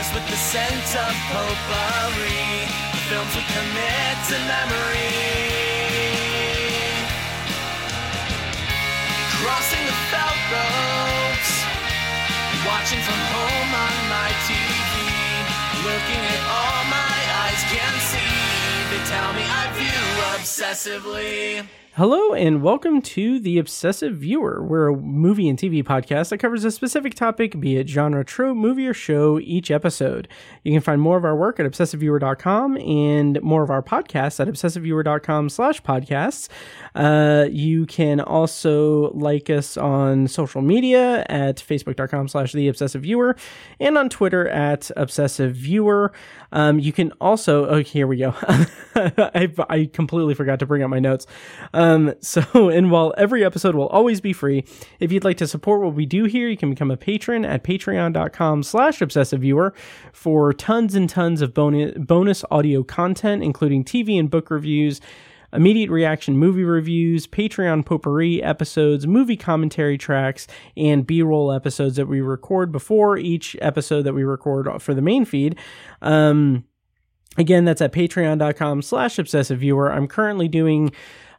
Infused 0.00 0.14
with 0.14 0.30
the 0.30 0.36
scent 0.36 0.96
of 0.96 1.14
potpourri. 1.28 2.64
Films 3.12 3.36
we 3.36 3.44
commit 3.52 4.16
to 4.32 4.36
memory. 4.48 5.12
Crossing 9.36 9.84
the 9.84 9.98
felt 10.08 10.40
ropes. 10.52 11.52
Watching 12.64 13.02
from 13.04 13.20
home 13.36 13.72
on 13.76 13.96
my 14.08 14.30
TV. 14.48 14.94
Looking 15.84 16.22
at 16.32 16.42
all 16.48 16.80
my 16.88 17.18
eyes 17.44 17.62
can 17.68 17.94
see. 18.08 18.32
They 18.88 19.04
tell 19.04 19.32
me 19.34 19.44
I 19.44 19.68
view 19.76 20.04
obsessively. 20.32 21.68
Hello 22.00 22.32
and 22.32 22.62
welcome 22.62 23.02
to 23.02 23.38
The 23.38 23.58
Obsessive 23.58 24.16
Viewer. 24.16 24.64
We're 24.64 24.88
a 24.88 24.96
movie 24.96 25.50
and 25.50 25.58
TV 25.58 25.84
podcast 25.84 26.30
that 26.30 26.38
covers 26.38 26.64
a 26.64 26.70
specific 26.70 27.12
topic, 27.12 27.60
be 27.60 27.76
it 27.76 27.90
genre, 27.90 28.24
trope, 28.24 28.56
movie, 28.56 28.86
or 28.86 28.94
show, 28.94 29.38
each 29.38 29.70
episode. 29.70 30.26
You 30.64 30.72
can 30.72 30.80
find 30.80 31.02
more 31.02 31.18
of 31.18 31.26
our 31.26 31.36
work 31.36 31.60
at 31.60 31.66
obsessiveviewer.com 31.66 32.78
and 32.78 33.42
more 33.42 33.62
of 33.62 33.68
our 33.68 33.82
podcasts 33.82 34.40
at 34.40 34.48
obsessiveviewer.com 34.48 35.50
slash 35.50 35.82
podcasts. 35.82 36.48
Uh, 36.94 37.46
you 37.50 37.84
can 37.84 38.18
also 38.18 39.10
like 39.10 39.50
us 39.50 39.76
on 39.76 40.26
social 40.26 40.62
media 40.62 41.26
at 41.28 41.56
facebook.com 41.56 42.28
slash 42.28 42.54
The 42.54 42.68
Obsessive 42.68 43.02
Viewer 43.02 43.36
and 43.78 43.98
on 43.98 44.08
Twitter 44.08 44.48
at 44.48 44.90
Obsessive 44.96 45.54
Viewer. 45.54 46.14
Um, 46.50 46.78
you 46.78 46.92
can 46.94 47.12
also, 47.20 47.66
oh, 47.66 47.82
here 47.82 48.06
we 48.06 48.16
go. 48.16 48.34
I, 48.94 49.52
I 49.68 49.90
completely 49.92 50.32
forgot 50.34 50.60
to 50.60 50.66
bring 50.66 50.82
up 50.82 50.88
my 50.88 50.98
notes. 50.98 51.26
Um, 51.74 51.89
so, 52.20 52.68
and 52.68 52.90
while 52.90 53.14
every 53.16 53.44
episode 53.44 53.74
will 53.74 53.88
always 53.88 54.20
be 54.20 54.32
free, 54.32 54.64
if 54.98 55.12
you'd 55.12 55.24
like 55.24 55.36
to 55.38 55.46
support 55.46 55.82
what 55.82 55.94
we 55.94 56.06
do 56.06 56.24
here, 56.24 56.48
you 56.48 56.56
can 56.56 56.70
become 56.70 56.90
a 56.90 56.96
patron 56.96 57.44
at 57.44 57.64
patreon.com 57.64 58.62
slash 58.62 59.00
obsessive 59.00 59.40
viewer 59.40 59.74
for 60.12 60.52
tons 60.52 60.94
and 60.94 61.08
tons 61.08 61.42
of 61.42 61.54
bonus, 61.54 61.92
bonus 61.98 62.44
audio 62.50 62.82
content, 62.82 63.42
including 63.42 63.84
TV 63.84 64.18
and 64.18 64.30
book 64.30 64.50
reviews, 64.50 65.00
immediate 65.52 65.90
reaction 65.90 66.36
movie 66.36 66.64
reviews, 66.64 67.26
Patreon 67.26 67.84
potpourri 67.84 68.42
episodes, 68.42 69.06
movie 69.06 69.36
commentary 69.36 69.98
tracks, 69.98 70.46
and 70.76 71.06
B 71.06 71.22
roll 71.22 71.52
episodes 71.52 71.96
that 71.96 72.06
we 72.06 72.20
record 72.20 72.72
before 72.72 73.16
each 73.16 73.56
episode 73.60 74.02
that 74.02 74.14
we 74.14 74.24
record 74.24 74.80
for 74.80 74.94
the 74.94 75.02
main 75.02 75.24
feed. 75.24 75.56
Um, 76.02 76.64
again, 77.36 77.64
that's 77.64 77.80
at 77.80 77.92
patreon.com 77.92 78.82
slash 78.82 79.18
obsessive 79.18 79.60
viewer. 79.60 79.92
I'm 79.92 80.06
currently 80.06 80.48
doing 80.48 80.92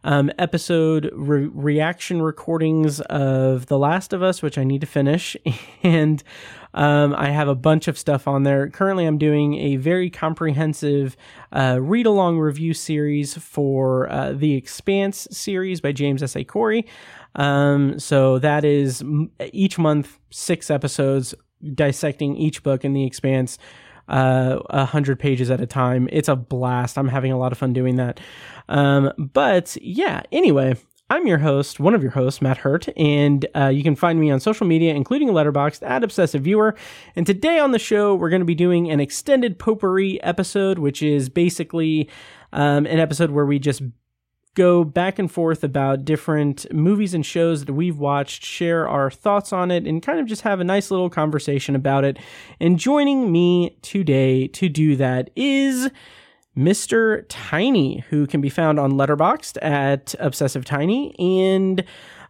um, 0.04 0.32
episode 0.38 1.10
re- 1.14 1.50
reaction 1.54 2.22
recordings 2.22 3.00
of 3.02 3.68
The 3.68 3.78
Last 3.78 4.14
of 4.14 4.24
Us, 4.24 4.42
which 4.42 4.58
I 4.58 4.64
need 4.64 4.82
to 4.82 4.88
finish. 4.88 5.36
And 5.84 6.22
um, 6.76 7.16
I 7.16 7.32
have 7.32 7.48
a 7.48 7.56
bunch 7.56 7.88
of 7.88 7.98
stuff 7.98 8.28
on 8.28 8.44
there. 8.44 8.70
Currently, 8.70 9.06
I'm 9.06 9.18
doing 9.18 9.56
a 9.56 9.78
very 9.78 10.12
comprehensive 10.12 11.18
uh, 11.52 11.80
read 11.82 12.06
along 12.06 12.38
review 12.38 12.76
series 12.76 13.36
for 13.36 14.08
uh, 14.12 14.34
the 14.34 14.54
Expanse 14.54 15.28
series 15.32 15.82
by 15.82 15.92
James 15.92 16.22
S. 16.22 16.36
A. 16.36 16.44
Corey. 16.44 16.86
Um, 17.36 18.00
so 18.00 18.38
that 18.40 18.64
is 18.64 19.02
m- 19.02 19.32
each 19.52 19.80
month, 19.80 20.20
six 20.30 20.70
episodes 20.70 21.34
dissecting 21.74 22.36
each 22.38 22.64
book 22.64 22.86
in 22.86 22.94
the 22.94 23.06
Expanse 23.06 23.58
uh, 24.08 24.60
a 24.70 24.86
hundred 24.86 25.20
pages 25.20 25.50
at 25.50 25.62
a 25.62 25.66
time. 25.66 26.10
It's 26.12 26.30
a 26.30 26.36
blast. 26.36 26.98
I'm 26.98 27.08
having 27.08 27.32
a 27.32 27.38
lot 27.38 27.52
of 27.52 27.58
fun 27.58 27.74
doing 27.74 27.98
that. 27.98 28.20
Um, 28.70 29.12
but 29.18 29.78
yeah, 29.82 30.22
anyway, 30.32 30.76
I'm 31.12 31.28
your 31.28 31.40
host, 31.40 31.78
one 31.82 31.94
of 31.94 32.02
your 32.02 32.12
hosts, 32.12 32.42
Matt 32.42 32.60
Hurt, 32.60 32.88
and 32.98 33.46
uh, 33.54 33.68
you 33.68 33.84
can 33.84 33.98
find 33.98 34.18
me 34.18 34.32
on 34.32 34.40
social 34.40 34.66
media, 34.66 34.94
including 34.94 35.28
Letterboxd 35.28 35.86
at 35.86 36.06
Obsessive 36.06 36.42
Viewer. 36.42 36.74
And 37.18 37.28
today 37.28 37.60
on 37.60 37.72
the 37.72 37.80
show, 37.80 38.16
we're 38.16 38.30
going 38.30 38.40
to 38.40 38.46
be 38.46 38.56
doing 38.56 38.90
an 38.90 39.02
extended 39.02 39.60
potpourri 39.60 40.24
episode, 40.24 40.80
which 40.80 41.04
is 41.04 41.28
basically 41.28 42.10
um, 42.54 42.86
an 42.86 42.98
episode 42.98 43.32
where 43.32 43.46
we 43.46 43.60
just 43.60 43.82
go 44.56 44.84
back 44.84 45.18
and 45.18 45.32
forth 45.32 45.64
about 45.64 46.04
different 46.06 46.72
movies 46.74 47.14
and 47.14 47.26
shows 47.26 47.66
that 47.66 47.74
we've 47.74 47.98
watched, 47.98 48.44
share 48.44 48.88
our 48.88 49.10
thoughts 49.10 49.54
on 49.54 49.72
it, 49.72 49.88
and 49.88 50.04
kind 50.04 50.20
of 50.20 50.26
just 50.26 50.42
have 50.42 50.60
a 50.60 50.64
nice 50.64 50.92
little 50.92 51.10
conversation 51.10 51.76
about 51.76 52.04
it. 52.04 52.20
And 52.60 52.78
joining 52.78 53.32
me 53.32 53.78
today 53.82 54.48
to 54.48 54.68
do 54.68 54.96
that 54.98 55.30
is 55.36 55.90
Mr. 56.58 57.26
Tiny, 57.30 58.04
who 58.10 58.28
can 58.28 58.42
be 58.42 58.50
found 58.50 58.80
on 58.80 58.94
Letterboxd 58.94 59.58
at 59.62 60.16
Obsessive 60.20 60.66
Tiny 60.66 61.16
and 61.18 61.84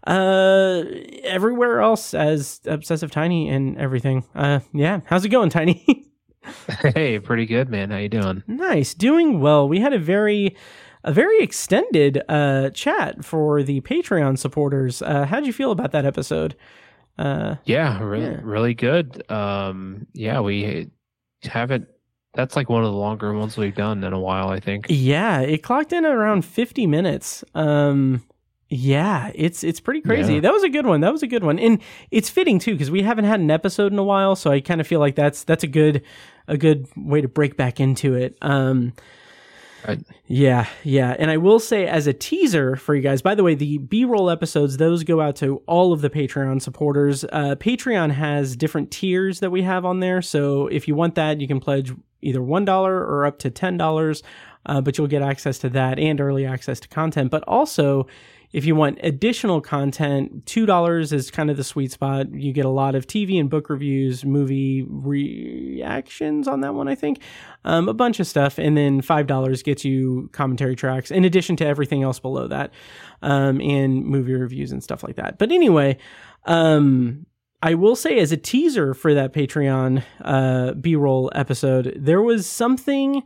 uh 0.07 0.83
everywhere 1.23 1.79
else 1.79 2.15
as 2.15 2.59
Obsessive 2.65 3.11
Tiny 3.11 3.49
and 3.49 3.77
everything. 3.77 4.25
Uh 4.33 4.59
yeah, 4.73 5.01
how's 5.05 5.25
it 5.25 5.29
going, 5.29 5.49
Tiny? 5.49 6.07
Hey, 6.95 7.19
pretty 7.19 7.45
good, 7.45 7.69
man. 7.69 7.91
How 7.91 7.97
you 7.97 8.09
doing? 8.09 8.41
Nice, 8.47 8.95
doing 8.95 9.41
well. 9.41 9.69
We 9.69 9.79
had 9.79 9.93
a 9.93 9.99
very 9.99 10.55
a 11.03 11.11
very 11.13 11.39
extended 11.41 12.21
uh 12.29 12.69
chat 12.71 13.23
for 13.25 13.63
the 13.63 13.81
Patreon 13.81 14.37
supporters. 14.37 15.01
Uh 15.01 15.25
how'd 15.25 15.45
you 15.45 15.53
feel 15.53 15.71
about 15.71 15.91
that 15.91 16.05
episode? 16.05 16.55
Uh 17.17 17.55
Yeah, 17.65 18.01
really, 18.03 18.25
Yeah. 18.25 18.39
really 18.43 18.73
good. 18.73 19.29
Um, 19.31 20.07
yeah, 20.13 20.39
we 20.39 20.89
haven't. 21.43 21.87
That's 22.33 22.55
like 22.55 22.69
one 22.69 22.83
of 22.85 22.91
the 22.91 22.97
longer 22.97 23.33
ones 23.33 23.57
we've 23.57 23.75
done 23.75 24.03
in 24.05 24.13
a 24.13 24.19
while. 24.19 24.49
I 24.49 24.59
think. 24.59 24.85
yeah, 24.89 25.41
it 25.41 25.63
clocked 25.63 25.91
in 25.91 26.05
at 26.05 26.11
around 26.13 26.45
50 26.45 26.87
minutes. 26.87 27.43
Um 27.55 28.23
yeah, 28.73 29.31
it's 29.35 29.65
it's 29.65 29.81
pretty 29.81 29.99
crazy. 29.99 30.35
Yeah. 30.35 30.39
That 30.41 30.53
was 30.53 30.63
a 30.63 30.69
good 30.69 30.85
one. 30.85 31.01
That 31.01 31.11
was 31.11 31.23
a 31.23 31.27
good 31.27 31.43
one. 31.43 31.59
And 31.59 31.81
it's 32.09 32.29
fitting 32.29 32.57
too 32.57 32.77
cuz 32.77 32.89
we 32.89 33.01
haven't 33.01 33.25
had 33.25 33.41
an 33.41 33.51
episode 33.51 33.91
in 33.91 33.99
a 33.99 34.03
while, 34.03 34.35
so 34.37 34.49
I 34.49 34.61
kind 34.61 34.79
of 34.79 34.87
feel 34.87 35.01
like 35.01 35.15
that's 35.15 35.43
that's 35.43 35.65
a 35.65 35.67
good 35.67 36.03
a 36.47 36.57
good 36.57 36.87
way 36.95 37.19
to 37.19 37.27
break 37.27 37.57
back 37.57 37.81
into 37.81 38.13
it. 38.15 38.37
Um 38.41 38.93
Right. 39.87 39.99
Yeah, 40.27 40.67
yeah. 40.83 41.15
And 41.17 41.31
I 41.31 41.37
will 41.37 41.59
say 41.59 41.87
as 41.87 42.07
a 42.07 42.13
teaser 42.13 42.75
for 42.75 42.95
you 42.95 43.01
guys, 43.01 43.21
by 43.21 43.35
the 43.35 43.43
way, 43.43 43.55
the 43.55 43.79
B-roll 43.79 44.29
episodes, 44.29 44.77
those 44.77 45.03
go 45.03 45.21
out 45.21 45.35
to 45.37 45.57
all 45.67 45.93
of 45.93 46.01
the 46.01 46.09
Patreon 46.09 46.61
supporters. 46.61 47.23
Uh, 47.25 47.55
Patreon 47.59 48.11
has 48.11 48.55
different 48.55 48.91
tiers 48.91 49.39
that 49.39 49.49
we 49.49 49.63
have 49.63 49.85
on 49.85 49.99
there. 49.99 50.21
So 50.21 50.67
if 50.67 50.87
you 50.87 50.95
want 50.95 51.15
that, 51.15 51.41
you 51.41 51.47
can 51.47 51.59
pledge 51.59 51.93
either 52.21 52.39
$1 52.39 52.69
or 52.69 53.25
up 53.25 53.39
to 53.39 53.51
$10. 53.51 54.23
Uh, 54.63 54.79
but 54.79 54.97
you'll 54.97 55.07
get 55.07 55.23
access 55.23 55.57
to 55.57 55.69
that 55.69 55.97
and 55.97 56.21
early 56.21 56.45
access 56.45 56.79
to 56.79 56.87
content. 56.87 57.31
But 57.31 57.43
also, 57.47 58.05
if 58.53 58.65
you 58.65 58.75
want 58.75 58.99
additional 59.01 59.61
content, 59.61 60.45
$2 60.45 61.13
is 61.13 61.31
kind 61.31 61.49
of 61.49 61.57
the 61.57 61.63
sweet 61.63 61.91
spot. 61.91 62.33
You 62.33 62.51
get 62.51 62.65
a 62.65 62.69
lot 62.69 62.95
of 62.95 63.07
TV 63.07 63.39
and 63.39 63.49
book 63.49 63.69
reviews, 63.69 64.25
movie 64.25 64.83
reactions 64.83 66.47
on 66.47 66.61
that 66.61 66.73
one, 66.73 66.87
I 66.87 66.95
think, 66.95 67.21
um, 67.63 67.87
a 67.87 67.93
bunch 67.93 68.19
of 68.19 68.27
stuff. 68.27 68.57
And 68.57 68.75
then 68.75 69.01
$5 69.01 69.63
gets 69.63 69.85
you 69.85 70.29
commentary 70.33 70.75
tracks 70.75 71.11
in 71.11 71.23
addition 71.23 71.55
to 71.57 71.65
everything 71.65 72.03
else 72.03 72.19
below 72.19 72.47
that, 72.47 72.71
um, 73.21 73.61
and 73.61 74.05
movie 74.05 74.33
reviews 74.33 74.71
and 74.71 74.83
stuff 74.83 75.03
like 75.03 75.15
that. 75.15 75.37
But 75.37 75.51
anyway, 75.51 75.97
um, 76.45 77.25
I 77.63 77.75
will 77.75 77.95
say 77.95 78.19
as 78.19 78.31
a 78.31 78.37
teaser 78.37 78.93
for 78.93 79.13
that 79.13 79.33
Patreon 79.33 80.03
uh, 80.21 80.73
B 80.73 80.95
roll 80.95 81.31
episode, 81.35 81.93
there 81.95 82.21
was 82.21 82.47
something 82.47 83.23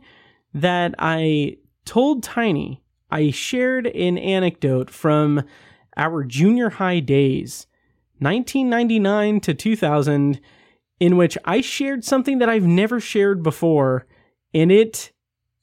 that 0.52 0.94
I 0.98 1.56
told 1.84 2.22
Tiny. 2.22 2.82
I 3.10 3.30
shared 3.30 3.86
an 3.86 4.18
anecdote 4.18 4.90
from 4.90 5.44
our 5.96 6.24
junior 6.24 6.70
high 6.70 7.00
days, 7.00 7.66
1999 8.18 9.40
to 9.40 9.54
2000, 9.54 10.40
in 10.98 11.16
which 11.16 11.38
I 11.44 11.60
shared 11.60 12.04
something 12.04 12.38
that 12.38 12.48
I've 12.48 12.66
never 12.66 13.00
shared 13.00 13.42
before, 13.42 14.06
and 14.54 14.72
it 14.72 15.12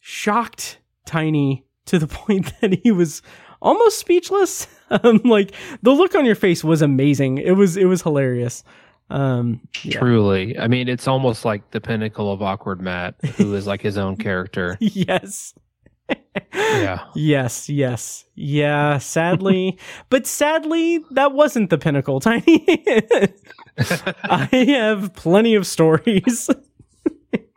shocked 0.02 0.80
Tiny 1.06 1.66
to 1.86 2.00
the 2.00 2.08
point 2.22 2.54
that 2.62 2.80
he 2.84 2.92
was 2.92 3.22
almost 3.62 4.00
speechless. 4.00 4.68
Um, 5.02 5.22
like 5.24 5.56
the 5.82 5.90
look 5.90 6.14
on 6.14 6.24
your 6.24 6.36
face 6.36 6.64
was 6.64 6.84
amazing. 6.84 7.40
It 7.40 7.54
was 7.54 7.78
it 7.78 7.86
was 7.86 8.04
hilarious. 8.04 8.64
Um, 9.10 9.62
yeah. 9.82 9.98
Truly, 9.98 10.60
I 10.60 10.68
mean, 10.68 10.88
it's 10.88 11.08
almost 11.08 11.46
like 11.46 11.72
the 11.72 11.82
pinnacle 11.82 12.32
of 12.32 12.44
awkward 12.44 12.80
Matt, 12.80 13.16
who 13.38 13.56
is 13.56 13.66
like 13.66 13.82
his 13.82 13.98
own 13.98 14.18
character. 14.18 14.78
yes. 14.80 15.56
Yeah. 16.54 17.06
Yes, 17.16 17.70
yes. 17.70 18.26
Yeah, 18.36 18.98
sadly. 18.98 19.78
but 20.10 20.26
sadly, 20.28 21.04
that 21.12 21.34
wasn't 21.34 21.70
the 21.70 21.78
pinnacle, 21.78 22.20
Tiny. 22.22 22.66
I 23.78 24.48
have 24.52 25.14
plenty 25.14 25.56
of 25.56 25.68
stories. 25.68 26.50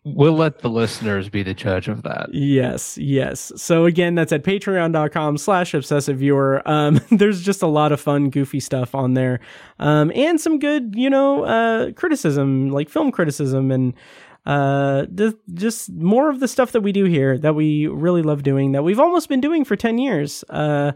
We'll 0.08 0.34
let 0.36 0.60
the 0.60 0.70
listeners 0.70 1.28
be 1.28 1.42
the 1.42 1.52
judge 1.52 1.88
of 1.88 2.04
that. 2.04 2.32
yes, 2.32 2.96
yes. 2.96 3.50
So 3.56 3.86
again, 3.86 4.14
that's 4.14 4.30
at 4.30 4.44
patreon.com 4.44 5.36
slash 5.36 5.74
obsessive 5.74 6.18
viewer. 6.18 6.62
Um, 6.64 7.00
there's 7.10 7.42
just 7.42 7.60
a 7.60 7.66
lot 7.66 7.90
of 7.90 8.00
fun, 8.00 8.30
goofy 8.30 8.60
stuff 8.60 8.94
on 8.94 9.14
there. 9.14 9.40
Um, 9.80 10.12
and 10.14 10.40
some 10.40 10.60
good, 10.60 10.94
you 10.94 11.10
know, 11.10 11.42
uh, 11.44 11.90
criticism, 11.92 12.70
like 12.70 12.88
film 12.88 13.10
criticism 13.10 13.72
and 13.72 13.94
uh, 14.46 15.06
just, 15.14 15.36
just 15.54 15.90
more 15.92 16.30
of 16.30 16.40
the 16.40 16.48
stuff 16.48 16.72
that 16.72 16.80
we 16.80 16.92
do 16.92 17.04
here 17.04 17.36
that 17.38 17.54
we 17.54 17.86
really 17.88 18.22
love 18.22 18.42
doing 18.42 18.72
that 18.72 18.82
we've 18.84 19.00
almost 19.00 19.28
been 19.28 19.40
doing 19.40 19.64
for 19.64 19.74
10 19.76 19.98
years. 19.98 20.44
Uh, 20.48 20.92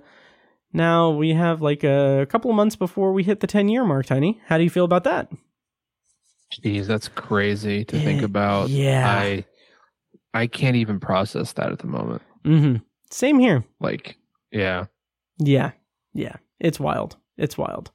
now 0.73 1.11
we 1.11 1.33
have 1.35 1.61
like 1.61 1.83
a 1.83 2.27
couple 2.31 2.51
of 2.51 2.57
months 2.57 2.77
before 2.77 3.13
we 3.13 3.25
hit 3.25 3.41
the 3.41 3.47
10 3.49 3.69
year 3.69 3.85
mark, 3.85 4.07
Tiny. 4.07 4.41
How 4.47 4.57
do 4.57 4.65
you 4.65 4.71
feel 4.71 4.85
about 4.85 5.05
that? 5.05 5.31
Jeez, 6.63 6.87
that's 6.87 7.09
crazy 7.09 7.85
to 7.85 7.99
think 8.01 8.23
about. 8.23 8.71
yeah. 8.71 9.09
I 9.21 9.45
I 10.33 10.47
can't 10.47 10.77
even 10.77 11.01
process 11.01 11.53
that 11.55 11.73
at 11.73 11.81
the 11.81 11.87
moment. 11.89 12.23
hmm 12.45 12.77
Same 13.11 13.39
here. 13.41 13.65
Like, 13.81 14.17
yeah. 14.53 14.87
Yeah. 15.39 15.73
Yeah. 16.13 16.37
It's 16.61 16.79
wild. 16.79 17.17
It's 17.37 17.59
wild. 17.59 17.91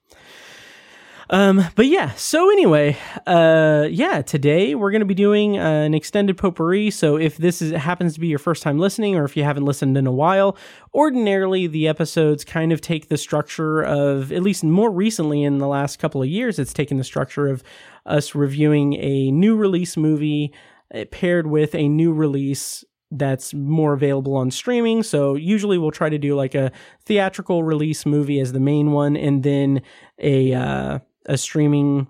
Um, 1.29 1.65
but 1.75 1.87
yeah, 1.87 2.11
so 2.13 2.51
anyway, 2.51 2.97
uh, 3.25 3.87
yeah, 3.89 4.21
today 4.21 4.75
we're 4.75 4.91
going 4.91 5.01
to 5.01 5.05
be 5.05 5.15
doing 5.15 5.57
uh, 5.57 5.61
an 5.61 5.93
extended 5.93 6.37
potpourri. 6.37 6.91
So 6.91 7.17
if 7.17 7.37
this 7.37 7.61
is 7.61 7.71
happens 7.71 8.13
to 8.13 8.19
be 8.19 8.27
your 8.27 8.39
first 8.39 8.61
time 8.61 8.77
listening, 8.77 9.15
or 9.15 9.25
if 9.25 9.35
you 9.35 9.43
haven't 9.43 9.65
listened 9.65 9.97
in 9.97 10.05
a 10.05 10.11
while, 10.11 10.55
ordinarily 10.93 11.67
the 11.67 11.87
episodes 11.87 12.43
kind 12.43 12.71
of 12.71 12.81
take 12.81 13.09
the 13.09 13.17
structure 13.17 13.81
of, 13.81 14.31
at 14.31 14.43
least 14.43 14.63
more 14.63 14.91
recently 14.91 15.43
in 15.43 15.57
the 15.57 15.67
last 15.67 15.97
couple 15.97 16.21
of 16.21 16.29
years, 16.29 16.59
it's 16.59 16.73
taken 16.73 16.97
the 16.97 17.03
structure 17.03 17.47
of 17.47 17.63
us 18.05 18.35
reviewing 18.35 18.93
a 18.93 19.31
new 19.31 19.55
release 19.55 19.97
movie 19.97 20.53
uh, 20.93 21.05
paired 21.11 21.47
with 21.47 21.73
a 21.73 21.89
new 21.89 22.13
release 22.13 22.83
that's 23.11 23.53
more 23.53 23.93
available 23.93 24.35
on 24.35 24.51
streaming. 24.51 25.01
So 25.01 25.35
usually 25.35 25.77
we'll 25.77 25.91
try 25.91 26.09
to 26.09 26.17
do 26.17 26.35
like 26.35 26.53
a 26.53 26.71
theatrical 27.05 27.63
release 27.63 28.05
movie 28.05 28.39
as 28.39 28.51
the 28.51 28.59
main 28.59 28.91
one, 28.91 29.15
and 29.15 29.43
then 29.43 29.81
a 30.19 30.53
uh, 30.53 30.99
a 31.25 31.37
streaming 31.37 32.07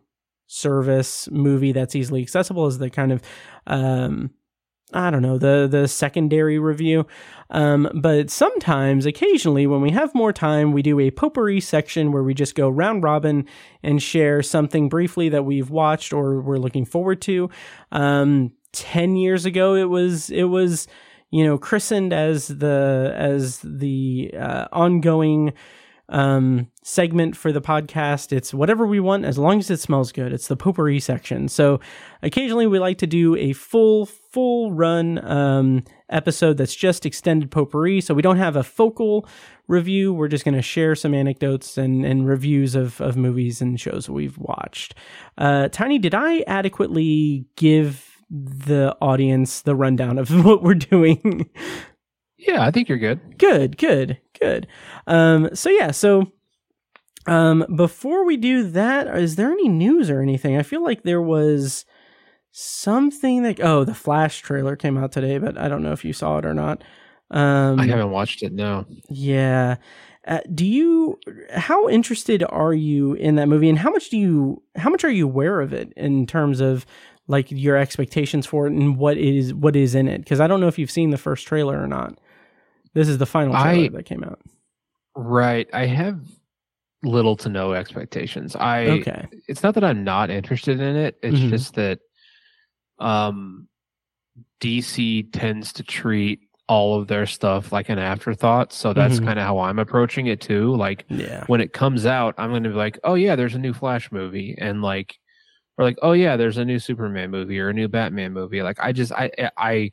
service 0.47 1.27
movie 1.31 1.71
that's 1.71 1.95
easily 1.95 2.21
accessible 2.21 2.67
is 2.67 2.77
the 2.77 2.89
kind 2.89 3.11
of 3.11 3.21
um, 3.67 4.31
I 4.93 5.09
don't 5.09 5.21
know 5.21 5.37
the 5.37 5.67
the 5.69 5.87
secondary 5.87 6.59
review. 6.59 7.07
Um, 7.49 7.89
but 7.93 8.29
sometimes, 8.29 9.05
occasionally, 9.05 9.67
when 9.67 9.81
we 9.81 9.91
have 9.91 10.13
more 10.15 10.33
time, 10.33 10.71
we 10.71 10.81
do 10.81 10.99
a 10.99 11.11
potpourri 11.11 11.59
section 11.59 12.11
where 12.11 12.23
we 12.23 12.33
just 12.33 12.55
go 12.55 12.69
round 12.69 13.03
robin 13.03 13.45
and 13.83 14.01
share 14.01 14.41
something 14.41 14.89
briefly 14.89 15.29
that 15.29 15.43
we've 15.43 15.69
watched 15.69 16.13
or 16.13 16.41
we're 16.41 16.57
looking 16.57 16.85
forward 16.85 17.21
to. 17.23 17.49
Um, 17.91 18.51
Ten 18.75 19.15
years 19.15 19.45
ago, 19.45 19.73
it 19.73 19.85
was 19.85 20.29
it 20.29 20.43
was 20.43 20.89
you 21.31 21.45
know 21.45 21.57
christened 21.57 22.11
as 22.11 22.49
the 22.49 23.13
as 23.15 23.59
the 23.63 24.33
uh, 24.37 24.65
ongoing 24.73 25.53
um, 26.09 26.67
segment 26.83 27.35
for 27.35 27.51
the 27.51 27.61
podcast. 27.61 28.31
It's 28.31 28.53
whatever 28.53 28.85
we 28.85 28.99
want 28.99 29.25
as 29.25 29.37
long 29.37 29.59
as 29.59 29.69
it 29.69 29.79
smells 29.79 30.11
good. 30.11 30.31
It's 30.31 30.47
the 30.47 30.55
potpourri 30.55 30.99
section. 30.99 31.47
So 31.47 31.79
occasionally 32.21 32.67
we 32.67 32.79
like 32.79 32.97
to 32.99 33.07
do 33.07 33.35
a 33.35 33.53
full, 33.53 34.05
full 34.05 34.71
run 34.71 35.23
um, 35.25 35.83
episode 36.09 36.57
that's 36.57 36.75
just 36.75 37.05
extended 37.05 37.51
potpourri. 37.51 38.01
So 38.01 38.13
we 38.13 38.21
don't 38.21 38.37
have 38.37 38.55
a 38.55 38.63
focal 38.63 39.27
review. 39.67 40.13
We're 40.13 40.27
just 40.27 40.45
going 40.45 40.55
to 40.55 40.61
share 40.61 40.95
some 40.95 41.13
anecdotes 41.13 41.77
and, 41.77 42.05
and 42.05 42.27
reviews 42.27 42.75
of, 42.75 43.01
of 43.01 43.17
movies 43.17 43.61
and 43.61 43.79
shows 43.79 44.09
we've 44.09 44.37
watched. 44.37 44.95
Uh, 45.37 45.69
Tiny, 45.69 45.97
did 45.97 46.13
I 46.13 46.43
adequately 46.47 47.45
give 47.55 48.11
the 48.29 48.95
audience 49.01 49.61
the 49.61 49.75
rundown 49.75 50.17
of 50.17 50.29
what 50.45 50.61
we're 50.61 50.75
doing? 50.75 51.49
Yeah, 52.37 52.63
I 52.63 52.71
think 52.71 52.89
you're 52.89 52.97
good. 52.97 53.37
Good, 53.37 53.77
good, 53.77 54.19
good. 54.39 54.67
Um, 55.07 55.49
so 55.53 55.69
yeah, 55.69 55.91
so 55.91 56.31
um, 57.27 57.65
before 57.75 58.25
we 58.25 58.37
do 58.37 58.63
that, 58.63 59.07
is 59.17 59.35
there 59.35 59.51
any 59.51 59.67
news 59.67 60.09
or 60.09 60.21
anything? 60.21 60.57
I 60.57 60.63
feel 60.63 60.83
like 60.83 61.03
there 61.03 61.21
was 61.21 61.85
something 62.51 63.43
that 63.43 63.59
oh, 63.59 63.83
the 63.83 63.93
Flash 63.93 64.41
trailer 64.41 64.75
came 64.75 64.97
out 64.97 65.11
today, 65.11 65.37
but 65.37 65.57
I 65.57 65.67
don't 65.67 65.83
know 65.83 65.91
if 65.91 66.05
you 66.05 66.13
saw 66.13 66.37
it 66.37 66.45
or 66.45 66.53
not. 66.53 66.83
Um, 67.31 67.79
I 67.79 67.87
haven't 67.87 68.11
watched 68.11 68.43
it. 68.43 68.53
No. 68.53 68.85
yeah. 69.09 69.77
Uh, 70.27 70.39
do 70.53 70.65
you? 70.65 71.19
How 71.53 71.87
interested 71.87 72.43
are 72.49 72.73
you 72.73 73.13
in 73.13 73.35
that 73.35 73.47
movie, 73.47 73.69
and 73.69 73.77
how 73.77 73.91
much 73.91 74.09
do 74.09 74.17
you? 74.17 74.61
How 74.75 74.89
much 74.89 75.03
are 75.03 75.09
you 75.11 75.25
aware 75.25 75.61
of 75.61 75.73
it 75.73 75.93
in 75.95 76.25
terms 76.25 76.61
of 76.61 76.85
like 77.27 77.51
your 77.51 77.75
expectations 77.75 78.45
for 78.45 78.67
it 78.67 78.73
and 78.73 78.97
what 78.97 79.17
is 79.17 79.53
what 79.53 79.75
is 79.75 79.95
in 79.95 80.07
it? 80.07 80.19
Because 80.19 80.39
I 80.39 80.47
don't 80.47 80.59
know 80.59 80.67
if 80.67 80.79
you've 80.79 80.91
seen 80.91 81.09
the 81.09 81.17
first 81.17 81.47
trailer 81.47 81.81
or 81.81 81.87
not. 81.87 82.19
This 82.95 83.07
is 83.07 83.19
the 83.19 83.25
final 83.27 83.53
trailer 83.53 83.85
I- 83.85 83.89
that 83.89 84.05
came 84.05 84.23
out. 84.23 84.39
Right. 85.15 85.69
I 85.73 85.85
have 85.85 86.19
little 87.03 87.35
to 87.37 87.49
no 87.49 87.73
expectations. 87.73 88.55
I 88.55 88.87
Okay. 88.87 89.27
it's 89.47 89.61
not 89.61 89.75
that 89.75 89.83
I'm 89.83 90.03
not 90.03 90.29
interested 90.31 90.79
in 90.79 90.95
it. 90.95 91.17
It's 91.21 91.37
Mhm. 91.37 91.49
just 91.49 91.75
that 91.75 91.99
um 92.99 93.67
DC 94.61 95.23
tends 95.31 95.71
to 95.73 95.83
treat 95.83 96.39
all 96.67 96.99
of 96.99 97.07
their 97.07 97.25
stuff 97.27 97.71
like 97.71 97.89
an 97.89 97.99
afterthought. 97.99 98.73
So 98.73 98.91
that's 98.93 99.19
Mhm. 99.19 99.25
kind 99.25 99.39
of 99.39 99.45
how 99.45 99.59
I'm 99.59 99.77
approaching 99.77 100.25
it 100.27 100.41
too. 100.41 100.75
Like 100.75 101.05
Yeah. 101.09 101.43
when 101.47 101.61
it 101.61 101.73
comes 101.73 102.05
out, 102.07 102.33
I'm 102.39 102.49
going 102.49 102.63
to 102.63 102.69
be 102.69 102.75
like, 102.75 102.97
"Oh 103.03 103.13
yeah, 103.13 103.35
there's 103.35 103.53
a 103.55 103.59
new 103.59 103.73
Flash 103.73 104.11
movie." 104.11 104.55
And 104.57 104.81
like 104.81 105.19
or 105.77 105.83
like, 105.85 105.97
"Oh 106.01 106.13
yeah, 106.13 106.37
there's 106.37 106.57
a 106.57 106.65
new 106.65 106.79
Superman 106.79 107.29
movie 107.31 107.59
or 107.59 107.69
a 107.69 107.73
new 107.73 107.87
Batman 107.89 108.33
movie." 108.33 108.63
Like 108.63 108.77
I 108.79 108.91
just 108.93 109.11
I 109.11 109.29
I 109.57 109.91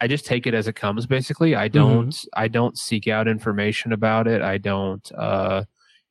I 0.00 0.06
just 0.06 0.24
take 0.26 0.46
it 0.46 0.54
as 0.54 0.68
it 0.68 0.74
comes 0.74 1.06
basically. 1.06 1.54
I 1.56 1.68
don't 1.68 2.16
I 2.34 2.48
don't 2.48 2.78
seek 2.78 3.08
out 3.08 3.26
information 3.28 3.92
about 3.92 4.26
it. 4.28 4.42
I 4.42 4.58
don't 4.58 5.10
uh 5.16 5.64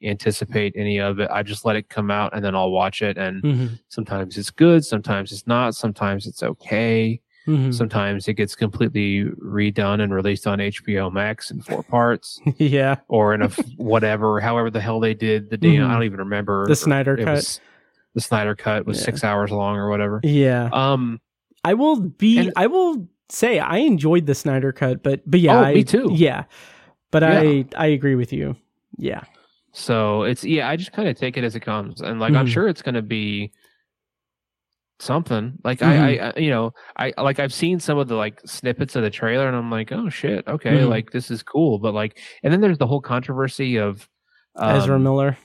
anticipate 0.04 0.74
any 0.76 1.00
of 1.00 1.20
it. 1.20 1.30
I 1.32 1.42
just 1.44 1.66
let 1.66 1.76
it 1.76 1.90
come 1.90 2.12
out 2.12 2.34
and 2.36 2.44
then 2.46 2.54
I'll 2.56 2.70
watch 2.72 3.02
it 3.02 3.18
and 3.18 3.42
Mhm. 3.42 3.80
sometimes 3.90 4.38
it's 4.38 4.52
good, 4.52 4.86
sometimes 4.86 5.32
it's 5.32 5.48
not, 5.48 5.74
sometimes 5.76 6.28
it's 6.28 6.44
okay. 6.44 7.20
Mhm. 7.48 7.74
Sometimes 7.74 8.28
it 8.28 8.34
gets 8.34 8.56
completely 8.56 9.24
redone 9.42 10.02
and 10.02 10.14
released 10.14 10.46
on 10.46 10.60
HBO 10.60 11.10
Max 11.12 11.50
in 11.50 11.62
four 11.62 11.82
parts 11.82 12.40
yeah. 12.58 12.98
or 13.08 13.34
in 13.34 13.42
a 13.42 13.46
f- 13.58 13.60
whatever, 13.78 14.40
however 14.40 14.70
the 14.70 14.82
hell 14.82 15.00
they 15.00 15.14
did 15.14 15.50
the 15.50 15.58
day. 15.58 15.78
Mhm. 15.78 15.88
I 15.90 15.94
don't 15.94 16.04
even 16.04 16.20
remember 16.20 16.68
The 16.68 16.76
Snyder 16.76 17.16
cut. 17.18 17.26
was- 17.36 17.62
the 18.14 18.22
Snyder 18.22 18.56
cut 18.56 18.86
was 18.86 19.00
Yeah. 19.00 19.06
six 19.06 19.24
hours 19.24 19.50
long 19.52 19.78
or 19.78 19.90
whatever. 19.90 20.20
Yeah. 20.24 20.70
Um, 20.74 21.22
I 21.64 21.74
will 21.76 22.00
be. 22.02 22.52
I 22.56 22.68
will 22.68 23.08
say 23.30 23.60
I 23.60 23.78
enjoyed 23.80 24.26
the 24.26 24.36
Snyder 24.36 24.72
cut, 24.72 25.04
but 25.04 25.22
but 25.30 25.40
yeah, 25.40 25.60
Oh, 25.60 25.64
I, 25.64 25.74
me 25.74 25.84
too. 25.84 26.10
Yeah, 26.14 26.44
but 27.12 27.24
Yeah. 27.24 27.40
I 27.40 27.66
I 27.76 27.88
agree 27.88 28.16
with 28.16 28.32
you. 28.34 28.56
Yeah. 28.98 29.24
so 29.74 30.24
it's 30.24 30.44
yeah, 30.44 30.68
I 30.70 30.76
just 30.76 30.92
kind 30.92 31.08
of 31.08 31.18
take 31.18 31.38
it 31.38 31.44
as 31.44 31.56
it 31.56 31.60
comes, 31.62 32.02
and 32.02 32.20
like 32.20 32.34
I'm 32.34 32.46
Mhm. 32.48 32.52
sure 32.52 32.68
it's 32.68 32.82
to 32.82 33.02
be 33.02 33.52
something. 35.00 35.60
Like 35.64 35.80
Mm-hmm. 35.80 36.04
I, 36.04 36.32
I, 36.36 36.40
you 36.40 36.50
know, 36.50 36.72
I 36.98 37.14
like 37.18 37.40
I've 37.40 37.54
seen 37.54 37.80
some 37.80 37.98
of 38.00 38.08
the 38.08 38.16
like 38.16 38.42
snippets 38.46 38.96
of 38.96 39.04
the 39.04 39.10
trailer, 39.10 39.48
and 39.48 39.56
I'm 39.56 39.70
like, 39.70 39.92
oh 39.92 40.10
shit, 40.10 40.48
okay, 40.48 40.80
Mhm. 40.80 40.90
like 40.90 41.12
this 41.12 41.30
is 41.30 41.44
cool. 41.44 41.78
But 41.80 41.94
like, 41.94 42.20
and 42.44 42.52
then 42.52 42.62
there's 42.62 42.80
the 42.80 42.88
whole 42.88 43.02
controversy 43.02 43.78
of 43.78 44.10
um, 44.56 44.76
Ezra 44.78 44.98
Miller. 45.00 45.38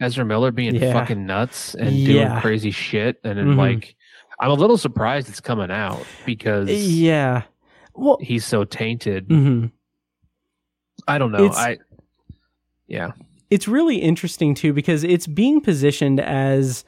Ezra 0.00 0.24
Miller 0.24 0.52
being 0.52 0.74
Yeah. 0.76 0.92
fucking 0.92 1.24
nuts 1.26 1.74
and 1.74 1.96
Yeah. 1.96 2.28
doing 2.28 2.40
crazy 2.40 2.70
shit, 2.70 3.18
and 3.24 3.38
then 3.38 3.46
Mhm. 3.54 3.56
like, 3.56 3.96
I'm 4.40 4.50
a 4.50 4.54
little 4.54 4.76
surprised 4.78 5.28
it's 5.28 5.40
coming 5.40 5.70
out 5.70 6.04
because 6.26 6.68
Yeah. 6.70 7.42
Well. 7.94 8.18
he's 8.20 8.44
so 8.44 8.64
tainted. 8.64 9.28
mhm. 9.28 9.70
I 11.06 11.18
don't 11.18 11.32
know. 11.32 11.44
It's- 11.44 11.56
I 11.58 11.78
yeah. 12.86 13.12
it's 13.50 13.68
really 13.68 13.96
interesting 13.96 14.54
too 14.54 14.72
because 14.72 15.04
it's 15.04 15.26
being 15.26 15.60
positioned 15.60 16.20
as 16.20 16.84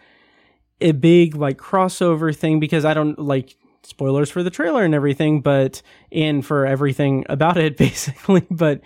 a 0.80 0.92
big 0.92 1.34
like 1.36 1.58
crossover 1.58 2.34
thing 2.36 2.60
because 2.60 2.84
I 2.84 2.94
don't 2.94 3.18
like 3.18 3.56
spoilers 3.82 4.30
for 4.30 4.42
the 4.42 4.50
trailer 4.50 4.82
and 4.84 4.94
everything 4.94 5.40
but 5.40 5.80
and 6.10 6.44
for 6.44 6.66
everything 6.66 7.24
about 7.28 7.56
it 7.56 7.76
basically 7.78 8.44
but 8.50 8.80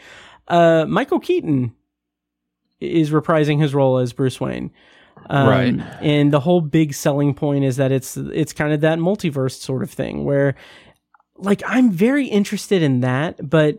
uh 0.48 0.84
Michael 0.88 1.20
Keaton 1.20 1.74
is 2.80 3.10
reprising 3.10 3.60
his 3.60 3.74
role 3.74 3.98
as 3.98 4.12
Bruce 4.12 4.40
Wayne 4.40 4.70
um, 5.28 5.48
Right. 5.48 5.80
and 6.00 6.32
the 6.32 6.40
whole 6.40 6.60
big 6.60 6.94
selling 6.94 7.34
point 7.34 7.64
is 7.64 7.76
that 7.76 7.92
it's 7.92 8.16
it's 8.16 8.52
kind 8.52 8.72
of 8.72 8.80
that 8.80 8.98
multiverse 8.98 9.60
sort 9.60 9.82
of 9.82 9.90
thing 9.90 10.24
where 10.24 10.54
like 11.36 11.62
I'm 11.66 11.90
very 11.90 12.26
interested 12.26 12.82
in 12.82 13.00
that 13.00 13.48
but 13.48 13.78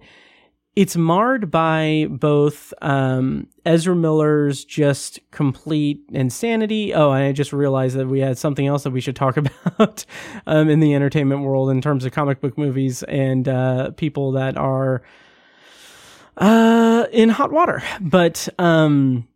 it's 0.73 0.95
marred 0.95 1.51
by 1.51 2.07
both 2.09 2.73
um, 2.81 3.47
Ezra 3.65 3.93
Miller's 3.93 4.63
just 4.63 5.19
complete 5.29 5.99
insanity. 6.13 6.93
Oh, 6.93 7.11
I 7.11 7.33
just 7.33 7.51
realized 7.51 7.97
that 7.97 8.07
we 8.07 8.21
had 8.21 8.37
something 8.37 8.65
else 8.65 8.83
that 8.83 8.91
we 8.91 9.01
should 9.01 9.17
talk 9.17 9.35
about 9.65 10.05
um, 10.47 10.69
in 10.69 10.79
the 10.79 10.95
entertainment 10.95 11.41
world 11.41 11.69
in 11.71 11.81
terms 11.81 12.05
of 12.05 12.13
comic 12.13 12.39
book 12.39 12.57
movies 12.57 13.03
and 13.03 13.49
uh, 13.49 13.91
people 13.97 14.31
that 14.31 14.55
are 14.55 15.01
uh, 16.37 17.05
in 17.11 17.27
hot 17.27 17.51
water. 17.51 17.83
But 17.99 18.47
um, 18.57 19.27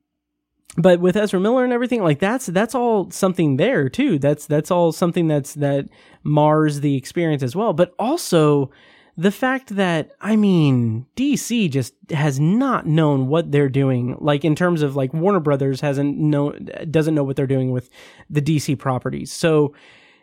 but 0.77 0.99
with 0.99 1.15
Ezra 1.15 1.39
Miller 1.39 1.63
and 1.63 1.73
everything, 1.73 2.03
like 2.03 2.19
that's 2.19 2.47
that's 2.47 2.75
all 2.75 3.09
something 3.11 3.57
there 3.57 3.87
too. 3.89 4.19
That's 4.19 4.45
that's 4.45 4.71
all 4.71 4.91
something 4.91 5.27
that's 5.27 5.53
that 5.55 5.87
mars 6.23 6.81
the 6.81 6.95
experience 6.97 7.43
as 7.43 7.55
well. 7.55 7.73
But 7.73 7.93
also 7.97 8.71
the 9.17 9.31
fact 9.31 9.75
that 9.75 10.11
I 10.19 10.35
mean 10.35 11.05
DC 11.15 11.71
just 11.71 11.93
has 12.09 12.39
not 12.39 12.85
known 12.85 13.27
what 13.27 13.51
they're 13.51 13.69
doing 13.69 14.17
like 14.19 14.43
in 14.43 14.55
terms 14.55 14.81
of 14.81 14.95
like 14.95 15.13
Warner 15.13 15.39
Brothers 15.39 15.79
hasn't 15.81 16.17
know 16.17 16.51
doesn't 16.51 17.15
know 17.15 17.23
what 17.23 17.37
they're 17.37 17.47
doing 17.47 17.71
with 17.71 17.89
the 18.29 18.41
DC 18.41 18.77
properties. 18.77 19.31
So 19.31 19.73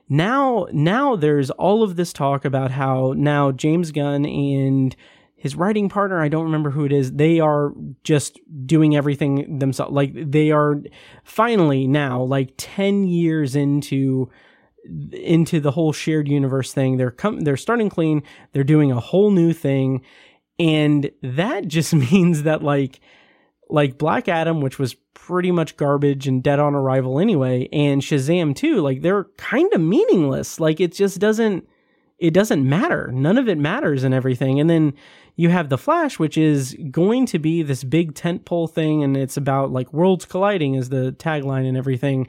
now 0.08 0.66
now 0.72 1.16
there's 1.16 1.50
all 1.50 1.82
of 1.82 1.96
this 1.96 2.12
talk 2.12 2.44
about 2.44 2.72
how 2.72 3.14
now 3.16 3.52
James 3.52 3.90
Gunn 3.90 4.26
and 4.26 4.94
his 5.42 5.56
writing 5.56 5.88
partner, 5.88 6.22
I 6.22 6.28
don't 6.28 6.44
remember 6.44 6.70
who 6.70 6.84
it 6.84 6.92
is, 6.92 7.14
they 7.14 7.40
are 7.40 7.72
just 8.04 8.38
doing 8.64 8.94
everything 8.94 9.58
themselves. 9.58 9.92
Like 9.92 10.12
they 10.14 10.52
are 10.52 10.80
finally 11.24 11.88
now 11.88 12.22
like 12.22 12.54
10 12.58 13.08
years 13.08 13.56
into 13.56 14.30
into 15.10 15.58
the 15.58 15.72
whole 15.72 15.92
shared 15.92 16.28
universe 16.28 16.72
thing. 16.72 16.96
They're 16.96 17.10
com- 17.10 17.40
they're 17.40 17.56
starting 17.56 17.88
clean. 17.88 18.22
They're 18.52 18.62
doing 18.62 18.92
a 18.92 19.00
whole 19.00 19.32
new 19.32 19.52
thing, 19.52 20.02
and 20.60 21.10
that 21.24 21.66
just 21.66 21.92
means 22.12 22.44
that 22.44 22.62
like 22.62 23.00
like 23.68 23.98
Black 23.98 24.28
Adam, 24.28 24.60
which 24.60 24.78
was 24.78 24.94
pretty 25.12 25.50
much 25.50 25.76
garbage 25.76 26.28
and 26.28 26.40
dead 26.40 26.60
on 26.60 26.76
arrival 26.76 27.18
anyway, 27.18 27.68
and 27.72 28.00
Shazam 28.00 28.54
too, 28.54 28.80
like 28.80 29.02
they're 29.02 29.24
kind 29.38 29.72
of 29.72 29.80
meaningless. 29.80 30.60
Like 30.60 30.78
it 30.78 30.92
just 30.92 31.18
doesn't 31.18 31.66
it 32.22 32.32
doesn't 32.32 32.66
matter. 32.66 33.10
None 33.12 33.36
of 33.36 33.48
it 33.48 33.58
matters 33.58 34.04
and 34.04 34.14
everything. 34.14 34.60
And 34.60 34.70
then 34.70 34.94
you 35.34 35.48
have 35.48 35.70
the 35.70 35.76
Flash, 35.76 36.20
which 36.20 36.38
is 36.38 36.76
going 36.88 37.26
to 37.26 37.38
be 37.40 37.64
this 37.64 37.82
big 37.82 38.14
tentpole 38.14 38.70
thing, 38.70 39.02
and 39.02 39.16
it's 39.16 39.36
about 39.36 39.72
like 39.72 39.92
worlds 39.92 40.24
colliding 40.24 40.74
is 40.74 40.88
the 40.88 41.16
tagline 41.18 41.66
and 41.66 41.76
everything. 41.76 42.28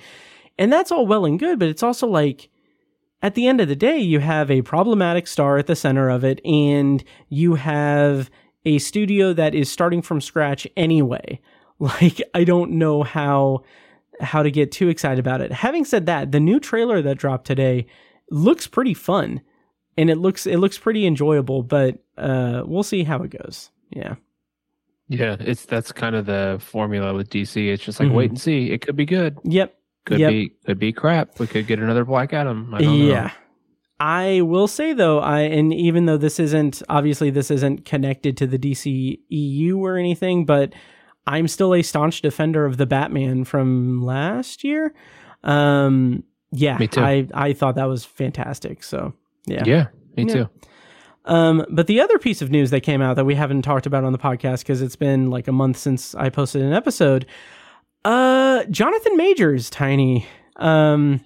And 0.58 0.74
that's 0.74 0.92
all 0.92 1.06
well 1.06 1.26
and 1.26 1.38
good, 1.38 1.60
but 1.60 1.68
it's 1.68 1.84
also 1.84 2.08
like 2.08 2.50
at 3.22 3.36
the 3.36 3.48
end 3.48 3.62
of 3.62 3.68
the 3.68 3.76
day, 3.76 4.00
you 4.00 4.20
have 4.20 4.50
a 4.50 4.64
problematic 4.64 5.28
star 5.28 5.58
at 5.58 5.68
the 5.68 5.76
center 5.76 6.10
of 6.10 6.24
it, 6.24 6.44
and 6.44 7.04
you 7.30 7.54
have 7.56 8.32
a 8.66 8.80
studio 8.80 9.32
that 9.32 9.54
is 9.54 9.72
starting 9.72 10.02
from 10.02 10.20
scratch 10.20 10.68
anyway. 10.76 11.40
Like, 11.80 12.22
I 12.34 12.46
don't 12.46 12.74
know 12.74 13.04
how 13.04 13.64
how 14.22 14.44
to 14.44 14.52
get 14.52 14.72
too 14.72 14.88
excited 14.88 15.20
about 15.20 15.42
it. 15.42 15.52
Having 15.52 15.86
said 15.86 16.06
that, 16.06 16.32
the 16.32 16.40
new 16.40 16.60
trailer 16.60 17.02
that 17.02 17.18
dropped 17.18 17.46
today 17.46 17.88
looks 18.30 18.68
pretty 18.68 18.94
fun 18.94 19.42
and 19.98 20.10
it 20.10 20.18
looks 20.18 20.46
it 20.48 20.58
looks 20.58 20.78
pretty 20.78 21.06
enjoyable, 21.06 21.64
but 21.64 22.00
uh 22.18 22.64
we'll 22.66 22.84
see 22.84 23.04
how 23.04 23.22
it 23.24 23.30
goes. 23.30 23.70
Yeah. 23.90 24.16
Yeah, 25.10 25.36
it's 25.40 25.66
that's 25.66 25.92
kind 25.92 26.16
of 26.16 26.26
the 26.26 26.58
formula 26.62 27.14
with 27.14 27.30
DC. 27.30 27.72
It's 27.72 27.84
just 27.84 28.00
like 28.00 28.10
Mhm. 28.10 28.14
wait 28.14 28.30
and 28.32 28.40
see. 28.42 28.72
It 28.72 28.82
could 28.82 28.96
be 28.96 29.06
good. 29.06 29.38
Yep. 29.44 29.76
Could 30.06 30.20
Yep. 30.20 30.30
be 30.32 30.50
could 30.66 30.80
be 30.80 30.92
crap. 30.94 31.40
We 31.40 31.48
could 31.48 31.68
get 31.68 31.80
another 31.80 32.06
Black 32.06 32.34
Adam. 32.34 32.74
I 32.74 32.82
don't 32.82 33.00
know. 33.00 33.06
Yeah. 33.06 33.32
I 34.00 34.42
will 34.42 34.68
say 34.68 34.94
though, 34.94 35.20
I 35.20 35.42
and 35.42 35.74
even 35.74 36.08
though 36.08 36.18
this 36.18 36.40
isn't 36.40 36.82
obviously 36.90 37.30
this 37.30 37.52
isn't 37.52 37.86
connected 37.86 38.36
to 38.38 38.48
the 38.48 38.58
DC 38.58 39.20
EU 39.30 39.78
or 39.78 39.98
anything, 39.98 40.46
but 40.46 40.74
I'm 41.28 41.48
still 41.48 41.74
a 41.74 41.82
staunch 41.84 42.22
defender 42.22 42.66
of 42.66 42.76
the 42.78 42.86
Batman 42.86 43.44
from 43.46 44.02
last 44.02 44.64
year. 44.64 44.94
Um 45.44 46.24
yeah, 46.52 46.78
Me 46.78 46.88
too. 46.88 47.02
I 47.02 47.28
I 47.34 47.54
thought 47.54 47.76
that 47.76 47.86
was 47.88 48.06
fantastic. 48.06 48.84
So, 48.84 49.14
yeah. 49.46 49.64
Yeah, 49.66 49.88
me 50.18 50.26
Yeah. 50.26 50.34
too. 50.34 50.50
Um, 51.26 51.66
but 51.70 51.88
the 51.88 52.02
other 52.02 52.20
piece 52.20 52.42
of 52.42 52.52
news 52.52 52.70
that 52.72 52.82
came 52.82 53.02
out 53.02 53.16
that 53.16 53.24
we 53.26 53.36
haven't 53.36 53.62
talked 53.62 53.86
about 53.86 54.04
on 54.04 54.12
the 54.12 54.18
podcast 54.20 54.60
because 54.60 54.82
it's 54.82 54.98
been 54.98 55.30
like 55.30 55.48
a 55.48 55.54
month 55.54 55.78
since 55.78 56.14
I 56.16 56.30
posted 56.30 56.62
an 56.62 56.74
episode. 56.74 57.26
Uh, 58.04 58.66
Jonathan 58.66 59.16
Majors, 59.16 59.70
tiny. 59.70 60.26
Um, 60.58 61.22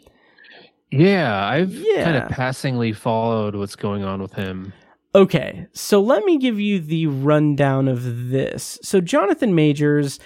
Yeah, 0.91 1.45
I've 1.47 1.73
Yeah. 1.73 2.03
kind 2.03 2.15
of 2.17 2.29
passingly 2.29 2.93
followed 2.93 3.55
what's 3.55 3.75
going 3.75 4.03
on 4.03 4.21
with 4.21 4.33
him. 4.33 4.71
okay, 5.15 5.65
so 5.73 5.99
let 5.99 6.23
me 6.25 6.37
give 6.37 6.59
you 6.59 6.79
the 6.79 7.07
rundown 7.07 7.87
of 7.87 8.29
this. 8.29 8.77
So 8.83 9.01
Jonathan 9.01 9.55
Majors 9.55 10.19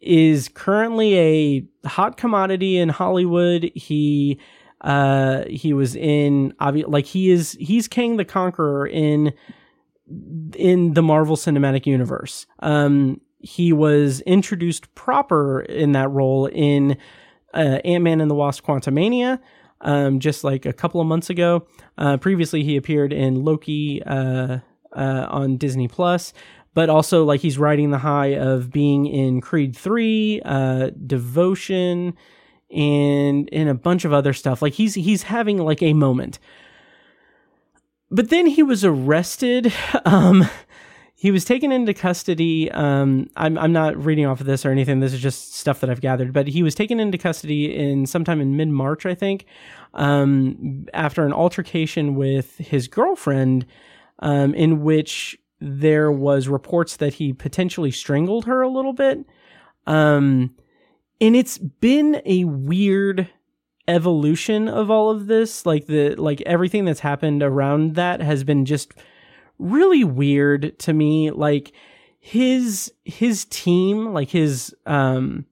is 0.00 0.48
currently 0.48 1.16
a 1.84 1.88
hot 1.88 2.16
commodity 2.16 2.76
in 2.76 2.88
Hollywood. 2.88 3.70
He 3.76 4.38
uh 4.82 5.44
he 5.48 5.72
was 5.72 5.96
in 5.96 6.52
obvi- 6.60 6.88
like 6.88 7.06
he 7.06 7.30
is 7.30 7.56
he's 7.60 7.88
Kang 7.88 8.16
the 8.16 8.24
Conqueror 8.24 8.86
in 8.86 9.32
in 10.56 10.94
the 10.94 11.02
Marvel 11.02 11.36
Cinematic 11.36 11.86
Universe. 11.86 12.46
Um, 12.60 13.20
he 13.38 13.72
was 13.72 14.20
introduced 14.22 14.94
proper 14.94 15.60
in 15.62 15.92
that 15.92 16.10
role 16.10 16.46
in 16.46 16.96
uh, 17.54 17.78
Ant 17.84 18.04
Man 18.04 18.20
and 18.20 18.30
the 18.30 18.34
Wasp: 18.34 18.64
Quantumania, 18.64 19.40
um, 19.80 20.20
just 20.20 20.44
like 20.44 20.64
a 20.66 20.72
couple 20.72 21.00
of 21.00 21.06
months 21.06 21.30
ago. 21.30 21.66
Uh, 21.98 22.16
previously, 22.16 22.62
he 22.62 22.76
appeared 22.76 23.12
in 23.12 23.44
Loki 23.44 24.02
uh, 24.04 24.58
uh, 24.92 25.26
on 25.28 25.56
Disney 25.56 25.88
Plus, 25.88 26.32
but 26.74 26.88
also 26.88 27.24
like 27.24 27.40
he's 27.40 27.58
riding 27.58 27.90
the 27.90 27.98
high 27.98 28.34
of 28.34 28.70
being 28.70 29.06
in 29.06 29.40
Creed 29.40 29.76
Three, 29.76 30.40
uh, 30.44 30.90
Devotion, 31.06 32.14
and 32.72 33.48
in 33.50 33.68
a 33.68 33.74
bunch 33.74 34.04
of 34.04 34.12
other 34.12 34.32
stuff. 34.32 34.62
Like 34.62 34.74
he's 34.74 34.94
he's 34.94 35.24
having 35.24 35.58
like 35.58 35.82
a 35.82 35.92
moment 35.92 36.38
but 38.12 38.28
then 38.28 38.46
he 38.46 38.62
was 38.62 38.84
arrested. 38.84 39.72
Um, 40.04 40.48
he 41.14 41.30
was 41.30 41.44
taken 41.44 41.70
into 41.70 41.94
custody. 41.94 42.68
Um, 42.72 43.30
I'm 43.36 43.56
I'm 43.56 43.72
not 43.72 43.96
reading 44.04 44.26
off 44.26 44.40
of 44.40 44.46
this 44.46 44.66
or 44.66 44.72
anything. 44.72 44.98
This 44.98 45.12
is 45.12 45.20
just 45.20 45.54
stuff 45.54 45.78
that 45.80 45.88
I've 45.88 46.00
gathered. 46.00 46.32
But 46.32 46.48
he 46.48 46.64
was 46.64 46.74
taken 46.74 46.98
into 46.98 47.16
custody 47.16 47.72
in 47.72 48.06
sometime 48.06 48.40
in 48.40 48.56
mid 48.56 48.68
March, 48.68 49.06
I 49.06 49.14
think, 49.14 49.46
um, 49.94 50.86
after 50.92 51.24
an 51.24 51.32
altercation 51.32 52.16
with 52.16 52.58
his 52.58 52.88
girlfriend, 52.88 53.64
um, 54.18 54.52
in 54.54 54.82
which 54.82 55.38
there 55.60 56.10
was 56.10 56.48
reports 56.48 56.96
that 56.96 57.14
he 57.14 57.32
potentially 57.32 57.92
strangled 57.92 58.46
her 58.46 58.60
a 58.60 58.68
little 58.68 58.92
bit. 58.92 59.24
Um, 59.86 60.56
and 61.22 61.36
it's 61.36 61.56
been 61.56 62.20
a 62.26 62.44
weird 62.44 63.30
evolution 63.86 64.68
of 64.68 64.90
all 64.90 65.10
of 65.10 65.28
this. 65.28 65.64
Like 65.64 65.86
the 65.86 66.16
like 66.16 66.40
everything 66.42 66.84
that's 66.84 67.00
happened 67.00 67.44
around 67.44 67.94
that 67.94 68.20
has 68.20 68.42
been 68.42 68.64
just 68.64 68.92
really 69.60 70.02
weird 70.02 70.76
to 70.80 70.92
me. 70.92 71.30
Like 71.30 71.72
his 72.18 72.92
his 73.04 73.44
team 73.46 74.12
like 74.12 74.30
his 74.30 74.72
um 74.86 75.44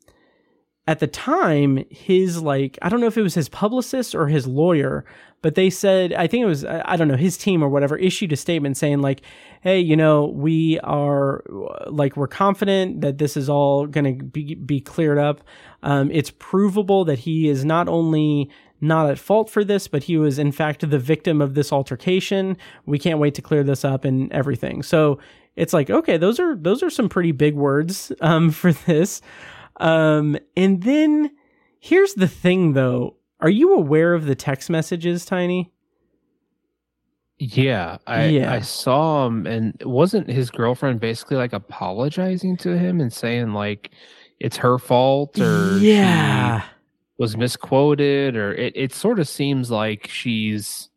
at 0.87 1.01
the 1.01 1.07
time 1.09 1.85
his 1.91 2.41
like 2.41 2.79
i 2.81 2.89
don't 2.89 3.01
know 3.01 3.09
if 3.09 3.19
it 3.19 3.23
was 3.23 3.35
his 3.35 3.49
publicist 3.49 4.15
or 4.15 4.29
his 4.29 4.47
lawyer 4.47 5.05
but 5.43 5.57
they 5.57 5.69
said 5.69 6.13
i 6.13 6.29
think 6.29 6.45
it 6.45 6.47
was 6.47 6.65
i 6.65 6.81
I 6.85 6.97
don't 6.97 7.09
know 7.09 7.17
his 7.17 7.37
team 7.37 7.61
or 7.61 7.69
whatever 7.69 7.97
issued 7.97 8.31
a 8.31 8.37
statement 8.37 8.77
saying 8.77 9.01
like 9.01 9.23
hey 9.61 9.79
you 9.81 9.97
know 9.97 10.27
we 10.27 10.79
are 10.81 11.43
like 11.87 12.17
we're 12.17 12.27
confident 12.27 13.01
that 13.01 13.19
this 13.19 13.37
is 13.37 13.49
all 13.49 13.87
going 13.87 14.19
to 14.19 14.25
be, 14.25 14.55
be 14.55 14.81
cleared 14.81 15.19
up 15.19 15.43
um, 15.83 16.11
it's 16.11 16.31
provable 16.39 17.05
that 17.05 17.21
he 17.21 17.49
is 17.49 17.65
not 17.65 17.89
only 17.89 18.51
not 18.81 19.11
at 19.11 19.19
fault 19.19 19.51
for 19.51 19.63
this, 19.63 19.89
but 19.89 20.05
he 20.05 20.17
was 20.17 20.39
in 20.39 20.53
fact 20.53 20.89
the 20.89 20.99
victim 20.99 21.41
of 21.41 21.55
this 21.55 21.73
altercation. 21.73 22.57
We 22.87 22.99
can't 22.99 23.19
wait 23.19 23.35
to 23.35 23.43
clear 23.43 23.63
this 23.63 23.85
up 23.85 24.05
and 24.05 24.33
everything. 24.33 24.83
So 24.83 25.19
it's 25.57 25.73
like, 25.73 25.91
okay, 25.91 26.17
those 26.17 26.41
are 26.41 26.57
those 26.57 26.83
are 26.83 26.91
some 26.91 27.09
pretty 27.09 27.33
big 27.33 27.55
words 27.55 28.13
um, 28.21 28.51
for 28.51 28.73
this. 28.73 29.21
Um, 29.77 30.37
and 30.57 30.83
then 30.83 31.31
here's 31.79 32.15
the 32.15 32.29
thing, 32.29 32.73
though. 32.73 33.17
Are 33.41 33.51
you 33.51 33.75
aware 33.75 34.13
of 34.13 34.27
the 34.27 34.35
text 34.35 34.69
messages, 34.69 35.25
Tiny? 35.25 35.73
Yeah, 37.43 37.97
I 38.07 38.27
Yeah. 38.27 38.53
I 38.53 38.61
saw 38.61 39.27
him, 39.27 39.47
and 39.47 39.75
wasn't 39.83 40.29
his 40.29 40.51
girlfriend 40.51 41.01
basically 41.01 41.39
like 41.39 41.55
apologizing 41.55 42.59
to 42.59 42.77
him 42.77 43.01
and 43.01 43.11
saying 43.11 43.55
like 43.55 43.93
it's 44.41 44.59
her 44.59 44.79
fault 44.79 45.41
or 45.41 45.79
yeah. 45.79 46.63
was 47.17 47.39
misquoted 47.39 48.37
or 48.37 48.53
it, 48.55 48.75
it 48.77 48.93
sort 48.93 49.19
of 49.19 49.27
seems 49.27 49.71
like 49.71 50.07
she's 50.07 50.91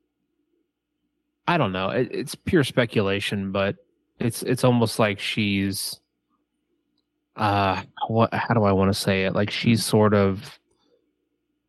I 1.48 1.58
don't 1.58 1.72
know. 1.72 1.90
It, 1.90 2.10
it's 2.12 2.36
pure 2.36 2.66
speculation, 2.66 3.54
but 3.54 3.78
it's 4.20 4.44
it's 4.44 4.66
almost 4.66 5.00
like 5.00 5.20
she's 5.20 6.02
uh 7.38 7.82
what 8.10 8.34
how 8.34 8.54
do 8.54 8.64
I 8.66 8.74
want 8.74 8.94
to 8.94 9.00
say 9.00 9.24
it? 9.24 9.34
Like 9.34 9.50
she's 9.50 9.86
sort 9.86 10.14
of 10.14 10.60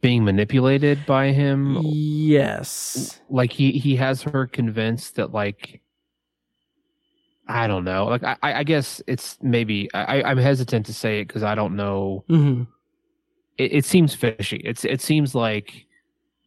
being 0.04 0.22
manipulated 0.22 0.98
by 1.06 1.32
him 1.32 1.78
Yes. 1.82 3.22
like 3.30 3.50
he 3.50 3.72
he 3.72 3.96
has 3.96 4.20
her 4.22 4.46
convinced 4.46 5.14
that 5.16 5.32
like 5.32 5.80
I 7.48 7.66
don't 7.66 7.84
know. 7.84 8.04
Like 8.06 8.22
I 8.22 8.36
I 8.42 8.64
guess 8.64 9.00
it's 9.06 9.38
maybe 9.40 9.88
I 9.94 10.22
I'm 10.22 10.36
hesitant 10.36 10.84
to 10.86 10.94
say 10.94 11.20
it 11.20 11.28
because 11.28 11.42
I 11.42 11.54
don't 11.54 11.74
know. 11.74 12.22
hmm 12.28 12.64
It, 13.56 13.72
it 13.78 13.84
seems 13.86 14.14
fishy. 14.14 14.60
It's 14.64 14.84
it 14.84 15.00
seems 15.00 15.34
like 15.34 15.86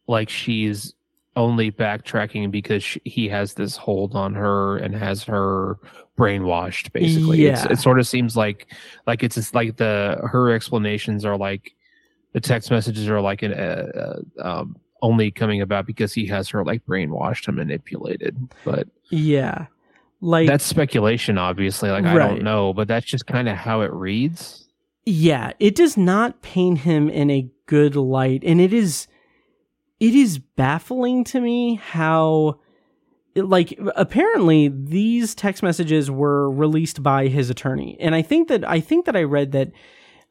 like 0.06 0.28
she's 0.28 0.94
only 1.34 1.70
backtracking 1.72 2.50
because 2.52 2.82
she, 2.84 3.00
he 3.04 3.28
has 3.28 3.54
this 3.54 3.76
hold 3.76 4.14
on 4.14 4.34
her 4.34 4.76
and 4.78 4.94
has 4.94 5.22
her 5.24 5.78
brainwashed. 6.16 6.92
Basically, 6.92 7.44
it's, 7.46 7.64
Yeah. 7.64 7.72
it 7.72 7.78
sort 7.80 7.98
of 7.98 8.06
seems 8.06 8.36
like 8.36 8.72
like 9.06 9.22
it's, 9.24 9.36
it's 9.36 9.52
like 9.54 9.76
the 9.78 10.18
her 10.32 10.50
explanations 10.52 11.24
are 11.24 11.36
like 11.36 11.74
the 12.40 12.48
text 12.48 12.70
messages 12.70 13.08
are 13.08 13.20
like 13.20 13.42
an 13.42 13.52
uh, 13.52 14.20
uh, 14.38 14.60
um, 14.60 14.76
only 15.02 15.30
coming 15.30 15.60
about 15.60 15.86
because 15.86 16.12
he 16.12 16.26
has 16.26 16.48
her 16.48 16.64
like 16.64 16.84
brainwashed 16.86 17.48
and 17.48 17.56
manipulated. 17.56 18.36
But 18.64 18.88
Yeah. 19.10 19.66
Like 20.20 20.48
that's 20.48 20.64
speculation, 20.64 21.38
obviously. 21.38 21.90
Like 21.90 22.04
I 22.04 22.14
don't 22.14 22.42
know, 22.42 22.72
but 22.72 22.88
that's 22.88 23.06
just 23.06 23.26
kind 23.26 23.48
of 23.48 23.56
how 23.56 23.82
it 23.82 23.92
reads. 23.92 24.66
yeah 25.04 25.52
it 25.58 25.74
does 25.74 25.96
not 25.96 26.42
paint 26.42 26.78
him 26.78 27.08
in 27.08 27.30
a 27.30 27.48
good 27.66 27.96
light 27.96 28.42
and 28.44 28.60
it 28.60 28.72
is 28.72 29.06
it 30.00 30.14
is 30.14 30.38
baffling 30.38 31.24
to 31.24 31.40
me 31.40 31.76
how 31.76 32.58
like 33.34 33.78
apparently 33.96 34.68
these 34.68 35.34
text 35.34 35.62
messages 35.62 36.10
were 36.10 36.50
released 36.50 37.02
by 37.02 37.28
his 37.28 37.48
attorney 37.48 37.96
and 38.00 38.14
i 38.14 38.20
think 38.20 38.48
that 38.48 38.68
i 38.68 38.80
think 38.80 39.06
that 39.06 39.16
i 39.16 39.22
read 39.22 39.52
that 39.52 39.70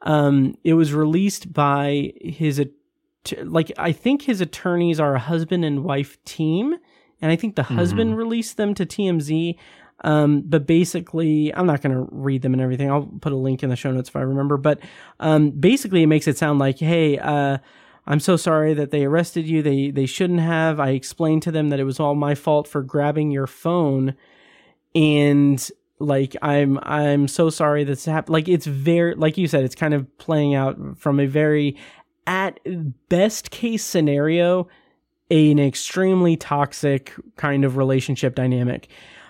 um 0.02 0.56
it 0.64 0.74
was 0.74 0.94
released 0.94 1.52
by 1.52 2.14
his 2.22 2.60
like 3.44 3.72
I 3.78 3.92
think 3.92 4.24
his 4.24 4.42
attorneys 4.42 5.00
are 5.00 5.16
a 5.16 5.20
husband 5.20 5.66
and 5.66 5.84
wife 5.84 6.24
team, 6.24 6.76
and 7.22 7.32
I 7.32 7.36
think 7.36 7.56
the 7.56 7.64
husband 7.64 8.18
released 8.18 8.58
them 8.58 8.74
to 8.76 8.86
TMZ. 8.86 9.56
Um, 10.02 10.44
but 10.46 10.68
basically, 10.68 11.54
I'm 11.56 11.66
not 11.66 11.82
going 11.82 11.96
to 11.96 12.08
read 12.12 12.44
them 12.44 12.54
and 12.54 12.62
everything. 12.62 12.92
I'll 12.92 13.10
put 13.20 13.32
a 13.32 13.36
link 13.38 13.64
in 13.64 13.70
the 13.70 13.76
show 13.76 13.92
notes 13.92 14.10
if 14.10 14.16
I 14.16 14.22
remember. 14.22 14.58
But 14.58 14.80
um, 15.20 15.50
basically, 15.50 16.04
it 16.04 16.08
makes 16.08 16.28
it 16.28 16.38
sound 16.38 16.60
like, 16.60 16.78
hey, 16.78 17.18
uh, 17.18 17.58
I'm 18.06 18.20
so 18.20 18.38
sorry 18.38 18.76
that 18.76 18.92
they 18.92 19.06
arrested 19.06 19.48
you. 19.48 19.62
They 19.62 19.92
they 19.92 20.06
shouldn't 20.06 20.40
have. 20.40 20.80
I 20.80 20.90
explained 20.90 21.44
to 21.44 21.52
them 21.52 21.70
that 21.70 21.80
it 21.80 21.84
was 21.84 22.00
all 22.00 22.16
my 22.16 22.36
fault 22.36 22.68
for 22.68 22.84
grabbing 22.84 23.32
your 23.32 23.48
phone, 23.48 24.16
and 24.94 25.70
like 26.00 26.36
I'm 26.42 26.80
I'm 26.84 27.28
so 27.28 27.50
sorry 27.50 27.84
that's 27.84 28.06
happened. 28.06 28.34
Like 28.34 28.48
it's 28.48 28.66
very 28.66 29.16
like 29.16 29.38
you 29.38 29.48
said, 29.48 29.64
it's 29.64 29.76
kind 29.76 29.94
of 29.94 30.18
playing 30.18 30.56
out 30.56 30.78
from 30.98 31.20
a 31.20 31.26
very 31.26 31.78
at 32.26 32.60
best 33.10 33.52
case 33.52 33.84
scenario, 33.86 34.68
an 35.32 35.60
extremely 35.60 36.36
toxic 36.38 37.14
kind 37.38 37.64
of 37.66 37.78
relationship 37.78 38.36
dynamic. 38.36 38.90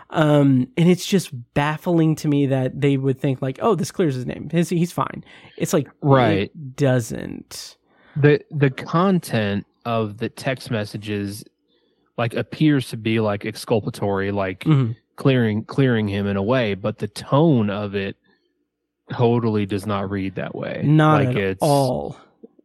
Um, 0.09 0.69
and 0.77 0.89
it's 0.89 1.05
just 1.05 1.31
baffling 1.53 2.15
to 2.15 2.27
me 2.29 2.45
that 2.47 2.79
they 2.79 2.95
would 2.95 3.19
think 3.19 3.41
like, 3.41 3.59
oh, 3.61 3.75
this 3.75 3.91
clears 3.91 4.15
his 4.15 4.25
name. 4.25 4.49
His, 4.49 4.69
he's 4.69 4.91
fine. 4.93 5.21
It's 5.57 5.73
like, 5.73 5.89
Right. 6.01 6.43
it 6.43 6.75
doesn't. 6.77 7.75
the 8.15 8.39
the 8.49 8.69
content 8.71 9.65
of 9.85 10.17
the 10.17 10.29
text 10.29 10.71
messages 10.71 11.43
like 12.17 12.33
appears 12.33 12.89
to 12.89 12.97
be 12.97 13.19
like 13.19 13.45
exculpatory 13.45 14.31
like 14.31 14.61
Mhm. 14.61 14.95
Clearing 15.17 15.63
clearing 15.65 16.07
him 16.07 16.25
in 16.27 16.37
a 16.37 16.43
way 16.43 16.73
but 16.73 16.99
the 16.99 17.07
tone 17.09 17.69
of 17.69 17.93
it 17.95 18.15
totally 19.11 19.65
does 19.65 19.85
not 19.85 20.09
read 20.09 20.35
that 20.35 20.55
way 20.55 20.81
Not 20.85 21.25
like 21.25 21.35
at 21.37 21.57
all. 21.61 22.17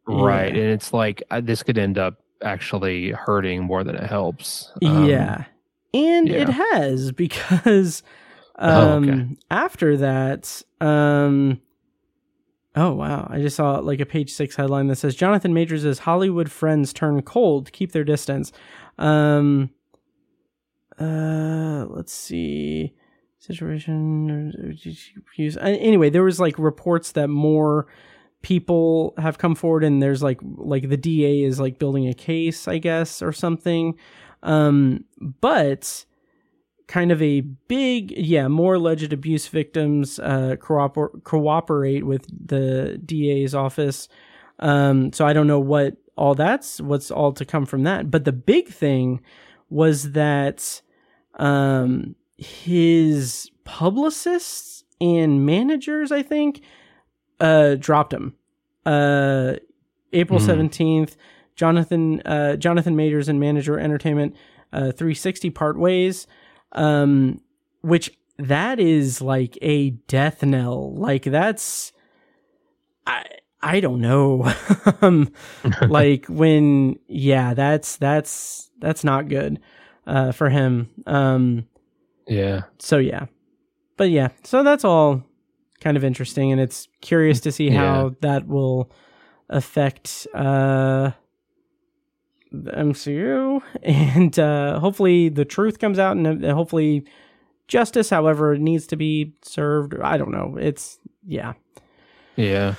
right 0.07 0.53
Yeah. 0.55 0.61
and 0.61 0.71
it's 0.71 0.93
like 0.93 1.23
uh, 1.31 1.41
this 1.41 1.63
could 1.63 1.77
end 1.77 1.97
up 1.97 2.21
actually 2.41 3.11
hurting 3.11 3.63
more 3.63 3.83
than 3.83 3.95
it 3.95 4.03
helps 4.09 4.71
Um, 4.83 5.05
yeah. 5.09 5.45
And 5.93 6.27
it 6.29 6.49
has 6.49 7.11
because 7.25 8.03
Oh, 8.59 8.97
um 8.97 9.09
okay. 9.09 9.27
after 9.49 9.97
that 9.97 10.61
um 10.79 11.59
Oh 12.75 12.93
wow, 12.93 13.27
I 13.29 13.39
just 13.39 13.55
saw 13.55 13.77
like 13.79 13.99
a 13.99 14.05
page 14.05 14.31
6 14.31 14.55
headline 14.55 14.87
that 14.87 14.95
says 14.97 15.15
Jonathan 15.15 15.53
Majors' 15.53 15.99
Hollywood 15.99 16.49
friends 16.51 16.91
turn 16.91 17.21
cold, 17.21 17.71
keep 17.71 17.91
their 17.91 18.03
distance. 18.03 18.51
Um 18.97 19.69
uh 20.99 21.85
let's 21.89 22.13
see. 22.13 22.93
Situation 23.39 24.77
use 25.35 25.57
anyway 25.57 26.09
there 26.09 26.23
was 26.23 26.39
like 26.39 26.57
reports 26.57 27.11
that 27.11 27.27
more 27.27 27.87
people 28.41 29.13
have 29.17 29.37
come 29.37 29.55
forward 29.55 29.83
and 29.83 30.01
there's 30.01 30.23
like 30.23 30.39
like 30.41 30.89
the 30.89 30.97
DA 30.97 31.41
is 31.41 31.59
like 31.59 31.79
building 31.79 32.07
a 32.07 32.13
case 32.13 32.67
I 32.67 32.77
guess 32.77 33.21
or 33.21 33.33
something. 33.33 33.95
Um 34.43 35.05
but 35.19 36.05
kind 36.87 37.11
of 37.11 37.21
a 37.21 37.41
big 37.41 38.11
yeah 38.11 38.47
more 38.47 38.75
alleged 38.75 39.11
abuse 39.11 39.47
victims 39.47 40.19
uh 40.19 40.55
cooper- 40.59 41.19
cooperate 41.23 42.05
with 42.05 42.27
the 42.47 43.01
DA's 43.05 43.53
office. 43.55 44.07
Um 44.59 45.11
so 45.11 45.25
I 45.25 45.33
don't 45.33 45.47
know 45.47 45.59
what 45.59 45.97
all 46.15 46.35
that's 46.35 46.79
what's 46.79 47.11
all 47.11 47.33
to 47.33 47.45
come 47.45 47.65
from 47.65 47.83
that. 47.83 48.11
But 48.11 48.25
the 48.25 48.31
big 48.31 48.69
thing 48.69 49.21
was 49.73 50.11
that 50.11 50.81
um 51.35 52.15
his 52.37 53.49
publicists 53.63 54.83
and 55.01 55.45
managers 55.45 56.11
i 56.11 56.21
think 56.21 56.61
uh 57.39 57.75
dropped 57.75 58.13
him. 58.13 58.35
Uh 58.85 59.53
april 60.13 60.39
Hmm. 60.39 60.49
17th 60.49 61.15
jonathan 61.55 62.21
uh 62.21 62.55
jonathan 62.55 62.95
majors 62.95 63.27
and 63.29 63.39
manager 63.39 63.79
entertainment 63.79 64.35
uh 64.73 64.91
360 64.91 65.49
part 65.51 65.77
ways 65.77 66.27
um 66.73 67.39
which 67.81 68.17
that 68.37 68.79
is 68.79 69.21
like 69.21 69.57
a 69.61 69.91
death 70.07 70.41
knell. 70.43 70.95
Like 70.95 71.23
that's 71.23 71.91
i 73.05 73.23
i 73.61 73.79
don't 73.79 74.01
know. 74.01 74.51
Um 75.01 75.31
like 75.87 76.25
when 76.27 76.97
yeah 77.07 77.53
that's 77.53 77.97
that's 77.97 78.71
that's 78.83 79.03
not 79.03 79.27
good 79.29 79.59
uh 80.05 80.31
for 80.31 80.49
him. 80.49 80.89
Um 81.07 81.67
yeah. 82.27 82.63
so 82.79 82.97
yeah. 82.97 83.25
But 83.97 84.09
yeah. 84.09 84.29
So 84.43 84.63
that's 84.63 84.83
all 84.85 85.23
kind 85.81 85.97
of 85.97 86.03
interesting 86.03 86.51
and 86.51 86.61
it's 86.61 86.87
curious 87.01 87.39
to 87.41 87.51
see 87.51 87.69
how 87.69 88.15
that 88.21 88.47
will 88.47 88.91
affect 89.49 90.27
uh 90.33 91.11
the 92.51 92.71
MCU 92.71 93.61
and 93.83 94.37
uh 94.37 94.79
hopefully 94.79 95.29
the 95.29 95.45
truth 95.45 95.79
comes 95.79 95.97
out 95.99 96.15
and 96.17 96.45
uh, 96.45 96.53
hopefully 96.53 97.03
justice 97.67 98.09
however 98.09 98.53
it 98.53 98.61
needs 98.61 98.85
to 98.87 98.95
be 98.95 99.33
served. 99.41 99.95
I 100.01 100.17
don't 100.17 100.31
know. 100.31 100.57
It's 100.59 100.99
yeah. 101.25 101.53
Yeah. 102.35 102.75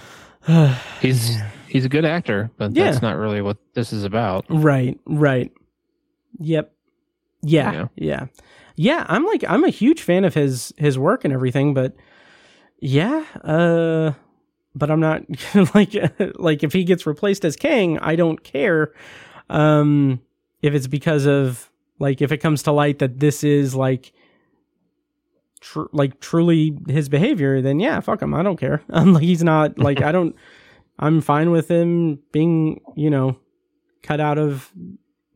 He's 1.00 1.38
he's 1.68 1.84
a 1.84 1.88
good 1.88 2.04
actor 2.04 2.50
but 2.58 2.72
Yeah. 2.72 2.84
that's 2.84 3.02
not 3.02 3.16
really 3.16 3.40
what 3.42 3.56
this 3.74 3.92
is 3.92 4.04
about. 4.04 4.44
Right, 4.48 4.98
right. 5.06 5.50
Yep. 6.40 6.72
Yeah, 7.42 7.72
Yeah. 7.72 7.86
yeah. 7.96 8.26
Yeah, 8.76 9.06
I'm 9.08 9.24
like 9.24 9.44
I'm 9.46 9.62
a 9.64 9.68
huge 9.70 10.02
fan 10.02 10.24
of 10.24 10.34
his 10.34 10.72
his 10.76 10.98
work 10.98 11.24
and 11.24 11.32
everything, 11.32 11.74
but 11.74 11.94
yeah, 12.80 13.24
uh 13.44 14.12
but 14.74 14.90
I'm 14.90 14.98
not 15.00 15.22
like 15.74 15.94
like 16.38 16.64
if 16.64 16.72
he 16.72 16.82
gets 16.84 17.06
replaced 17.06 17.44
as 17.44 17.54
Kang, 17.54 17.98
I 18.00 18.16
don't 18.16 18.42
care 18.42 18.92
um 19.48 20.20
if 20.62 20.74
it's 20.74 20.86
because 20.88 21.26
of 21.26 21.70
like 22.00 22.20
if 22.20 22.32
it 22.32 22.38
comes 22.38 22.62
to 22.64 22.72
light 22.72 22.98
that 22.98 23.20
this 23.20 23.44
is 23.44 23.74
like 23.76 24.12
tr- 25.60 25.82
like 25.92 26.18
truly 26.20 26.76
his 26.88 27.08
behavior, 27.08 27.60
then 27.62 27.78
yeah, 27.78 28.00
fuck 28.00 28.22
him. 28.22 28.34
I 28.34 28.42
don't 28.42 28.58
care. 28.58 28.82
I'm 28.90 29.12
like 29.12 29.22
he's 29.22 29.44
not 29.44 29.78
like 29.78 30.02
I 30.02 30.10
don't 30.16 30.34
I'm 30.98 31.20
fine 31.20 31.50
with 31.50 31.70
him 31.70 32.18
being, 32.32 32.80
you 32.96 33.10
know, 33.10 33.36
cut 34.02 34.20
out 34.20 34.38
of 34.38 34.72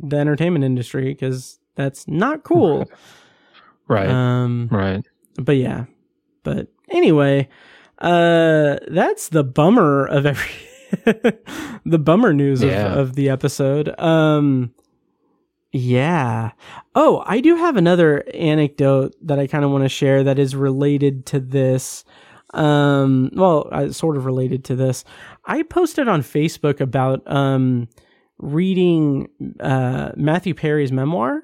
the 0.01 0.17
entertainment 0.17 0.65
industry 0.65 1.05
because 1.05 1.59
that's 1.75 2.07
not 2.09 2.45
cool. 2.45 2.85
right 3.89 4.09
Um, 4.09 4.69
right 4.71 5.05
but 5.37 5.57
yeah, 5.57 5.85
but 6.43 6.69
anyway, 6.91 7.49
uh, 7.99 8.77
that's 8.89 9.29
the 9.29 9.45
bummer 9.45 10.05
of 10.07 10.27
every 10.27 10.51
the 11.85 11.99
bummer 11.99 12.33
news 12.33 12.63
of, 12.63 12.71
Yeah. 12.71 12.95
of 12.95 13.15
the 13.15 13.29
episode. 13.29 13.99
Um, 14.01 14.73
yeah. 15.71 16.53
Oh, 16.95 17.23
I 17.27 17.41
do 17.41 17.55
have 17.57 17.77
another 17.77 18.25
anecdote 18.35 19.15
that 19.23 19.39
I 19.39 19.47
kind 19.47 19.65
of 19.65 19.71
want 19.71 19.85
to 19.85 19.89
share 19.89 20.25
that 20.25 20.39
is 20.39 20.57
related 20.57 21.27
to 21.27 21.41
this. 21.41 22.05
Um, 22.55 23.31
well, 23.35 23.69
uh, 23.71 23.93
sort 23.93 24.17
of 24.17 24.25
related 24.25 24.65
to 24.67 24.77
this. 24.77 25.05
I 25.45 25.63
posted 25.63 26.09
on 26.09 26.23
Facebook 26.23 26.81
about 26.81 27.23
um 27.31 27.89
reading 28.39 29.29
uh 29.61 30.13
Matthew 30.17 30.55
Perry's 30.55 30.93
memoir. 30.93 31.43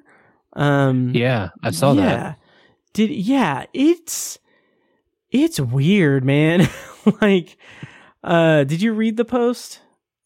Um, 0.56 1.10
yeah 1.14 1.48
i 1.64 1.72
saw 1.72 1.94
that 1.94 2.38
did 2.94 3.10
yeah, 3.10 3.66
it's 3.74 4.38
it's 5.30 5.60
weird, 5.60 6.24
man. 6.24 6.68
like 7.20 7.58
uh 8.22 8.64
did 8.64 8.80
you 8.80 8.94
read 8.94 9.18
the 9.18 9.24
post? 9.26 9.80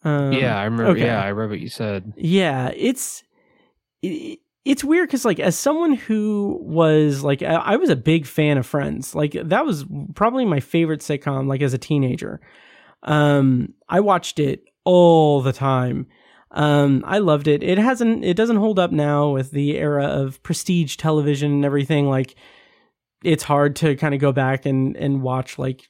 Um, 0.04 0.32
yeah 0.32 0.56
i 0.56 0.62
remember 0.62 0.92
okay. 0.92 1.06
yeah 1.06 1.20
i 1.20 1.32
read 1.32 1.50
what 1.50 1.58
you 1.58 1.68
said 1.68 2.12
Yeah, 2.16 2.70
it's 2.76 3.24
it, 4.00 4.38
it's 4.64 4.84
weird 4.84 5.10
cuz 5.10 5.24
like 5.24 5.40
as 5.40 5.58
someone 5.58 5.94
who 5.94 6.56
was 6.62 7.24
like 7.24 7.42
I, 7.42 7.54
I 7.54 7.76
was 7.76 7.90
a 7.90 7.96
big 7.96 8.24
fan 8.24 8.58
of 8.58 8.66
Friends. 8.66 9.14
Like 9.14 9.32
that 9.32 9.66
was 9.66 9.84
probably 10.14 10.44
my 10.44 10.60
favorite 10.60 11.00
sitcom 11.00 11.48
like 11.48 11.62
as 11.62 11.74
a 11.74 11.78
teenager. 11.78 12.40
Um 13.02 13.74
I 13.88 14.00
watched 14.00 14.38
it 14.38 14.62
all 14.84 15.40
the 15.40 15.52
time. 15.52 16.06
Um 16.50 17.04
I 17.06 17.18
loved 17.18 17.46
it. 17.48 17.62
It 17.62 17.78
hasn't 17.78 18.24
it 18.24 18.34
doesn't 18.34 18.56
hold 18.56 18.78
up 18.78 18.90
now 18.92 19.30
with 19.30 19.50
the 19.50 19.76
era 19.76 20.04
of 20.06 20.42
prestige 20.42 20.96
television 20.96 21.52
and 21.52 21.64
everything 21.64 22.08
like 22.08 22.34
it's 23.24 23.42
hard 23.42 23.76
to 23.76 23.96
kind 23.96 24.14
of 24.14 24.20
go 24.20 24.32
back 24.32 24.64
and 24.66 24.96
and 24.96 25.22
watch 25.22 25.58
like 25.58 25.86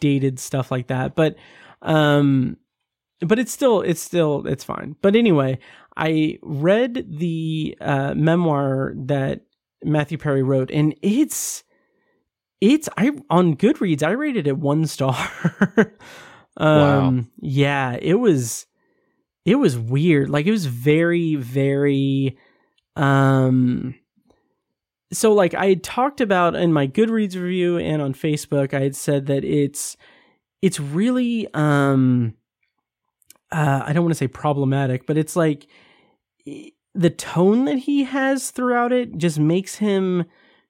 dated 0.00 0.38
stuff 0.38 0.70
like 0.70 0.88
that. 0.88 1.14
But 1.14 1.36
um 1.82 2.56
but 3.20 3.38
it's 3.38 3.52
still 3.52 3.80
it's 3.80 4.02
still 4.02 4.46
it's 4.46 4.64
fine. 4.64 4.96
But 5.00 5.16
anyway, 5.16 5.58
I 5.96 6.38
read 6.42 7.06
the 7.08 7.76
uh, 7.80 8.12
memoir 8.14 8.92
that 9.06 9.46
Matthew 9.82 10.18
Perry 10.18 10.42
wrote, 10.42 10.70
and 10.70 10.94
it's 11.00 11.64
it's 12.60 12.88
I 12.98 13.12
on 13.30 13.56
Goodreads 13.56 14.02
I 14.02 14.10
rated 14.10 14.46
it 14.46 14.58
one 14.58 14.86
star. 14.86 15.16
um, 16.58 17.16
Wow. 17.18 17.24
yeah, 17.40 17.96
it 18.00 18.14
was 18.14 18.66
it 19.46 19.54
was 19.54 19.78
weird. 19.78 20.28
Like 20.28 20.46
it 20.46 20.50
was 20.50 20.66
very 20.66 21.36
very 21.36 22.36
um. 22.96 23.94
So 25.12 25.32
like 25.32 25.54
I 25.54 25.66
had 25.66 25.84
talked 25.84 26.20
about 26.20 26.56
in 26.56 26.72
my 26.72 26.88
Goodreads 26.88 27.40
review 27.40 27.78
and 27.78 28.02
on 28.02 28.12
Facebook, 28.12 28.74
I 28.74 28.80
had 28.80 28.96
said 28.96 29.26
that 29.26 29.44
it's 29.44 29.96
it's 30.60 30.80
really 30.80 31.48
um 31.54 32.34
uh, 33.52 33.82
I 33.86 33.92
don't 33.92 34.02
want 34.02 34.12
to 34.12 34.18
say 34.18 34.26
problematic, 34.26 35.06
but 35.06 35.16
it's 35.16 35.36
like 35.36 35.68
the 36.44 37.10
tone 37.10 37.66
that 37.66 37.78
he 37.78 38.04
has 38.04 38.50
throughout 38.50 38.92
it 38.92 39.16
just 39.16 39.38
makes 39.38 39.76
him 39.76 40.24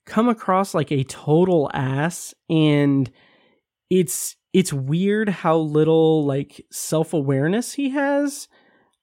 come 0.05 0.29
across 0.29 0.75
like 0.75 0.93
a 0.93 1.05
total 1.05 1.71
ass 1.73 2.35
and 2.51 3.11
it's 3.91 4.37
it's 4.53 4.73
weird 4.73 5.29
how 5.29 5.57
little 5.57 6.25
like 6.25 6.65
self-awareness 6.71 7.75
he 7.75 7.91
has 7.91 8.49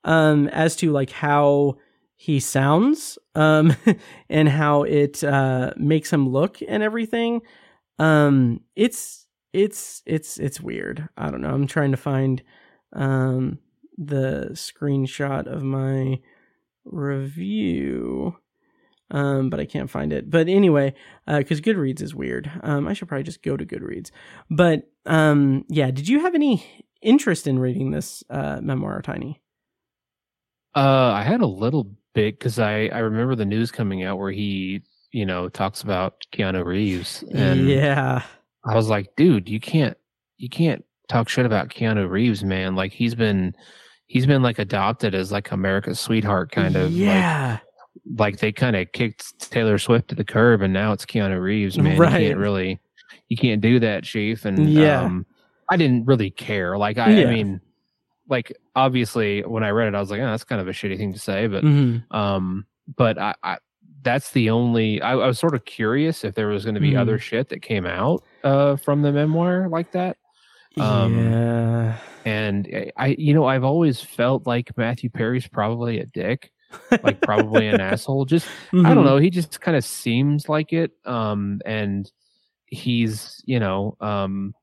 um 0.04 0.48
as 0.50 0.76
to 0.76 0.92
like 0.92 1.12
how 1.12 1.78
he 2.16 2.39
sounds 2.39 3.18
um 3.36 3.76
and 4.30 4.50
how 4.50 4.84
it 4.84 5.24
uh 5.24 5.72
makes 5.78 6.12
him 6.12 6.30
look 6.30 6.58
and 6.68 6.84
everything 6.84 7.42
um 8.00 8.60
it's 8.76 9.26
it's 9.54 10.02
it's 10.06 10.38
it's 10.38 10.62
weird 10.62 11.08
i 11.18 11.30
don't 11.30 11.42
know 11.42 11.54
i'm 11.54 11.68
trying 11.68 11.92
to 11.92 11.98
find 11.98 12.42
um 12.94 13.60
the 13.98 14.50
screenshot 14.54 15.48
of 15.48 15.63
my 15.63 16.20
review 16.86 18.36
um, 19.13 19.50
but 19.50 19.60
I 19.60 19.66
can't 19.66 19.89
find 19.89 20.12
it. 20.12 20.30
But 20.30 20.50
anyway, 20.50 20.96
because 21.28 21.60
uh, 21.60 21.62
Goodreads 21.62 22.02
is 22.02 22.16
weird. 22.16 22.52
Um, 22.63 22.88
I 22.88 22.94
should 22.94 23.08
probably 23.08 23.24
just 23.24 23.44
go 23.44 23.56
to 23.56 23.66
Goodreads. 23.66 24.10
But 24.50 24.89
um, 25.06 25.66
yeah, 25.70 25.92
did 25.92 26.08
you 26.08 26.22
have 26.22 26.34
any 26.36 26.66
interest 27.02 27.46
in 27.46 27.60
reading 27.60 27.92
this 27.92 28.24
uh, 28.30 28.60
memoir, 28.62 29.02
Tiny? 29.02 29.39
Uh, 30.76 31.12
I 31.14 31.24
had 31.24 31.42
a 31.42 31.48
little 31.48 31.84
bit 32.14 32.38
because 32.40 32.60
I 32.60 32.88
I 32.88 33.00
remember 33.00 33.36
the 33.36 33.46
news 33.46 33.72
coming 33.72 34.04
out 34.04 34.18
where 34.20 34.32
he 34.32 34.82
you 35.12 35.26
know 35.26 35.50
talks 35.50 35.82
about 35.82 36.26
Keanu 36.32 36.66
Reeves 36.66 37.24
and 37.34 37.68
yeah, 37.68 38.24
I 38.66 38.76
was 38.76 38.90
like, 38.90 39.16
dude, 39.16 39.48
you 39.50 39.60
can't 39.60 39.98
you 40.38 40.50
can't 40.50 40.84
talk 41.10 41.30
shit 41.30 41.46
about 41.46 41.70
Keanu 41.70 42.10
Reeves, 42.10 42.44
man. 42.44 42.76
Like 42.76 42.92
he's 42.92 43.14
been 43.16 43.56
he's 44.08 44.26
been 44.26 44.42
like 44.42 44.60
adopted 44.60 45.14
as 45.16 45.32
like 45.32 45.52
America's 45.52 46.00
sweetheart 46.00 46.52
kind 46.52 46.76
of 46.76 46.92
yeah. 46.92 47.52
Like, 47.54 48.34
like 48.34 48.40
they 48.40 48.52
kind 48.52 48.76
of 48.76 48.92
kicked 48.92 49.40
Taylor 49.52 49.78
Swift 49.78 50.08
to 50.10 50.16
the 50.16 50.24
curb, 50.24 50.62
and 50.64 50.74
now 50.74 50.92
it's 50.94 51.06
Keanu 51.06 51.40
Reeves. 51.40 51.78
Man, 51.78 51.98
Right. 52.00 52.22
you 52.22 52.28
can't 52.30 52.40
really, 52.40 52.80
you 53.30 53.38
can't 53.38 53.62
do 53.62 53.80
that, 53.80 54.04
Chief. 54.04 54.46
And 54.46 54.68
Yeah. 54.70 55.02
um, 55.04 55.26
I 55.70 55.78
didn't 55.78 56.06
really 56.06 56.32
care. 56.32 56.76
Like 56.78 56.98
I, 56.98 57.12
Yeah. 57.12 57.28
I 57.28 57.32
mean, 57.32 57.62
like 58.30 58.52
obviously 58.76 59.42
when 59.42 59.64
I 59.64 59.70
read 59.70 59.88
it, 59.90 59.96
I 59.96 60.00
was 60.00 60.10
like, 60.12 60.22
oh, 60.22 60.26
that's 60.26 60.44
kind 60.44 60.62
of 60.62 60.68
a 60.68 60.72
shitty 60.72 60.98
thing 60.98 61.14
to 61.14 61.20
say, 61.20 61.48
but 61.48 61.64
Mhm. 61.64 62.04
um, 62.12 62.66
but 62.96 63.18
I, 63.18 63.36
I 63.44 63.58
that's 64.02 64.32
the 64.32 64.50
only. 64.50 65.02
I, 65.02 65.14
I 65.14 65.28
was 65.28 65.40
sort 65.40 65.56
of 65.56 65.64
curious 65.66 66.24
if 66.26 66.36
there 66.36 66.48
was 66.48 66.66
going 66.66 66.76
to 66.76 66.82
be 66.82 66.92
Mhm. 66.92 67.00
other 67.00 67.18
shit 67.20 67.50
that 67.50 67.62
came 67.62 67.86
out 67.86 68.24
uh 68.44 68.76
from 68.76 69.02
the 69.02 69.12
memoir 69.14 69.70
like 69.70 69.92
that. 69.94 70.18
Um, 70.78 71.14
yeah. 71.16 71.98
And 72.26 72.68
I- 72.74 72.92
I, 72.98 73.08
you 73.18 73.34
know, 73.34 73.46
I've 73.46 73.64
always 73.64 74.02
felt 74.02 74.48
like 74.48 74.76
Matthew 74.78 75.10
Perry's 75.10 75.48
probably 75.48 76.00
a 76.00 76.06
dick, 76.06 76.52
like 77.04 77.22
probably 77.22 77.68
an 77.68 77.80
asshole. 77.92 78.26
Just 78.26 78.48
I 78.74 78.94
don't 78.94 79.04
Mhm. 79.04 79.06
know. 79.06 79.18
He 79.18 79.30
just 79.30 79.62
kind 79.62 79.78
of 79.78 79.84
seems 79.86 80.50
like 80.50 80.74
it. 80.74 80.92
Um, 81.06 81.62
and 81.66 82.12
he's, 82.66 83.42
you 83.46 83.60
know, 83.60 83.96
um, 84.02 84.54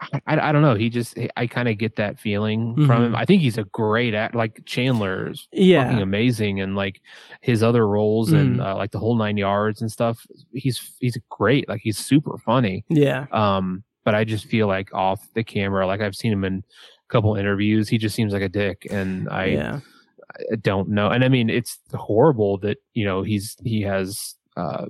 I, 0.00 0.48
I 0.48 0.52
don't 0.52 0.62
know. 0.62 0.74
He 0.74 0.90
just, 0.90 1.16
I 1.36 1.46
kind 1.46 1.68
of 1.68 1.78
get 1.78 1.96
that 1.96 2.18
feeling 2.18 2.74
from 2.86 3.04
him. 3.04 3.12
Mhm. 3.12 3.16
I 3.16 3.24
think 3.24 3.40
he's 3.42 3.56
a 3.58 3.64
great 3.64 4.12
act. 4.14 4.34
Like 4.34 4.60
Chandler 4.66 5.30
is 5.30 5.48
fucking 5.52 5.64
Yeah. 5.68 5.98
amazing, 5.98 6.60
and 6.60 6.74
like 6.76 7.00
his 7.40 7.62
other 7.62 7.86
roles 7.86 8.32
and 8.32 8.56
Mhm. 8.58 8.64
uh, 8.66 8.76
like 8.76 8.90
the 8.90 8.98
whole 8.98 9.16
nine 9.16 9.36
yards 9.36 9.80
and 9.80 9.90
stuff. 9.90 10.26
He's 10.52 10.94
he's 11.00 11.16
great. 11.30 11.68
Like 11.68 11.80
he's 11.82 11.96
super 11.98 12.36
funny. 12.38 12.84
Yeah. 12.88 13.26
Um, 13.32 13.84
but 14.04 14.14
I 14.14 14.24
just 14.24 14.46
feel 14.46 14.66
like 14.66 14.92
off 14.92 15.26
the 15.34 15.44
camera, 15.44 15.86
like 15.86 16.00
I've 16.02 16.16
seen 16.16 16.32
him 16.32 16.44
in 16.44 16.58
a 16.58 17.12
couple 17.12 17.34
interviews. 17.36 17.88
He 17.88 17.96
just 17.96 18.14
seems 18.14 18.32
like 18.32 18.42
a 18.42 18.48
dick, 18.48 18.86
and 18.90 19.28
I 19.30 19.44
yeah. 19.46 19.80
I 20.52 20.56
don't 20.56 20.88
know. 20.88 21.08
And 21.10 21.24
I 21.24 21.28
mean, 21.28 21.48
it's 21.48 21.78
horrible 21.94 22.58
that 22.58 22.78
you 22.94 23.04
know 23.04 23.22
he's 23.22 23.56
he 23.64 23.80
has 23.82 24.34
uh, 24.56 24.86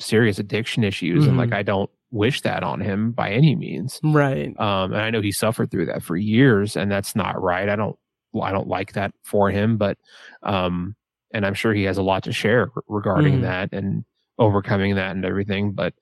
serious 0.00 0.38
addiction 0.38 0.82
issues, 0.84 1.26
and 1.26 1.36
like 1.36 1.50
Mhm. 1.50 1.56
I 1.56 1.62
don't 1.62 1.90
wish 2.12 2.42
that 2.42 2.62
on 2.62 2.80
him 2.80 3.10
by 3.10 3.30
any 3.30 3.56
means. 3.56 3.98
Right. 4.04 4.48
Um, 4.60 4.92
and 4.92 5.02
I 5.02 5.10
know 5.10 5.20
he 5.20 5.32
suffered 5.32 5.70
through 5.72 5.86
that 5.86 6.02
for 6.04 6.16
years, 6.16 6.76
and 6.76 6.92
that's 6.92 7.16
not 7.16 7.42
right. 7.42 7.68
I 7.68 7.74
don't 7.74 7.96
I 8.40 8.52
don't 8.52 8.68
like 8.68 8.92
that 8.92 9.12
for 9.24 9.50
him, 9.50 9.76
but 9.78 9.98
um, 10.44 10.94
and 11.32 11.44
I'm 11.44 11.54
sure 11.54 11.74
he 11.74 11.84
has 11.84 11.98
a 11.98 12.02
lot 12.02 12.22
to 12.24 12.32
share 12.32 12.70
regarding 12.86 13.38
Mhm. 13.38 13.42
that 13.42 13.72
and 13.72 14.04
overcoming 14.38 14.94
that 14.94 15.16
and 15.16 15.24
everything. 15.24 15.72
But 15.72 15.94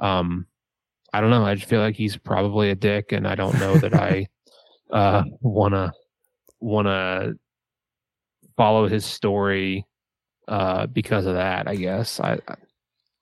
um, 0.00 0.46
I 1.12 1.20
don't 1.20 1.30
know. 1.30 1.44
I 1.44 1.54
just 1.54 1.68
feel 1.68 1.80
like 1.80 1.96
he's 1.96 2.16
probably 2.16 2.70
a 2.70 2.74
dick, 2.74 3.12
and 3.12 3.26
I 3.28 3.34
don't 3.34 3.58
know 3.60 3.76
that 3.78 3.94
I 3.94 4.28
uh 4.92 5.24
wanna 5.40 5.92
wanna 6.60 7.34
follow 8.56 8.86
his 8.88 9.04
story 9.04 9.84
uh 10.48 10.86
because 10.86 11.26
of 11.26 11.34
that. 11.34 11.66
I 11.68 11.74
guess 11.76 12.20
I, 12.20 12.38
I 12.48 12.54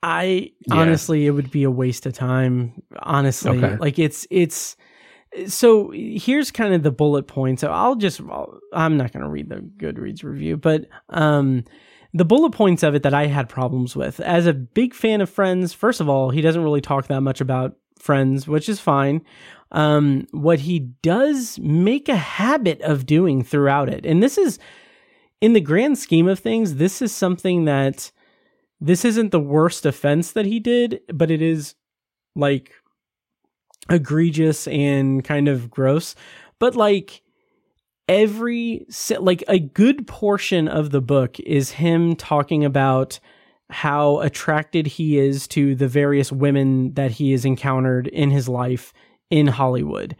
I 0.06 0.50
Yeah. 0.66 0.76
honestly, 0.76 1.26
it 1.26 1.30
would 1.30 1.50
be 1.50 1.64
a 1.64 1.70
waste 1.70 2.04
of 2.04 2.12
time. 2.12 2.82
Honestly, 3.02 3.56
Okay. 3.64 3.76
like 3.78 3.98
it's 3.98 4.26
it's. 4.30 4.76
So 5.48 5.90
here's 5.92 6.50
kind 6.52 6.74
of 6.74 6.82
the 6.84 6.92
bullet 6.92 7.26
points. 7.26 7.64
I'll 7.64 7.96
just 7.96 8.20
I'll, 8.20 8.60
I'm 8.72 8.96
not 8.96 9.12
going 9.12 9.24
to 9.24 9.28
read 9.30 9.48
the 9.48 9.56
Goodreads 9.56 10.22
review, 10.22 10.56
but 10.56 10.86
um, 11.08 11.64
the 12.12 12.24
bullet 12.24 12.52
points 12.52 12.82
of 12.84 12.94
it 12.94 13.02
that 13.02 13.14
I 13.14 13.26
had 13.26 13.48
problems 13.48 13.96
with. 13.96 14.20
As 14.20 14.46
a 14.46 14.52
big 14.52 14.94
fan 14.94 15.20
of 15.20 15.28
Friends, 15.30 15.72
first 15.72 16.00
of 16.00 16.08
all, 16.08 16.30
he 16.30 16.40
doesn't 16.40 16.62
really 16.62 16.80
talk 16.82 17.08
that 17.08 17.22
much 17.22 17.40
about 17.40 17.76
Friends, 17.98 18.46
which 18.46 18.68
is 18.68 18.78
fine. 18.78 19.22
Um, 19.72 20.28
what 20.30 20.60
he 20.60 20.78
does 21.02 21.58
make 21.60 22.08
a 22.08 22.14
habit 22.16 22.80
of 22.82 23.06
doing 23.06 23.42
throughout 23.42 23.88
it, 23.88 24.04
and 24.06 24.22
this 24.22 24.38
is 24.38 24.58
in 25.40 25.52
the 25.54 25.60
grand 25.60 25.98
scheme 25.98 26.28
of 26.28 26.38
things, 26.38 26.76
this 26.76 27.02
is 27.02 27.12
something 27.12 27.64
that 27.64 28.12
this 28.80 29.04
isn't 29.04 29.30
the 29.30 29.40
worst 29.40 29.86
offense 29.86 30.32
that 30.32 30.46
he 30.46 30.60
did, 30.60 31.00
but 31.12 31.30
it 31.30 31.40
is 31.40 31.74
like 32.36 32.72
egregious 33.90 34.66
and 34.68 35.24
kind 35.24 35.48
of 35.48 35.70
gross. 35.70 36.14
But 36.58 36.76
like 36.76 37.22
every 38.08 38.86
like 39.18 39.44
a 39.48 39.58
good 39.58 40.06
portion 40.06 40.68
of 40.68 40.90
the 40.90 41.00
book 41.00 41.38
is 41.40 41.72
him 41.72 42.16
talking 42.16 42.64
about 42.64 43.20
how 43.70 44.20
attracted 44.20 44.86
he 44.86 45.18
is 45.18 45.48
to 45.48 45.74
the 45.74 45.88
various 45.88 46.30
women 46.30 46.92
that 46.94 47.12
he 47.12 47.32
has 47.32 47.44
encountered 47.44 48.06
in 48.08 48.30
his 48.30 48.48
life 48.48 48.92
in 49.30 49.46
Hollywood. 49.46 50.14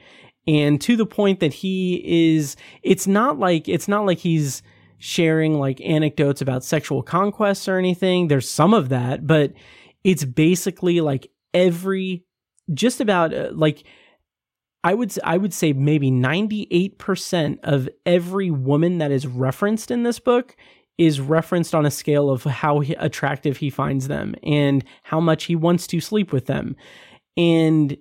And 0.46 0.80
to 0.80 0.96
the 0.96 1.06
point 1.06 1.40
that 1.40 1.52
he 1.54 2.02
is 2.36 2.56
it's 2.82 3.06
not 3.06 3.38
like 3.38 3.68
it's 3.68 3.88
not 3.88 4.06
like 4.06 4.18
he's 4.18 4.62
sharing 5.04 5.58
like 5.58 5.82
anecdotes 5.82 6.40
about 6.40 6.64
sexual 6.64 7.02
conquests 7.02 7.68
or 7.68 7.76
anything. 7.76 8.28
There's 8.28 8.48
some 8.48 8.72
of 8.72 8.88
that, 8.88 9.26
but 9.26 9.52
it's 10.02 10.24
basically 10.24 11.02
like 11.02 11.30
every 11.52 12.24
just 12.72 13.02
about 13.02 13.34
uh, 13.34 13.50
like 13.52 13.84
I 14.82 14.94
would 14.94 15.12
I 15.22 15.36
would 15.36 15.52
say 15.52 15.74
maybe 15.74 16.10
98% 16.10 17.58
of 17.62 17.86
every 18.06 18.50
woman 18.50 18.96
that 18.96 19.10
is 19.10 19.26
referenced 19.26 19.90
in 19.90 20.04
this 20.04 20.18
book 20.18 20.56
is 20.96 21.20
referenced 21.20 21.74
on 21.74 21.84
a 21.84 21.90
scale 21.90 22.30
of 22.30 22.44
how 22.44 22.80
attractive 22.96 23.58
he 23.58 23.68
finds 23.68 24.08
them 24.08 24.34
and 24.42 24.84
how 25.02 25.20
much 25.20 25.44
he 25.44 25.54
wants 25.54 25.86
to 25.88 26.00
sleep 26.00 26.32
with 26.32 26.46
them. 26.46 26.76
And 27.36 27.94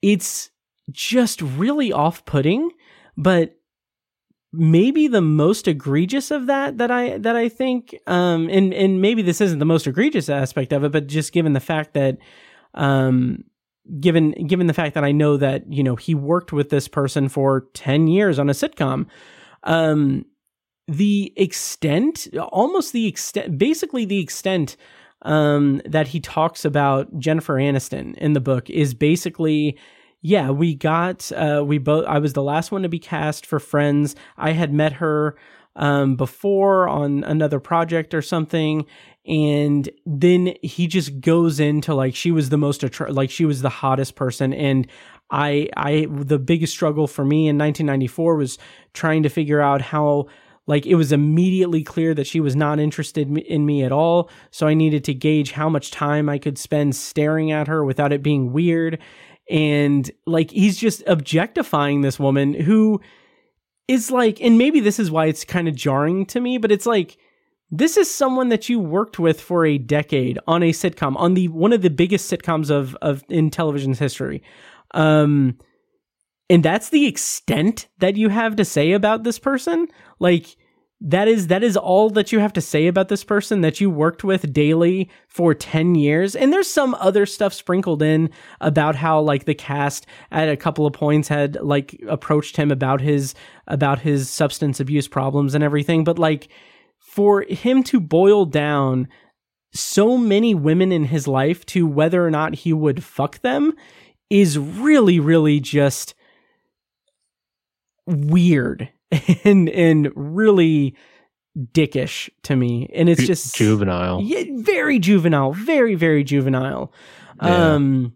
it's 0.00 0.50
just 0.92 1.42
really 1.42 1.92
off-putting, 1.92 2.70
but 3.16 3.56
maybe 4.56 5.06
the 5.06 5.20
most 5.20 5.68
egregious 5.68 6.30
of 6.30 6.46
that 6.46 6.78
that 6.78 6.90
I 6.90 7.18
that 7.18 7.36
I 7.36 7.48
think 7.48 7.94
um 8.06 8.48
and 8.48 8.72
and 8.72 9.00
maybe 9.00 9.22
this 9.22 9.40
isn't 9.40 9.58
the 9.58 9.64
most 9.64 9.86
egregious 9.86 10.28
aspect 10.28 10.72
of 10.72 10.84
it 10.84 10.92
but 10.92 11.06
just 11.06 11.32
given 11.32 11.52
the 11.52 11.60
fact 11.60 11.94
that 11.94 12.18
um 12.74 13.44
given 14.00 14.32
given 14.46 14.66
the 14.66 14.74
fact 14.74 14.94
that 14.94 15.04
I 15.04 15.12
know 15.12 15.36
that 15.36 15.70
you 15.72 15.82
know 15.82 15.96
he 15.96 16.14
worked 16.14 16.52
with 16.52 16.70
this 16.70 16.88
person 16.88 17.28
for 17.28 17.66
10 17.74 18.08
years 18.08 18.38
on 18.38 18.48
a 18.48 18.52
sitcom 18.52 19.06
um 19.64 20.24
the 20.88 21.32
extent 21.36 22.28
almost 22.50 22.92
the 22.92 23.06
extent 23.06 23.58
basically 23.58 24.04
the 24.04 24.20
extent 24.20 24.76
um 25.22 25.82
that 25.84 26.08
he 26.08 26.20
talks 26.20 26.64
about 26.64 27.18
Jennifer 27.18 27.54
Aniston 27.54 28.16
in 28.16 28.32
the 28.32 28.40
book 28.40 28.70
is 28.70 28.94
basically 28.94 29.76
yeah, 30.26 30.50
we 30.50 30.74
got 30.74 31.30
uh 31.30 31.62
we 31.64 31.78
both 31.78 32.04
I 32.06 32.18
was 32.18 32.32
the 32.32 32.42
last 32.42 32.72
one 32.72 32.82
to 32.82 32.88
be 32.88 32.98
cast 32.98 33.46
for 33.46 33.60
Friends. 33.60 34.16
I 34.36 34.50
had 34.50 34.72
met 34.72 34.94
her 34.94 35.36
um 35.76 36.16
before 36.16 36.88
on 36.88 37.22
another 37.22 37.60
project 37.60 38.12
or 38.12 38.22
something 38.22 38.86
and 39.24 39.88
then 40.04 40.54
he 40.62 40.88
just 40.88 41.20
goes 41.20 41.60
into 41.60 41.94
like 41.94 42.16
she 42.16 42.32
was 42.32 42.48
the 42.48 42.56
most 42.56 42.82
attra- 42.82 43.12
like 43.12 43.30
she 43.30 43.44
was 43.44 43.62
the 43.62 43.68
hottest 43.68 44.16
person 44.16 44.52
and 44.52 44.88
I 45.30 45.68
I 45.76 46.08
the 46.10 46.40
biggest 46.40 46.72
struggle 46.72 47.06
for 47.06 47.24
me 47.24 47.46
in 47.46 47.56
1994 47.56 48.34
was 48.34 48.58
trying 48.94 49.22
to 49.22 49.28
figure 49.28 49.60
out 49.60 49.80
how 49.80 50.26
like 50.66 50.86
it 50.86 50.96
was 50.96 51.12
immediately 51.12 51.84
clear 51.84 52.14
that 52.14 52.26
she 52.26 52.40
was 52.40 52.56
not 52.56 52.80
interested 52.80 53.30
in 53.38 53.64
me 53.64 53.84
at 53.84 53.92
all 53.92 54.28
so 54.50 54.66
i 54.66 54.74
needed 54.74 55.04
to 55.04 55.14
gauge 55.14 55.52
how 55.52 55.68
much 55.68 55.92
time 55.92 56.28
i 56.28 56.38
could 56.38 56.58
spend 56.58 56.96
staring 56.96 57.52
at 57.52 57.68
her 57.68 57.84
without 57.84 58.12
it 58.12 58.22
being 58.22 58.52
weird 58.52 58.98
and 59.50 60.10
like 60.26 60.50
he's 60.50 60.76
just 60.76 61.02
objectifying 61.06 62.00
this 62.00 62.18
woman 62.18 62.54
who 62.54 63.00
is 63.88 64.10
like, 64.10 64.40
and 64.40 64.58
maybe 64.58 64.80
this 64.80 64.98
is 64.98 65.10
why 65.10 65.26
it's 65.26 65.44
kind 65.44 65.68
of 65.68 65.74
jarring 65.74 66.26
to 66.26 66.40
me, 66.40 66.58
but 66.58 66.72
it's 66.72 66.86
like, 66.86 67.16
this 67.70 67.96
is 67.96 68.12
someone 68.12 68.48
that 68.48 68.68
you 68.68 68.78
worked 68.78 69.18
with 69.18 69.40
for 69.40 69.66
a 69.66 69.78
decade 69.78 70.38
on 70.46 70.62
a 70.62 70.70
sitcom, 70.70 71.16
on 71.16 71.34
the 71.34 71.48
one 71.48 71.72
of 71.72 71.82
the 71.82 71.90
biggest 71.90 72.30
sitcoms 72.30 72.70
of 72.70 72.96
of 73.02 73.24
in 73.28 73.50
television's 73.50 73.98
history. 73.98 74.42
Um, 74.92 75.58
and 76.48 76.64
that's 76.64 76.90
the 76.90 77.06
extent 77.06 77.88
that 77.98 78.16
you 78.16 78.28
have 78.28 78.56
to 78.56 78.64
say 78.64 78.92
about 78.92 79.24
this 79.24 79.38
person. 79.38 79.88
Like 80.20 80.56
that 81.00 81.28
is 81.28 81.48
that 81.48 81.62
is 81.62 81.76
all 81.76 82.08
that 82.10 82.32
you 82.32 82.38
have 82.38 82.54
to 82.54 82.60
say 82.60 82.86
about 82.86 83.08
this 83.08 83.22
person 83.22 83.60
that 83.60 83.80
you 83.80 83.90
worked 83.90 84.24
with 84.24 84.52
daily 84.52 85.10
for 85.28 85.52
10 85.52 85.94
years. 85.94 86.34
And 86.34 86.52
there's 86.52 86.70
some 86.70 86.94
other 86.94 87.26
stuff 87.26 87.52
sprinkled 87.52 88.02
in 88.02 88.30
about 88.62 88.96
how 88.96 89.20
like 89.20 89.44
the 89.44 89.54
cast 89.54 90.06
at 90.30 90.48
a 90.48 90.56
couple 90.56 90.86
of 90.86 90.94
points 90.94 91.28
had 91.28 91.56
like 91.56 92.00
approached 92.08 92.56
him 92.56 92.70
about 92.70 93.02
his 93.02 93.34
about 93.66 94.00
his 94.00 94.30
substance 94.30 94.80
abuse 94.80 95.06
problems 95.06 95.54
and 95.54 95.62
everything. 95.62 96.02
But 96.02 96.18
like 96.18 96.48
for 96.98 97.42
him 97.42 97.82
to 97.84 98.00
boil 98.00 98.46
down 98.46 99.08
so 99.74 100.16
many 100.16 100.54
women 100.54 100.92
in 100.92 101.04
his 101.04 101.28
life 101.28 101.66
to 101.66 101.86
whether 101.86 102.24
or 102.24 102.30
not 102.30 102.54
he 102.54 102.72
would 102.72 103.04
fuck 103.04 103.42
them 103.42 103.74
is 104.30 104.58
really 104.58 105.20
really 105.20 105.60
just 105.60 106.14
weird 108.06 108.88
and 109.44 109.68
and 109.68 110.10
really 110.14 110.96
dickish 111.72 112.28
to 112.42 112.56
me. 112.56 112.88
And 112.94 113.08
it's 113.08 113.26
just 113.26 113.54
juvenile. 113.54 114.20
yeah, 114.20 114.44
very 114.56 114.98
juvenile 114.98 115.52
very 115.52 115.94
very 115.94 116.24
juvenile. 116.24 116.92
Yeah. 117.42 117.74
um 117.74 118.14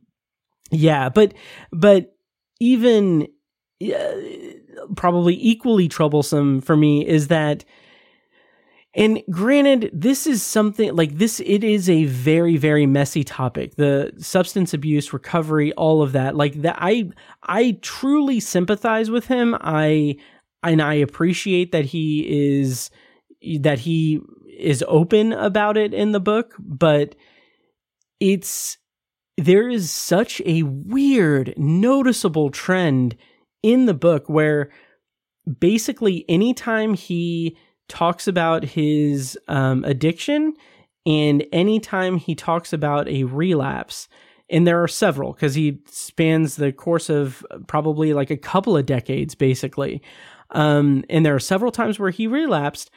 yeah 0.71 1.09
but 1.09 1.35
but 1.73 2.17
even 2.59 3.29
uh, 3.83 4.15
probably 4.97 5.37
equally 5.41 5.89
troublesome 5.89 6.61
for 6.61 6.77
me 6.77 7.07
is 7.07 7.29
that 7.29 7.65
and 8.95 9.23
granted 9.31 9.91
this 9.93 10.27
is 10.27 10.43
something 10.43 10.95
like 10.95 11.17
this 11.17 11.41
it 11.41 11.63
is 11.63 11.89
a 11.89 12.05
very 12.05 12.57
very 12.57 12.87
messy 12.87 13.25
topic. 13.25 13.77
The 13.77 14.13
substance 14.19 14.75
abuse 14.75 15.13
recovery 15.13 15.73
all 15.75 16.03
of 16.03 16.13
that. 16.13 16.35
Like 16.37 16.61
that 16.63 16.77
i 16.79 17.09
i 17.45 17.79
truly 17.83 18.41
sympathize 18.41 19.11
with 19.11 19.27
him. 19.27 19.57
I 19.61 20.17
and 20.63 20.81
i 20.83 20.95
appreciate 20.95 21.73
that 21.73 21.87
he 21.87 22.61
is 22.61 22.91
that 23.61 23.81
he 23.81 24.21
is 24.59 24.85
open 24.89 25.33
about 25.33 25.77
it 25.77 25.95
in 25.95 26.13
the 26.13 26.21
book 26.21 26.55
but 26.59 27.15
it's 28.21 28.77
there 29.37 29.71
is 29.71 29.91
such 29.91 30.43
a 30.45 30.63
weird 30.65 31.55
noticeable 31.57 32.51
trend 32.51 33.17
in 33.63 33.87
the 33.87 33.95
book 33.95 34.29
where 34.29 34.71
basically 35.59 36.25
anytime 36.29 36.95
he 36.95 37.57
talks 37.89 38.29
about 38.29 38.65
his 38.65 39.39
um, 39.49 39.85
addiction 39.85 40.55
and 41.07 41.45
anytime 41.53 42.19
he 42.19 42.35
talks 42.35 42.73
about 42.73 43.09
a 43.09 43.25
relapse 43.25 44.09
and 44.51 44.67
there 44.67 44.83
are 44.83 44.89
several 44.89 45.33
because 45.33 45.55
he 45.55 45.81
spans 45.87 46.57
the 46.57 46.73
course 46.73 47.09
of 47.09 47.45
probably 47.67 48.13
like 48.13 48.31
a 48.31 48.37
couple 48.37 48.77
of 48.77 48.87
decades 48.87 49.35
basically 49.35 50.03
um, 50.53 51.05
and 51.09 51.25
there 51.25 51.35
are 51.35 51.41
several 51.41 51.73
times 51.73 51.99
where 51.99 52.11
he 52.11 52.27
relapsed 52.27 52.91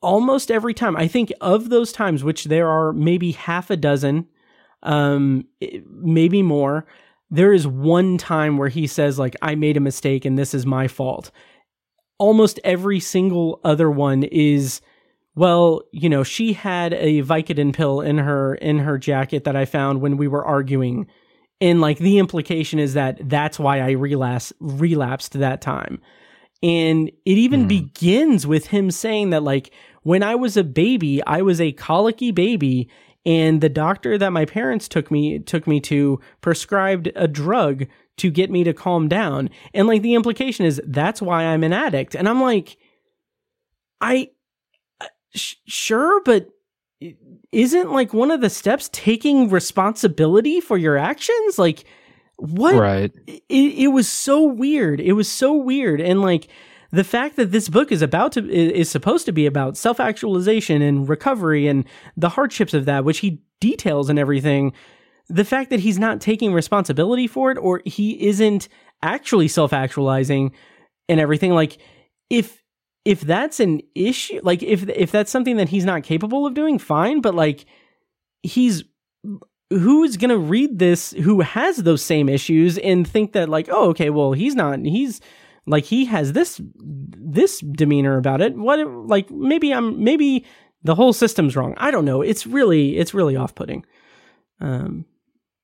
almost 0.00 0.50
every 0.50 0.74
time. 0.74 0.96
I 0.96 1.08
think 1.08 1.32
of 1.40 1.68
those 1.68 1.92
times 1.92 2.24
which 2.24 2.44
there 2.44 2.68
are 2.68 2.92
maybe 2.92 3.32
half 3.32 3.70
a 3.70 3.76
dozen 3.76 4.26
um, 4.82 5.46
maybe 5.88 6.42
more 6.42 6.86
there 7.32 7.52
is 7.52 7.66
one 7.66 8.18
time 8.18 8.58
where 8.58 8.68
he 8.68 8.86
says 8.86 9.18
like 9.18 9.34
i 9.42 9.54
made 9.54 9.76
a 9.76 9.80
mistake 9.80 10.24
and 10.24 10.38
this 10.38 10.54
is 10.54 10.66
my 10.66 10.86
fault. 10.86 11.32
Almost 12.18 12.60
every 12.62 13.00
single 13.00 13.60
other 13.64 13.90
one 13.90 14.22
is 14.24 14.80
well 15.34 15.82
you 15.92 16.08
know 16.08 16.22
she 16.22 16.52
had 16.52 16.92
a 16.92 17.22
vicodin 17.22 17.72
pill 17.72 18.00
in 18.02 18.18
her 18.18 18.54
in 18.56 18.78
her 18.78 18.98
jacket 18.98 19.44
that 19.44 19.56
i 19.56 19.64
found 19.64 20.00
when 20.00 20.16
we 20.16 20.28
were 20.28 20.44
arguing. 20.44 21.06
And 21.60 21.80
like 21.80 21.98
the 21.98 22.18
implication 22.18 22.78
is 22.78 22.94
that 22.94 23.28
that's 23.28 23.58
why 23.58 23.80
i 23.80 23.92
relapsed 23.92 24.52
relapsed 24.60 25.32
that 25.34 25.62
time 25.62 26.00
and 26.62 27.08
it 27.24 27.38
even 27.38 27.62
Hmm. 27.62 27.68
begins 27.68 28.46
with 28.46 28.66
him 28.68 28.90
saying 28.90 29.30
that 29.30 29.42
like 29.42 29.72
when 30.02 30.22
i 30.22 30.34
was 30.34 30.56
a 30.56 30.64
baby 30.64 31.22
i 31.26 31.42
was 31.42 31.60
a 31.60 31.72
colicky 31.72 32.30
baby 32.30 32.88
and 33.24 33.60
the 33.60 33.68
doctor 33.68 34.18
that 34.18 34.30
my 34.32 34.44
parents 34.44 34.88
took 34.88 35.10
me 35.10 35.38
took 35.38 35.66
me 35.66 35.80
to 35.80 36.20
prescribed 36.40 37.10
a 37.14 37.28
drug 37.28 37.86
to 38.18 38.30
get 38.30 38.50
me 38.50 38.62
to 38.62 38.74
calm 38.74 39.08
down. 39.08 39.48
And 39.72 39.86
like 39.88 40.02
the 40.02 40.14
implication 40.14 40.66
is 40.66 40.80
that's 40.86 41.22
why 41.22 41.44
i'm 41.44 41.64
an 41.64 41.72
addict. 41.72 42.14
And 42.14 42.28
i'm 42.28 42.40
like 42.40 42.76
i 44.00 44.28
uh, 45.00 45.06
sh- 45.34 45.54
sure 45.66 46.20
but 46.24 46.48
isn't 47.52 47.92
like 47.92 48.12
one 48.12 48.30
of 48.30 48.40
the 48.40 48.50
steps 48.50 48.88
taking 48.92 49.50
responsibility 49.50 50.60
for 50.60 50.76
your 50.78 50.96
actions? 50.96 51.58
Like 51.58 51.84
what 52.36 52.74
Right. 52.74 53.12
it, 53.26 53.42
it 53.48 53.88
was 53.88 54.08
so 54.08 54.42
weird. 54.42 55.00
It 55.00 55.12
was 55.12 55.30
so 55.30 55.54
weird. 55.54 56.00
And 56.00 56.22
like 56.22 56.48
the 56.90 57.04
fact 57.04 57.36
that 57.36 57.52
this 57.52 57.68
book 57.68 57.90
is 57.92 58.02
about 58.02 58.32
to 58.32 58.50
is 58.50 58.90
supposed 58.90 59.26
to 59.26 59.32
be 59.32 59.46
about 59.46 59.76
self-actualization 59.76 60.82
and 60.82 61.08
recovery 61.08 61.66
and 61.66 61.84
the 62.16 62.28
hardships 62.30 62.74
of 62.74 62.84
that, 62.84 63.04
which 63.04 63.18
he 63.18 63.40
details 63.60 64.08
and 64.08 64.18
everything. 64.18 64.72
The 65.28 65.44
fact 65.44 65.70
that 65.70 65.80
he's 65.80 65.98
not 65.98 66.20
taking 66.20 66.52
responsibility 66.52 67.26
for 67.26 67.50
it 67.50 67.58
or 67.58 67.80
he 67.86 68.26
isn't 68.28 68.68
actually 69.02 69.48
self-actualizing 69.48 70.52
and 71.08 71.20
everything 71.20 71.52
like 71.52 71.78
if 72.30 72.62
if 73.04 73.20
that's 73.22 73.58
an 73.58 73.80
issue 73.94 74.40
like 74.44 74.62
if 74.62 74.88
if 74.88 75.10
that's 75.10 75.30
something 75.30 75.56
that 75.56 75.68
he's 75.68 75.84
not 75.84 76.04
capable 76.04 76.46
of 76.46 76.54
doing 76.54 76.78
fine 76.78 77.20
but 77.20 77.34
like 77.34 77.64
he's 78.42 78.84
who's 79.78 80.16
going 80.16 80.30
to 80.30 80.38
read 80.38 80.78
this 80.78 81.10
who 81.12 81.40
has 81.40 81.76
those 81.78 82.02
same 82.02 82.28
issues 82.28 82.78
and 82.78 83.06
think 83.06 83.32
that 83.32 83.48
like 83.48 83.68
oh 83.70 83.90
okay 83.90 84.10
well 84.10 84.32
he's 84.32 84.54
not 84.54 84.78
he's 84.80 85.20
like 85.66 85.84
he 85.84 86.04
has 86.06 86.32
this 86.32 86.60
this 86.78 87.60
demeanor 87.60 88.16
about 88.18 88.40
it 88.40 88.56
what 88.56 88.78
like 89.06 89.30
maybe 89.30 89.72
i'm 89.72 90.02
maybe 90.02 90.44
the 90.82 90.94
whole 90.94 91.12
system's 91.12 91.54
wrong 91.56 91.74
i 91.76 91.90
don't 91.90 92.04
know 92.04 92.22
it's 92.22 92.46
really 92.46 92.96
it's 92.98 93.14
really 93.14 93.36
off-putting 93.36 93.84
um 94.60 95.04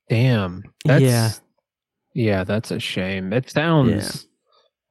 Damn. 0.08 0.64
That's, 0.86 1.02
Yeah. 1.02 1.30
Yeah, 2.14 2.44
that's 2.44 2.70
a 2.70 2.80
shame. 2.80 3.32
It 3.34 3.50
sounds. 3.50 4.26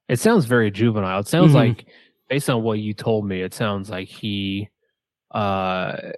It 0.08 0.20
sounds 0.20 0.46
very 0.46 0.70
juvenile. 0.70 1.20
It 1.22 1.28
sounds 1.28 1.52
Mhm. 1.54 1.56
like, 1.56 1.86
based 2.30 2.50
on 2.52 2.62
what 2.62 2.78
you 2.78 2.94
told 2.94 3.26
me, 3.28 3.42
it 3.42 3.56
sounds 3.56 3.90
like 3.90 4.08
he. 4.08 4.70
uh 5.32 6.12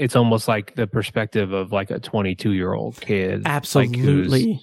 It's 0.00 0.16
almost 0.16 0.48
like 0.48 0.74
the 0.74 0.86
perspective 0.86 1.52
of 1.52 1.72
like 1.72 1.90
a 1.90 1.98
22 2.00 2.52
year 2.52 2.72
old 2.72 3.00
kid. 3.00 3.44
like, 3.44 3.46
who's- 3.46 3.76
absolutely 3.76 4.60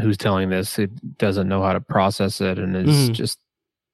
who's 0.00 0.16
telling 0.18 0.50
this 0.50 0.78
it 0.78 0.90
doesn't 1.18 1.48
know 1.48 1.62
how 1.62 1.72
to 1.72 1.80
process 1.80 2.40
it 2.40 2.58
and 2.58 2.76
is 2.76 3.10
Mhm. 3.10 3.12
just 3.12 3.38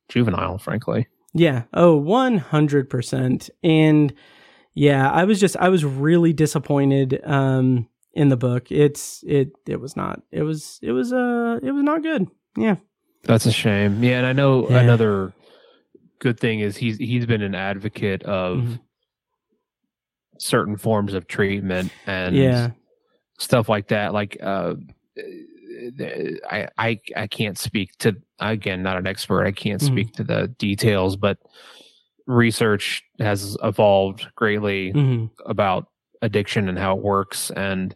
juvenile 0.09 0.57
frankly 0.59 1.07
Yeah. 1.35 1.65
Oh, 1.75 1.95
100%. 2.01 3.51
And 3.63 4.13
yeah, 4.75 5.11
I 5.11 5.25
was 5.25 5.39
just 5.39 5.57
I 5.59 5.69
was 5.69 5.85
really 5.85 6.33
disappointed 6.33 7.21
um 7.25 7.87
in 8.15 8.29
the 8.31 8.37
book. 8.37 8.73
It's 8.73 9.23
it 9.27 9.51
it 9.69 9.81
was 9.81 9.95
not. 9.97 10.23
It 10.33 10.43
was 10.43 10.79
it 10.83 10.93
was 10.93 11.13
uh 11.13 11.61
it 11.63 11.71
was 11.73 11.83
not 11.85 12.03
good. 12.03 12.27
Yeah. 12.57 12.77
that's 13.25 13.45
a 13.45 13.53
shame 13.53 14.03
yeah 14.03 14.17
and 14.17 14.27
i 14.27 14.33
know 14.33 14.67
Yeah. 14.71 14.81
another 14.81 15.35
good 16.21 16.41
thing 16.41 16.61
is 16.61 16.79
he's 16.79 16.97
he's 16.97 17.27
been 17.27 17.43
an 17.43 17.55
advocate 17.55 18.23
of 18.23 18.57
Mhm. 18.59 18.81
Certain 20.41 20.77
forms 20.77 21.13
of 21.15 21.27
treatment 21.29 21.93
and 22.07 22.35
Yeah. 22.35 22.71
stuff 23.39 23.69
like 23.69 23.89
that 23.89 24.13
like 24.15 24.39
uh 24.43 24.75
I, 26.51 26.69
I 26.79 27.01
I 27.17 27.27
can't 27.27 27.59
speak 27.59 27.93
to 27.99 28.17
again 28.39 28.83
not 28.83 28.97
an 28.97 29.07
expert 29.07 29.47
I 29.47 29.53
can't 29.53 29.81
Mhm. 29.81 29.87
speak 29.87 30.13
to 30.15 30.25
the 30.25 30.49
details 30.59 31.17
but 31.17 31.39
research 32.27 33.03
has 33.19 33.57
evolved 33.63 34.29
greatly 34.35 34.93
Mhm. 34.93 35.31
about 35.47 35.89
addiction 36.23 36.69
and 36.69 36.79
how 36.79 36.97
it 36.97 37.03
works 37.03 37.51
and 37.51 37.95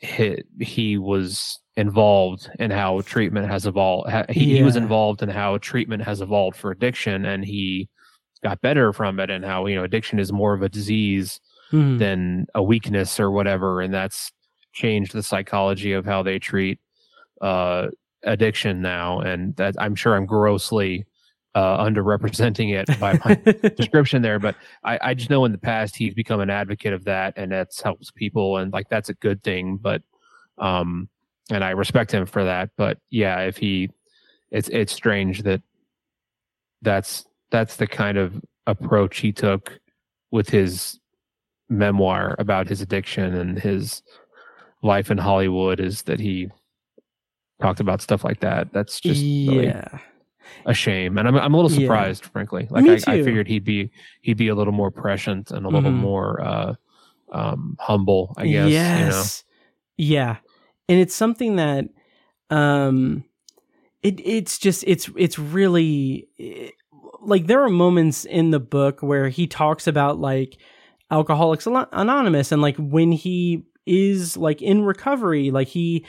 he, 0.00 0.42
he 0.60 0.98
was 0.98 1.60
involved 1.76 2.48
in 2.58 2.70
how 2.70 3.00
treatment 3.02 3.46
has 3.48 3.66
evolved 3.66 4.10
he, 4.30 4.56
he 4.56 4.62
was 4.62 4.74
involved 4.76 5.22
in 5.22 5.28
how 5.28 5.58
treatment 5.58 6.02
has 6.02 6.20
evolved 6.20 6.56
for 6.56 6.70
addiction 6.72 7.24
and 7.26 7.44
he 7.44 7.88
got 8.42 8.60
better 8.60 8.92
from 8.92 9.20
it 9.20 9.30
and 9.30 9.44
how 9.44 9.66
you 9.66 9.74
know 9.76 9.84
addiction 9.84 10.18
is 10.18 10.32
more 10.32 10.54
of 10.54 10.62
a 10.62 10.68
disease 10.68 11.40
Mhm. 11.72 11.98
than 11.98 12.46
a 12.54 12.62
weakness 12.62 13.18
or 13.18 13.30
whatever 13.30 13.80
and 13.80 13.94
that's 13.94 14.30
changed 14.74 15.12
the 15.14 15.22
psychology 15.22 15.92
of 15.92 16.04
how 16.04 16.22
they 16.22 16.38
treat 16.38 16.78
uh 17.40 17.88
addiction 18.24 18.82
now 18.82 19.20
and 19.20 19.56
that 19.56 19.74
i'm 19.78 19.94
sure 19.94 20.14
i'm 20.14 20.26
grossly 20.26 21.06
uh 21.54 21.82
underrepresenting 21.82 22.74
it 22.74 22.88
by 23.00 23.18
my 23.24 23.34
description 23.76 24.22
there, 24.22 24.38
but 24.38 24.54
I, 24.84 24.98
I 25.02 25.14
just 25.14 25.28
know 25.28 25.44
in 25.44 25.52
the 25.52 25.58
past 25.58 25.96
he's 25.96 26.14
become 26.14 26.40
an 26.40 26.48
advocate 26.50 26.92
of 26.94 27.04
that 27.04 27.34
and 27.36 27.52
that's 27.52 27.80
helps 27.82 28.10
people 28.10 28.56
and 28.58 28.72
like 28.72 28.88
that's 28.88 29.10
a 29.10 29.14
good 29.14 29.42
thing. 29.42 29.76
But 29.76 30.02
um 30.58 31.08
and 31.50 31.62
I 31.62 31.70
respect 31.70 32.10
him 32.12 32.24
for 32.24 32.44
that. 32.44 32.70
But 32.78 32.98
yeah, 33.10 33.40
if 33.40 33.58
he 33.58 33.90
it's 34.50 34.68
it's 34.70 34.94
strange 34.94 35.42
that 35.42 35.60
that's 36.80 37.26
that's 37.52 37.76
the 37.76 37.86
kind 37.86 38.18
of 38.18 38.42
approach 38.66 39.18
he 39.18 39.30
took 39.32 39.78
with 40.32 40.48
his 40.48 40.98
memoir 41.68 42.34
about 42.38 42.66
his 42.66 42.80
addiction 42.80 43.34
and 43.34 43.58
his 43.58 44.02
life 44.82 45.10
in 45.10 45.18
Hollywood 45.18 45.78
is 45.78 46.02
that 46.02 46.18
he 46.18 46.48
talked 47.60 47.78
about 47.78 48.02
stuff 48.02 48.24
like 48.24 48.40
that. 48.40 48.72
That's 48.72 48.98
just 48.98 49.20
really 49.22 49.66
yeah. 49.66 49.98
a 50.66 50.74
shame, 50.74 51.16
and 51.18 51.28
I'm 51.28 51.36
I'm 51.36 51.54
a 51.54 51.56
little 51.56 51.70
Yeah. 51.70 51.86
surprised, 51.86 52.24
frankly. 52.26 52.66
Like 52.70 52.86
I, 53.06 53.12
I 53.12 53.22
figured 53.22 53.46
he'd 53.46 53.64
be 53.64 53.90
he'd 54.22 54.36
be 54.36 54.48
a 54.48 54.54
little 54.54 54.72
more 54.72 54.90
prescient 54.90 55.50
and 55.52 55.64
a 55.64 55.68
little 55.68 55.92
Mhm. 55.92 55.96
more 56.00 56.40
uh, 56.42 56.74
um, 57.30 57.76
humble. 57.78 58.34
I 58.36 58.46
guess. 58.48 58.70
Yes. 58.70 59.44
Yeah. 59.96 60.36
And 60.88 60.98
it's 60.98 61.14
something 61.14 61.56
that 61.56 61.84
um 62.50 63.24
it 64.02 64.20
it's 64.26 64.58
just 64.58 64.82
it's 64.86 65.08
it's 65.16 65.38
really 65.38 66.28
eh, 66.38 66.70
like 67.24 67.46
there 67.46 67.62
are 67.62 67.70
moments 67.70 68.24
in 68.24 68.50
the 68.50 68.60
book 68.60 69.00
where 69.02 69.28
he 69.28 69.46
talks 69.46 69.86
about 69.86 70.18
like 70.18 70.58
alcoholics 71.10 71.66
anonymous 71.66 72.52
and 72.52 72.62
like 72.62 72.76
when 72.76 73.12
he 73.12 73.64
is 73.86 74.36
like 74.36 74.62
in 74.62 74.82
recovery 74.82 75.50
like 75.50 75.68
he 75.68 76.04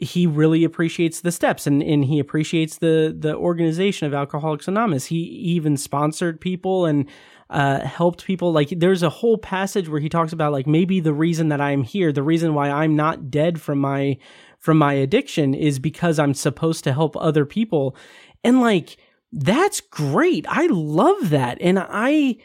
he 0.00 0.26
really 0.26 0.62
appreciates 0.62 1.20
the 1.20 1.32
steps 1.32 1.66
and, 1.66 1.82
and 1.82 2.04
he 2.04 2.18
appreciates 2.18 2.78
the 2.78 3.14
the 3.18 3.34
organization 3.36 4.06
of 4.06 4.14
alcoholics 4.14 4.66
anonymous 4.66 5.06
he 5.06 5.16
even 5.16 5.76
sponsored 5.76 6.40
people 6.40 6.86
and 6.86 7.08
uh, 7.50 7.80
helped 7.80 8.24
people. 8.24 8.52
Like 8.52 8.68
there's 8.70 9.02
a 9.02 9.10
whole 9.10 9.38
passage 9.38 9.88
where 9.88 10.00
he 10.00 10.08
talks 10.08 10.32
about 10.32 10.52
like 10.52 10.66
maybe 10.66 11.00
the 11.00 11.14
reason 11.14 11.48
that 11.48 11.60
I'm 11.60 11.82
here, 11.82 12.12
the 12.12 12.22
reason 12.22 12.54
why 12.54 12.70
I'm 12.70 12.94
not 12.96 13.30
dead 13.30 13.60
from 13.60 13.78
my 13.78 14.18
from 14.58 14.76
my 14.76 14.92
addiction 14.94 15.54
is 15.54 15.78
because 15.78 16.18
I'm 16.18 16.34
supposed 16.34 16.84
to 16.84 16.92
help 16.92 17.16
other 17.16 17.46
people. 17.46 17.96
And 18.44 18.60
like 18.60 18.96
that's 19.32 19.80
great. 19.80 20.46
I 20.48 20.66
love 20.66 21.30
that. 21.30 21.58
And 21.60 21.78
I 21.78 22.36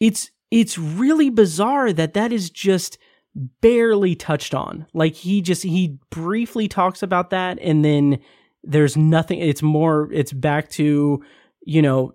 it's 0.00 0.30
it's 0.50 0.78
really 0.78 1.30
bizarre 1.30 1.92
that 1.92 2.14
that 2.14 2.32
is 2.32 2.50
just 2.50 2.98
barely 3.60 4.14
touched 4.14 4.54
on. 4.54 4.86
Like 4.94 5.14
he 5.14 5.42
just 5.42 5.62
he 5.62 5.98
briefly 6.10 6.68
talks 6.68 7.02
about 7.02 7.30
that 7.30 7.58
and 7.60 7.84
then 7.84 8.18
there's 8.64 8.96
nothing 8.96 9.38
it's 9.38 9.62
more 9.62 10.12
it's 10.12 10.32
back 10.32 10.68
to 10.70 11.22
you 11.64 11.82
know 11.82 12.14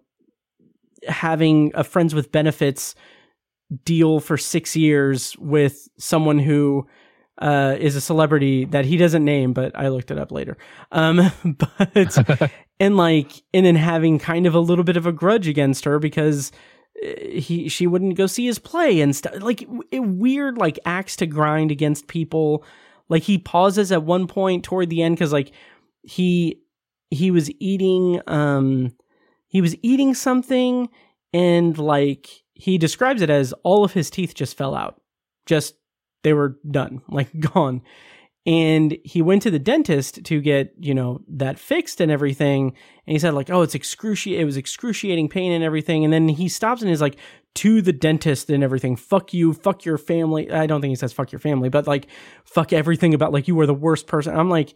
having 1.08 1.72
a 1.74 1.84
friends 1.84 2.14
with 2.14 2.32
benefits 2.32 2.96
deal 3.86 4.20
for 4.20 4.38
6 4.38 4.76
years 4.76 5.36
with 5.40 5.88
someone 5.98 6.40
who 6.40 6.86
uh, 7.40 7.76
is 7.80 7.96
a 7.96 8.02
celebrity 8.02 8.66
that 8.66 8.86
he 8.86 8.98
doesn't 8.98 9.26
name, 9.26 9.54
but 9.54 9.78
I 9.78 9.88
looked 9.88 10.12
it 10.12 10.18
up 10.18 10.32
later. 10.32 10.58
Um, 10.92 11.32
but 11.44 12.52
and 12.80 12.98
like, 12.98 13.44
and 13.54 13.66
then 13.66 13.76
having 13.76 14.20
kind 14.20 14.46
of 14.46 14.56
a 14.56 14.60
little 14.60 14.84
bit 14.84 14.98
of 14.98 15.06
a 15.06 15.12
grudge 15.12 15.48
against 15.48 15.86
her 15.86 16.00
because 16.00 16.52
uh, 17.04 17.08
he 17.32 17.70
she 17.70 17.88
wouldn't 17.88 18.16
go 18.16 18.28
see 18.28 18.46
his 18.46 18.60
play 18.60 19.02
and 19.02 19.16
stuff. 19.16 19.42
Like 19.42 19.68
it, 19.92 20.00
weird, 20.00 20.58
like 20.58 20.80
acts 20.86 21.16
to 21.18 21.26
grind 21.26 21.72
against 21.72 22.08
people. 22.08 22.64
Like 23.10 23.24
he 23.24 23.38
pauses 23.38 23.92
at 23.92 24.04
one 24.04 24.28
point 24.28 24.64
toward 24.64 24.90
the 24.90 25.02
end 25.02 25.16
because 25.16 25.34
like 25.34 25.52
he 26.04 26.62
he 27.10 27.32
was 27.32 27.50
eating 27.60 28.20
um 28.28 28.94
he 29.48 29.62
was 29.62 29.76
eating 29.84 30.14
something 30.14 30.90
and 31.32 31.78
like 31.78 32.30
he 32.54 32.78
describes 32.78 33.22
it 33.22 33.30
as 33.30 33.54
all 33.64 33.84
of 33.84 33.94
his 33.94 34.10
teeth 34.10 34.34
just 34.34 34.58
fell 34.58 34.76
out 34.76 35.00
just 35.46 35.76
they 36.24 36.34
were 36.34 36.58
done 36.70 37.02
like 37.10 37.40
gone. 37.40 37.82
And 38.46 38.98
he 39.06 39.22
went 39.22 39.42
to 39.44 39.52
the 39.52 39.60
dentist 39.60 40.26
to 40.26 40.42
get 40.42 40.74
you 40.78 40.94
know 40.94 41.22
that 41.30 41.58
fixed 41.58 42.02
and 42.02 42.12
everything. 42.12 42.74
And 43.08 43.14
he 43.14 43.20
said 43.20 43.34
like 43.34 43.50
oh 43.50 43.62
it's 43.62 43.76
excruciating 43.76 44.42
it 44.42 44.46
was 44.46 44.58
excruciating 44.58 45.30
pain 45.30 45.52
and 45.52 45.64
everything. 45.64 46.04
And 46.04 46.12
then 46.12 46.28
he 46.28 46.50
stops 46.50 46.82
and 46.82 46.92
is 46.92 47.00
like 47.00 47.18
to 47.56 47.82
the 47.82 47.94
dentist 47.94 48.50
and 48.50 48.64
everything. 48.64 48.98
Fuck 48.98 49.34
you 49.34 49.54
fuck 49.54 49.86
your 49.86 49.98
family. 49.98 50.52
I 50.52 50.66
don't 50.68 50.82
think 50.82 50.92
he 50.92 50.96
says 50.96 51.14
fuck 51.14 51.32
your 51.32 51.40
family 51.40 51.70
but 51.70 51.88
like 51.88 52.08
fuck 52.44 52.74
everything 52.74 53.14
about 53.14 53.32
like 53.32 53.48
you 53.48 53.56
were 53.56 53.68
the 53.68 53.74
worst 53.74 54.08
person. 54.08 54.38
I'm 54.38 54.50
like 54.50 54.74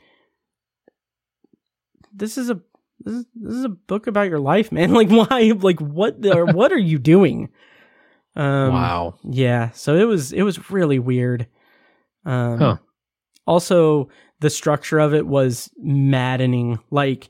this 2.14 2.38
is 2.38 2.50
a 2.50 2.62
this 3.02 3.14
is, 3.14 3.26
this 3.36 3.54
is 3.54 3.64
a 3.66 3.70
book 3.70 4.08
about 4.08 4.30
your 4.30 4.40
life 4.40 4.72
man. 4.72 4.92
Like 4.94 5.10
why 5.10 5.52
like 5.60 5.82
what 5.82 6.26
or 6.26 6.46
what 6.46 6.72
are 6.72 6.78
you 6.78 7.00
doing 7.00 7.50
um 8.38 8.72
wow. 8.72 9.16
yeah, 9.24 9.72
so 9.72 9.96
it 9.96 10.06
was 10.06 10.32
it 10.32 10.44
was 10.44 10.70
really 10.72 11.00
weird. 11.00 11.48
Um 12.26 12.60
Huh. 12.60 12.78
also 13.46 14.10
the 14.40 14.50
structure 14.50 15.00
of 15.00 15.14
it 15.14 15.28
was 15.28 15.70
maddening. 15.78 16.80
Like 16.92 17.30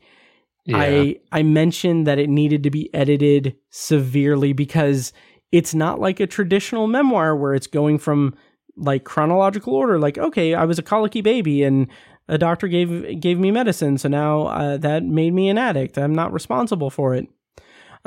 Yeah. 0.65 0.77
I 0.79 1.15
I 1.31 1.43
mentioned 1.43 2.05
that 2.07 2.19
it 2.19 2.29
needed 2.29 2.63
to 2.63 2.69
be 2.69 2.93
edited 2.93 3.55
severely 3.69 4.53
because 4.53 5.13
it's 5.51 5.73
not 5.73 5.99
like 5.99 6.19
a 6.19 6.27
traditional 6.27 6.87
memoir 6.87 7.35
where 7.35 7.55
it's 7.55 7.67
going 7.67 7.97
from 7.99 8.35
like 8.75 9.05
chronological 9.05 9.73
order 9.73 9.97
like 9.97 10.17
okay, 10.17 10.53
I 10.53 10.65
was 10.65 10.77
a 10.77 10.83
colicky 10.83 11.21
baby 11.21 11.63
and 11.63 11.87
a 12.27 12.37
doctor 12.37 12.67
gave 12.67 13.21
gave 13.21 13.39
me 13.39 13.51
medicine 13.51 13.97
so 13.97 14.09
now 14.09 14.47
uh, 14.47 14.77
that 14.77 15.03
made 15.03 15.33
me 15.33 15.47
an 15.47 15.57
addict. 15.57 15.97
I'm 15.97 16.13
not 16.13 16.33
responsible 16.33 16.89
for 16.89 17.15
it 17.15 17.27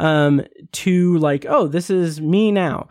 um, 0.01 0.43
to 0.73 1.19
like, 1.19 1.45
oh, 1.49 1.69
this 1.69 1.91
is 1.91 2.21
me 2.21 2.51
now. 2.51 2.89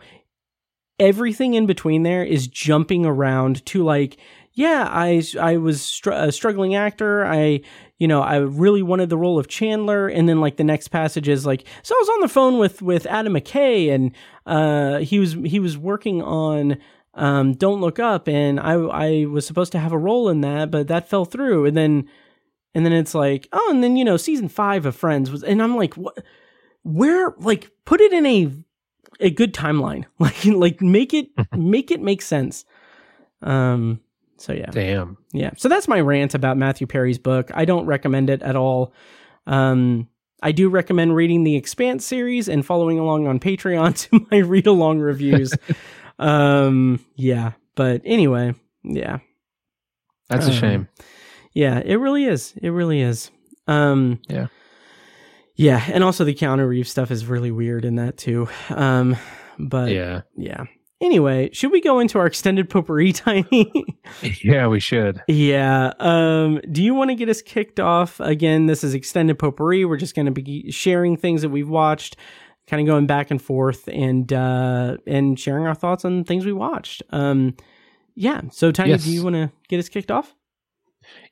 Everything 0.98 1.54
in 1.54 1.66
between 1.66 2.04
there 2.04 2.24
is 2.24 2.46
jumping 2.46 3.04
around 3.04 3.66
to 3.66 3.82
like, 3.82 4.16
yeah, 4.52 4.88
I 4.88 5.22
I 5.38 5.56
was 5.56 5.82
str- 5.82 6.12
a 6.12 6.30
struggling 6.30 6.74
actor. 6.74 7.24
I 7.24 7.62
you 7.98 8.06
know 8.06 8.22
I 8.22 8.36
really 8.36 8.82
wanted 8.82 9.08
the 9.08 9.16
role 9.18 9.38
of 9.38 9.48
Chandler, 9.48 10.08
and 10.08 10.28
then 10.28 10.40
like 10.40 10.56
the 10.56 10.64
next 10.64 10.88
passage 10.88 11.28
is 11.28 11.44
like, 11.44 11.66
so 11.82 11.94
I 11.94 12.00
was 12.00 12.08
on 12.08 12.20
the 12.20 12.28
phone 12.28 12.58
with 12.58 12.80
with 12.80 13.06
Adam 13.06 13.34
McKay, 13.34 13.92
and 13.92 14.12
uh, 14.46 14.98
he 14.98 15.18
was 15.18 15.32
he 15.32 15.58
was 15.58 15.76
working 15.76 16.22
on 16.22 16.78
um, 17.14 17.54
Don't 17.54 17.80
Look 17.80 17.98
Up, 17.98 18.28
and 18.28 18.60
I 18.60 18.74
I 18.74 19.24
was 19.24 19.46
supposed 19.46 19.72
to 19.72 19.78
have 19.78 19.92
a 19.92 19.98
role 19.98 20.28
in 20.28 20.42
that, 20.42 20.70
but 20.70 20.88
that 20.88 21.08
fell 21.08 21.24
through, 21.24 21.64
and 21.64 21.76
then 21.76 22.08
and 22.74 22.84
then 22.84 22.92
it's 22.92 23.14
like, 23.14 23.48
oh, 23.52 23.68
and 23.70 23.82
then 23.82 23.96
you 23.96 24.04
know 24.04 24.16
season 24.16 24.48
five 24.48 24.86
of 24.86 24.94
Friends 24.94 25.30
was, 25.30 25.42
and 25.42 25.62
I'm 25.62 25.76
like, 25.76 25.94
what? 25.96 26.22
Where 26.82 27.34
like 27.38 27.70
put 27.84 28.00
it 28.00 28.12
in 28.12 28.26
a 28.26 28.52
a 29.20 29.30
good 29.30 29.52
timeline 29.54 30.04
like 30.18 30.44
like 30.44 30.80
make 30.80 31.12
it 31.14 31.28
make 31.56 31.90
it 31.90 32.00
make 32.00 32.22
sense 32.22 32.64
um 33.42 34.00
so 34.38 34.52
yeah 34.52 34.70
Damn. 34.70 35.16
yeah 35.32 35.50
so 35.56 35.68
that's 35.68 35.88
my 35.88 36.00
rant 36.00 36.34
about 36.34 36.56
matthew 36.56 36.86
perry's 36.86 37.18
book 37.18 37.50
i 37.54 37.64
don't 37.64 37.86
recommend 37.86 38.30
it 38.30 38.42
at 38.42 38.56
all 38.56 38.92
um 39.46 40.08
i 40.42 40.52
do 40.52 40.68
recommend 40.70 41.14
reading 41.14 41.44
the 41.44 41.56
expanse 41.56 42.04
series 42.06 42.48
and 42.48 42.64
following 42.64 42.98
along 42.98 43.26
on 43.26 43.38
patreon 43.38 43.94
to 44.10 44.26
my 44.30 44.38
read 44.38 44.66
along 44.66 44.98
reviews 45.00 45.52
um 46.18 46.98
yeah 47.16 47.52
but 47.74 48.00
anyway 48.04 48.54
yeah 48.84 49.18
That's 50.28 50.46
a 50.46 50.50
Um, 50.50 50.56
shame. 50.56 50.88
yeah, 51.52 51.80
it 51.84 51.96
really 51.96 52.24
is. 52.24 52.54
It 52.62 52.70
really 52.70 53.00
is. 53.02 53.30
Um 53.66 54.20
Yeah. 54.28 54.46
Yeah, 55.60 55.84
and 55.92 56.02
also 56.02 56.24
the 56.24 56.34
Keanu 56.34 56.66
Reeves 56.66 56.90
stuff 56.90 57.10
is 57.10 57.26
really 57.26 57.50
weird 57.50 57.84
in 57.84 57.96
that 57.96 58.16
too. 58.16 58.48
Um 58.70 59.16
but 59.58 59.90
yeah. 59.90 60.22
Yeah. 60.36 60.64
Anyway, 61.02 61.50
should 61.52 61.70
we 61.72 61.80
go 61.80 61.98
into 61.98 62.18
our 62.18 62.26
extended 62.26 62.68
potpourri 62.70 63.12
tiny? 63.14 63.72
Yeah, 64.42 64.66
we 64.68 64.80
should. 64.80 65.22
yeah. 65.28 65.92
Um 65.98 66.60
do 66.70 66.82
you 66.82 66.94
want 66.94 67.10
to 67.10 67.14
get 67.14 67.28
us 67.28 67.42
kicked 67.42 67.78
off? 67.80 68.20
Again, 68.20 68.66
this 68.66 68.82
is 68.84 68.94
extended 68.94 69.38
potpourri. 69.38 69.84
We're 69.84 69.96
just 69.96 70.14
going 70.14 70.26
to 70.26 70.32
be 70.32 70.70
sharing 70.70 71.16
things 71.16 71.42
that 71.42 71.48
we've 71.50 71.68
watched, 71.68 72.16
kind 72.66 72.80
of 72.80 72.86
going 72.86 73.06
back 73.06 73.30
and 73.30 73.40
forth 73.40 73.88
and 73.88 74.32
uh 74.32 74.96
and 75.06 75.38
sharing 75.38 75.66
our 75.66 75.74
thoughts 75.74 76.04
on 76.04 76.24
things 76.24 76.46
we 76.46 76.52
watched. 76.52 77.02
Um 77.10 77.54
yeah, 78.14 78.42
so 78.50 78.70
Tiny, 78.72 78.90
Yes. 78.90 79.04
do 79.04 79.12
you 79.12 79.22
want 79.22 79.36
to 79.36 79.50
get 79.68 79.78
us 79.78 79.88
kicked 79.88 80.10
off? 80.10 80.34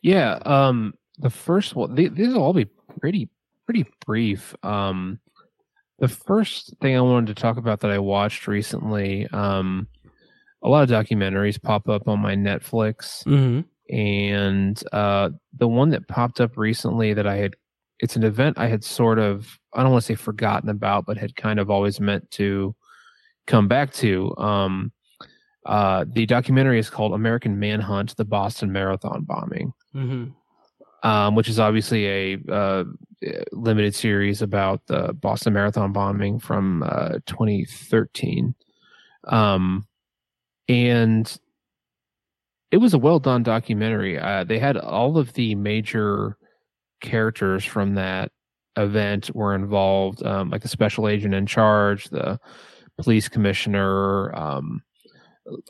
Yeah. 0.01 0.39
Um, 0.47 0.95
the 1.19 1.29
first 1.29 1.75
one, 1.75 1.95
th- 1.97 2.13
these 2.13 2.29
will 2.33 2.43
all 2.43 2.55
be 2.55 2.67
pretty, 3.01 3.29
pretty 3.69 3.85
brief. 4.07 4.55
Um, 4.63 5.21
the 5.99 6.09
first 6.09 6.75
thing 6.81 6.97
I 6.97 7.01
wanted 7.03 7.37
to 7.37 7.41
talk 7.43 7.59
about 7.59 7.81
that 7.81 7.91
I 7.91 7.99
watched 7.99 8.47
recently, 8.49 9.27
um, 9.29 9.87
a 10.63 10.69
lot 10.71 10.85
of 10.85 10.89
documentaries 10.89 11.61
pop 11.61 11.87
up 11.87 12.09
on 12.09 12.19
my 12.19 12.35
Netflix, 12.35 13.23
Mhm. 13.27 13.67
and 13.91 14.83
uh, 14.93 15.29
the 15.53 15.69
one 15.69 15.91
that 15.91 16.09
popped 16.09 16.41
up 16.41 16.57
recently 16.57 17.13
that 17.13 17.27
I 17.27 17.37
had, 17.37 17.57
it's 18.01 18.17
an 18.17 18.25
event 18.25 18.59
I 18.59 18.69
had 18.69 18.83
sort 18.85 19.19
of, 19.19 19.59
I 19.75 19.83
don't 19.83 19.93
want 19.93 20.03
to 20.03 20.07
say 20.07 20.15
forgotten 20.15 20.71
about, 20.71 21.05
but 21.05 21.19
had 21.19 21.37
kind 21.37 21.61
of 21.61 21.69
always 21.71 22.01
meant 22.01 22.31
to 22.33 22.75
come 23.47 23.69
back 23.69 23.93
to. 23.95 24.35
Um, 24.39 24.93
uh, 25.67 26.07
the 26.09 26.25
documentary 26.25 26.79
is 26.79 26.89
called 26.89 27.13
American 27.13 27.59
Manhunt: 27.59 28.17
The 28.17 28.25
Boston 28.25 28.73
Marathon 28.73 29.25
Bombing 29.25 29.75
Mhm. 29.95 30.33
Um, 31.03 31.35
which 31.35 31.49
is 31.49 31.59
obviously 31.59 32.07
a 32.07 32.39
uh, 32.51 32.85
limited 33.53 33.95
series 33.95 34.43
about 34.43 34.81
the 34.87 35.13
Boston 35.13 35.53
Marathon 35.53 35.93
bombing 35.93 36.39
from 36.39 36.83
uh, 36.83 37.19
2013. 37.27 38.55
Um, 39.25 39.87
and 40.69 41.39
it 42.71 42.79
was 42.79 42.95
a 42.95 42.99
well 42.99 43.19
done 43.19 43.43
documentary. 43.43 44.19
Uh, 44.19 44.45
they 44.45 44.59
had 44.59 44.77
all 44.77 45.19
of 45.19 45.33
the 45.35 45.55
major 45.55 46.37
characters 47.01 47.65
from 47.65 47.95
that 47.95 48.31
event 48.77 49.35
were 49.35 49.55
involved, 49.55 50.25
um, 50.25 50.51
like 50.51 50.63
the 50.63 50.69
special 50.69 51.09
agent 51.09 51.35
in 51.35 51.47
charge, 51.47 52.05
the 52.11 52.39
police 52.99 53.29
commissioner, 53.29 54.35
um, 54.37 54.83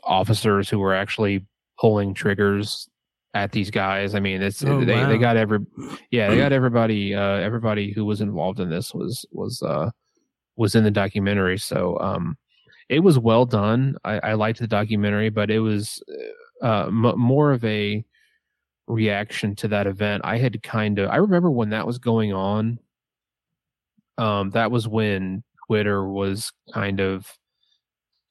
officers 0.03 0.69
who 0.69 0.79
were 0.79 0.93
actually 0.93 1.45
pulling 1.79 2.13
triggers 2.13 2.89
at 3.33 3.51
these 3.51 3.69
guys. 3.71 4.15
I 4.15 4.19
mean, 4.19 4.41
it's 4.41 4.63
Oh, 4.63 4.83
they 4.83 4.95
wow. 4.95 5.07
they 5.09 5.17
got 5.17 5.37
every 5.37 5.59
yeah 6.11 6.29
they 6.29 6.37
got 6.37 6.51
everybody 6.59 7.13
uh, 7.13 7.37
everybody 7.37 7.91
who 7.91 8.05
was 8.05 8.21
involved 8.21 8.59
in 8.59 8.69
this 8.69 8.93
was 8.93 9.25
was 9.31 9.61
uh, 9.61 9.89
was 10.55 10.75
in 10.75 10.83
the 10.83 10.91
documentary. 10.91 11.57
So 11.57 11.99
um, 11.99 12.37
it 12.89 12.99
was 13.01 13.19
well 13.19 13.45
done. 13.45 13.95
I, 14.03 14.19
I 14.19 14.33
liked 14.33 14.59
the 14.59 14.67
documentary, 14.67 15.29
but 15.29 15.49
it 15.51 15.59
was 15.59 16.01
uh, 16.63 16.87
m- 16.87 17.17
more 17.19 17.51
of 17.51 17.63
a 17.63 18.03
reaction 18.87 19.55
to 19.55 19.67
that 19.67 19.85
event. 19.85 20.21
I 20.25 20.37
had 20.39 20.61
kind 20.63 20.97
of 20.99 21.09
I 21.09 21.17
remember 21.17 21.51
when 21.51 21.69
that 21.69 21.85
was 21.85 21.99
going 21.99 22.33
on. 22.33 22.79
Um, 24.17 24.49
that 24.49 24.69
was 24.71 24.87
when 24.87 25.43
Twitter 25.67 26.05
was 26.07 26.51
kind 26.73 26.99
of 26.99 27.25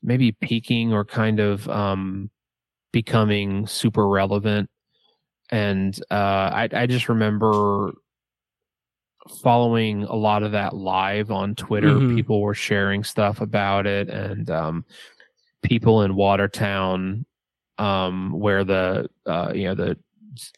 maybe 0.03 0.33
peaking 0.33 0.93
or 0.93 1.05
kind 1.05 1.41
of 1.41 1.67
um, 1.69 2.31
becoming 2.93 3.67
super 3.67 4.07
relevant. 4.09 4.69
And 5.51 5.99
uh, 6.11 6.51
I, 6.53 6.69
I 6.73 6.87
just 6.87 7.09
remember 7.09 7.93
following 9.43 10.05
a 10.05 10.15
lot 10.15 10.43
of 10.43 10.53
that 10.53 10.75
live 10.75 11.31
on 11.31 11.55
Twitter. 11.55 11.89
Mhm. 11.95 12.17
People 12.17 12.41
were 12.41 12.55
sharing 12.55 13.05
stuff 13.05 13.41
about 13.41 13.87
it, 13.87 14.09
and 14.09 14.51
um, 14.51 14.85
people 15.63 16.03
in 16.03 16.15
Watertown, 16.15 17.27
um, 17.79 18.33
where 18.33 18.65
the 18.65 19.09
uh, 19.27 19.53
you 19.55 19.65
know 19.65 19.75
the 19.75 19.91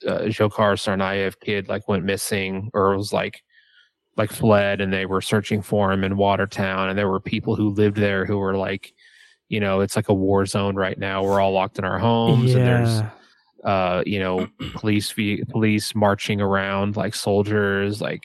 uh, 0.06 0.22
Dzhokhar 0.22 0.74
Tsarnaev 0.76 1.40
kid 1.40 1.68
like 1.68 1.88
went 1.88 2.04
missing 2.04 2.70
or 2.74 2.96
was 2.96 3.12
like 3.12 3.42
like 4.16 4.30
fled, 4.30 4.80
and 4.80 4.92
they 4.92 5.06
were 5.06 5.20
searching 5.20 5.62
for 5.62 5.92
him 5.92 6.04
in 6.04 6.16
Watertown, 6.16 6.88
and 6.88 6.98
there 6.98 7.08
were 7.08 7.20
people 7.20 7.56
who 7.56 7.70
lived 7.70 7.96
there 7.96 8.24
who 8.26 8.38
were 8.38 8.56
like, 8.56 8.92
you 9.48 9.60
know, 9.60 9.80
it's 9.80 9.96
like 9.96 10.08
a 10.08 10.14
war 10.14 10.44
zone 10.46 10.76
right 10.76 10.98
now. 10.98 11.22
We're 11.22 11.40
all 11.40 11.52
locked 11.52 11.78
in 11.78 11.84
our 11.84 11.98
homes, 11.98 12.54
and 12.54 12.66
there's 12.66 12.88
yeah. 13.00 13.10
Uh 13.64 14.02
you 14.06 14.18
know 14.18 14.46
police 14.74 15.12
police 15.50 15.94
marching 15.94 16.40
around 16.40 16.96
like 16.96 17.14
soldiers 17.14 18.00
like 18.00 18.22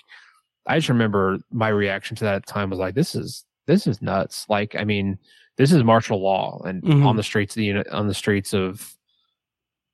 i 0.67 0.77
just 0.77 0.89
remember 0.89 1.37
my 1.51 1.67
reaction 1.69 2.15
to 2.15 2.23
that 2.23 2.35
at 2.35 2.45
the 2.45 2.51
time 2.51 2.69
was 2.69 2.79
like 2.79 2.95
this 2.95 3.15
is 3.15 3.45
this 3.67 3.87
is 3.87 4.01
nuts 4.01 4.45
like 4.49 4.75
i 4.75 4.83
mean 4.83 5.17
this 5.57 5.71
is 5.71 5.83
martial 5.83 6.21
law 6.21 6.61
and 6.65 6.83
Mhm. 6.83 7.05
on 7.05 7.15
the 7.15 7.23
streets 7.23 7.55
of 7.55 7.59
the 7.61 7.91
on 7.93 8.07
the 8.07 8.13
streets 8.13 8.53
of 8.53 8.95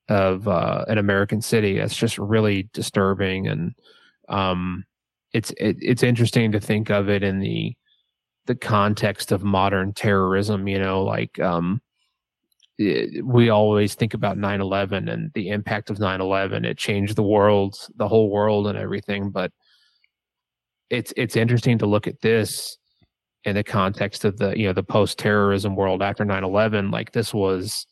of 0.08 0.46
uh 0.48 0.84
an 0.88 0.98
american 0.98 1.40
city 1.40 1.78
it's 1.78 1.96
just 1.96 2.18
really 2.18 2.68
disturbing 2.72 3.46
and 3.48 3.74
um 4.28 4.84
it's 5.32 5.50
it, 5.52 5.76
it's 5.80 6.02
interesting 6.02 6.52
to 6.52 6.60
think 6.60 6.90
of 6.90 7.08
it 7.08 7.22
in 7.22 7.38
the 7.38 7.74
the 8.46 8.54
context 8.54 9.30
of 9.32 9.42
modern 9.44 9.92
terrorism 9.92 10.66
you 10.66 10.78
know 10.78 11.02
like 11.04 11.38
um 11.40 11.80
we 13.24 13.48
always 13.48 13.94
think 13.94 14.14
about 14.14 14.36
9-11 14.38 15.10
and 15.12 15.30
the 15.34 15.48
impact 15.50 15.90
of 15.90 15.98
9-11 15.98 16.64
it 16.64 16.78
changed 16.78 17.16
the 17.16 17.22
world 17.22 17.76
the 17.96 18.08
whole 18.08 18.30
world 18.30 18.66
and 18.66 18.78
everything 18.78 19.30
but 19.30 19.50
it's 20.90 21.12
it's 21.16 21.36
interesting 21.36 21.78
to 21.78 21.86
look 21.86 22.06
at 22.06 22.20
this 22.20 22.76
in 23.44 23.54
the 23.56 23.64
context 23.64 24.24
of 24.24 24.36
the 24.38 24.56
you 24.58 24.66
know 24.66 24.72
the 24.72 24.82
post-terrorism 24.82 25.74
world 25.76 26.02
after 26.02 26.24
9-11 26.24 26.90
like 26.92 27.12
this 27.12 27.32
was 27.34 27.86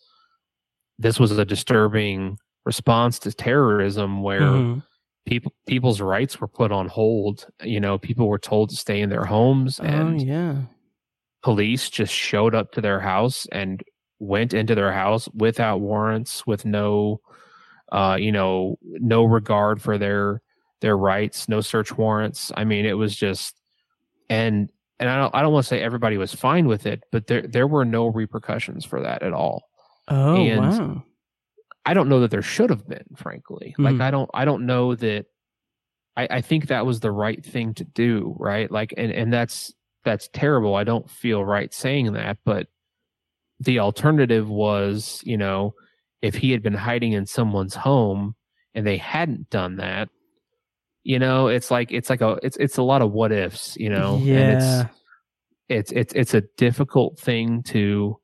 this 0.98 1.18
was 1.18 1.30
a 1.36 1.44
disturbing 1.44 2.36
response 2.64 3.18
to 3.18 3.32
terrorism 3.32 4.22
where 4.22 4.40
Mhm. 4.42 4.82
people 5.26 5.52
people's 5.66 6.00
rights 6.00 6.40
were 6.40 6.48
put 6.48 6.70
on 6.72 6.88
hold 6.88 7.46
you 7.62 7.80
know 7.80 7.98
people 7.98 8.28
were 8.28 8.38
told 8.38 8.70
to 8.70 8.76
stay 8.76 9.00
in 9.00 9.10
their 9.10 9.24
homes 9.24 9.80
Oh 9.80 9.84
and 9.84 10.20
yeah. 10.20 10.56
police 11.42 11.88
just 11.88 12.12
showed 12.12 12.54
up 12.54 12.72
to 12.72 12.80
their 12.82 13.00
house 13.00 13.46
and 13.50 13.82
went 14.20 14.54
into 14.54 14.74
their 14.74 14.92
house 14.92 15.28
without 15.34 15.80
warrants 15.80 16.46
with 16.46 16.64
no 16.64 17.20
uh 17.90 18.16
you 18.20 18.30
know 18.30 18.78
no 18.82 19.24
regard 19.24 19.82
for 19.82 19.98
their 19.98 20.40
their 20.80 20.96
rights 20.96 21.48
no 21.48 21.60
search 21.60 21.96
warrants 21.98 22.52
i 22.56 22.62
mean 22.62 22.84
it 22.86 22.92
was 22.98 23.16
just 23.16 23.56
and 24.28 24.70
and 25.00 25.08
i 25.08 25.16
don't 25.16 25.34
i 25.34 25.42
don't 25.42 25.52
want 25.52 25.64
to 25.64 25.68
say 25.68 25.80
everybody 25.82 26.16
was 26.18 26.32
fine 26.34 26.66
with 26.68 26.86
it 26.86 27.02
but 27.10 27.26
there 27.26 27.42
there 27.42 27.66
were 27.66 27.84
no 27.84 28.06
repercussions 28.06 28.84
for 28.84 29.00
that 29.02 29.22
at 29.22 29.32
all 29.32 29.64
Oh 30.08 30.36
And- 30.36 30.60
wow. 30.60 31.02
I 31.86 31.94
don't 31.94 32.08
know 32.10 32.20
that 32.20 32.30
there 32.30 32.42
should 32.42 32.68
have 32.68 32.86
been, 32.86 33.06
frankly. 33.16 33.74
Like 33.78 33.94
Mhm. 33.94 34.02
I 34.02 34.10
don't 34.10 34.30
I 34.34 34.44
don't 34.44 34.66
know 34.66 34.94
that 34.96 35.26
I, 36.16 36.28
I 36.30 36.40
think 36.42 36.66
that 36.66 36.84
was 36.84 37.00
the 37.00 37.10
right 37.10 37.42
thing 37.44 37.72
to 37.74 37.84
do, 37.84 38.36
right? 38.38 38.70
Like 38.70 38.92
and, 38.98 39.10
and 39.10 39.32
that's 39.32 39.72
that's 40.04 40.28
terrible. 40.32 40.74
I 40.74 40.84
don't 40.84 41.08
feel 41.08 41.42
right 41.44 41.72
saying 41.72 42.12
that, 42.12 42.36
but 42.44 42.66
the 43.60 43.78
alternative 43.78 44.48
was, 44.48 45.20
you 45.24 45.36
know, 45.36 45.74
if 46.22 46.34
he 46.34 46.50
had 46.50 46.62
been 46.62 46.74
hiding 46.74 47.12
in 47.12 47.26
someone's 47.26 47.74
home 47.74 48.34
and 48.74 48.86
they 48.86 48.96
hadn't 48.96 49.50
done 49.50 49.76
that, 49.76 50.08
you 51.04 51.18
know, 51.18 51.48
it's 51.48 51.70
like 51.70 51.92
it's 51.92 52.10
like 52.10 52.20
a 52.20 52.38
it's 52.42 52.56
it's 52.56 52.76
a 52.76 52.82
lot 52.82 53.02
of 53.02 53.12
what 53.12 53.32
ifs, 53.32 53.76
you 53.76 53.88
know. 53.88 54.16
And 54.16 54.26
yeah. 54.26 54.80
it's 54.80 54.90
it's 55.68 55.92
it's 55.92 56.14
it's 56.14 56.34
a 56.34 56.42
difficult 56.56 57.18
thing 57.18 57.62
to 57.62 58.18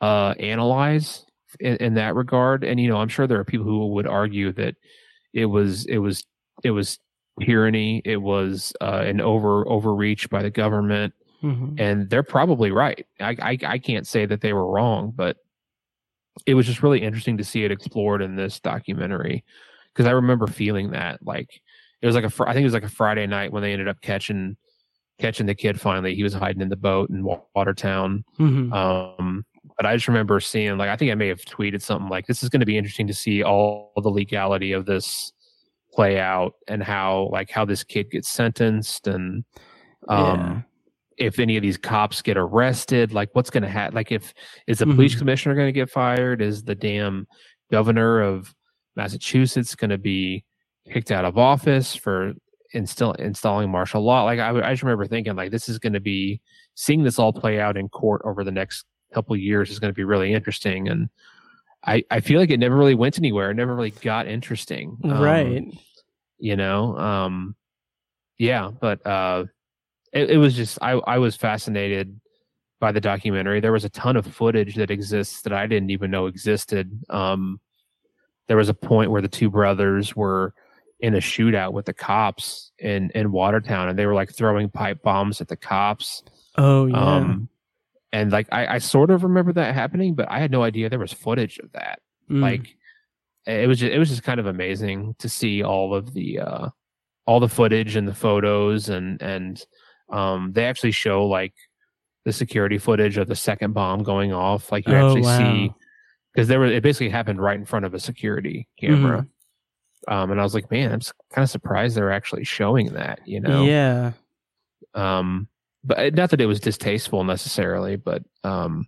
uh 0.00 0.34
analyze 0.38 1.24
in, 1.60 1.76
in 1.76 1.94
that 1.94 2.14
regard 2.14 2.64
and 2.64 2.80
you 2.80 2.88
know 2.88 2.96
i'm 2.96 3.08
sure 3.08 3.26
there 3.26 3.38
are 3.38 3.44
people 3.44 3.66
who 3.66 3.88
would 3.88 4.06
argue 4.06 4.52
that 4.52 4.74
it 5.32 5.46
was 5.46 5.84
it 5.86 5.98
was 5.98 6.24
it 6.64 6.70
was 6.70 6.98
tyranny 7.40 8.02
it 8.04 8.18
was 8.18 8.72
uh, 8.80 9.02
an 9.04 9.20
over 9.20 9.66
overreach 9.68 10.28
by 10.30 10.42
the 10.42 10.50
government 10.50 11.14
Mhm. 11.42 11.80
and 11.80 12.08
they're 12.10 12.22
probably 12.22 12.70
right. 12.70 13.06
I, 13.20 13.36
I 13.40 13.58
i 13.64 13.78
can't 13.78 14.06
say 14.06 14.26
that 14.26 14.40
they 14.40 14.52
were 14.52 14.66
wrong 14.70 15.12
but 15.14 15.36
it 16.46 16.54
was 16.54 16.66
just 16.66 16.82
really 16.82 17.02
interesting 17.02 17.36
to 17.36 17.44
see 17.44 17.64
it 17.64 17.70
explored 17.70 18.22
in 18.22 18.36
this 18.36 18.58
documentary. 18.60 19.44
Because 19.92 20.06
i 20.06 20.12
remember 20.12 20.46
feeling 20.46 20.90
that 20.92 21.20
like 21.26 21.60
it 22.00 22.06
was 22.06 22.14
like 22.14 22.24
a 22.24 22.32
i 22.48 22.52
think 22.52 22.62
it 22.62 22.64
was 22.64 22.72
like 22.74 22.82
a 22.84 22.88
friday 22.88 23.26
night 23.26 23.52
when 23.52 23.62
they 23.62 23.72
ended 23.72 23.88
up 23.88 24.00
catching 24.00 24.56
catching 25.20 25.46
the 25.46 25.54
kid 25.54 25.80
finally. 25.80 26.14
He 26.14 26.22
was 26.24 26.32
hiding 26.34 26.62
in 26.62 26.68
the 26.70 26.76
boat 26.76 27.10
in 27.10 27.22
Wa- 27.22 27.40
watertown. 27.54 28.24
Mhm. 28.40 28.72
um, 28.72 29.44
but 29.76 29.86
I 29.86 29.94
just 29.94 30.08
remember 30.08 30.40
seeing 30.40 30.76
like 30.78 30.88
I 30.88 30.96
think 30.96 31.12
I 31.12 31.14
may 31.14 31.28
have 31.28 31.42
tweeted 31.42 31.82
something 31.82 32.08
like 32.08 32.26
this 32.26 32.42
is 32.42 32.48
going 32.48 32.60
to 32.60 32.66
be 32.66 32.76
interesting 32.78 33.06
to 33.06 33.14
see 33.14 33.42
all 33.44 33.92
the 34.02 34.08
legality 34.10 34.72
of 34.72 34.86
this 34.86 35.32
play 35.92 36.18
out 36.18 36.54
and 36.66 36.82
how 36.82 37.28
like 37.30 37.50
how 37.50 37.64
this 37.66 37.84
kid 37.84 38.10
gets 38.10 38.28
sentenced 38.30 39.06
and 39.06 39.44
um 40.08 40.64
if 41.18 41.38
any 41.38 41.56
of 41.56 41.62
these 41.62 41.76
cops 41.76 42.22
get 42.22 42.36
arrested 42.36 43.12
like 43.12 43.28
what's 43.32 43.50
going 43.50 43.62
to 43.62 43.68
happen 43.68 43.94
like 43.94 44.10
if 44.12 44.32
is 44.66 44.78
the 44.78 44.86
police 44.86 45.14
Mhm. 45.14 45.18
commissioner 45.18 45.54
going 45.54 45.68
to 45.68 45.72
get 45.72 45.90
fired 45.90 46.40
is 46.42 46.62
the 46.64 46.74
damn 46.74 47.26
governor 47.70 48.20
of 48.20 48.54
Massachusetts 48.96 49.74
going 49.74 49.90
to 49.90 49.98
be 49.98 50.44
kicked 50.90 51.10
out 51.10 51.24
of 51.24 51.38
office 51.38 51.94
for 51.94 52.32
instill 52.74 53.12
installing 53.12 53.70
martial 53.70 54.02
law 54.02 54.24
like 54.24 54.38
I, 54.40 54.50
I 54.50 54.72
just 54.72 54.82
remember 54.82 55.06
thinking 55.06 55.36
like 55.36 55.50
this 55.50 55.68
is 55.68 55.78
going 55.78 55.92
to 55.92 56.00
be 56.00 56.40
seeing 56.74 57.02
this 57.02 57.18
all 57.18 57.32
play 57.32 57.60
out 57.60 57.76
in 57.76 57.88
court 57.88 58.22
over 58.24 58.42
the 58.44 58.50
next 58.50 58.84
couple 59.12 59.36
years 59.36 59.70
is 59.70 59.78
going 59.78 59.92
to 59.92 59.96
be 59.96 60.04
really 60.04 60.32
interesting 60.32 60.88
and 60.88 61.08
I, 61.84 62.04
I 62.12 62.20
feel 62.20 62.38
like 62.38 62.50
it 62.50 62.60
never 62.60 62.76
really 62.76 62.94
went 62.94 63.18
anywhere. 63.18 63.50
It 63.50 63.54
never 63.54 63.74
really 63.74 63.90
got 63.90 64.28
interesting. 64.28 64.96
Um, 65.02 65.20
right. 65.20 65.64
You 66.38 66.54
know, 66.54 66.96
um, 66.96 67.56
yeah, 68.38 68.70
but 68.70 69.04
uh, 69.04 69.46
it, 70.12 70.30
it 70.30 70.36
was 70.38 70.54
just 70.54 70.78
I, 70.82 70.92
I 70.92 71.18
was 71.18 71.36
fascinated 71.36 72.20
by 72.80 72.92
the 72.92 73.00
documentary. 73.00 73.60
There 73.60 73.72
was 73.72 73.84
a 73.84 73.90
ton 73.90 74.16
of 74.16 74.26
footage 74.26 74.74
that 74.76 74.90
exists 74.90 75.42
that 75.42 75.52
I 75.52 75.66
didn't 75.66 75.90
even 75.90 76.10
know 76.10 76.26
existed. 76.26 76.90
Um, 77.10 77.60
there 78.48 78.56
was 78.56 78.68
a 78.68 78.74
point 78.74 79.10
where 79.10 79.22
the 79.22 79.28
two 79.28 79.50
brothers 79.50 80.16
were 80.16 80.54
in 81.00 81.14
a 81.14 81.18
shootout 81.18 81.72
with 81.72 81.86
the 81.86 81.92
cops 81.92 82.72
in 82.78 83.10
in 83.14 83.32
Watertown, 83.32 83.88
and 83.88 83.98
they 83.98 84.06
were 84.06 84.14
like 84.14 84.32
throwing 84.32 84.68
pipe 84.68 85.02
bombs 85.02 85.40
at 85.40 85.48
the 85.48 85.56
cops. 85.56 86.22
Oh 86.56 86.86
yeah. 86.86 86.96
Um, 86.96 87.48
and 88.12 88.30
like 88.30 88.48
I, 88.52 88.74
I 88.74 88.78
sort 88.78 89.10
of 89.10 89.22
remember 89.22 89.52
that 89.54 89.74
happening, 89.74 90.14
but 90.14 90.30
I 90.30 90.38
had 90.38 90.50
no 90.50 90.62
idea 90.62 90.90
there 90.90 90.98
was 90.98 91.12
footage 91.12 91.58
of 91.58 91.72
that. 91.72 92.00
Mm. 92.30 92.42
Like 92.42 92.76
it 93.46 93.66
was 93.66 93.80
just 93.80 93.92
it 93.92 93.98
was 93.98 94.10
just 94.10 94.22
kind 94.22 94.38
of 94.38 94.46
amazing 94.46 95.16
to 95.18 95.28
see 95.28 95.62
all 95.62 95.94
of 95.94 96.12
the 96.12 96.38
uh 96.40 96.68
all 97.26 97.40
the 97.40 97.48
footage 97.48 97.96
and 97.96 98.06
the 98.06 98.14
photos 98.14 98.88
and 98.88 99.20
and 99.22 99.64
um 100.12 100.52
they 100.52 100.64
actually 100.66 100.92
show 100.92 101.26
like 101.26 101.54
the 102.24 102.32
security 102.32 102.78
footage 102.78 103.16
of 103.18 103.26
the 103.26 103.34
second 103.34 103.72
bomb 103.72 104.02
going 104.04 104.32
off. 104.32 104.70
Like 104.70 104.86
you 104.86 104.94
Oh, 104.94 105.08
actually 105.08 105.22
wow. 105.22 105.38
see 105.38 105.72
because 106.32 106.46
there 106.48 106.60
were 106.60 106.66
it 106.66 106.82
basically 106.82 107.08
happened 107.08 107.40
right 107.42 107.58
in 107.58 107.64
front 107.66 107.84
of 107.84 107.94
a 107.94 107.98
security 107.98 108.68
camera. 108.78 109.26
Um 110.08 110.30
and 110.30 110.40
I 110.40 110.44
was 110.44 110.54
like, 110.54 110.70
man, 110.70 110.92
I'm 110.92 111.00
kind 111.32 111.42
of 111.42 111.50
surprised 111.50 111.96
they're 111.96 112.12
actually 112.12 112.44
showing 112.44 112.92
that, 112.94 113.20
you 113.26 113.40
know 113.40 113.64
Yeah. 113.64 114.12
um 114.94 115.48
but 115.84 115.98
uh, 115.98 116.10
not 116.14 116.30
that 116.30 116.40
it 116.40 116.46
was 116.46 116.60
distasteful 116.60 117.24
necessarily 117.24 117.96
but 117.96 118.22
um 118.44 118.86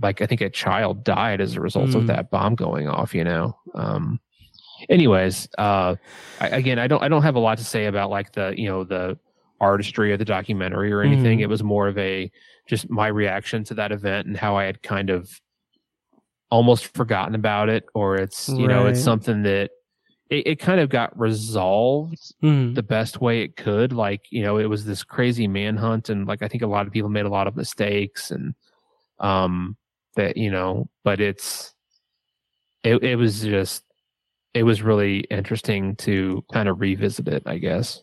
like 0.00 0.20
i 0.20 0.26
think 0.26 0.40
a 0.40 0.50
child 0.50 1.04
died 1.04 1.40
as 1.40 1.54
a 1.56 1.60
result 1.60 1.90
Mm. 1.90 1.94
of 1.96 2.06
that 2.08 2.30
bomb 2.30 2.54
going 2.54 2.86
off 2.88 3.14
you 3.14 3.24
know 3.24 3.56
um 3.74 4.20
anyways 4.88 5.48
uh 5.58 5.94
I, 6.40 6.48
again 6.48 6.78
i 6.78 6.86
don't 6.86 7.02
i 7.02 7.08
don't 7.08 7.22
have 7.22 7.36
a 7.36 7.40
lot 7.40 7.58
to 7.58 7.64
say 7.64 7.86
about 7.86 8.10
like 8.10 8.32
the 8.32 8.52
you 8.56 8.68
know 8.68 8.84
the 8.84 9.18
artistry 9.60 10.12
of 10.12 10.18
the 10.18 10.24
documentary 10.24 10.92
or 10.92 11.02
anything. 11.02 11.38
Mhm. 11.38 11.42
It 11.42 11.48
was 11.48 11.62
more 11.62 11.88
of 11.88 11.98
a 11.98 12.30
just 12.68 12.88
my 12.90 13.08
reaction 13.08 13.64
to 13.64 13.74
that 13.74 13.92
event 13.92 14.26
and 14.28 14.36
how 14.36 14.56
I 14.56 14.64
had 14.64 14.82
kind 14.82 15.10
of 15.10 15.40
almost 16.50 16.94
forgotten 16.94 17.34
about 17.34 17.68
it, 17.68 17.84
or 17.94 18.16
it's 18.16 18.48
you 18.48 18.68
know 18.68 18.86
it's 18.86 19.02
something 19.02 19.42
that 19.42 19.70
it, 20.30 20.46
it 20.46 20.58
kind 20.58 20.80
of 20.80 20.88
got 20.90 21.18
resolved 21.18 22.18
Mhm. 22.42 22.74
the 22.74 22.82
best 22.82 23.20
way 23.20 23.42
it 23.42 23.56
could. 23.56 23.92
Like, 23.92 24.22
you 24.30 24.42
know, 24.42 24.58
it 24.58 24.66
was 24.66 24.84
this 24.84 25.02
crazy 25.04 25.48
manhunt 25.48 26.08
and 26.10 26.26
like 26.26 26.42
I 26.42 26.48
think 26.48 26.62
a 26.62 26.66
lot 26.66 26.86
of 26.86 26.92
people 26.92 27.08
made 27.10 27.24
a 27.26 27.30
lot 27.30 27.46
of 27.46 27.56
mistakes 27.56 28.30
and 28.30 28.54
um 29.20 29.76
that, 30.16 30.36
you 30.36 30.50
know, 30.50 30.88
but 31.04 31.20
it's 31.20 31.74
it 32.84 33.02
it 33.02 33.16
was 33.16 33.42
just 33.42 33.84
it 34.54 34.62
was 34.62 34.82
really 34.82 35.20
interesting 35.30 35.96
to 35.96 36.42
kind 36.52 36.68
of 36.68 36.80
revisit 36.80 37.28
it, 37.28 37.42
I 37.46 37.58
guess. 37.58 38.02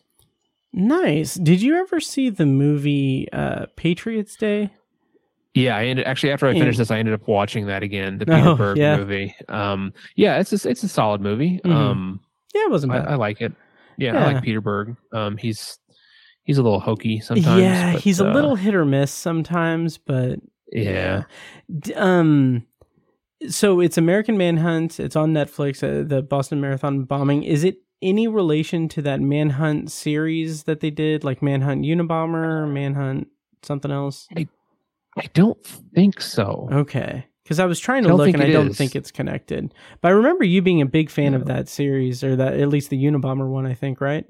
Nice. 0.76 1.34
Did 1.34 1.62
you 1.62 1.74
ever 1.76 2.00
see 2.00 2.28
the 2.28 2.44
movie 2.46 3.28
uh, 3.32 3.66
Patriots 3.76 4.36
Day? 4.36 4.70
Yeah, 5.54 5.74
I 5.74 5.86
ended 5.86 6.06
actually 6.06 6.32
after 6.32 6.46
I 6.46 6.50
Yeah. 6.52 6.60
finished 6.60 6.76
this, 6.78 6.90
I 6.90 6.98
ended 6.98 7.14
up 7.14 7.26
watching 7.26 7.66
that 7.66 7.82
again, 7.82 8.18
the 8.18 8.26
Oh, 8.30 8.36
Peter 8.42 8.54
Berg 8.56 8.76
yeah. 8.76 8.96
movie. 8.98 9.34
Um, 9.48 9.94
yeah, 10.16 10.38
it's 10.38 10.52
a, 10.64 10.68
it's 10.68 10.82
a 10.82 10.88
solid 10.88 11.22
movie. 11.22 11.60
Mhm. 11.64 11.72
Um, 11.72 12.20
Yeah, 12.54 12.66
it 12.66 12.70
wasn't 12.70 12.92
I, 12.92 12.98
bad. 12.98 13.08
I 13.08 13.14
like 13.14 13.40
it. 13.40 13.52
Yeah, 13.96 14.22
I 14.22 14.32
like 14.34 14.42
Peter 14.44 14.60
Berg. 14.60 14.94
Um, 15.14 15.38
he's 15.38 15.78
he's 16.44 16.58
a 16.58 16.62
little 16.62 16.80
hokey 16.80 17.20
sometimes. 17.20 17.62
yeah, 17.62 17.94
but, 17.94 18.02
he's 18.02 18.20
a 18.20 18.28
uh, 18.30 18.34
little 18.34 18.54
hit 18.54 18.74
or 18.74 18.84
miss 18.84 19.10
sometimes, 19.10 19.96
but 19.96 20.38
yeah. 20.70 21.22
Um 21.94 22.66
so 23.48 23.80
it's 23.80 23.96
American 23.96 24.36
Manhunt. 24.36 25.00
It's 25.00 25.16
on 25.16 25.32
Netflix. 25.32 25.82
Uh, 25.82 26.06
the 26.06 26.20
Boston 26.20 26.60
Marathon 26.60 27.04
bombing. 27.04 27.42
Is 27.44 27.64
it 27.64 27.78
any 28.02 28.28
relation 28.28 28.88
to 28.90 29.02
that 29.02 29.20
Manhunt 29.20 29.90
series 29.90 30.64
that 30.64 30.80
they 30.80 30.90
did, 30.90 31.24
like 31.24 31.42
Manhunt 31.42 31.84
Unabomber, 31.84 32.70
Manhunt 32.70 33.28
something 33.62 33.90
else? 33.90 34.28
I 34.36 34.46
don't 35.32 35.64
think 35.94 36.20
so. 36.20 36.68
Okay, 36.70 37.26
because 37.42 37.58
I 37.58 37.64
was 37.64 37.80
trying 37.80 38.04
to 38.04 38.14
look 38.14 38.28
and 38.28 38.42
I 38.42 38.50
don't 38.50 38.70
is. 38.70 38.76
think 38.76 38.94
it's 38.94 39.10
connected. 39.10 39.72
But 40.02 40.08
I 40.08 40.10
remember 40.12 40.44
you 40.44 40.62
being 40.62 40.82
a 40.82 40.86
big 40.86 41.10
fan 41.10 41.34
of 41.34 41.46
that 41.46 41.68
series, 41.68 42.22
or 42.22 42.36
that 42.36 42.54
at 42.54 42.68
least 42.68 42.90
the 42.90 43.02
Unabomber 43.02 43.48
one. 43.48 43.66
I 43.66 43.74
think 43.74 44.00
right. 44.00 44.26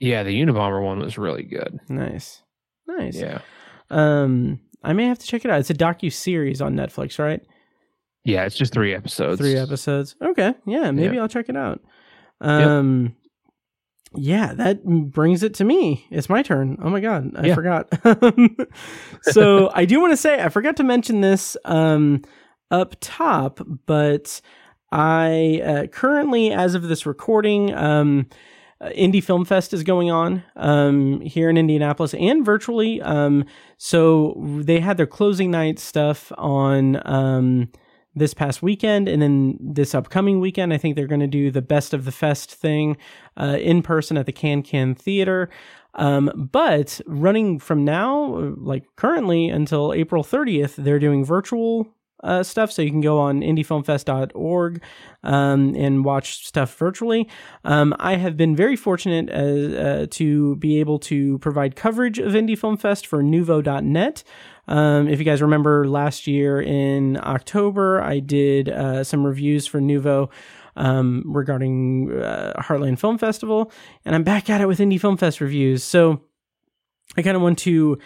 Yeah, 0.00 0.22
the 0.22 0.38
Unabomber 0.40 0.82
one 0.82 0.98
was 0.98 1.16
really 1.16 1.44
good. 1.44 1.78
Nice, 1.88 2.42
nice. 2.86 3.16
Yeah. 3.16 3.40
Um, 3.88 4.60
I 4.82 4.92
may 4.92 5.06
have 5.06 5.18
to 5.18 5.26
check 5.26 5.44
it 5.44 5.50
out. 5.50 5.60
It's 5.60 5.70
a 5.70 5.74
docu 5.74 6.12
series 6.12 6.60
on 6.60 6.74
Netflix, 6.74 7.18
right? 7.18 7.40
Yeah, 8.24 8.44
it's 8.44 8.56
just 8.56 8.72
three 8.72 8.94
episodes. 8.94 9.40
Three 9.40 9.56
episodes. 9.56 10.14
Okay. 10.22 10.54
Yeah, 10.66 10.90
maybe 10.90 11.18
I'll 11.18 11.28
check 11.28 11.48
it 11.48 11.56
out. 11.56 11.80
Um 12.42 13.16
yeah, 14.14 14.52
that 14.54 14.84
brings 14.84 15.42
it 15.42 15.54
to 15.54 15.64
me. 15.64 16.04
It's 16.10 16.28
my 16.28 16.42
turn. 16.42 16.76
Oh 16.82 16.90
my 16.90 17.00
god, 17.00 17.32
I 17.34 17.46
Yeah. 17.46 17.54
forgot. 17.54 17.88
so, 19.22 19.70
I 19.72 19.86
do 19.86 20.00
want 20.00 20.12
to 20.12 20.18
say 20.18 20.42
I 20.42 20.50
forgot 20.50 20.76
to 20.76 20.84
mention 20.84 21.22
this 21.22 21.56
um 21.64 22.22
up 22.70 22.94
top, 23.00 23.60
but 23.86 24.40
I 24.90 25.62
uh, 25.64 25.86
currently 25.86 26.50
as 26.52 26.74
of 26.74 26.82
this 26.82 27.06
recording 27.06 27.72
um 27.74 28.26
uh, 28.82 28.90
Indy 28.94 29.20
Film 29.20 29.44
Fest 29.44 29.72
is 29.72 29.84
going 29.84 30.10
on 30.10 30.42
um, 30.56 31.20
here 31.20 31.48
in 31.48 31.56
Indianapolis 31.56 32.14
and 32.14 32.44
virtually. 32.44 33.00
Um, 33.00 33.44
so 33.78 34.34
they 34.60 34.80
had 34.80 34.96
their 34.96 35.06
closing 35.06 35.52
night 35.52 35.78
stuff 35.78 36.32
on 36.36 37.00
um, 37.06 37.70
this 38.14 38.34
past 38.34 38.62
weekend, 38.62 39.08
and 39.08 39.22
then 39.22 39.58
this 39.60 39.94
upcoming 39.94 40.40
weekend, 40.40 40.72
I 40.72 40.78
think 40.78 40.96
they're 40.96 41.06
going 41.06 41.20
to 41.20 41.26
do 41.26 41.50
the 41.50 41.62
best 41.62 41.94
of 41.94 42.04
the 42.04 42.12
fest 42.12 42.52
thing 42.52 42.96
uh, 43.36 43.58
in 43.60 43.82
person 43.82 44.16
at 44.16 44.26
the 44.26 44.32
Kan-Kan 44.32 44.94
Theater. 44.94 45.48
Um, 45.94 46.48
but 46.50 47.00
running 47.06 47.58
from 47.58 47.84
now, 47.84 48.36
uh, 48.36 48.50
like 48.56 48.84
currently 48.96 49.48
until 49.48 49.92
April 49.92 50.24
30th, 50.24 50.76
they're 50.76 50.98
doing 50.98 51.24
virtual 51.24 51.86
uh, 52.22 52.42
stuff. 52.42 52.72
So 52.72 52.82
you 52.82 52.90
can 52.90 53.00
go 53.00 53.18
on 53.18 53.40
indyfilmfest.org 53.40 54.82
um, 55.22 55.74
and 55.74 56.04
watch 56.04 56.46
stuff 56.46 56.76
virtually. 56.76 57.28
Um, 57.64 57.94
I 57.98 58.16
have 58.16 58.36
been 58.36 58.54
very 58.56 58.76
fortunate 58.76 59.28
as, 59.28 59.72
uh, 59.74 60.06
to 60.10 60.56
be 60.56 60.80
able 60.80 60.98
to 61.00 61.38
provide 61.38 61.76
coverage 61.76 62.18
of 62.18 62.34
Indy 62.34 62.56
Film 62.56 62.76
Fest 62.76 63.06
for 63.06 63.22
Nuvo.net. 63.22 64.24
Um, 64.68 65.08
if 65.08 65.18
you 65.18 65.24
guys 65.24 65.42
remember 65.42 65.88
last 65.88 66.26
year 66.26 66.60
in 66.60 67.18
October, 67.22 68.00
I 68.00 68.20
did 68.20 68.68
uh, 68.68 69.02
some 69.02 69.24
reviews 69.24 69.66
for 69.66 69.80
Nuvo 69.80 70.30
um, 70.76 71.24
regarding 71.26 72.12
uh, 72.12 72.54
Heartland 72.58 72.98
Film 72.98 73.18
Festival, 73.18 73.72
and 74.04 74.14
I'm 74.14 74.22
back 74.22 74.48
at 74.48 74.60
it 74.60 74.66
with 74.66 74.80
Indy 74.80 74.98
Film 74.98 75.16
Fest 75.16 75.40
reviews. 75.40 75.82
So 75.82 76.22
I 77.16 77.22
kind 77.22 77.36
of 77.36 77.42
want 77.42 77.58
to 77.60 77.98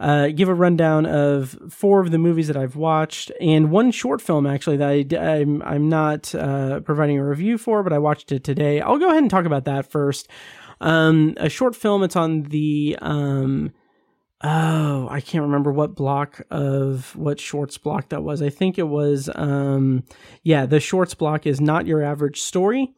uh, 0.00 0.28
give 0.28 0.48
a 0.48 0.54
rundown 0.54 1.06
of 1.06 1.56
four 1.70 2.00
of 2.00 2.10
the 2.10 2.18
movies 2.18 2.48
that 2.48 2.56
I've 2.56 2.76
watched 2.76 3.30
and 3.40 3.70
one 3.70 3.90
short 3.90 4.20
film 4.20 4.46
actually 4.46 4.76
that 4.78 4.88
I, 4.88 5.40
am 5.40 5.62
I'm 5.62 5.88
not 5.88 6.34
uh, 6.34 6.80
providing 6.80 7.18
a 7.18 7.24
review 7.24 7.58
for, 7.58 7.82
but 7.82 7.92
I 7.92 7.98
watched 7.98 8.32
it 8.32 8.44
today. 8.44 8.80
I'll 8.80 8.98
go 8.98 9.08
ahead 9.08 9.22
and 9.22 9.30
talk 9.30 9.44
about 9.44 9.64
that 9.66 9.90
first. 9.90 10.28
Um, 10.80 11.34
a 11.36 11.48
short 11.48 11.76
film. 11.76 12.02
It's 12.02 12.16
on 12.16 12.42
the 12.42 12.98
um, 13.00 13.72
oh 14.42 15.08
I 15.08 15.20
can't 15.20 15.42
remember 15.42 15.72
what 15.72 15.94
block 15.94 16.42
of 16.50 17.14
what 17.14 17.38
shorts 17.38 17.78
block 17.78 18.08
that 18.08 18.22
was. 18.22 18.42
I 18.42 18.50
think 18.50 18.78
it 18.78 18.88
was 18.88 19.30
um, 19.34 20.02
yeah 20.42 20.66
the 20.66 20.80
shorts 20.80 21.14
block 21.14 21.46
is 21.46 21.60
not 21.60 21.86
your 21.86 22.02
average 22.02 22.40
story. 22.40 22.92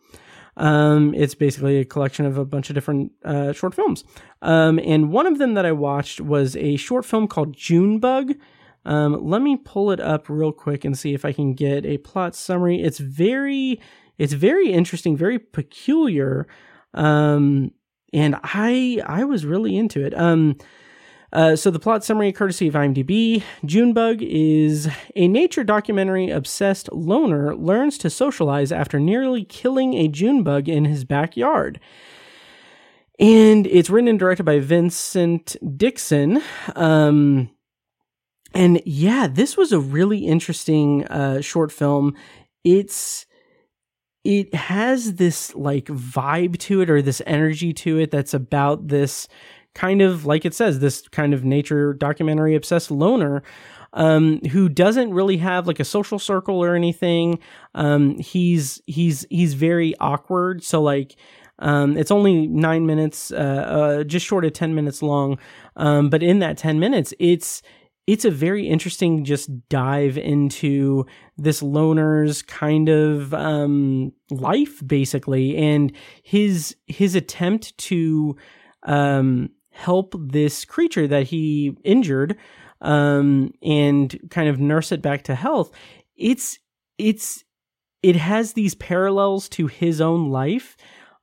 Um, 0.57 1.15
it's 1.15 1.35
basically 1.35 1.79
a 1.79 1.85
collection 1.85 2.27
of 2.27 2.39
a 2.39 2.45
bunch 2.45 2.71
of 2.71 2.75
different 2.75 3.13
uh, 3.25 3.53
short 3.53 3.75
films. 3.75 4.05
Um, 4.43 4.79
and 4.79 5.11
one 5.11 5.27
of 5.27 5.39
them 5.39 5.55
that 5.55 5.67
I 5.67 5.73
watched 5.73 6.21
was 6.21 6.57
a 6.57 6.77
short 6.77 7.05
film 7.05 7.27
called 7.27 7.57
Junebug. 7.57 8.35
Um, 8.85 9.27
let 9.29 9.43
me 9.43 9.57
pull 9.57 9.91
it 9.91 10.01
up 10.01 10.29
real 10.29 10.53
quick 10.53 10.85
and 10.85 10.97
see 10.97 11.15
if 11.15 11.25
I 11.25 11.33
can 11.33 11.55
get 11.55 11.87
a 11.87 11.99
plot 11.99 12.35
summary. 12.35 12.83
It's 12.83 12.99
very, 12.99 13.81
it's 14.19 14.35
very 14.35 14.73
interesting, 14.73 15.17
very 15.17 15.39
peculiar. 15.39 16.47
Um, 16.93 17.73
and 18.13 18.37
I, 18.45 19.03
I 19.07 19.25
was 19.25 19.45
really 19.45 19.77
into 19.77 20.05
it. 20.05 20.17
Um, 20.17 20.57
uh, 21.35 21.57
so 21.57 21.71
the 21.71 21.81
plot 21.81 22.05
summary, 22.05 22.33
courtesy 22.33 22.69
of 22.69 22.75
IMDb, 22.75 23.43
Junebug 23.65 24.23
is 24.23 24.89
a 25.17 25.27
nature 25.27 25.65
documentary 25.65 26.31
obsessed 26.31 26.91
loner 26.93 27.57
learns 27.57 27.99
to 27.99 28.09
socialize 28.09 28.71
after 28.71 29.01
nearly 29.01 29.45
killing 29.45 29.95
a 29.95 30.07
Junebug 30.07 30.69
in 30.69 30.85
his 30.85 31.05
backyard. 31.05 31.81
And 33.19 33.67
it's 33.67 33.91
written 33.91 34.09
and 34.09 34.19
directed 34.19 34.45
by 34.45 34.61
Vincent 34.61 35.57
Dixon. 35.77 36.41
Um, 36.77 37.51
and 38.55 38.81
yeah, 38.87 39.27
this 39.27 39.57
was 39.57 39.73
a 39.73 39.81
really 39.81 40.27
interesting 40.27 41.05
uh, 41.07 41.41
short 41.41 41.73
film. 41.73 42.15
It's 42.63 43.27
it 44.23 44.55
has 44.55 45.15
this 45.15 45.55
like 45.55 45.87
vibe 45.87 46.59
to 46.59 46.81
it 46.81 46.89
or 46.89 47.03
this 47.03 47.21
energy 47.27 47.73
to 47.75 47.99
it 47.99 48.11
that's 48.11 48.33
about 48.33 48.89
this 48.89 49.29
kind 49.75 50.03
of 50.03 50.25
like 50.25 50.45
it 50.45 50.55
says 50.55 50.81
this 50.81 51.07
kind 51.09 51.35
of 51.35 51.45
nature 51.45 51.93
documentary 51.93 52.55
obsessed 52.55 52.91
loner 52.91 53.43
um, 53.95 54.41
who 54.51 54.69
doesn't 54.69 55.13
really 55.13 55.39
have 55.39 55.67
like 55.67 55.81
a 55.81 55.85
social 55.85 56.19
circle 56.19 56.63
or 56.63 56.75
anything. 56.75 57.39
Um, 57.75 58.19
he's 58.19 58.83
he's 58.87 59.27
he's 59.31 59.55
very 59.55 59.95
awkward. 60.01 60.63
So 60.63 60.83
like 60.83 61.17
um, 61.61 61.97
it's 61.97 62.11
only 62.11 62.47
nine 62.49 62.85
minutes, 62.87 63.31
uh, 63.31 63.35
uh, 63.37 64.05
just 64.05 64.27
short 64.27 64.45
of 64.45 64.53
ten 64.53 64.75
minutes 64.75 65.03
long. 65.03 65.39
Um, 65.77 66.11
but 66.11 66.23
in 66.23 66.41
that 66.41 66.59
ten 66.59 66.79
minutes, 66.79 67.15
it's 67.19 67.63
it's 68.07 68.25
a 68.25 68.31
very 68.31 68.69
interesting 68.69 69.25
just 69.25 69.51
dive 69.69 70.19
into 70.19 71.07
this 71.39 71.63
loner's 71.63 72.43
kind 72.43 72.89
of 72.89 73.33
um, 73.33 74.13
life 74.31 74.87
basically 74.87 75.57
and 75.57 75.93
his 76.23 76.77
his 76.87 77.15
attempt 77.15 77.77
to 77.79 78.37
um, 78.83 79.49
help 79.75 80.15
this 80.19 80.65
creature 80.65 81.07
that 81.07 81.25
he 81.25 81.77
injured 81.85 82.37
um, 82.81 83.53
and 83.63 84.19
kind 84.31 84.49
of 84.49 84.59
nurse 84.59 84.93
it 84.93 85.03
back 85.03 85.23
to 85.25 85.35
health 85.35 85.71
it's 86.17 86.59
it's 86.99 87.45
it 88.03 88.17
has 88.17 88.53
these 88.53 88.75
parallels 88.75 89.49
to 89.49 89.67
his 89.67 90.01
own 90.01 90.31
life. 90.31 90.77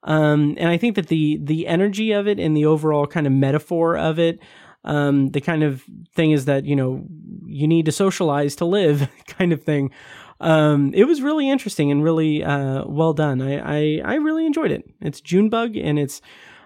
Um, 0.04 0.56
and 0.58 0.68
i 0.68 0.78
think 0.78 0.96
that 0.96 1.08
the 1.08 1.38
the 1.44 1.68
energy 1.68 2.12
of 2.12 2.28
it 2.28 2.40
and 2.40 2.58
the 2.58 2.66
overall 2.66 3.06
kind 3.06 3.28
of 3.28 3.34
metaphor 3.34 3.96
of 3.96 4.18
it 4.18 4.40
um, 4.84 5.30
the 5.30 5.42
kind 5.42 5.64
of 5.64 5.84
thing 6.14 6.32
is 6.32 6.46
that 6.46 6.66
you 6.66 6.76
know 6.76 7.06
you 7.46 7.68
need 7.68 7.86
to 7.86 7.92
socialize 7.92 8.56
to 8.58 8.66
live 8.66 9.08
kind 9.28 9.54
of 9.54 9.64
thing. 9.64 9.92
Um, 10.40 10.92
it 10.96 11.04
was 11.04 11.22
really 11.22 11.50
interesting 11.50 11.92
and 11.92 12.04
really 12.04 12.44
uh, 12.44 12.86
well 12.86 13.14
done. 13.14 13.42
I, 13.42 13.58
I 13.60 14.02
i 14.04 14.16
really 14.16 14.46
enjoyed 14.46 14.72
it. 14.72 14.84
It's 15.00 15.22
junebug 15.22 15.76
and 15.78 16.00
it's 16.00 16.22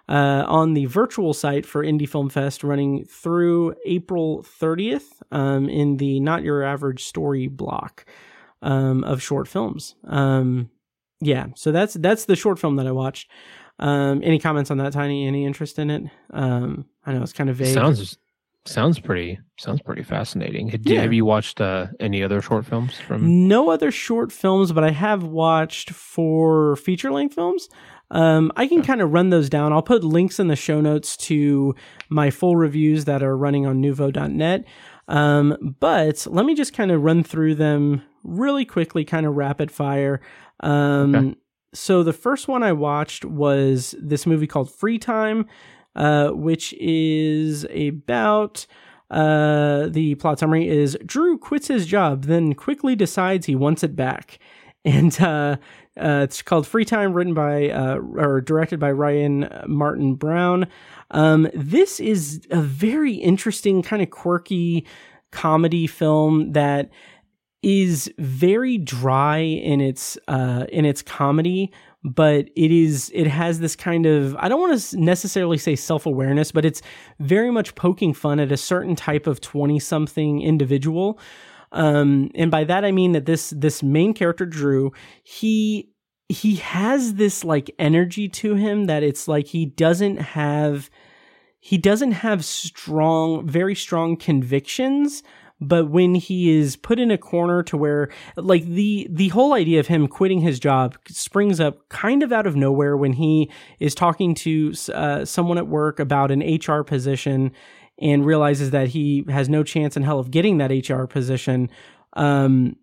uh, 0.10 0.44
on 0.48 0.74
the 0.74 0.86
virtual 0.86 1.34
site 1.34 1.66
for 1.66 1.84
indy 1.84 2.06
film 2.06 2.30
fest 2.30 2.64
running 2.64 3.04
through 3.06 3.74
april 3.86 4.44
30th 4.44 5.22
um, 5.32 5.68
in 5.70 5.98
the 5.98 6.20
not 6.20 6.44
your 6.44 6.64
average 6.64 7.04
story 7.06 7.48
block 7.48 8.06
um, 8.62 9.04
of 9.04 9.22
short 9.22 9.48
films 9.48 9.96
um, 10.08 10.70
yeah 11.22 11.48
so 11.56 11.72
that's 11.72 11.94
that's 11.96 12.26
the 12.26 12.36
short 12.36 12.60
film 12.60 12.76
that 12.76 12.88
i 12.88 12.92
watched 12.92 13.30
Um, 13.78 14.22
any 14.24 14.40
comments 14.40 14.72
on 14.72 14.78
that, 14.78 14.94
Tiny? 14.94 15.28
Any 15.28 15.44
interest 15.46 15.80
in 15.80 15.90
it? 15.90 16.04
Um, 16.32 16.86
I 17.06 17.12
know 17.12 17.22
it's 17.22 17.34
kind 17.34 17.50
of 17.50 17.58
vague. 17.58 17.74
Sounds 17.74 18.18
sounds 18.64 19.00
pretty 19.00 19.38
sounds 19.60 19.82
pretty 19.82 20.02
fascinating. 20.04 20.70
Have- 20.70 20.86
Yeah. 20.88 21.02
Have 21.02 21.12
you 21.12 21.26
watched 21.26 21.60
uh, 21.60 21.88
any 22.00 22.24
other 22.24 22.42
short 22.42 22.66
films 22.66 22.94
from? 23.06 23.48
No 23.50 23.70
other 23.70 23.92
short 23.92 24.32
films, 24.32 24.72
but 24.72 24.86
I 24.86 24.92
have 24.92 25.24
watched 25.24 25.90
four 25.92 26.78
feature 26.78 27.12
length 27.12 27.36
films. 27.36 27.68
Um, 28.12 28.52
I 28.56 28.68
can 28.68 28.84
kind 28.84 29.02
of 29.02 29.12
run 29.12 29.30
those 29.30 29.50
down. 29.50 29.74
I'll 29.74 29.82
put 29.82 30.04
links 30.04 30.40
in 30.40 30.48
the 30.48 30.56
show 30.56 30.80
notes 30.82 31.18
to 31.18 31.76
my 32.10 32.30
full 32.30 32.56
reviews 32.56 33.06
that 33.06 33.24
are 33.24 33.36
running 33.36 33.66
on 33.66 33.82
Nuvo.net. 33.82 34.66
Um, 35.08 35.76
but 35.80 36.26
let 36.30 36.46
me 36.46 36.56
just 36.56 36.74
kind 36.74 36.92
of 36.92 37.02
run 37.02 37.24
through 37.24 37.56
them 37.56 38.04
really 38.24 38.66
quickly, 38.66 39.06
kind 39.06 39.26
of 39.26 39.36
rapid 39.36 39.72
fire. 39.72 40.22
Um, 40.62 41.16
Okay. 41.16 41.36
So 41.74 42.04
the 42.04 42.14
first 42.14 42.48
one 42.48 42.64
I 42.64 42.72
watched 42.72 43.26
was 43.26 43.96
this 44.00 44.26
movie 44.26 44.48
called 44.48 44.72
Free 44.72 44.98
Time, 44.98 45.46
uh, 45.96 46.30
which 46.30 46.74
is 46.80 47.66
about 47.66 48.66
uh, 49.12 49.88
the 49.88 50.16
plot 50.16 50.40
summary 50.40 50.70
is 50.70 50.98
Drew 51.06 51.38
quits 51.38 51.68
his 51.68 51.86
job, 51.86 52.24
then 52.24 52.54
quickly 52.54 52.96
decides 52.96 53.46
he 53.46 53.56
wants 53.56 53.84
it 53.84 53.96
back. 53.96 54.40
And 54.86 55.20
uh, 55.20 55.58
uh, 56.00 56.22
it's 56.24 56.44
called 56.44 56.68
Free 56.68 56.86
Time, 56.86 57.14
written 57.14 57.34
by 57.34 57.70
uh, 57.72 57.98
or 57.98 58.40
directed 58.40 58.80
by 58.80 58.92
Ryan 58.92 59.50
Martin 59.68 60.14
Brown. 60.14 60.68
Um, 61.12 61.50
this 61.54 62.00
is 62.00 62.46
a 62.52 62.62
very 62.62 63.16
interesting, 63.16 63.82
kind 63.82 64.04
of 64.04 64.12
quirky 64.12 64.86
comedy 65.32 65.88
film 65.88 66.52
that 66.54 66.90
is 67.64 68.14
very 68.20 68.78
dry 68.78 69.40
in 69.40 69.82
its 69.82 70.20
uh, 70.28 70.66
in 70.70 70.86
its 70.86 71.02
comedy, 71.02 71.72
but 72.04 72.48
it 72.56 72.72
is 72.72 73.12
it 73.14 73.26
has 73.26 73.60
this 73.60 73.76
kind 73.76 74.06
of 74.06 74.36
I 74.36 74.48
don't 74.50 74.62
want 74.62 74.80
to 74.80 75.00
necessarily 75.00 75.58
say 75.58 75.76
self 75.76 76.06
awareness, 76.06 76.52
but 76.52 76.64
it's 76.64 76.84
very 77.20 77.50
much 77.50 77.74
poking 77.74 78.14
fun 78.14 78.40
at 78.40 78.52
a 78.52 78.58
certain 78.58 78.96
type 78.96 79.26
of 79.26 79.42
twenty 79.42 79.80
something 79.80 80.42
individual. 80.42 81.20
Um, 81.76 82.32
and 82.34 82.50
by 82.50 82.64
that 82.64 82.84
I 82.86 82.92
mean 82.92 83.12
that 83.12 83.26
this 83.26 83.52
this 83.52 83.84
main 83.84 84.14
character 84.14 84.46
Drew 84.46 84.92
he 85.24 85.92
he 86.30 86.56
has 86.56 87.16
this 87.16 87.44
like 87.44 87.70
energy 87.78 88.28
to 88.28 88.56
him 88.56 88.86
that 88.86 89.04
it's 89.04 89.28
like 89.28 89.48
he 89.48 89.66
doesn't 89.66 90.18
have 90.18 90.90
he 91.60 91.78
doesn't 91.78 92.14
have 92.14 92.44
strong 92.46 93.46
very 93.46 93.76
strong 93.76 94.16
convictions 94.16 95.22
but 95.62 95.90
when 95.90 96.16
he 96.16 96.52
is 96.58 96.76
put 96.76 97.00
in 97.00 97.12
a 97.12 97.18
corner 97.18 97.64
to 97.64 97.78
where 97.78 98.10
like 98.36 98.66
the 98.66 99.08
the 99.10 99.30
whole 99.30 99.54
idea 99.54 99.80
of 99.80 99.88
him 99.88 100.08
quitting 100.08 100.42
his 100.42 100.60
job 100.60 100.98
springs 101.08 101.60
up 101.60 101.88
kind 101.90 102.24
of 102.24 102.32
out 102.32 102.48
of 102.48 102.56
nowhere 102.56 102.98
when 102.98 103.14
he 103.14 103.50
is 103.80 103.96
talking 103.96 104.36
to 104.36 104.74
uh, 104.94 105.24
someone 105.24 105.58
at 105.58 105.68
work 105.68 106.00
about 106.00 106.32
an 106.32 106.42
HR 106.42 106.84
position 106.84 107.52
and 108.00 108.26
realizes 108.26 108.72
that 108.72 108.90
he 108.90 109.24
has 109.30 109.50
no 109.50 109.64
chance 109.64 109.96
in 109.96 110.04
hell 110.04 110.20
of 110.20 110.32
getting 110.32 110.58
that 110.58 110.72
HR 110.72 111.06
position. 111.06 111.70
Um 112.14 112.76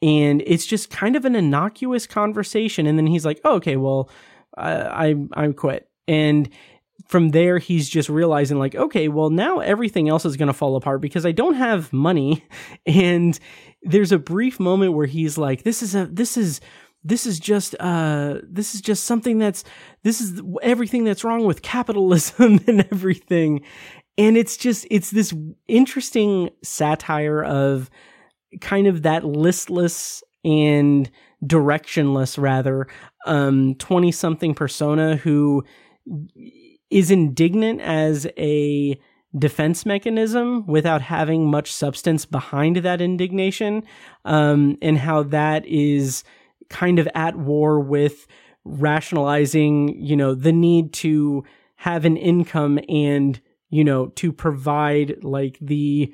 and 0.00 0.42
it's 0.46 0.66
just 0.66 0.90
kind 0.90 1.16
of 1.16 1.24
an 1.24 1.34
innocuous 1.34 2.06
conversation. 2.06 2.86
And 2.86 2.98
then 2.98 3.06
he's 3.06 3.24
like 3.24 3.40
oh, 3.44 3.56
okay 3.56 3.76
well 3.76 4.10
I 4.56 5.14
I 5.34 5.44
I 5.44 5.52
quit. 5.52 5.88
And 6.06 6.48
from 7.06 7.30
there 7.30 7.58
he's 7.58 7.88
just 7.88 8.08
realizing 8.08 8.58
like 8.58 8.74
okay 8.74 9.08
well 9.08 9.30
now 9.30 9.60
everything 9.60 10.08
else 10.08 10.24
is 10.24 10.36
going 10.36 10.48
to 10.48 10.52
fall 10.52 10.74
apart 10.74 11.00
because 11.00 11.24
i 11.24 11.32
don't 11.32 11.54
have 11.54 11.92
money. 11.92 12.44
And 12.86 13.38
there's 13.82 14.12
a 14.12 14.18
brief 14.18 14.58
moment 14.58 14.94
where 14.94 15.06
he's 15.06 15.38
like 15.38 15.62
this 15.62 15.82
is 15.82 15.94
a 15.94 16.06
this 16.06 16.36
is 16.36 16.60
this 17.04 17.26
is 17.26 17.38
just 17.38 17.76
uh 17.80 18.38
this 18.42 18.74
is 18.74 18.80
just 18.80 19.04
something 19.04 19.38
that's 19.38 19.64
this 20.02 20.20
is 20.20 20.42
everything 20.62 21.04
that's 21.04 21.24
wrong 21.24 21.44
with 21.44 21.62
capitalism 21.62 22.60
and 22.66 22.86
everything 22.92 23.62
and 24.18 24.36
it's 24.36 24.56
just 24.56 24.86
it's 24.90 25.10
this 25.12 25.32
interesting 25.68 26.50
satire 26.62 27.42
of 27.42 27.88
kind 28.60 28.86
of 28.86 29.02
that 29.02 29.24
listless 29.24 30.22
and 30.44 31.10
directionless 31.44 32.36
rather 32.36 32.86
um 33.26 33.74
20 33.76 34.12
something 34.12 34.54
persona 34.54 35.16
who 35.16 35.64
is 36.90 37.10
indignant 37.10 37.80
as 37.80 38.26
a 38.36 38.98
defense 39.38 39.84
mechanism 39.84 40.66
without 40.66 41.02
having 41.02 41.50
much 41.50 41.70
substance 41.70 42.24
behind 42.24 42.76
that 42.78 43.00
indignation 43.00 43.82
um, 44.24 44.76
and 44.80 44.96
how 44.98 45.22
that 45.22 45.66
is 45.66 46.24
kind 46.70 46.98
of 46.98 47.06
at 47.14 47.36
war 47.36 47.78
with 47.78 48.26
rationalizing 48.64 49.88
you 50.02 50.16
know 50.16 50.34
the 50.34 50.52
need 50.52 50.92
to 50.92 51.44
have 51.76 52.04
an 52.04 52.16
income 52.16 52.78
and 52.88 53.40
you 53.70 53.84
know 53.84 54.08
to 54.08 54.32
provide 54.32 55.22
like 55.24 55.58
the 55.60 56.12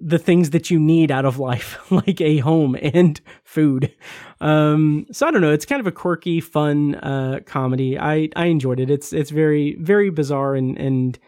the 0.00 0.18
things 0.18 0.50
that 0.50 0.70
you 0.70 0.78
need 0.78 1.10
out 1.10 1.24
of 1.24 1.38
life 1.38 1.78
like 1.90 2.20
a 2.20 2.38
home 2.38 2.76
and 2.82 3.20
food. 3.44 3.92
Um 4.40 5.06
so 5.12 5.26
i 5.26 5.30
don't 5.30 5.40
know 5.40 5.52
it's 5.52 5.64
kind 5.64 5.80
of 5.80 5.86
a 5.86 5.92
quirky 5.92 6.40
fun 6.40 6.96
uh 6.96 7.40
comedy. 7.46 7.98
I 7.98 8.28
i 8.36 8.46
enjoyed 8.46 8.80
it. 8.80 8.90
It's 8.90 9.12
it's 9.12 9.30
very 9.30 9.76
very 9.80 10.10
bizarre 10.10 10.54
and 10.54 10.76
and 10.78 11.18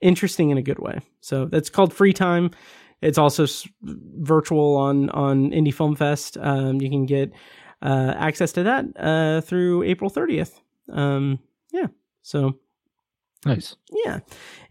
interesting 0.00 0.50
in 0.50 0.58
a 0.58 0.62
good 0.62 0.78
way. 0.78 1.00
So 1.20 1.46
that's 1.46 1.68
called 1.70 1.92
free 1.92 2.12
time. 2.12 2.50
It's 3.02 3.18
also 3.18 3.44
s- 3.44 3.66
virtual 3.82 4.76
on 4.76 5.10
on 5.10 5.52
indy 5.52 5.70
film 5.70 5.96
fest. 5.96 6.36
Um 6.40 6.80
you 6.80 6.90
can 6.90 7.06
get 7.06 7.32
uh 7.82 8.14
access 8.16 8.52
to 8.52 8.62
that 8.64 8.84
uh 8.98 9.40
through 9.40 9.82
april 9.84 10.10
30th 10.10 10.60
um 10.92 11.38
yeah 11.72 11.86
so 12.22 12.54
Nice. 13.44 13.76
yeah. 14.04 14.20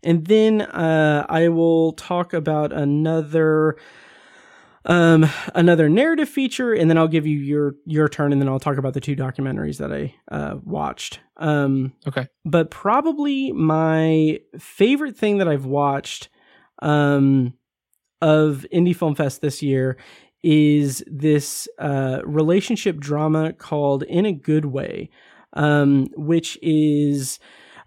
And 0.03 0.27
then 0.27 0.61
uh, 0.61 1.25
I 1.27 1.49
will 1.49 1.93
talk 1.93 2.33
about 2.33 2.71
another 2.71 3.77
um 4.85 5.29
another 5.55 5.89
narrative 5.89 6.29
feature 6.29 6.73
and 6.73 6.89
then 6.89 6.97
I'll 6.97 7.07
give 7.09 7.27
you 7.27 7.37
your 7.37 7.75
your 7.85 8.07
turn 8.07 8.31
and 8.31 8.41
then 8.41 8.47
I'll 8.47 8.59
talk 8.59 8.77
about 8.77 8.93
the 8.93 9.01
two 9.01 9.15
documentaries 9.15 9.77
that 9.77 9.91
I 9.91 10.15
uh 10.31 10.55
watched. 10.63 11.19
Um 11.35 11.93
Okay. 12.07 12.27
but 12.45 12.71
probably 12.71 13.51
my 13.51 14.39
favorite 14.57 15.17
thing 15.17 15.37
that 15.39 15.49
I've 15.49 15.65
watched 15.65 16.29
um 16.81 17.53
of 18.21 18.65
Indy 18.71 18.93
Film 18.93 19.15
Fest 19.15 19.41
this 19.41 19.61
year 19.61 19.97
is 20.43 21.03
this 21.07 21.67
uh 21.77 22.21
relationship 22.23 22.99
drama 22.99 23.51
called 23.51 24.03
In 24.03 24.25
a 24.25 24.31
Good 24.31 24.65
Way 24.65 25.09
um 25.53 26.07
which 26.15 26.57
is 26.61 27.37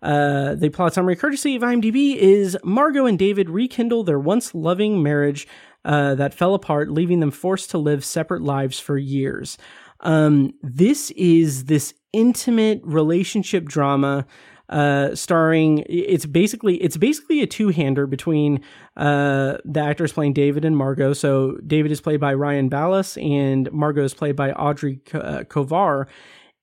uh, 0.03 0.55
the 0.55 0.69
plot 0.69 0.95
summary, 0.95 1.17
courtesy 1.17 1.55
of 1.57 1.63
IMDb, 1.63 2.17
is 2.17 2.59
Margot 2.65 3.07
and 3.07 3.19
David 3.19 3.49
rekindle 3.49 4.05
their 4.05 4.19
once 4.19 4.55
loving 4.55 5.03
marriage 5.03 5.47
uh, 5.85 6.15
that 6.17 6.35
fell 6.35 6.55
apart, 6.55 6.91
leaving 6.91 7.21
them 7.21 7.31
forced 7.31 7.71
to 7.71 7.79
live 7.79 8.05
separate 8.05 8.43
lives 8.43 8.81
for 8.81 8.99
years. 8.99 9.59
Um, 10.01 10.55
this 10.63 11.11
is 11.13 11.67
this 11.67 11.95
intimate 12.13 12.81
relationship 12.85 13.65
drama 13.65 14.27
uh, 14.69 15.15
starring. 15.15 15.85
It's 15.89 16.27
basically 16.27 16.77
it's 16.77 16.97
basically 16.97 17.43
a 17.43 17.47
two 17.47 17.69
hander 17.69 18.07
between 18.07 18.61
uh, 18.97 19.59
the 19.65 19.81
actors 19.81 20.13
playing 20.13 20.33
David 20.33 20.65
and 20.65 20.77
Margot. 20.77 21.13
So 21.13 21.59
David 21.67 21.93
is 21.93 22.01
played 22.01 22.21
by 22.21 22.35
Ryan 22.35 22.71
Ballas, 22.71 23.23
and 23.23 23.71
Margot 23.73 24.05
is 24.05 24.15
played 24.15 24.35
by 24.35 24.53
Audrey 24.53 25.01
uh, 25.15 25.45
Kovar 25.45 26.07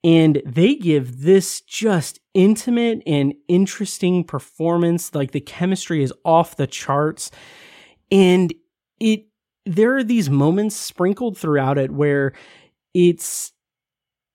and 0.04 0.42
they 0.46 0.76
give 0.76 1.22
this 1.22 1.62
just 1.62 2.20
intimate 2.34 3.04
and 3.06 3.34
interesting 3.48 4.24
performance. 4.24 5.14
Like 5.14 5.32
the 5.32 5.42
chemistry 5.42 6.04
is 6.04 6.14
off 6.24 6.56
the 6.56 6.68
charts. 6.68 7.32
And 8.12 8.54
it 9.00 9.26
there 9.66 9.98
are 9.98 10.04
these 10.04 10.30
moments 10.30 10.76
sprinkled 10.76 11.38
throughout 11.38 11.78
it 11.78 11.92
where 11.92 12.34
it's 12.94 13.52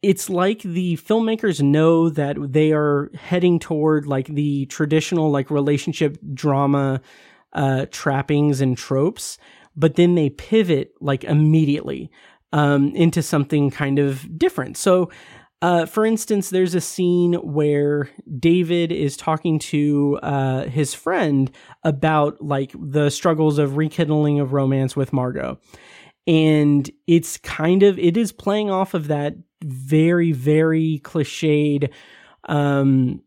it's 0.02 0.28
like 0.28 0.60
the 0.62 0.96
filmmakers 0.98 1.62
know 1.62 2.10
that 2.10 2.36
they 2.38 2.72
are 2.72 3.10
heading 3.14 3.58
toward 3.58 4.06
like 4.06 4.26
the 4.28 4.66
traditional 4.66 5.30
like 5.30 5.50
relationship 5.50 6.18
drama 6.34 7.00
uh 7.54 7.86
trappings 7.90 8.60
and 8.60 8.76
tropes 8.76 9.38
but 9.74 9.96
then 9.96 10.14
they 10.14 10.30
pivot 10.30 10.92
like 11.00 11.24
immediately 11.24 12.10
um 12.52 12.94
into 12.94 13.22
something 13.22 13.70
kind 13.70 13.98
of 13.98 14.38
different. 14.38 14.76
So 14.76 15.10
uh, 15.64 15.86
for 15.86 16.04
instance, 16.04 16.50
there's 16.50 16.74
a 16.74 16.80
scene 16.80 17.32
where 17.36 18.10
David 18.38 18.92
is 18.92 19.16
talking 19.16 19.58
to 19.60 20.18
uh, 20.22 20.64
his 20.64 20.92
friend 20.92 21.50
about 21.82 22.38
like 22.42 22.72
the 22.78 23.08
struggles 23.08 23.58
of 23.58 23.78
rekindling 23.78 24.40
of 24.40 24.52
romance 24.52 24.94
with 24.94 25.14
Margot, 25.14 25.58
and 26.26 26.90
it's 27.06 27.38
kind 27.38 27.82
of 27.82 27.98
it 27.98 28.18
is 28.18 28.30
playing 28.30 28.70
off 28.70 28.92
of 28.92 29.06
that 29.06 29.36
very 29.64 30.32
very 30.32 31.00
cliched 31.02 31.88
um 32.46 33.22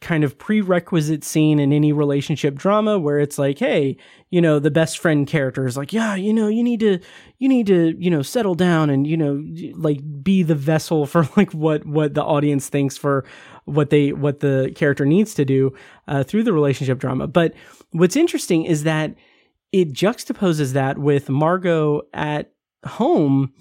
kind 0.00 0.24
of 0.24 0.36
prerequisite 0.36 1.24
scene 1.24 1.58
in 1.58 1.72
any 1.72 1.90
relationship 1.90 2.54
drama 2.54 2.98
where 2.98 3.18
it's 3.18 3.38
like 3.38 3.58
hey 3.58 3.96
you 4.30 4.40
know 4.40 4.58
the 4.58 4.70
best 4.70 4.98
friend 4.98 5.26
character 5.26 5.66
is 5.66 5.74
like 5.76 5.90
yeah 5.90 6.14
you 6.14 6.34
know 6.34 6.48
you 6.48 6.62
need 6.62 6.80
to 6.80 6.98
you 7.38 7.48
need 7.48 7.66
to 7.66 7.94
you 7.98 8.10
know 8.10 8.20
settle 8.20 8.54
down 8.54 8.90
and 8.90 9.06
you 9.06 9.16
know 9.16 9.42
like 9.74 10.00
be 10.22 10.42
the 10.42 10.54
vessel 10.54 11.06
for 11.12 11.28
like 11.36 11.52
what 11.52 11.86
what 11.86 12.14
the 12.14 12.22
audience 12.22 12.68
thinks 12.68 12.96
for 12.96 13.24
what 13.64 13.90
they 13.90 14.12
what 14.12 14.40
the 14.40 14.72
character 14.76 15.06
needs 15.06 15.34
to 15.34 15.44
do 15.44 15.72
uh, 16.08 16.22
through 16.22 16.42
the 16.42 16.52
relationship 16.52 16.98
drama. 16.98 17.26
But 17.26 17.54
what's 17.90 18.16
interesting 18.16 18.64
is 18.64 18.84
that 18.84 19.14
it 19.72 19.92
juxtaposes 19.92 20.72
that 20.72 20.98
with 20.98 21.28
Margot 21.28 22.02
at 22.12 22.52
home 22.86 23.52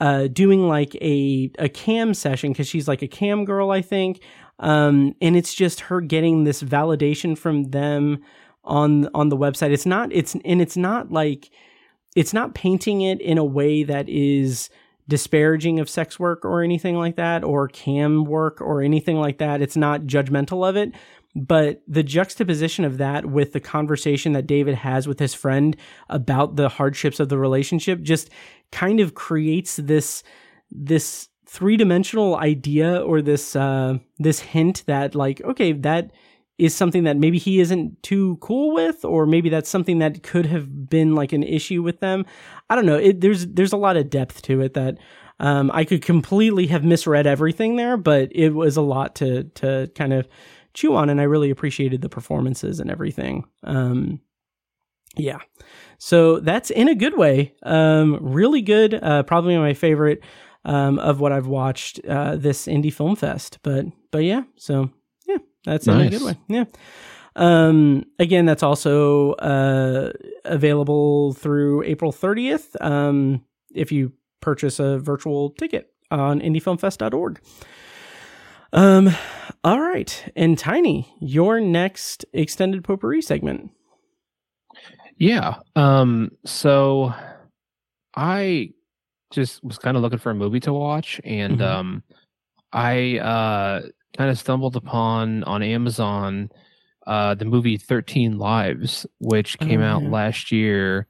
uh, 0.00 0.28
doing 0.28 0.66
like 0.66 0.94
a 0.96 1.50
a 1.58 1.68
cam 1.68 2.14
session 2.14 2.52
because 2.52 2.66
she's 2.66 2.88
like 2.88 3.02
a 3.02 3.08
cam 3.08 3.44
girl, 3.44 3.70
I 3.70 3.82
think. 3.82 4.22
Um, 4.60 5.14
and 5.20 5.36
it's 5.36 5.54
just 5.54 5.80
her 5.80 6.00
getting 6.00 6.44
this 6.44 6.62
validation 6.62 7.36
from 7.36 7.64
them 7.64 8.22
on 8.62 9.08
on 9.14 9.30
the 9.30 9.36
website. 9.36 9.70
It's 9.70 9.86
not 9.86 10.12
it's 10.12 10.36
and 10.44 10.60
it's 10.60 10.76
not 10.76 11.10
like 11.10 11.50
it's 12.14 12.34
not 12.34 12.54
painting 12.54 13.00
it 13.00 13.20
in 13.20 13.38
a 13.38 13.44
way 13.44 13.82
that 13.82 14.08
is 14.08 14.70
disparaging 15.08 15.80
of 15.80 15.90
sex 15.90 16.20
work 16.20 16.44
or 16.44 16.62
anything 16.62 16.96
like 16.96 17.16
that 17.16 17.42
or 17.42 17.68
cam 17.68 18.24
work 18.24 18.60
or 18.60 18.80
anything 18.80 19.18
like 19.18 19.38
that. 19.38 19.60
It's 19.60 19.76
not 19.76 20.02
judgmental 20.02 20.68
of 20.68 20.76
it, 20.76 20.92
but 21.34 21.82
the 21.88 22.02
juxtaposition 22.02 22.84
of 22.84 22.98
that 22.98 23.26
with 23.26 23.52
the 23.52 23.60
conversation 23.60 24.32
that 24.32 24.46
David 24.46 24.76
has 24.76 25.08
with 25.08 25.18
his 25.18 25.34
friend 25.34 25.76
about 26.08 26.56
the 26.56 26.68
hardships 26.68 27.18
of 27.18 27.28
the 27.28 27.38
relationship 27.38 28.02
just 28.02 28.30
kind 28.70 29.00
of 29.00 29.14
creates 29.14 29.76
this 29.76 30.22
this 30.70 31.29
three-dimensional 31.50 32.36
idea 32.36 33.02
or 33.02 33.20
this 33.20 33.56
uh 33.56 33.98
this 34.20 34.38
hint 34.38 34.84
that 34.86 35.16
like 35.16 35.40
okay, 35.42 35.72
that 35.72 36.12
is 36.58 36.74
something 36.74 37.04
that 37.04 37.16
maybe 37.16 37.38
he 37.38 37.58
isn't 37.58 38.00
too 38.02 38.36
cool 38.40 38.74
with, 38.74 39.04
or 39.04 39.26
maybe 39.26 39.48
that's 39.48 39.68
something 39.68 39.98
that 39.98 40.22
could 40.22 40.46
have 40.46 40.88
been 40.88 41.14
like 41.14 41.32
an 41.32 41.42
issue 41.42 41.82
with 41.82 42.00
them. 42.00 42.24
I 42.68 42.76
don't 42.76 42.86
know. 42.86 42.98
It, 42.98 43.20
there's 43.20 43.46
there's 43.46 43.72
a 43.72 43.78
lot 43.78 43.96
of 43.96 44.10
depth 44.10 44.42
to 44.42 44.60
it 44.60 44.74
that 44.74 44.98
um, 45.40 45.70
I 45.72 45.84
could 45.84 46.02
completely 46.02 46.66
have 46.68 46.84
misread 46.84 47.26
everything 47.26 47.76
there, 47.76 47.96
but 47.96 48.28
it 48.30 48.50
was 48.50 48.76
a 48.76 48.82
lot 48.82 49.16
to 49.16 49.44
to 49.44 49.90
kind 49.94 50.12
of 50.12 50.28
chew 50.74 50.94
on, 50.94 51.10
and 51.10 51.20
I 51.20 51.24
really 51.24 51.50
appreciated 51.50 52.02
the 52.02 52.08
performances 52.08 52.78
and 52.78 52.90
everything. 52.90 53.44
Um, 53.64 54.20
yeah, 55.16 55.38
so 55.98 56.38
that's 56.38 56.70
in 56.70 56.86
a 56.88 56.94
good 56.94 57.16
way. 57.16 57.54
Um, 57.64 58.18
really 58.20 58.62
good. 58.62 58.94
Uh, 58.94 59.24
probably 59.24 59.56
my 59.56 59.74
favorite 59.74 60.22
um, 60.64 60.98
of 60.98 61.20
what 61.20 61.32
I've 61.32 61.46
watched 61.46 62.00
uh, 62.06 62.36
this 62.36 62.68
indy 62.68 62.90
film 62.90 63.16
fest. 63.16 63.58
But 63.62 63.86
but 64.10 64.24
yeah, 64.24 64.42
so 64.56 64.90
yeah, 65.26 65.38
that's 65.64 65.86
nice. 65.86 66.08
a 66.08 66.10
good 66.10 66.22
one. 66.22 66.38
Yeah. 66.48 66.64
Um, 67.36 68.04
again, 68.18 68.44
that's 68.44 68.62
also 68.62 69.32
uh, 69.34 70.12
available 70.44 71.32
through 71.34 71.84
April 71.84 72.12
30th 72.12 72.74
um, 72.80 73.44
if 73.72 73.92
you 73.92 74.12
purchase 74.40 74.80
a 74.80 74.98
virtual 74.98 75.50
ticket 75.50 75.92
on 76.10 76.40
indyfilmfest.org. 76.40 77.40
Um, 78.72 79.10
all 79.64 79.80
right. 79.80 80.32
And 80.36 80.58
Tiny, 80.58 81.12
your 81.20 81.60
next 81.60 82.24
extended 82.32 82.84
potpourri 82.84 83.22
segment. 83.22 83.70
Yeah. 85.16 85.56
Um, 85.76 86.32
so 86.44 87.14
I 88.16 88.70
just 89.30 89.62
was 89.62 89.78
kind 89.78 89.96
of 89.96 90.02
looking 90.02 90.18
for 90.18 90.30
a 90.30 90.34
movie 90.34 90.60
to 90.60 90.72
watch 90.72 91.20
and 91.24 91.58
mm-hmm. 91.58 91.62
um 91.62 92.02
I 92.72 93.18
uh 93.18 93.82
kind 94.16 94.30
of 94.30 94.38
stumbled 94.38 94.76
upon 94.76 95.44
on 95.44 95.62
Amazon 95.62 96.50
uh, 97.06 97.34
the 97.34 97.44
movie 97.44 97.76
13 97.76 98.38
Lives, 98.38 99.06
which 99.18 99.58
came 99.58 99.80
oh, 99.80 99.86
out 99.86 100.02
yeah. 100.02 100.08
last 100.10 100.52
year. 100.52 101.06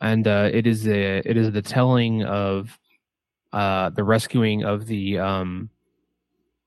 And 0.00 0.26
uh, 0.26 0.50
it 0.52 0.66
is 0.66 0.86
a 0.86 1.18
it 1.18 1.36
is 1.36 1.52
the 1.52 1.62
telling 1.62 2.24
of 2.24 2.78
uh, 3.52 3.90
the 3.90 4.04
rescuing 4.04 4.64
of 4.64 4.86
the 4.86 5.18
um, 5.18 5.70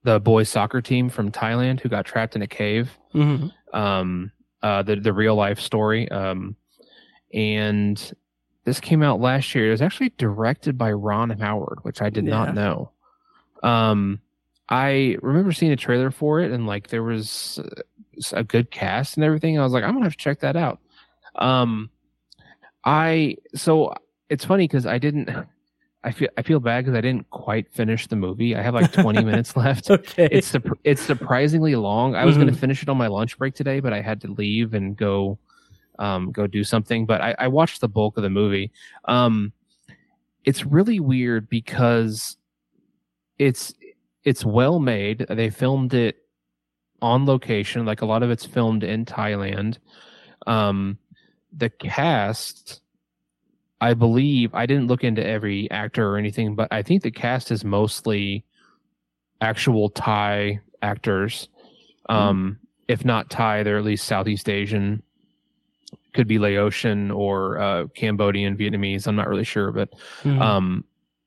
the 0.03 0.19
boys 0.19 0.49
soccer 0.49 0.81
team 0.81 1.09
from 1.09 1.31
Thailand 1.31 1.81
who 1.81 1.89
got 1.89 2.05
trapped 2.05 2.35
in 2.35 2.41
a 2.41 2.47
cave. 2.47 2.97
Mm-hmm. 3.13 3.77
Um, 3.77 4.31
uh, 4.63 4.83
the 4.83 4.95
the 4.95 5.13
real 5.13 5.35
life 5.35 5.59
story. 5.59 6.09
Um, 6.09 6.55
and 7.33 8.13
this 8.67 8.81
came 8.81 9.01
out 9.01 9.21
last 9.21 9.55
year. 9.55 9.69
It 9.69 9.71
was 9.71 9.81
actually 9.81 10.09
directed 10.17 10.77
by 10.77 10.91
Ron 10.91 11.29
Howard, 11.29 11.79
which 11.83 12.01
I 12.01 12.09
did 12.09 12.25
yeah. 12.25 12.31
not 12.31 12.53
know. 12.53 12.91
Um, 13.63 14.19
I 14.67 15.15
remember 15.21 15.53
seeing 15.53 15.71
a 15.71 15.77
trailer 15.77 16.11
for 16.11 16.41
it 16.41 16.51
and 16.51 16.67
like 16.67 16.87
there 16.87 17.01
was 17.01 17.61
a 18.33 18.43
good 18.43 18.69
cast 18.69 19.15
and 19.15 19.23
everything. 19.23 19.57
I 19.57 19.63
was 19.63 19.71
like, 19.71 19.85
I'm 19.85 19.93
gonna 19.93 20.03
have 20.03 20.17
to 20.17 20.21
check 20.21 20.41
that 20.41 20.57
out. 20.57 20.79
Um, 21.35 21.89
I 22.83 23.37
so 23.55 23.93
it's 24.29 24.43
funny 24.43 24.67
because 24.67 24.85
I 24.85 24.97
didn't. 24.97 25.29
I 26.03 26.11
feel 26.11 26.27
I 26.37 26.41
feel 26.41 26.59
bad 26.59 26.83
because 26.83 26.97
I 26.97 27.01
didn't 27.01 27.29
quite 27.29 27.71
finish 27.71 28.07
the 28.07 28.17
movie. 28.17 28.53
I 28.53 28.61
have 28.61 28.73
like 28.73 28.91
20 28.91 29.23
minutes 29.23 29.55
left. 29.55 29.89
Okay. 29.89 30.27
It's 30.29 30.53
it's 30.83 31.01
surprisingly 31.01 31.75
long. 31.75 32.15
I 32.15 32.25
was 32.25 32.35
mm-hmm. 32.35 32.43
going 32.43 32.53
to 32.53 32.59
finish 32.59 32.83
it 32.83 32.89
on 32.89 32.97
my 32.97 33.07
lunch 33.07 33.37
break 33.37 33.55
today, 33.55 33.79
but 33.79 33.93
I 33.93 34.01
had 34.01 34.19
to 34.21 34.27
leave 34.33 34.73
and 34.73 34.97
go 34.97 35.39
um, 35.99 36.31
go 36.31 36.47
do 36.47 36.63
something. 36.63 37.05
But 37.05 37.21
I, 37.21 37.35
I 37.39 37.47
watched 37.47 37.81
the 37.81 37.87
bulk 37.87 38.17
of 38.17 38.23
the 38.23 38.29
movie. 38.29 38.71
Um, 39.05 39.53
it's 40.45 40.65
really 40.65 40.99
weird 40.99 41.49
because 41.49 42.37
it's 43.37 43.73
it's 44.23 44.45
well 44.45 44.79
made. 44.79 45.25
They 45.29 45.49
filmed 45.49 45.93
it 45.93 46.17
on 47.01 47.25
location. 47.25 47.85
Like 47.85 48.01
a 48.01 48.05
lot 48.05 48.23
of 48.23 48.31
it's 48.31 48.45
filmed 48.45 48.83
in 48.83 49.05
Thailand. 49.05 49.77
Um, 50.45 50.97
the 51.55 51.69
cast, 51.69 52.81
I 53.81 53.93
believe, 53.93 54.53
I 54.53 54.65
didn't 54.65 54.87
look 54.87 55.03
into 55.03 55.25
every 55.25 55.69
actor 55.71 56.09
or 56.09 56.17
anything, 56.17 56.55
but 56.55 56.67
I 56.71 56.81
think 56.81 57.03
the 57.03 57.11
cast 57.11 57.51
is 57.51 57.63
mostly 57.63 58.45
actual 59.41 59.89
Thai 59.89 60.59
actors. 60.81 61.49
Um, 62.09 62.59
mm. 62.59 62.67
If 62.87 63.05
not 63.05 63.29
Thai, 63.29 63.63
they're 63.63 63.77
at 63.77 63.83
least 63.83 64.05
Southeast 64.05 64.49
Asian. 64.49 65.03
Could 66.13 66.27
be 66.27 66.39
Laotian 66.39 67.11
or 67.11 67.59
uh, 67.59 67.87
Cambodian, 67.95 68.57
Vietnamese. 68.57 69.07
I'm 69.07 69.15
not 69.15 69.27
really 69.27 69.43
sure, 69.43 69.71
but 69.71 69.89
mm. 70.23 70.41
um, 70.41 70.83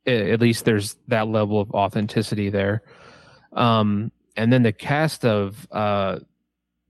at 0.07 0.41
least 0.41 0.65
there's 0.65 0.97
that 1.09 1.29
level 1.29 1.61
of 1.61 1.71
authenticity 1.73 2.51
there. 2.51 2.83
Um, 3.53 4.11
and 4.37 4.53
then 4.53 4.63
the 4.63 4.73
cast 4.73 5.25
of 5.25 5.69
uh, 5.71 6.21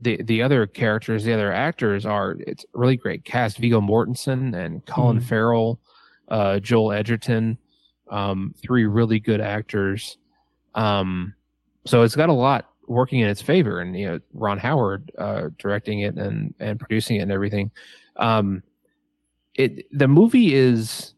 the 0.00 0.22
the 0.22 0.42
other 0.42 0.66
characters, 0.66 1.24
the 1.24 1.32
other 1.32 1.52
actors 1.52 2.06
are 2.06 2.36
it's 2.40 2.64
really 2.72 2.96
great 2.96 3.24
cast. 3.24 3.58
Viggo 3.58 3.80
Mortensen 3.80 4.54
and 4.56 4.84
Colin 4.86 5.20
mm. 5.20 5.24
Farrell, 5.24 5.80
uh, 6.28 6.58
Joel 6.60 6.92
Edgerton, 6.92 7.58
um, 8.10 8.54
three 8.62 8.86
really 8.86 9.20
good 9.20 9.40
actors. 9.40 10.16
Um, 10.74 11.34
so 11.86 12.02
it's 12.02 12.16
got 12.16 12.28
a 12.28 12.34
lot 12.34 12.69
working 12.90 13.20
in 13.20 13.28
its 13.28 13.40
favor, 13.40 13.80
and 13.80 13.96
you 13.96 14.06
know 14.06 14.20
Ron 14.34 14.58
Howard 14.58 15.10
uh, 15.16 15.48
directing 15.58 16.00
it 16.00 16.16
and 16.16 16.54
and 16.58 16.78
producing 16.78 17.16
it 17.16 17.20
and 17.20 17.32
everything. 17.32 17.70
Um, 18.16 18.62
it 19.54 19.86
the 19.96 20.08
movie 20.08 20.54
is 20.54 21.14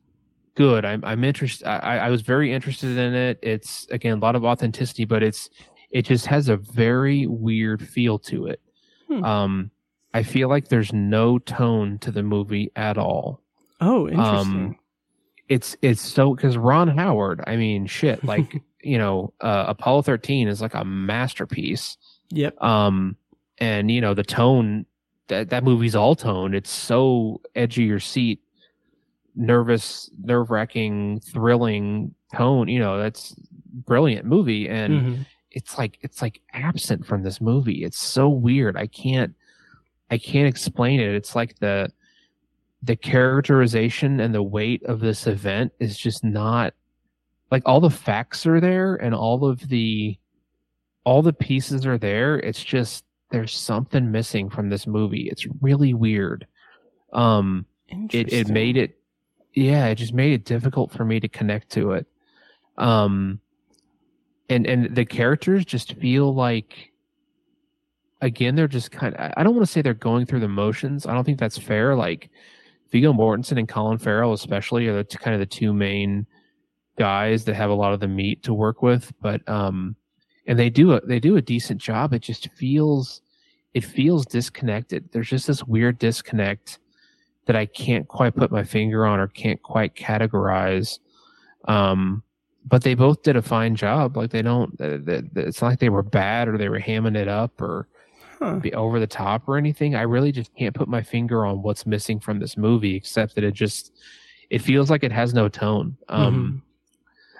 good. 0.54 0.84
I'm 0.84 1.04
I'm 1.04 1.24
interested. 1.24 1.66
I, 1.66 1.98
I 1.98 2.10
was 2.10 2.22
very 2.22 2.52
interested 2.52 2.96
in 2.96 3.14
it. 3.14 3.38
It's 3.42 3.86
again 3.90 4.18
a 4.18 4.20
lot 4.20 4.36
of 4.36 4.44
authenticity, 4.44 5.04
but 5.04 5.22
it's 5.22 5.50
it 5.90 6.02
just 6.02 6.26
has 6.26 6.48
a 6.48 6.56
very 6.56 7.26
weird 7.26 7.86
feel 7.86 8.18
to 8.20 8.46
it. 8.46 8.60
Hmm. 9.08 9.24
Um, 9.24 9.70
I 10.14 10.22
feel 10.22 10.48
like 10.48 10.68
there's 10.68 10.92
no 10.92 11.38
tone 11.38 11.98
to 12.00 12.10
the 12.10 12.22
movie 12.22 12.70
at 12.76 12.98
all. 12.98 13.40
Oh, 13.80 14.08
interesting. 14.08 14.66
Um, 14.66 14.78
it's 15.48 15.76
it's 15.82 16.02
so 16.02 16.34
because 16.34 16.56
Ron 16.56 16.88
Howard. 16.88 17.42
I 17.46 17.56
mean, 17.56 17.86
shit. 17.86 18.22
Like 18.24 18.62
you 18.82 18.98
know, 18.98 19.32
uh, 19.40 19.66
Apollo 19.68 20.02
13 20.02 20.48
is 20.48 20.60
like 20.60 20.74
a 20.74 20.84
masterpiece. 20.84 21.96
Yep. 22.30 22.60
Um, 22.62 23.16
and 23.58 23.90
you 23.90 24.00
know 24.00 24.14
the 24.14 24.24
tone 24.24 24.86
that 25.28 25.50
that 25.50 25.64
movie's 25.64 25.94
all 25.94 26.16
tone. 26.16 26.54
It's 26.54 26.70
so 26.70 27.40
edge 27.54 27.78
of 27.78 27.84
your 27.84 28.00
seat 28.00 28.40
nervous, 29.34 30.10
nerve 30.22 30.50
wracking, 30.50 31.20
thrilling 31.20 32.14
tone. 32.34 32.68
You 32.68 32.78
know, 32.78 32.98
that's 32.98 33.34
brilliant 33.72 34.26
movie. 34.26 34.68
And 34.68 34.92
mm-hmm. 34.92 35.22
it's 35.50 35.78
like, 35.78 35.98
it's 36.02 36.22
like 36.22 36.40
absent 36.52 37.06
from 37.06 37.22
this 37.22 37.40
movie. 37.40 37.84
It's 37.84 37.98
so 37.98 38.28
weird. 38.28 38.76
I 38.76 38.86
can't, 38.86 39.34
I 40.10 40.18
can't 40.18 40.48
explain 40.48 41.00
it. 41.00 41.14
It's 41.14 41.34
like 41.34 41.58
the, 41.58 41.90
the 42.82 42.96
characterization 42.96 44.20
and 44.20 44.34
the 44.34 44.42
weight 44.42 44.82
of 44.84 45.00
this 45.00 45.26
event 45.26 45.72
is 45.78 45.96
just 45.96 46.24
not 46.24 46.74
like 47.52 47.62
all 47.66 47.80
the 47.80 47.88
facts 47.88 48.44
are 48.46 48.60
there 48.60 48.96
and 48.96 49.14
all 49.14 49.44
of 49.44 49.68
the, 49.68 50.18
all 51.04 51.22
the 51.22 51.32
pieces 51.32 51.86
are 51.86 51.98
there. 51.98 52.40
It's 52.40 52.64
just, 52.64 53.04
there's 53.30 53.56
something 53.56 54.10
missing 54.10 54.50
from 54.50 54.70
this 54.70 54.88
movie. 54.88 55.28
It's 55.30 55.46
really 55.60 55.94
weird. 55.94 56.48
Um, 57.12 57.66
it, 57.88 58.32
it 58.32 58.48
made 58.48 58.76
it 58.76 58.98
yeah, 59.54 59.86
it 59.86 59.96
just 59.96 60.14
made 60.14 60.32
it 60.32 60.44
difficult 60.44 60.92
for 60.92 61.04
me 61.04 61.20
to 61.20 61.28
connect 61.28 61.70
to 61.72 61.92
it. 61.92 62.06
Um, 62.78 63.40
and 64.48 64.66
and 64.66 64.94
the 64.94 65.04
characters 65.04 65.64
just 65.64 65.94
feel 65.94 66.34
like, 66.34 66.92
again, 68.20 68.54
they're 68.54 68.68
just 68.68 68.90
kind 68.90 69.14
of. 69.14 69.32
I 69.36 69.42
don't 69.42 69.54
want 69.54 69.66
to 69.66 69.72
say 69.72 69.82
they're 69.82 69.94
going 69.94 70.26
through 70.26 70.40
the 70.40 70.48
motions. 70.48 71.06
I 71.06 71.14
don't 71.14 71.24
think 71.24 71.38
that's 71.38 71.58
fair. 71.58 71.94
Like 71.94 72.30
Viggo 72.90 73.12
Mortensen 73.12 73.58
and 73.58 73.68
Colin 73.68 73.98
Farrell, 73.98 74.32
especially, 74.32 74.86
are 74.88 75.02
the 75.02 75.04
kind 75.04 75.34
of 75.34 75.40
the 75.40 75.46
two 75.46 75.72
main 75.72 76.26
guys 77.02 77.44
that 77.44 77.56
have 77.56 77.70
a 77.70 77.80
lot 77.82 77.92
of 77.92 78.00
the 78.00 78.08
meat 78.08 78.42
to 78.44 78.54
work 78.54 78.80
with. 78.82 79.12
But 79.20 79.46
um, 79.48 79.96
and 80.46 80.56
they 80.58 80.70
do 80.70 80.92
a 80.92 81.00
they 81.00 81.18
do 81.18 81.36
a 81.36 81.42
decent 81.42 81.80
job. 81.80 82.12
It 82.12 82.22
just 82.22 82.48
feels 82.52 83.22
it 83.74 83.84
feels 83.84 84.24
disconnected. 84.26 85.08
There's 85.10 85.28
just 85.28 85.46
this 85.46 85.64
weird 85.64 85.98
disconnect 85.98 86.78
that 87.46 87.56
I 87.56 87.66
can't 87.66 88.06
quite 88.06 88.36
put 88.36 88.52
my 88.52 88.62
finger 88.62 89.04
on 89.06 89.18
or 89.18 89.26
can't 89.26 89.60
quite 89.62 89.94
categorize. 89.94 91.00
Um, 91.66 92.22
but 92.64 92.82
they 92.82 92.94
both 92.94 93.22
did 93.22 93.36
a 93.36 93.42
fine 93.42 93.74
job. 93.74 94.16
Like 94.16 94.30
they 94.30 94.42
don't, 94.42 94.76
it's 94.78 95.60
not 95.60 95.68
like 95.68 95.80
they 95.80 95.88
were 95.88 96.04
bad 96.04 96.48
or 96.48 96.56
they 96.56 96.68
were 96.68 96.78
hamming 96.78 97.16
it 97.16 97.28
up 97.28 97.60
or 97.60 97.88
huh. 98.38 98.56
be 98.60 98.72
over 98.74 99.00
the 99.00 99.06
top 99.06 99.48
or 99.48 99.56
anything. 99.56 99.96
I 99.96 100.02
really 100.02 100.30
just 100.30 100.54
can't 100.54 100.74
put 100.74 100.88
my 100.88 101.02
finger 101.02 101.44
on 101.44 101.62
what's 101.62 101.86
missing 101.86 102.20
from 102.20 102.38
this 102.38 102.56
movie, 102.56 102.94
except 102.94 103.34
that 103.34 103.44
it 103.44 103.54
just, 103.54 103.92
it 104.50 104.60
feels 104.60 104.90
like 104.90 105.02
it 105.02 105.12
has 105.12 105.34
no 105.34 105.48
tone. 105.48 105.96
Um, 106.08 106.34
mm-hmm. 106.34 106.58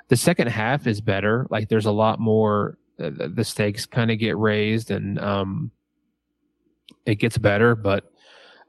The 0.08 0.16
second 0.16 0.48
half 0.48 0.86
is 0.86 1.00
better. 1.00 1.46
Like 1.50 1.68
there's 1.68 1.86
a 1.86 1.92
lot 1.92 2.20
more, 2.20 2.76
the, 2.98 3.30
the 3.34 3.44
stakes 3.44 3.86
kind 3.86 4.10
of 4.10 4.18
get 4.18 4.36
raised 4.36 4.90
and 4.90 5.18
um, 5.18 5.70
it 7.06 7.16
gets 7.16 7.38
better, 7.38 7.74
but 7.74 8.12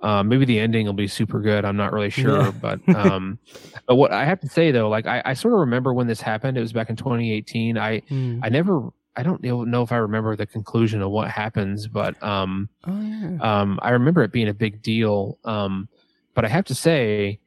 um, 0.01 0.27
maybe 0.27 0.45
the 0.45 0.59
ending 0.59 0.85
will 0.85 0.93
be 0.93 1.07
super 1.07 1.39
good. 1.39 1.63
I'm 1.65 1.77
not 1.77 1.93
really 1.93 2.09
sure, 2.09 2.41
yeah. 2.41 2.51
but 2.51 2.79
um, 2.95 3.39
but 3.87 3.95
what 3.95 4.11
I 4.11 4.25
have 4.25 4.39
to 4.41 4.49
say 4.49 4.71
though, 4.71 4.89
like 4.89 5.07
I, 5.07 5.21
I, 5.25 5.33
sort 5.33 5.53
of 5.53 5.61
remember 5.61 5.93
when 5.93 6.07
this 6.07 6.19
happened. 6.19 6.57
It 6.57 6.61
was 6.61 6.73
back 6.73 6.89
in 6.89 6.97
2018. 6.97 7.77
I 7.77 8.01
mm. 8.01 8.39
I 8.43 8.49
never 8.49 8.89
I 9.15 9.23
don't 9.23 9.41
know 9.43 9.81
if 9.81 9.91
I 9.91 9.97
remember 9.97 10.35
the 10.35 10.45
conclusion 10.45 11.01
of 11.01 11.11
what 11.11 11.29
happens, 11.29 11.87
but 11.87 12.21
um, 12.21 12.67
oh, 12.85 12.99
yeah. 12.99 13.37
um, 13.61 13.79
I 13.81 13.91
remember 13.91 14.23
it 14.23 14.31
being 14.31 14.49
a 14.49 14.53
big 14.53 14.81
deal. 14.81 15.37
Um, 15.45 15.87
but 16.33 16.43
I 16.43 16.47
have 16.49 16.65
to 16.65 16.75
say, 16.75 17.39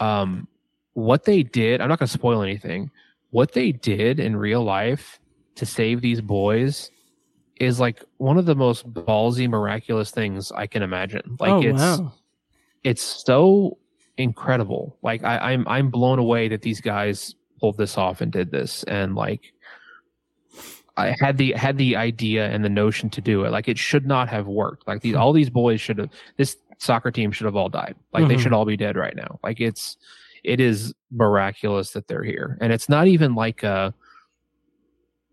um, 0.00 0.48
what 0.94 1.24
they 1.24 1.42
did. 1.44 1.80
I'm 1.80 1.88
not 1.88 1.98
going 2.00 2.08
to 2.08 2.12
spoil 2.12 2.42
anything. 2.42 2.90
What 3.30 3.52
they 3.52 3.72
did 3.72 4.20
in 4.20 4.36
real 4.36 4.62
life 4.62 5.20
to 5.56 5.66
save 5.66 6.00
these 6.00 6.20
boys 6.20 6.90
is 7.56 7.80
like 7.80 8.04
one 8.18 8.38
of 8.38 8.46
the 8.46 8.54
most 8.54 8.90
ballsy, 8.92 9.48
miraculous 9.48 10.10
things 10.10 10.52
I 10.52 10.66
can 10.66 10.82
imagine. 10.82 11.36
Like 11.38 11.50
oh, 11.50 11.62
it's 11.62 11.78
wow. 11.78 12.12
it's 12.84 13.02
so 13.02 13.78
incredible. 14.16 14.96
Like 15.02 15.24
I, 15.24 15.52
I'm 15.52 15.66
I'm 15.68 15.90
blown 15.90 16.18
away 16.18 16.48
that 16.48 16.62
these 16.62 16.80
guys 16.80 17.34
pulled 17.60 17.76
this 17.76 17.98
off 17.98 18.20
and 18.20 18.30
did 18.30 18.50
this. 18.50 18.84
And 18.84 19.14
like 19.14 19.52
I 20.96 21.14
had 21.18 21.38
the 21.38 21.52
had 21.52 21.78
the 21.78 21.96
idea 21.96 22.48
and 22.48 22.64
the 22.64 22.68
notion 22.68 23.10
to 23.10 23.20
do 23.20 23.44
it. 23.44 23.50
Like 23.50 23.68
it 23.68 23.78
should 23.78 24.06
not 24.06 24.28
have 24.28 24.46
worked. 24.46 24.86
Like 24.86 25.02
these 25.02 25.14
all 25.14 25.32
these 25.32 25.50
boys 25.50 25.80
should 25.80 25.98
have 25.98 26.10
this 26.36 26.56
soccer 26.78 27.10
team 27.10 27.32
should 27.32 27.46
have 27.46 27.56
all 27.56 27.68
died. 27.68 27.96
Like 28.12 28.22
mm-hmm. 28.22 28.32
they 28.32 28.38
should 28.38 28.52
all 28.52 28.64
be 28.64 28.76
dead 28.76 28.96
right 28.96 29.16
now. 29.16 29.38
Like 29.42 29.60
it's 29.60 29.96
it 30.44 30.60
is 30.60 30.94
miraculous 31.10 31.92
that 31.92 32.08
they're 32.08 32.22
here. 32.22 32.58
And 32.60 32.72
it's 32.72 32.88
not 32.88 33.06
even 33.06 33.34
like 33.34 33.62
a 33.62 33.94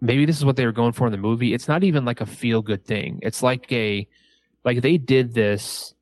maybe 0.01 0.25
this 0.25 0.37
is 0.37 0.45
what 0.45 0.55
they 0.55 0.65
were 0.65 0.71
going 0.71 0.91
for 0.91 1.07
in 1.07 1.11
the 1.11 1.17
movie. 1.17 1.53
It's 1.53 1.67
not 1.67 1.83
even 1.83 2.05
like 2.05 2.21
a 2.21 2.25
feel 2.25 2.61
good 2.61 2.85
thing. 2.85 3.19
It's 3.21 3.41
like 3.41 3.71
a 3.71 4.07
like 4.63 4.81
they 4.81 4.97
did 4.97 5.33
this 5.33 5.93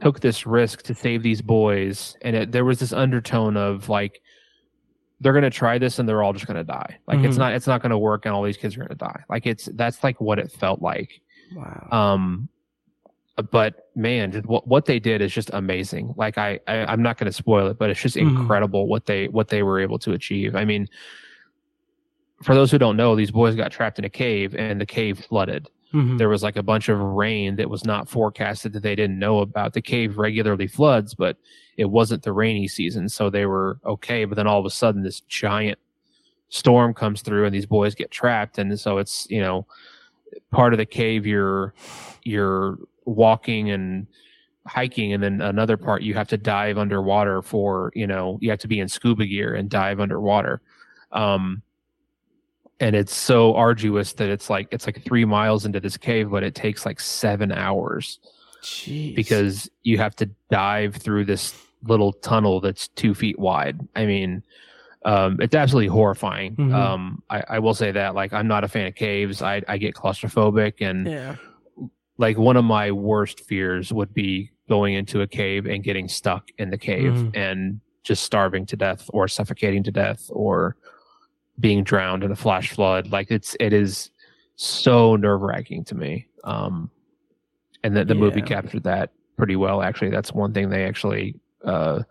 took 0.00 0.20
this 0.20 0.46
risk 0.46 0.82
to 0.82 0.94
save 0.94 1.22
these 1.22 1.42
boys 1.42 2.16
and 2.22 2.34
it, 2.34 2.52
there 2.52 2.64
was 2.64 2.78
this 2.78 2.92
undertone 2.92 3.56
of 3.56 3.90
like 3.90 4.22
they're 5.20 5.34
going 5.34 5.42
to 5.42 5.50
try 5.50 5.76
this 5.76 5.98
and 5.98 6.08
they're 6.08 6.22
all 6.22 6.32
just 6.32 6.46
going 6.46 6.56
to 6.56 6.64
die. 6.64 6.96
Like 7.06 7.18
mm-hmm. 7.18 7.26
it's 7.26 7.36
not 7.36 7.52
it's 7.52 7.66
not 7.66 7.82
going 7.82 7.90
to 7.90 7.98
work 7.98 8.24
and 8.24 8.34
all 8.34 8.42
these 8.42 8.56
kids 8.56 8.76
are 8.76 8.78
going 8.78 8.88
to 8.88 8.94
die. 8.94 9.22
Like 9.28 9.46
it's 9.46 9.66
that's 9.74 10.02
like 10.02 10.20
what 10.20 10.38
it 10.38 10.50
felt 10.50 10.80
like. 10.80 11.20
Wow. 11.54 11.88
Um 11.90 12.48
but 13.42 13.90
man, 13.94 14.32
what 14.46 14.66
what 14.66 14.86
they 14.86 14.98
did 14.98 15.20
is 15.20 15.32
just 15.32 15.50
amazing. 15.52 16.14
Like 16.16 16.38
I, 16.38 16.60
I 16.66 16.92
am 16.92 17.02
not 17.02 17.18
going 17.18 17.26
to 17.26 17.32
spoil 17.32 17.68
it, 17.68 17.78
but 17.78 17.90
it's 17.90 18.00
just 18.00 18.16
mm-hmm. 18.16 18.36
incredible 18.36 18.88
what 18.88 19.06
they 19.06 19.28
what 19.28 19.48
they 19.48 19.62
were 19.62 19.80
able 19.80 19.98
to 20.00 20.12
achieve. 20.12 20.56
I 20.56 20.64
mean, 20.64 20.88
for 22.42 22.54
those 22.54 22.70
who 22.70 22.78
don't 22.78 22.96
know, 22.96 23.14
these 23.14 23.30
boys 23.30 23.54
got 23.54 23.72
trapped 23.72 23.98
in 23.98 24.04
a 24.04 24.10
cave 24.10 24.54
and 24.54 24.80
the 24.80 24.86
cave 24.86 25.24
flooded. 25.28 25.68
Mm-hmm. 25.92 26.18
There 26.18 26.28
was 26.28 26.42
like 26.42 26.56
a 26.56 26.62
bunch 26.62 26.88
of 26.88 27.00
rain 27.00 27.56
that 27.56 27.68
was 27.68 27.84
not 27.84 28.08
forecasted 28.08 28.72
that 28.74 28.82
they 28.82 28.94
didn't 28.94 29.18
know 29.18 29.40
about. 29.40 29.72
The 29.72 29.82
cave 29.82 30.18
regularly 30.18 30.68
floods, 30.68 31.14
but 31.14 31.36
it 31.76 31.86
wasn't 31.86 32.22
the 32.22 32.32
rainy 32.32 32.68
season, 32.68 33.08
so 33.08 33.28
they 33.28 33.46
were 33.46 33.78
okay. 33.84 34.24
But 34.24 34.36
then 34.36 34.46
all 34.46 34.60
of 34.60 34.66
a 34.66 34.70
sudden, 34.70 35.02
this 35.02 35.20
giant 35.22 35.78
storm 36.48 36.94
comes 36.94 37.22
through, 37.22 37.44
and 37.44 37.54
these 37.54 37.66
boys 37.66 37.94
get 37.94 38.10
trapped. 38.10 38.58
And 38.58 38.78
so 38.78 38.98
it's 38.98 39.26
you 39.30 39.40
know 39.40 39.66
part 40.50 40.72
of 40.72 40.78
the 40.78 40.86
cave 40.86 41.26
you're 41.26 41.74
you're 42.24 42.78
walking 43.04 43.70
and 43.70 44.06
hiking, 44.66 45.12
and 45.12 45.22
then 45.22 45.40
another 45.40 45.76
part 45.76 46.02
you 46.02 46.14
have 46.14 46.28
to 46.28 46.36
dive 46.36 46.78
underwater 46.78 47.42
for 47.42 47.92
you 47.94 48.06
know 48.06 48.38
you 48.40 48.50
have 48.50 48.58
to 48.60 48.68
be 48.68 48.80
in 48.80 48.88
scuba 48.88 49.26
gear 49.26 49.54
and 49.54 49.68
dive 49.68 50.00
underwater. 50.00 50.60
Um, 51.12 51.62
and 52.80 52.96
it's 52.96 53.14
so 53.14 53.54
arduous 53.54 54.14
that 54.14 54.30
it's 54.30 54.48
like 54.48 54.68
it's 54.70 54.86
like 54.86 55.02
three 55.04 55.24
miles 55.24 55.66
into 55.66 55.80
this 55.80 55.96
cave, 55.96 56.30
but 56.30 56.42
it 56.42 56.54
takes 56.54 56.86
like 56.86 56.98
seven 56.98 57.52
hours 57.52 58.18
Jeez. 58.62 59.14
because 59.14 59.70
you 59.82 59.98
have 59.98 60.16
to 60.16 60.30
dive 60.50 60.96
through 60.96 61.26
this 61.26 61.54
little 61.82 62.12
tunnel 62.12 62.60
that's 62.60 62.88
two 62.88 63.14
feet 63.14 63.38
wide. 63.38 63.78
I 63.96 64.06
mean, 64.06 64.42
um, 65.04 65.38
it's 65.40 65.54
absolutely 65.54 65.88
horrifying. 65.88 66.56
Mm-hmm. 66.56 66.74
Um, 66.74 67.22
I, 67.30 67.42
I, 67.48 67.58
will 67.58 67.74
say 67.74 67.90
that 67.92 68.14
like 68.14 68.32
I'm 68.32 68.46
not 68.46 68.64
a 68.64 68.68
fan 68.68 68.86
of 68.86 68.94
caves. 68.94 69.40
I, 69.40 69.62
I 69.66 69.78
get 69.78 69.94
claustrophobic 69.94 70.74
and 70.80 71.06
yeah. 71.06 71.36
Like 72.20 72.36
one 72.36 72.56
of 72.56 72.64
my 72.64 72.92
worst 72.92 73.40
fears 73.40 73.92
would 73.92 74.12
be 74.12 74.50
going 74.68 74.92
into 74.94 75.22
a 75.22 75.26
cave 75.26 75.64
and 75.64 75.82
getting 75.82 76.06
stuck 76.06 76.50
in 76.58 76.70
the 76.70 76.76
cave 76.76 77.12
mm-hmm. 77.14 77.30
and 77.34 77.80
just 78.02 78.24
starving 78.24 78.66
to 78.66 78.76
death 78.76 79.08
or 79.14 79.26
suffocating 79.26 79.82
to 79.82 79.90
death 79.90 80.26
or 80.28 80.76
being 81.58 81.82
drowned 81.82 82.22
in 82.22 82.30
a 82.30 82.36
flash 82.36 82.72
flood. 82.72 83.10
Like 83.10 83.30
it's 83.30 83.56
it 83.58 83.72
is 83.72 84.10
so 84.56 85.16
nerve 85.16 85.40
wracking 85.40 85.82
to 85.84 85.94
me. 85.94 86.26
Um, 86.44 86.90
and 87.82 87.96
that 87.96 88.06
the 88.06 88.14
yeah. 88.14 88.20
movie 88.20 88.42
captured 88.42 88.84
that 88.84 89.12
pretty 89.38 89.56
well. 89.56 89.80
Actually, 89.80 90.10
that's 90.10 90.32
one 90.32 90.52
thing 90.52 90.68
they 90.68 90.84
actually 90.84 91.40
uh, 91.64 92.02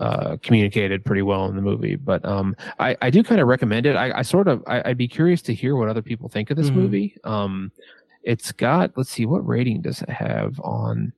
uh, 0.00 0.38
communicated 0.42 1.04
pretty 1.04 1.22
well 1.22 1.46
in 1.46 1.54
the 1.54 1.62
movie. 1.62 1.94
But 1.94 2.24
um, 2.24 2.56
I, 2.80 2.96
I 3.00 3.10
do 3.10 3.22
kind 3.22 3.40
of 3.40 3.46
recommend 3.46 3.86
it. 3.86 3.94
I, 3.94 4.18
I 4.18 4.22
sort 4.22 4.48
of 4.48 4.64
I, 4.66 4.88
would 4.88 4.98
be 4.98 5.06
curious 5.06 5.40
to 5.42 5.54
hear 5.54 5.76
what 5.76 5.88
other 5.88 6.02
people 6.02 6.28
think 6.28 6.50
of 6.50 6.56
this 6.56 6.66
mm-hmm. 6.66 6.80
movie. 6.80 7.16
Um, 7.22 7.70
it's 8.22 8.52
got 8.52 8.92
let's 8.96 9.10
see 9.10 9.26
what 9.26 9.46
rating 9.46 9.82
does 9.82 10.02
it 10.02 10.10
have 10.10 10.60
on. 10.60 11.12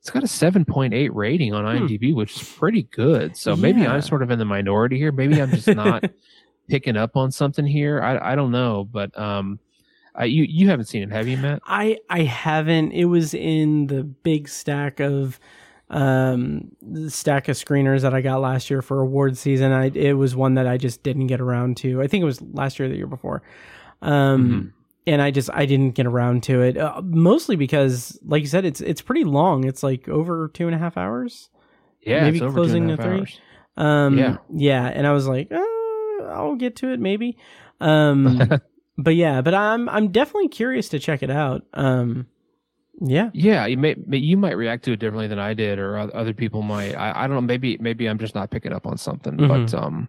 It's 0.00 0.10
got 0.10 0.24
a 0.24 0.26
7.8 0.26 1.10
rating 1.12 1.54
on 1.54 1.64
IMDb, 1.64 2.10
hmm. 2.10 2.16
which 2.16 2.34
is 2.34 2.48
pretty 2.54 2.82
good. 2.90 3.36
So 3.36 3.50
yeah. 3.50 3.60
maybe 3.60 3.86
I'm 3.86 4.02
sort 4.02 4.24
of 4.24 4.32
in 4.32 4.38
the 4.40 4.44
minority 4.44 4.98
here. 4.98 5.12
Maybe 5.12 5.40
I'm 5.40 5.50
just 5.50 5.68
not 5.68 6.04
picking 6.68 6.96
up 6.96 7.16
on 7.16 7.30
something 7.30 7.64
here. 7.64 8.02
I 8.02 8.32
I 8.32 8.34
don't 8.34 8.50
know, 8.50 8.84
but 8.84 9.16
um, 9.18 9.60
I, 10.14 10.24
you 10.24 10.44
you 10.44 10.68
haven't 10.68 10.86
seen 10.86 11.02
it, 11.02 11.10
have 11.10 11.28
you, 11.28 11.36
Matt? 11.36 11.62
I 11.66 11.98
I 12.10 12.22
haven't. 12.22 12.92
It 12.92 13.06
was 13.06 13.32
in 13.34 13.86
the 13.86 14.02
big 14.02 14.48
stack 14.48 15.00
of 15.00 15.38
um 15.90 16.72
the 16.80 17.10
stack 17.10 17.48
of 17.48 17.56
screeners 17.56 18.00
that 18.00 18.14
I 18.14 18.22
got 18.22 18.40
last 18.40 18.70
year 18.70 18.82
for 18.82 19.00
award 19.00 19.36
season. 19.36 19.72
I 19.72 19.86
it 19.86 20.14
was 20.14 20.34
one 20.34 20.54
that 20.54 20.66
I 20.66 20.78
just 20.78 21.02
didn't 21.02 21.28
get 21.28 21.40
around 21.40 21.76
to. 21.78 22.02
I 22.02 22.06
think 22.06 22.22
it 22.22 22.26
was 22.26 22.42
last 22.42 22.78
year, 22.78 22.86
or 22.86 22.90
the 22.90 22.96
year 22.96 23.06
before. 23.06 23.42
Um. 24.00 24.48
Mm-hmm. 24.48 24.68
And 25.06 25.20
I 25.20 25.32
just 25.32 25.50
I 25.52 25.66
didn't 25.66 25.92
get 25.92 26.06
around 26.06 26.44
to 26.44 26.62
it, 26.62 26.76
uh, 26.76 27.02
mostly 27.04 27.56
because, 27.56 28.18
like 28.24 28.40
you 28.42 28.46
said, 28.46 28.64
it's 28.64 28.80
it's 28.80 29.02
pretty 29.02 29.24
long. 29.24 29.64
It's 29.64 29.82
like 29.82 30.08
over 30.08 30.48
two 30.48 30.66
and 30.66 30.76
a 30.76 30.78
half 30.78 30.96
hours. 30.96 31.50
Yeah, 32.00 32.22
maybe 32.22 32.38
closing 32.38 32.86
to 32.88 32.96
three. 32.96 33.18
Hours. 33.18 33.40
Um, 33.76 34.18
yeah, 34.18 34.36
yeah, 34.54 34.86
and 34.86 35.06
I 35.06 35.12
was 35.12 35.26
like, 35.26 35.48
oh, 35.50 36.30
I'll 36.32 36.54
get 36.54 36.76
to 36.76 36.92
it 36.92 37.00
maybe. 37.00 37.36
Um, 37.80 38.60
but 38.98 39.16
yeah, 39.16 39.40
but 39.40 39.54
I'm 39.54 39.88
I'm 39.88 40.12
definitely 40.12 40.48
curious 40.48 40.88
to 40.90 40.98
check 40.98 41.22
it 41.22 41.30
out. 41.30 41.62
Um, 41.74 42.26
yeah, 43.00 43.30
yeah, 43.32 43.66
you 43.66 43.76
may 43.78 43.96
you 44.10 44.36
might 44.36 44.56
react 44.56 44.84
to 44.84 44.92
it 44.92 45.00
differently 45.00 45.26
than 45.26 45.38
I 45.38 45.54
did, 45.54 45.78
or 45.78 45.98
other 45.98 46.34
people 46.34 46.62
might. 46.62 46.94
I, 46.94 47.24
I 47.24 47.26
don't 47.26 47.34
know. 47.34 47.40
Maybe 47.40 47.76
maybe 47.80 48.06
I'm 48.06 48.18
just 48.18 48.34
not 48.34 48.50
picking 48.50 48.72
up 48.72 48.86
on 48.86 48.98
something. 48.98 49.36
Mm-hmm. 49.36 49.64
But 49.64 49.74
um, 49.74 50.08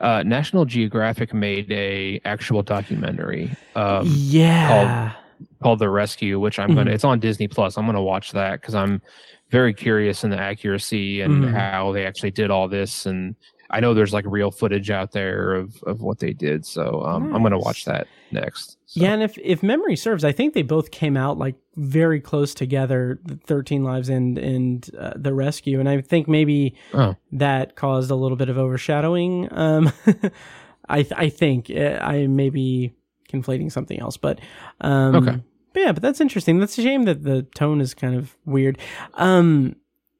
uh, 0.00 0.22
National 0.22 0.64
Geographic 0.64 1.34
made 1.34 1.70
a 1.70 2.20
actual 2.24 2.62
documentary. 2.62 3.54
Um, 3.74 4.04
yeah. 4.06 4.68
Called, 4.68 5.48
called 5.62 5.78
The 5.78 5.88
Rescue, 5.88 6.38
which 6.38 6.58
I'm 6.58 6.68
gonna. 6.68 6.82
Mm-hmm. 6.82 6.94
It's 6.94 7.04
on 7.04 7.20
Disney 7.20 7.48
Plus. 7.48 7.76
I'm 7.76 7.86
gonna 7.86 8.02
watch 8.02 8.32
that 8.32 8.60
because 8.60 8.74
I'm 8.74 9.02
very 9.50 9.74
curious 9.74 10.24
in 10.24 10.30
the 10.30 10.38
accuracy 10.38 11.20
and 11.22 11.44
mm-hmm. 11.44 11.54
how 11.54 11.92
they 11.92 12.06
actually 12.06 12.30
did 12.30 12.50
all 12.50 12.68
this 12.68 13.06
and 13.06 13.34
I 13.70 13.80
know 13.80 13.94
there's 13.94 14.12
like 14.12 14.24
real 14.26 14.50
footage 14.50 14.90
out 14.90 15.12
there 15.12 15.54
of, 15.54 15.82
of 15.84 16.02
what 16.02 16.18
they 16.18 16.32
did. 16.32 16.66
So 16.66 17.02
um, 17.04 17.24
nice. 17.24 17.34
I'm 17.34 17.42
going 17.42 17.52
to 17.52 17.58
watch 17.58 17.84
that 17.84 18.08
next. 18.32 18.76
So. 18.86 19.00
Yeah. 19.00 19.12
And 19.12 19.22
if, 19.22 19.38
if 19.38 19.62
memory 19.62 19.96
serves, 19.96 20.24
I 20.24 20.32
think 20.32 20.54
they 20.54 20.62
both 20.62 20.90
came 20.90 21.16
out 21.16 21.38
like 21.38 21.54
very 21.76 22.20
close 22.20 22.52
together 22.52 23.20
13 23.46 23.84
Lives 23.84 24.08
and, 24.08 24.38
and 24.38 24.90
uh, 24.98 25.12
The 25.16 25.32
Rescue. 25.32 25.78
And 25.78 25.88
I 25.88 26.00
think 26.00 26.26
maybe 26.26 26.74
oh. 26.92 27.16
that 27.32 27.76
caused 27.76 28.10
a 28.10 28.16
little 28.16 28.36
bit 28.36 28.48
of 28.48 28.58
overshadowing. 28.58 29.48
Um, 29.52 29.92
I, 30.88 31.02
th- 31.02 31.14
I 31.16 31.28
think 31.28 31.70
uh, 31.70 31.98
I 32.02 32.26
may 32.26 32.50
be 32.50 32.92
conflating 33.32 33.70
something 33.70 34.00
else, 34.00 34.16
but, 34.16 34.40
um, 34.80 35.14
okay. 35.14 35.42
But 35.72 35.80
yeah, 35.80 35.92
but 35.92 36.02
that's 36.02 36.20
interesting. 36.20 36.58
That's 36.58 36.76
a 36.78 36.82
shame 36.82 37.04
that 37.04 37.22
the 37.22 37.42
tone 37.54 37.80
is 37.80 37.94
kind 37.94 38.16
of 38.16 38.36
weird. 38.44 38.76
Um, 39.14 39.76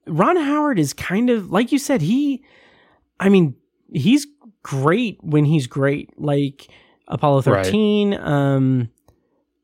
Ron 0.06 0.36
Howard 0.36 0.78
is 0.78 0.92
kind 0.92 1.28
of, 1.28 1.50
like 1.50 1.72
you 1.72 1.78
said, 1.78 2.02
he, 2.02 2.44
I 3.20 3.28
mean, 3.28 3.54
he's 3.92 4.26
great 4.64 5.22
when 5.22 5.44
he's 5.44 5.66
great. 5.68 6.10
Like, 6.18 6.66
Apollo 7.06 7.42
Right. 7.42 7.64
13. 7.66 8.14
Um, 8.14 8.88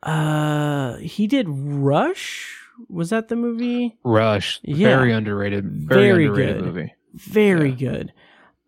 uh, 0.03 0.97
he 0.99 1.27
did 1.27 1.47
Rush. 1.49 2.53
Was 2.89 3.11
that 3.11 3.29
the 3.29 3.37
movie? 3.37 3.97
Rush, 4.05 4.61
Yeah. 4.63 4.89
very 4.97 5.13
underrated, 5.13 5.65
very, 5.65 6.03
Very 6.03 6.27
underrated 6.27 6.57
good. 6.59 6.65
movie. 6.67 6.95
Very 7.15 7.71
Yeah. 7.71 7.77
good. 7.91 8.13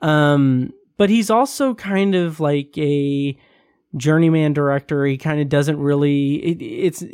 Um, 0.01 0.73
but 0.97 1.11
he's 1.11 1.29
also 1.31 1.75
kind 1.75 2.15
of 2.15 2.41
like 2.41 2.77
a 2.79 3.37
journeyman 3.97 4.53
director. 4.53 5.05
He 5.05 5.19
kind 5.19 5.41
of 5.41 5.49
doesn't 5.49 5.79
really. 5.79 6.35
It, 6.37 6.63
it's 6.63 7.05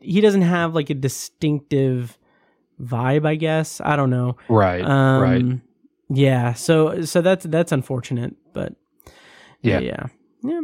he 0.00 0.20
doesn't 0.20 0.42
have 0.42 0.74
like 0.74 0.90
a 0.90 0.94
distinctive 0.94 2.16
vibe. 2.80 3.26
I 3.26 3.34
guess 3.34 3.80
I 3.80 3.96
don't 3.96 4.10
know. 4.10 4.36
Right, 4.48 4.84
Um, 4.84 5.22
right. 5.22 5.60
Yeah. 6.08 6.52
So 6.54 7.02
so 7.02 7.20
that's 7.22 7.44
that's 7.46 7.72
unfortunate, 7.72 8.34
but 8.52 8.74
Yeah. 9.62 9.80
yeah, 9.80 10.06
yeah. 10.42 10.60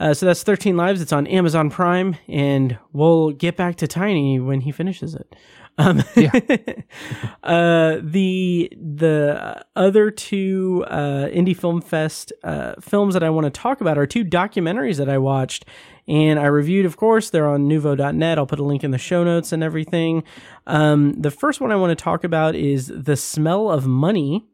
Uh, 0.00 0.14
so 0.14 0.26
that's 0.26 0.42
13 0.42 0.76
Lives. 0.76 1.00
It's 1.00 1.12
on 1.12 1.26
Amazon 1.28 1.70
Prime, 1.70 2.16
and 2.26 2.76
we'll 2.92 3.30
get 3.30 3.56
back 3.56 3.76
to 3.76 3.86
Tiny 3.86 4.40
when 4.40 4.60
he 4.62 4.72
finishes 4.72 5.14
it. 5.14 5.36
Um, 5.78 6.02
Yeah. 6.16 6.32
uh, 7.42 7.98
the 8.02 8.70
the 8.76 9.64
other 9.76 10.10
two 10.10 10.84
uh, 10.88 11.28
Indy 11.32 11.54
Film 11.54 11.80
Fest 11.80 12.32
uh, 12.44 12.74
films 12.80 13.14
that 13.14 13.22
I 13.22 13.30
want 13.30 13.44
to 13.44 13.50
talk 13.50 13.80
about 13.80 13.96
are 13.98 14.06
two 14.06 14.24
documentaries 14.24 14.96
that 14.98 15.08
I 15.08 15.18
watched 15.18 15.64
and 16.08 16.38
I 16.38 16.46
reviewed. 16.46 16.84
Of 16.84 16.96
course, 16.96 17.30
they're 17.30 17.48
on 17.48 17.68
Nuvo.net. 17.68 18.38
I'll 18.38 18.46
put 18.46 18.58
a 18.58 18.64
link 18.64 18.82
in 18.84 18.90
the 18.90 18.98
show 18.98 19.22
notes 19.24 19.52
and 19.52 19.62
everything. 19.62 20.24
Um, 20.66 21.14
the 21.20 21.30
first 21.30 21.60
one 21.60 21.70
I 21.70 21.76
want 21.76 21.96
to 21.96 22.02
talk 22.02 22.24
about 22.24 22.54
is 22.54 22.88
The 22.94 23.16
Smell 23.16 23.70
of 23.70 23.86
Money, 23.86 24.44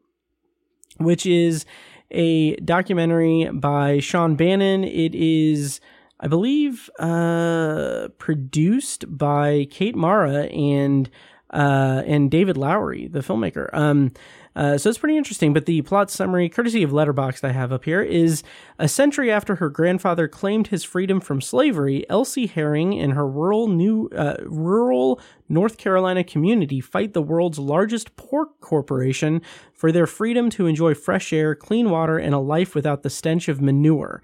which 0.99 1.25
is 1.25 1.65
a 2.11 2.55
documentary 2.57 3.49
by 3.51 3.99
Shawn 3.99 4.35
Bannon. 4.35 4.83
It 4.83 5.15
is, 5.15 5.79
I 6.19 6.27
believe, 6.27 6.89
uh, 6.99 8.09
produced 8.17 9.17
by 9.17 9.67
Kate 9.69 9.95
Mara 9.95 10.43
and 10.45 11.09
uh, 11.51 12.03
and 12.05 12.29
David 12.29 12.57
Lowery, 12.57 13.07
the 13.07 13.19
filmmaker. 13.19 13.69
Um, 13.73 14.11
uh, 14.55 14.77
so 14.77 14.89
it's 14.89 14.99
pretty 14.99 15.17
interesting. 15.17 15.53
But 15.53 15.65
the 15.65 15.81
plot 15.83 16.11
summary, 16.11 16.49
courtesy 16.49 16.83
of 16.83 16.91
Letterboxd, 16.91 17.43
I 17.43 17.51
have 17.51 17.71
up 17.71 17.85
here, 17.85 18.01
is 18.01 18.43
a 18.77 18.87
century 18.87 19.31
after 19.31 19.55
her 19.55 19.69
grandfather 19.69 20.27
claimed 20.27 20.67
his 20.67 20.83
freedom 20.83 21.21
from 21.21 21.39
slavery, 21.39 22.05
Elsie 22.09 22.47
Herring 22.47 22.99
and 22.99 23.13
her 23.13 23.27
rural 23.27 23.67
new 23.67 24.09
uh, 24.15 24.35
rural 24.41 25.21
North 25.47 25.77
Carolina 25.77 26.23
community 26.23 26.81
fight 26.81 27.13
the 27.13 27.21
world's 27.21 27.59
largest 27.59 28.15
pork 28.15 28.59
corporation 28.59 29.41
for 29.73 29.91
their 29.91 30.07
freedom 30.07 30.49
to 30.51 30.65
enjoy 30.67 30.93
fresh 30.93 31.31
air, 31.31 31.55
clean 31.55 31.89
water, 31.89 32.17
and 32.17 32.33
a 32.33 32.39
life 32.39 32.75
without 32.75 33.03
the 33.03 33.09
stench 33.09 33.47
of 33.47 33.61
manure. 33.61 34.21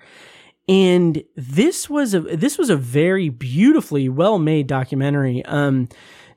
And 0.67 1.23
this 1.35 1.89
was 1.89 2.15
a 2.15 2.19
this 2.19 2.57
was 2.57 2.71
a 2.71 2.75
very 2.75 3.29
beautifully 3.29 4.09
well 4.09 4.39
made 4.39 4.65
documentary. 4.67 5.45
Um, 5.45 5.87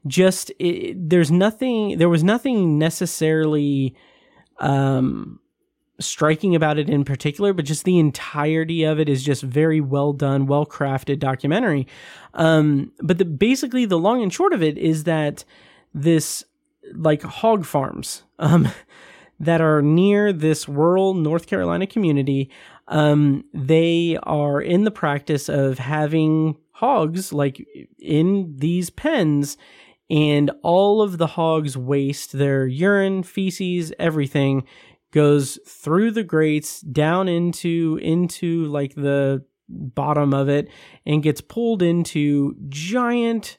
just 0.06 0.52
it, 0.58 1.08
there's 1.08 1.30
nothing 1.30 1.98
there 1.98 2.08
was 2.08 2.24
nothing 2.24 2.78
necessarily 2.78 3.94
um 4.60 5.40
striking 6.00 6.54
about 6.54 6.78
it 6.78 6.88
in 6.88 7.04
particular 7.04 7.52
but 7.52 7.64
just 7.64 7.84
the 7.84 7.98
entirety 7.98 8.84
of 8.84 9.00
it 9.00 9.08
is 9.08 9.24
just 9.24 9.42
very 9.42 9.80
well 9.80 10.12
done 10.12 10.46
well 10.46 10.64
crafted 10.64 11.18
documentary. 11.18 11.86
Um 12.34 12.92
but 13.00 13.18
the 13.18 13.24
basically 13.24 13.84
the 13.84 13.98
long 13.98 14.22
and 14.22 14.32
short 14.32 14.52
of 14.52 14.62
it 14.62 14.78
is 14.78 15.04
that 15.04 15.44
this 15.92 16.44
like 16.94 17.22
hog 17.22 17.64
farms 17.64 18.22
um 18.38 18.68
that 19.40 19.60
are 19.60 19.82
near 19.82 20.32
this 20.32 20.68
rural 20.68 21.14
North 21.14 21.46
Carolina 21.46 21.86
community 21.86 22.50
um 22.86 23.44
they 23.52 24.18
are 24.22 24.60
in 24.60 24.84
the 24.84 24.90
practice 24.90 25.48
of 25.48 25.78
having 25.78 26.56
hogs 26.78 27.32
like 27.32 27.66
in 27.98 28.54
these 28.56 28.88
pens 28.88 29.56
and 30.10 30.50
all 30.62 31.02
of 31.02 31.18
the 31.18 31.26
hogs 31.26 31.76
waste 31.76 32.32
their 32.32 32.66
urine 32.66 33.22
feces 33.22 33.92
everything 33.98 34.64
goes 35.10 35.58
through 35.66 36.10
the 36.10 36.24
grates 36.24 36.80
down 36.80 37.28
into 37.28 37.98
into 38.02 38.66
like 38.66 38.94
the 38.94 39.44
bottom 39.68 40.32
of 40.32 40.48
it 40.48 40.68
and 41.04 41.22
gets 41.22 41.40
pulled 41.40 41.82
into 41.82 42.56
giant 42.68 43.58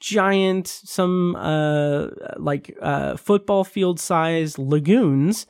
giant 0.00 0.66
some 0.66 1.36
uh 1.36 2.08
like 2.36 2.76
uh 2.80 3.16
football 3.16 3.62
field 3.62 4.00
size 4.00 4.58
lagoons 4.58 5.46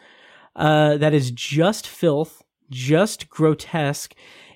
uh 0.56 0.96
that 0.96 1.14
is 1.14 1.30
just 1.30 1.86
filth 1.86 2.42
just 2.68 3.28
grotesque 3.30 4.14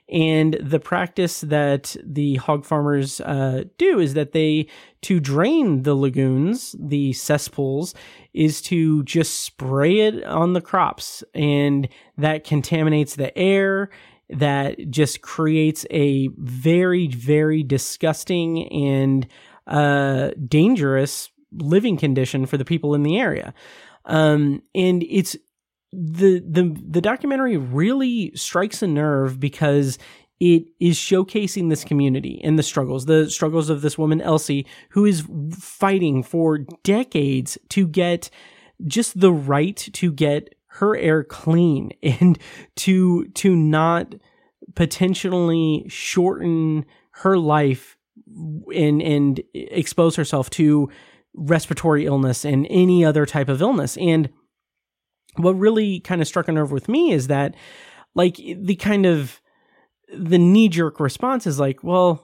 and 0.09 0.57
the 0.61 0.78
practice 0.78 1.40
that 1.40 1.96
the 2.04 2.36
hog 2.36 2.64
farmers 2.64 3.20
uh, 3.20 3.64
do 3.76 3.98
is 3.98 4.14
that 4.14 4.32
they, 4.32 4.68
to 5.02 5.18
drain 5.18 5.82
the 5.82 5.94
lagoons, 5.94 6.76
the 6.78 7.12
cesspools, 7.12 7.94
is 8.32 8.62
to 8.62 9.02
just 9.02 9.40
spray 9.42 10.00
it 10.00 10.22
on 10.24 10.52
the 10.52 10.61
crops. 10.61 11.24
And 11.34 11.88
that 12.18 12.44
contaminates 12.44 13.16
the 13.16 13.36
air. 13.36 13.90
That 14.30 14.90
just 14.90 15.22
creates 15.22 15.86
a 15.90 16.28
very, 16.36 17.09
very 17.09 17.64
disgusting 17.64 18.68
and 18.72 19.26
uh, 19.66 20.30
dangerous 20.46 21.30
living 21.52 21.96
condition 21.96 22.46
for 22.46 22.57
the 22.57 22.64
people 22.64 22.94
in 22.94 23.02
the 23.02 23.18
area. 23.18 23.54
Um, 24.04 24.62
and 24.72 25.04
it's 25.09 25.36
the 25.93 26.41
the 26.41 26.76
the 26.89 27.01
documentary 27.01 27.57
really 27.57 28.32
strikes 28.34 28.82
a 28.82 28.87
nerve 28.87 29.39
because 29.41 29.99
it 30.39 30.64
is 30.78 30.97
showcasing 30.97 31.70
this 31.70 31.84
community 31.84 32.41
and 32.45 32.59
the 32.59 32.62
struggles 32.62 33.07
the 33.07 33.30
struggles 33.30 33.70
of 33.70 33.82
this 33.82 33.97
woman 33.97 34.20
Elsie 34.20 34.66
who 34.91 35.05
is 35.05 35.24
fighting 35.53 36.22
for 36.22 36.59
decades 36.82 37.57
to 37.70 37.87
get 37.87 38.30
just 38.87 39.18
the 39.18 39.32
right 39.32 39.76
to 39.76 40.12
get 40.12 40.55
her 40.66 40.97
air 40.97 41.24
clean 41.24 41.93
and 42.03 42.39
to 42.76 43.26
to 43.28 43.57
not 43.57 44.14
potentially 44.74 45.84
shorten 45.89 46.84
her 47.12 47.39
life 47.39 47.97
and 48.74 49.01
and 49.01 49.43
expose 49.55 50.16
herself 50.16 50.51
to 50.51 50.91
respiratory 51.34 52.07
illness 52.07 52.45
and 52.45 52.66
any 52.70 53.05
other 53.05 53.26
type 53.26 53.49
of 53.49 53.61
illness. 53.61 53.97
And 53.99 54.30
what 55.39 55.53
really 55.53 56.01
kind 56.01 56.20
of 56.20 56.28
struck 56.28 56.49
a 56.49 56.53
nerve 56.53 56.72
with 56.72 56.89
me 56.89 57.12
is 57.12 57.26
that 57.28 57.55
like 58.14 58.37
the 58.37 58.76
kind 58.76 59.07
of 59.07 59.41
the 60.16 60.39
knee 60.39 60.68
jerk 60.68 61.01
response 61.01 61.47
is 61.47 61.59
like 61.59 61.82
well 61.82 62.22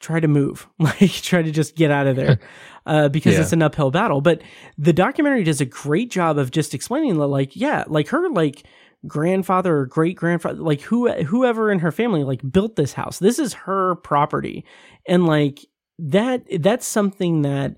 try 0.00 0.18
to 0.18 0.28
move. 0.28 0.66
Like 0.78 1.12
try 1.12 1.42
to 1.42 1.52
just 1.52 1.76
get 1.76 1.90
out 1.92 2.06
of 2.08 2.16
there 2.16 2.40
uh, 2.86 3.08
because 3.08 3.34
Yeah. 3.34 3.42
it's 3.42 3.52
an 3.52 3.62
uphill 3.62 3.90
battle. 3.92 4.20
But 4.20 4.42
the 4.76 4.92
documentary 4.92 5.44
does 5.44 5.60
a 5.60 5.64
great 5.64 6.10
job 6.10 6.38
of 6.38 6.50
just 6.50 6.74
explaining 6.74 7.18
that 7.18 7.26
like 7.28 7.54
yeah 7.54 7.84
like 7.86 8.08
her 8.08 8.28
like 8.30 8.64
grandfather 9.06 9.78
or 9.78 9.86
great 9.86 10.16
grandfather 10.16 10.60
like 10.60 10.80
who 10.82 11.10
whoever 11.24 11.70
in 11.72 11.78
her 11.80 11.92
family 11.92 12.24
like 12.24 12.40
built 12.50 12.74
this 12.76 12.92
house. 12.94 13.18
This 13.20 13.38
is 13.38 13.52
her 13.54 13.94
property. 13.96 14.64
And 15.06 15.26
like 15.26 15.60
that 15.98 16.42
that's 16.60 16.86
something 16.86 17.42
that 17.42 17.76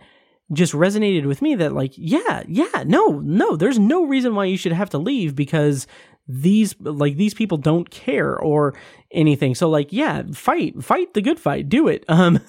just 0.52 0.72
resonated 0.72 1.26
with 1.26 1.40
me 1.40 1.54
that 1.54 1.72
like 1.72 1.92
yeah 1.96 2.42
yeah 2.46 2.84
no 2.84 3.20
no 3.20 3.56
there's 3.56 3.78
no 3.78 4.04
reason 4.04 4.34
why 4.34 4.44
you 4.44 4.58
should 4.58 4.72
have 4.72 4.90
to 4.90 4.98
leave 4.98 5.34
because 5.34 5.86
these 6.26 6.74
like 6.80 7.16
these 7.16 7.34
people 7.34 7.58
don't 7.58 7.90
care 7.90 8.36
or 8.38 8.74
anything. 9.10 9.54
So 9.54 9.68
like 9.68 9.92
yeah 9.92 10.22
fight 10.32 10.82
fight 10.82 11.14
the 11.14 11.22
good 11.22 11.38
fight 11.38 11.68
do 11.68 11.88
it. 11.88 12.04
Um 12.14 12.40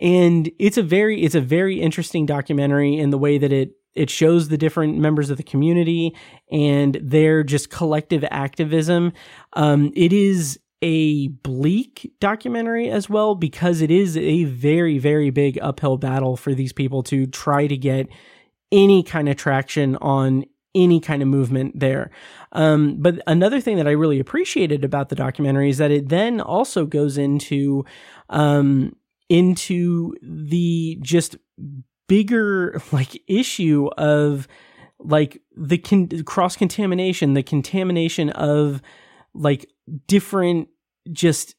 and 0.00 0.50
it's 0.58 0.76
a 0.76 0.82
very 0.82 1.22
it's 1.22 1.34
a 1.34 1.40
very 1.40 1.80
interesting 1.80 2.26
documentary 2.26 2.98
in 2.98 3.10
the 3.10 3.18
way 3.18 3.38
that 3.38 3.52
it 3.52 3.72
it 3.94 4.10
shows 4.10 4.48
the 4.48 4.58
different 4.58 4.98
members 4.98 5.30
of 5.30 5.36
the 5.36 5.42
community 5.42 6.16
and 6.50 6.98
their 7.00 7.44
just 7.44 7.70
collective 7.70 8.24
activism. 8.30 9.12
Um 9.52 9.92
it 9.94 10.12
is 10.12 10.58
a 10.84 11.28
bleak 11.28 12.12
documentary 12.20 12.90
as 12.90 13.08
well 13.08 13.34
because 13.34 13.80
it 13.80 13.90
is 13.90 14.18
a 14.18 14.44
very 14.44 14.98
very 14.98 15.30
big 15.30 15.58
uphill 15.62 15.96
battle 15.96 16.36
for 16.36 16.54
these 16.54 16.74
people 16.74 17.02
to 17.02 17.26
try 17.26 17.66
to 17.66 17.76
get 17.76 18.06
any 18.70 19.02
kind 19.02 19.28
of 19.28 19.36
traction 19.36 19.96
on 19.96 20.44
any 20.74 21.00
kind 21.00 21.22
of 21.22 21.28
movement 21.28 21.78
there. 21.78 22.10
Um, 22.52 22.96
but 22.98 23.20
another 23.26 23.60
thing 23.60 23.76
that 23.76 23.86
I 23.86 23.92
really 23.92 24.18
appreciated 24.18 24.84
about 24.84 25.08
the 25.08 25.14
documentary 25.14 25.70
is 25.70 25.78
that 25.78 25.90
it 25.90 26.08
then 26.08 26.40
also 26.40 26.84
goes 26.84 27.16
into 27.16 27.84
um, 28.28 28.94
into 29.28 30.14
the 30.20 30.98
just 31.00 31.36
bigger 32.08 32.78
like 32.92 33.22
issue 33.26 33.88
of 33.96 34.48
like 34.98 35.40
the 35.56 35.78
con- 35.78 36.24
cross 36.24 36.56
contamination, 36.56 37.34
the 37.34 37.42
contamination 37.42 38.30
of 38.30 38.82
like 39.32 39.70
different 40.06 40.68
just 41.12 41.54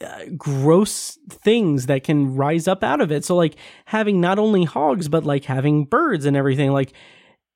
uh, 0.00 0.24
gross 0.36 1.18
things 1.30 1.86
that 1.86 2.04
can 2.04 2.34
rise 2.34 2.66
up 2.66 2.82
out 2.82 3.00
of 3.00 3.12
it. 3.12 3.24
So 3.24 3.36
like 3.36 3.56
having 3.86 4.20
not 4.20 4.38
only 4.38 4.64
hogs 4.64 5.08
but 5.08 5.24
like 5.24 5.44
having 5.44 5.84
birds 5.84 6.26
and 6.26 6.36
everything 6.36 6.72
like 6.72 6.92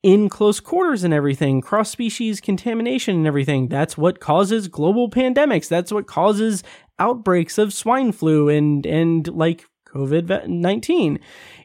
in 0.03 0.29
close 0.29 0.61
quarters 0.61 1.03
and 1.03 1.13
everything, 1.13 1.61
cross 1.61 1.91
species 1.91 2.41
contamination 2.41 3.17
and 3.17 3.27
everything. 3.27 3.69
That's 3.69 3.99
what 3.99 4.21
causes 4.21 4.69
global 4.69 5.11
pandemics. 5.11 5.69
That's 5.69 5.93
what 5.93 6.07
causes 6.07 6.63
outbreaks 6.99 7.59
of 7.59 7.73
swine 7.73 8.13
flu 8.13 8.49
and, 8.49 8.87
and 8.87 9.27
like 9.29 9.65
COVID 9.89 10.47
19. 10.47 11.19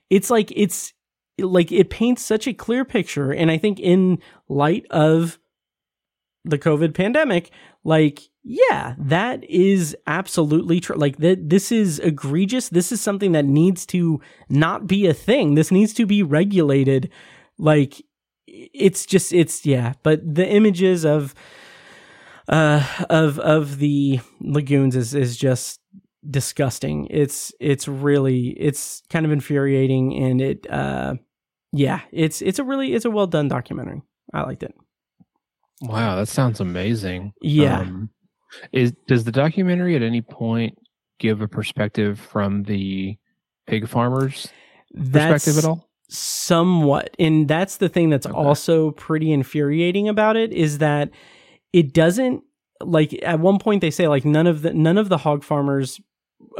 It's 0.09 0.29
like, 0.29 0.51
it's 0.55 0.93
like, 1.37 1.71
it 1.71 1.89
paints 1.89 2.23
such 2.23 2.47
a 2.47 2.53
clear 2.53 2.83
picture. 2.85 3.31
And 3.31 3.51
I 3.51 3.57
think 3.57 3.79
in 3.79 4.19
light 4.49 4.85
of 4.89 5.37
the 6.45 6.57
COVID 6.57 6.93
pandemic, 6.93 7.51
like, 7.83 8.21
yeah, 8.43 8.95
that 8.97 9.43
is 9.45 9.95
absolutely 10.05 10.79
true. 10.79 10.97
Like 10.97 11.17
that, 11.17 11.49
this 11.49 11.71
is 11.71 11.99
egregious. 11.99 12.69
This 12.69 12.91
is 12.91 12.99
something 12.99 13.31
that 13.31 13.45
needs 13.45 13.85
to 13.87 14.19
not 14.49 14.85
be 14.87 15.07
a 15.07 15.13
thing. 15.13 15.55
This 15.55 15.71
needs 15.71 15.93
to 15.93 16.05
be 16.05 16.23
regulated. 16.23 17.09
Like 17.57 18.01
it's 18.47 19.05
just, 19.05 19.31
it's 19.31 19.65
yeah. 19.65 19.93
But 20.03 20.35
the 20.35 20.47
images 20.47 21.05
of, 21.05 21.33
uh, 22.49 22.85
of 23.09 23.39
of 23.39 23.77
the 23.79 24.19
lagoons 24.41 24.95
is 24.97 25.15
is 25.15 25.37
just 25.37 25.79
disgusting. 26.29 27.07
It's 27.09 27.53
it's 27.59 27.87
really 27.87 28.49
it's 28.49 29.01
kind 29.09 29.25
of 29.25 29.31
infuriating, 29.31 30.13
and 30.13 30.41
it, 30.41 30.69
uh, 30.69 31.15
yeah, 31.71 32.01
it's 32.11 32.41
it's 32.41 32.59
a 32.59 32.63
really 32.63 32.93
it's 32.93 33.05
a 33.05 33.11
well 33.11 33.27
done 33.27 33.47
documentary. 33.47 34.01
I 34.33 34.41
liked 34.41 34.63
it. 34.63 34.73
Wow, 35.81 36.15
that 36.17 36.27
sounds 36.27 36.59
amazing. 36.59 37.33
Yeah. 37.41 37.81
Um, 37.81 38.09
is 38.71 38.93
does 39.07 39.23
the 39.23 39.31
documentary 39.31 39.95
at 39.95 40.01
any 40.03 40.21
point 40.21 40.77
give 41.19 41.41
a 41.41 41.47
perspective 41.47 42.19
from 42.19 42.63
the 42.63 43.17
pig 43.67 43.87
farmers 43.87 44.47
perspective 44.95 45.57
at 45.57 45.65
all? 45.65 45.89
somewhat 46.09 47.15
and 47.17 47.47
that's 47.47 47.77
the 47.77 47.89
thing 47.89 48.09
that's 48.11 48.27
Okay. 48.27 48.35
also 48.35 48.91
pretty 48.91 49.31
infuriating 49.31 50.07
about 50.07 50.35
it 50.37 50.53
is 50.53 50.77
that 50.77 51.09
it 51.71 51.91
doesn't 51.93 52.43
like 52.81 53.17
at 53.23 53.39
one 53.39 53.57
point 53.57 53.81
they 53.81 53.89
say 53.89 54.07
like 54.07 54.23
none 54.23 54.45
of 54.45 54.61
the 54.61 54.73
none 54.73 54.97
of 54.99 55.09
the 55.09 55.17
hog 55.17 55.43
farmers 55.43 55.99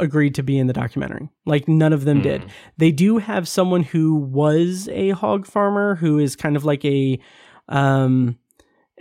agreed 0.00 0.34
to 0.34 0.42
be 0.42 0.58
in 0.58 0.66
the 0.66 0.72
documentary 0.72 1.28
like 1.46 1.68
none 1.68 1.92
of 1.92 2.04
them 2.04 2.20
did 2.22 2.42
Hmm. 2.42 2.48
they 2.78 2.90
do 2.90 3.18
have 3.18 3.46
someone 3.46 3.84
who 3.84 4.16
was 4.16 4.88
a 4.90 5.10
hog 5.10 5.46
farmer 5.46 5.94
who 5.94 6.18
is 6.18 6.34
kind 6.34 6.56
of 6.56 6.64
like 6.64 6.84
a 6.84 7.20
um 7.68 8.36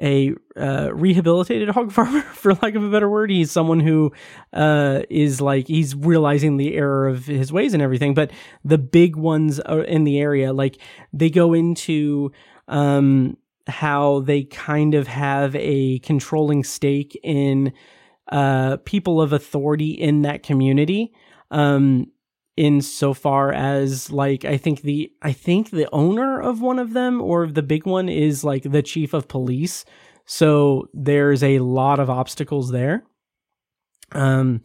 a 0.02 0.34
uh, 0.58 0.90
rehabilitated 0.94 1.70
hog 1.70 1.92
farmer 1.92 2.22
for 2.34 2.54
lack 2.56 2.76
of 2.76 2.84
a 2.84 2.90
better 2.90 3.10
word. 3.10 3.30
He's 3.30 3.52
someone 3.52 3.80
who 3.80 4.12
uh 4.52 5.02
is 5.10 5.40
like 5.40 5.68
he's 5.68 5.96
realizing 5.96 6.58
the 6.58 6.76
error 6.76 7.08
of 7.08 7.26
his 7.26 7.52
ways 7.52 7.74
and 7.74 7.82
everything 7.84 8.14
but 8.14 8.32
the 8.64 8.78
big 8.78 9.16
ones 9.16 9.60
in 9.88 10.04
the 10.04 10.20
area 10.20 10.54
like 10.54 10.78
they 11.12 11.30
go 11.30 11.54
into 11.54 12.32
um 12.68 13.38
how 13.68 14.20
they 14.22 14.44
kind 14.44 14.94
of 14.94 15.08
have 15.08 15.56
a 15.56 16.00
controlling 16.00 16.64
stake 16.64 17.20
in 17.24 17.72
uh 18.30 18.78
people 18.86 19.22
of 19.22 19.34
authority 19.34 19.92
in 19.92 20.24
that 20.24 20.44
community. 20.44 21.14
Um 21.52 22.08
insofar 22.56 23.52
as 23.52 24.12
like 24.12 24.46
I 24.46 24.58
think 24.58 24.82
the 24.82 25.12
I 25.22 25.34
think 25.34 25.72
the 25.72 25.90
owner 25.92 26.40
of 26.40 26.62
one 26.62 26.80
of 26.80 26.94
them 26.94 27.22
or 27.22 27.48
the 27.48 27.64
big 27.64 27.86
one 27.86 28.10
is 28.10 28.44
like 28.44 28.64
the 28.64 28.84
chief 28.84 29.14
of 29.14 29.28
police. 29.28 29.86
So 30.26 30.88
there's 30.94 31.44
a 31.44 31.60
lot 31.60 32.00
of 32.00 32.10
obstacles 32.10 32.72
there. 32.72 33.04
Um 34.12 34.62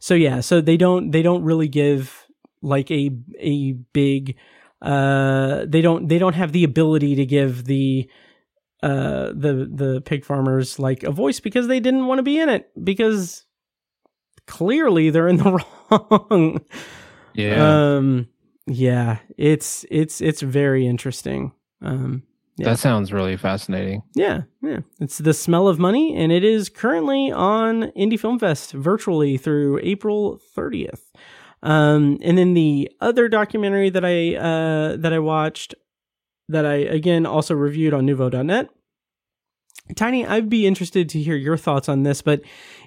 so 0.00 0.14
yeah, 0.14 0.40
so 0.40 0.60
they 0.60 0.76
don't 0.76 1.12
they 1.12 1.22
don't 1.22 1.44
really 1.44 1.68
give 1.68 2.26
like 2.60 2.90
a 2.90 3.10
a 3.38 3.72
big 3.92 4.36
uh 4.82 5.64
they 5.66 5.80
don't 5.80 6.08
they 6.08 6.18
don't 6.18 6.34
have 6.34 6.52
the 6.52 6.64
ability 6.64 7.14
to 7.16 7.26
give 7.26 7.64
the 7.66 8.10
uh 8.82 9.28
the 9.28 9.68
the 9.72 10.02
pig 10.04 10.24
farmers 10.24 10.78
like 10.78 11.04
a 11.04 11.10
voice 11.10 11.38
because 11.40 11.68
they 11.68 11.80
didn't 11.80 12.06
want 12.06 12.18
to 12.18 12.22
be 12.24 12.38
in 12.40 12.48
it 12.48 12.70
because 12.82 13.44
clearly 14.46 15.10
they're 15.10 15.28
in 15.28 15.36
the 15.36 15.64
wrong. 15.90 16.60
Yeah, 17.38 17.94
Um 17.96 18.28
yeah, 18.66 19.18
it's 19.36 19.86
it's 19.90 20.20
it's 20.20 20.42
very 20.42 20.86
interesting. 20.86 21.52
Um 21.80 22.24
yeah. 22.56 22.70
that 22.70 22.80
sounds 22.80 23.12
really 23.12 23.36
fascinating. 23.36 24.02
yeah, 24.16 24.42
yeah. 24.62 24.80
It's 25.00 25.18
The 25.18 25.32
Smell 25.32 25.68
of 25.68 25.78
Money 25.78 26.16
and 26.16 26.32
it 26.32 26.42
is 26.42 26.68
currently 26.68 27.30
on 27.30 27.84
Indy 27.90 28.16
Film 28.16 28.38
Fest 28.40 28.72
virtually 28.72 29.36
through 29.36 29.78
April 29.82 30.40
30th. 30.56 31.12
Um 31.62 32.18
and 32.20 32.36
then 32.36 32.54
the 32.54 32.90
other 33.00 33.28
documentary 33.28 33.90
that 33.90 34.04
I 34.04 34.34
uh 34.34 34.96
that 34.96 35.12
I 35.12 35.20
watched 35.20 35.74
that 36.48 36.66
I 36.66 36.74
again 36.74 37.24
also 37.26 37.54
reviewed 37.54 37.94
on 37.94 38.06
Nuvo.net 38.06 38.68
Tiny, 39.96 40.26
I'd 40.26 40.48
be 40.50 40.66
interested 40.66 41.08
to 41.10 41.20
hear 41.20 41.36
your 41.36 41.56
thoughts 41.56 41.88
on 41.88 42.02
this, 42.02 42.20
but 42.20 42.42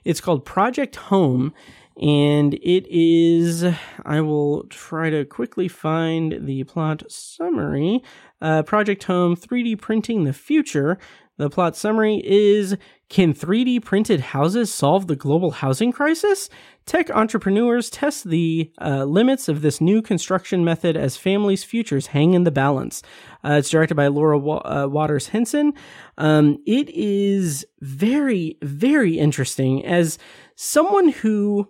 it's 0.06 0.22
called 0.22 0.46
Project 0.46 0.96
Home, 0.98 1.54
and 2.00 2.54
it 2.56 2.88
is. 2.90 3.66
I 4.06 4.22
will 4.22 4.64
try 4.70 5.10
to 5.10 5.26
quickly 5.26 5.68
find 5.68 6.46
the 6.46 6.64
plot 6.64 7.04
summary. 7.12 8.02
Uh, 8.42 8.64
Project 8.64 9.04
Home 9.06 9.36
3D 9.36 9.80
Printing 9.80 10.24
the 10.24 10.34
Future. 10.34 10.98
The 11.38 11.50
plot 11.50 11.76
summary 11.76 12.22
is 12.24 12.78
Can 13.10 13.34
3D 13.34 13.84
printed 13.84 14.20
houses 14.20 14.72
solve 14.72 15.08
the 15.08 15.16
global 15.16 15.52
housing 15.52 15.92
crisis? 15.92 16.50
Tech 16.86 17.10
entrepreneurs 17.10 17.90
test 17.90 18.26
the 18.26 18.72
uh, 18.80 19.06
limits 19.06 19.48
of 19.48 19.62
this 19.62 19.82
new 19.82 20.02
construction 20.02 20.64
method 20.64 20.96
as 20.96 21.18
families' 21.18 21.64
futures 21.64 22.08
hang 22.08 22.34
in 22.34 22.44
the 22.44 22.52
balance. 22.52 23.02
Uh, 23.44 23.54
it's 23.54 23.70
directed 23.70 23.96
by 23.96 24.08
Laura 24.08 24.38
Wa- 24.38 24.62
uh, 24.66 24.88
Waters 24.88 25.28
Hinson. 25.28 25.74
Um, 26.18 26.58
it 26.68 26.90
is 26.90 27.66
very, 27.80 28.58
very 28.62 29.18
interesting 29.18 29.84
as 29.86 30.20
someone 30.56 31.10
who 31.10 31.68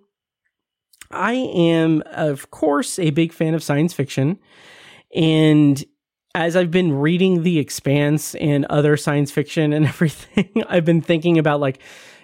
I 1.14 1.34
am, 1.34 2.04
of 2.08 2.52
course, 2.52 3.00
a 3.00 3.10
big 3.12 3.34
fan 3.34 3.54
of 3.54 3.64
science 3.64 3.94
fiction. 3.94 4.40
And 5.16 5.84
as 6.34 6.56
I've 6.56 6.72
been 6.72 6.94
reading 6.94 7.44
The 7.44 7.60
Expanse 7.60 8.36
and 8.36 8.66
other 8.66 8.98
science 8.98 9.32
fiction 9.32 9.74
and 9.74 9.86
everything, 9.88 10.64
I've 10.70 10.86
been 10.86 11.02
thinking 11.02 11.38
about 11.38 11.60
like, 11.60 11.80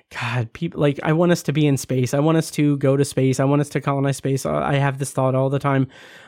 God, 0.09 0.53
people 0.53 0.79
like 0.79 0.99
I 1.03 1.11
want 1.11 1.33
us 1.33 1.43
to 1.43 1.51
be 1.51 1.67
in 1.67 1.75
space. 1.75 2.13
I 2.13 2.19
want 2.19 2.37
us 2.37 2.49
to 2.51 2.77
go 2.77 2.95
to 2.95 3.03
space. 3.03 3.41
I 3.41 3.43
want 3.43 3.59
us 3.59 3.69
to 3.69 3.81
colonize 3.81 4.15
space. 4.15 4.45
I 4.45 4.75
have 4.75 4.99
this 4.99 5.11
thought 5.11 5.35
all 5.35 5.49
the 5.49 5.59
time. 5.59 5.87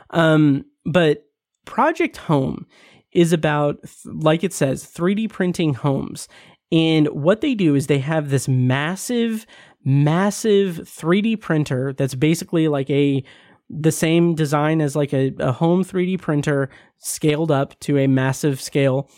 Um, 0.10 0.66
but 0.86 1.26
Project 1.66 2.18
Home 2.18 2.66
is 3.12 3.32
about, 3.32 3.80
like 4.06 4.44
it 4.44 4.54
says, 4.54 4.84
3D 4.84 5.30
printing 5.30 5.74
homes. 5.76 6.28
And 6.72 7.08
what 7.08 7.42
they 7.42 7.56
do 7.56 7.74
is 7.74 7.88
they 7.88 8.00
have 8.00 8.30
this 8.30 8.48
massive, 8.48 9.48
massive 9.90 10.78
3D 10.78 11.40
printer 11.42 11.94
that's 11.94 12.16
basically 12.16 12.68
like 12.68 12.90
a 12.90 13.24
the 13.70 13.92
same 13.92 14.36
design 14.36 14.82
as 14.82 14.96
like 14.96 15.14
a, 15.14 15.34
a 15.40 15.52
home 15.52 15.84
3D 15.84 16.20
printer 16.20 16.70
scaled 16.98 17.52
up 17.52 17.80
to 17.82 17.98
a 17.98 18.08
massive 18.08 18.60
scale. 18.60 19.10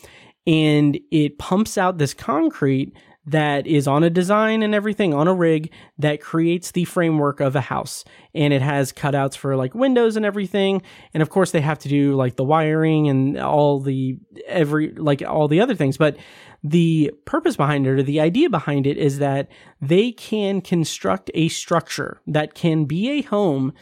And 0.46 0.98
it 1.10 1.38
pumps 1.38 1.78
out 1.78 1.98
this 1.98 2.12
concrete 2.12 2.92
that 3.24 3.66
is 3.66 3.86
on 3.86 4.02
a 4.02 4.10
design 4.10 4.62
and 4.62 4.74
everything 4.74 5.14
on 5.14 5.28
a 5.28 5.34
rig 5.34 5.70
that 5.98 6.20
creates 6.20 6.72
the 6.72 6.84
framework 6.84 7.40
of 7.40 7.54
a 7.54 7.60
house. 7.60 8.04
And 8.34 8.52
it 8.52 8.62
has 8.62 8.92
cutouts 8.92 9.36
for 9.36 9.56
like 9.56 9.74
windows 9.74 10.16
and 10.16 10.26
everything. 10.26 10.82
And 11.14 11.22
of 11.22 11.30
course 11.30 11.52
they 11.52 11.60
have 11.60 11.78
to 11.80 11.88
do 11.88 12.14
like 12.16 12.36
the 12.36 12.44
wiring 12.44 13.08
and 13.08 13.38
all 13.38 13.78
the 13.78 14.18
every 14.46 14.92
like 14.92 15.22
all 15.22 15.46
the 15.46 15.60
other 15.60 15.76
things. 15.76 15.96
But 15.96 16.16
the 16.62 17.12
purpose 17.24 17.56
behind 17.56 17.86
it 17.86 17.90
or 17.90 18.02
the 18.02 18.20
idea 18.20 18.48
behind 18.48 18.86
it 18.86 18.96
is 18.96 19.18
that 19.18 19.48
they 19.80 20.12
can 20.12 20.60
construct 20.60 21.30
a 21.34 21.48
structure 21.48 22.20
that 22.26 22.54
can 22.54 22.84
be 22.84 23.10
a 23.10 23.22
home 23.22 23.72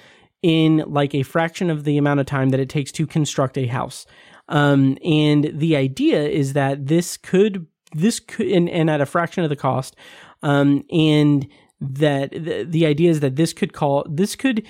in 0.43 0.83
like 0.87 1.15
a 1.15 1.23
fraction 1.23 1.69
of 1.69 1.85
the 1.85 1.99
amount 1.99 2.21
of 2.21 2.27
time 2.27 2.49
that 2.49 2.61
it 2.61 2.71
takes 2.71 2.91
to 2.93 3.07
construct 3.07 3.59
a 3.59 3.67
house. 3.67 4.07
Um, 4.49 4.97
and 5.05 5.51
the 5.53 5.77
idea 5.77 6.23
is 6.23 6.55
that 6.55 6.87
this 6.87 7.17
could, 7.17 7.67
this 7.95 8.19
could, 8.19 8.47
and, 8.47 8.69
and 8.69 8.89
at 8.89 9.01
a 9.01 9.07
fraction 9.07 9.45
of 9.45 9.51
the 9.51 9.57
cost. 9.57 9.95
Um, 10.43 10.85
and 10.91 11.47
that 11.81 12.31
the, 12.31 12.67
the 12.69 12.87
idea 12.87 13.11
is 13.11 13.21
that 13.21 13.37
this 13.37 13.53
could 13.53 13.73
call, 13.75 14.07
this 14.09 14.35
could, 14.35 14.67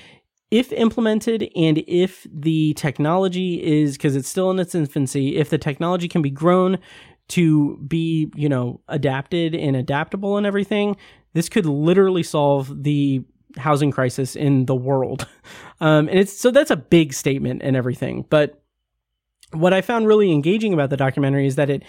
if 0.51 0.73
implemented 0.73 1.49
and 1.55 1.79
if 1.87 2.27
the 2.33 2.75
technology 2.75 3.63
is, 3.63 3.97
because 3.97 4.17
it's 4.17 4.29
still 4.29 4.51
in 4.51 4.59
its 4.59 4.75
infancy, 4.75 5.37
if 5.37 5.49
the 5.49 5.59
technology 5.59 6.09
can 6.09 6.23
be 6.23 6.31
grown 6.31 6.79
to 7.31 7.77
be, 7.79 8.31
you 8.35 8.49
know, 8.49 8.81
adapted 8.89 9.55
and 9.55 9.77
adaptable 9.77 10.37
and 10.37 10.47
everything, 10.47 10.97
this 11.33 11.49
could 11.49 11.67
literally 11.67 12.23
solve 12.23 12.83
the 12.83 13.25
housing 13.57 13.91
crisis 13.91 14.37
in 14.37 14.67
the 14.67 14.75
world. 14.75 15.27
Um, 15.83 16.11
and 16.11 16.19
it's 16.19 16.39
so 16.39 16.51
that's 16.51 16.71
a 16.71 16.77
big 16.77 17.15
statement 17.15 17.63
and 17.65 17.75
everything. 17.75 18.27
But 18.29 18.63
what 19.53 19.73
I 19.73 19.81
found 19.81 20.07
really 20.07 20.31
engaging 20.31 20.75
about 20.75 20.91
the 20.91 20.97
documentary 20.99 21.47
is 21.47 21.57
that 21.57 21.71
it 21.71 21.85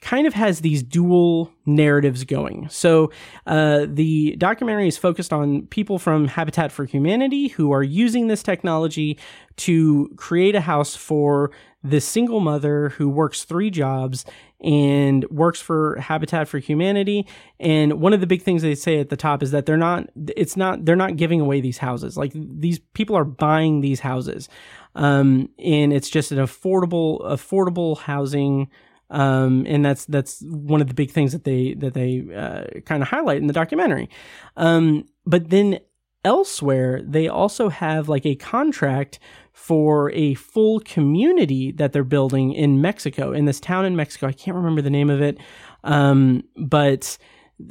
kind 0.00 0.26
of 0.26 0.32
has 0.32 0.60
these 0.60 0.82
dual 0.82 1.52
narratives 1.66 2.24
going. 2.24 2.68
So 2.70 3.12
uh, 3.46 3.86
the 3.86 4.34
documentary 4.36 4.88
is 4.88 4.96
focused 4.96 5.32
on 5.32 5.66
people 5.66 5.98
from 5.98 6.28
Habitat 6.28 6.72
for 6.72 6.86
Humanity 6.86 7.48
who 7.48 7.72
are 7.72 7.82
using 7.82 8.28
this 8.28 8.42
technology 8.42 9.18
to 9.56 10.10
create 10.16 10.54
a 10.54 10.62
house 10.62 10.96
for 10.96 11.50
this 11.82 12.06
single 12.06 12.40
mother 12.40 12.90
who 12.90 13.08
works 13.08 13.44
three 13.44 13.70
jobs 13.70 14.24
and 14.62 15.24
works 15.30 15.60
for 15.60 15.96
Habitat 15.96 16.48
for 16.48 16.58
Humanity. 16.58 17.26
And 17.58 18.00
one 18.00 18.12
of 18.12 18.20
the 18.20 18.26
big 18.26 18.42
things 18.42 18.62
they 18.62 18.74
say 18.74 19.00
at 19.00 19.08
the 19.10 19.16
top 19.16 19.42
is 19.42 19.50
that 19.50 19.66
they're 19.66 19.76
not, 19.76 20.08
it's 20.36 20.56
not, 20.56 20.84
they're 20.84 20.96
not 20.96 21.16
giving 21.16 21.40
away 21.40 21.60
these 21.60 21.78
houses. 21.78 22.16
Like 22.16 22.32
these 22.34 22.78
people 22.94 23.16
are 23.16 23.24
buying 23.24 23.80
these 23.80 24.00
houses. 24.00 24.48
Um, 24.94 25.50
and 25.58 25.92
it's 25.92 26.10
just 26.10 26.32
an 26.32 26.38
affordable, 26.38 27.22
affordable 27.22 27.98
housing. 27.98 28.70
Um, 29.10 29.64
and 29.66 29.84
that's, 29.84 30.04
that's 30.06 30.42
one 30.42 30.80
of 30.80 30.88
the 30.88 30.94
big 30.94 31.10
things 31.10 31.32
that 31.32 31.44
they, 31.44 31.74
that 31.74 31.94
they, 31.94 32.24
uh, 32.34 32.80
kind 32.86 33.02
of 33.02 33.08
highlight 33.08 33.38
in 33.38 33.48
the 33.48 33.52
documentary. 33.52 34.08
Um, 34.56 35.06
but 35.26 35.50
then 35.50 35.80
elsewhere, 36.24 37.02
they 37.02 37.28
also 37.28 37.68
have 37.70 38.08
like 38.08 38.24
a 38.24 38.36
contract 38.36 39.18
for 39.52 40.10
a 40.12 40.34
full 40.34 40.80
community 40.80 41.72
that 41.72 41.92
they're 41.92 42.04
building 42.04 42.52
in 42.52 42.80
Mexico, 42.80 43.32
in 43.32 43.46
this 43.46 43.60
town 43.60 43.84
in 43.84 43.96
Mexico. 43.96 44.28
I 44.28 44.32
can't 44.32 44.56
remember 44.56 44.82
the 44.82 44.90
name 44.90 45.10
of 45.10 45.20
it. 45.20 45.38
Um, 45.82 46.44
but 46.56 47.18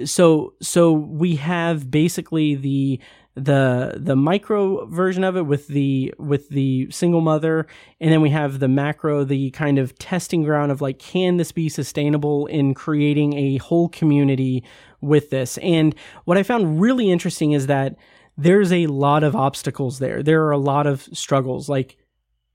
so, 0.05 0.53
so 0.61 0.91
we 0.91 1.37
have 1.37 1.89
basically 1.89 2.55
the, 2.55 2.99
the 3.39 3.95
the 3.97 4.15
micro 4.15 4.85
version 4.85 5.23
of 5.23 5.37
it 5.37 5.43
with 5.43 5.67
the 5.67 6.13
with 6.17 6.49
the 6.49 6.89
single 6.91 7.21
mother 7.21 7.67
and 7.99 8.11
then 8.11 8.21
we 8.21 8.29
have 8.29 8.59
the 8.59 8.67
macro 8.67 9.23
the 9.23 9.51
kind 9.51 9.77
of 9.77 9.97
testing 9.97 10.43
ground 10.43 10.71
of 10.71 10.81
like 10.81 10.99
can 10.99 11.37
this 11.37 11.51
be 11.51 11.69
sustainable 11.69 12.45
in 12.47 12.73
creating 12.73 13.33
a 13.33 13.57
whole 13.57 13.89
community 13.89 14.63
with 15.01 15.29
this 15.29 15.57
and 15.59 15.95
what 16.25 16.37
i 16.37 16.43
found 16.43 16.81
really 16.81 17.09
interesting 17.09 17.51
is 17.51 17.67
that 17.67 17.95
there's 18.39 18.71
a 18.71 18.87
lot 18.87 19.23
of 19.23 19.35
obstacles 19.35 19.99
there. 19.99 20.23
There 20.23 20.45
are 20.45 20.51
a 20.51 20.57
lot 20.57 20.87
of 20.87 21.01
struggles. 21.11 21.67
Like 21.67 21.97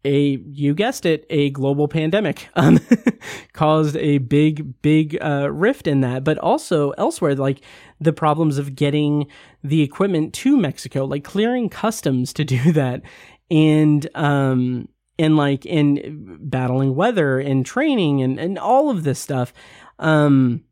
a, 0.05 0.39
you 0.51 0.75
guessed 0.75 1.07
it, 1.07 1.27
a 1.31 1.51
global 1.51 1.89
pandemic 1.89 2.49
um, 2.55 2.79
caused 3.53 3.97
a 3.97 4.19
big, 4.19 4.81
big 4.83 5.17
uh, 5.21 5.51
rift 5.51 5.87
in 5.87 6.01
that. 6.03 6.25
But 6.25 6.39
also 6.39 6.91
elsewhere, 6.93 7.35
like 7.35 7.61
the 8.01 8.13
problems 8.13 8.59
of 8.59 8.75
getting 8.75 9.27
the 9.63 9.83
equipment 9.83 10.35
to 10.35 10.57
Mexico, 10.57 11.05
like 11.05 11.25
clearing 11.25 11.69
customs 11.69 12.33
to 12.35 12.45
do 12.45 12.73
that, 12.73 13.03
and 13.51 14.09
um, 14.15 14.89
and 15.19 15.37
like 15.37 15.65
in 15.65 16.39
battling 16.41 16.95
weather 16.95 17.39
and 17.39 17.65
training 17.65 18.23
and 18.23 18.39
and 18.39 18.59
all 18.59 18.91
of 18.91 19.05
this 19.05 19.19
stuff. 19.19 19.53
Um, 19.99 20.65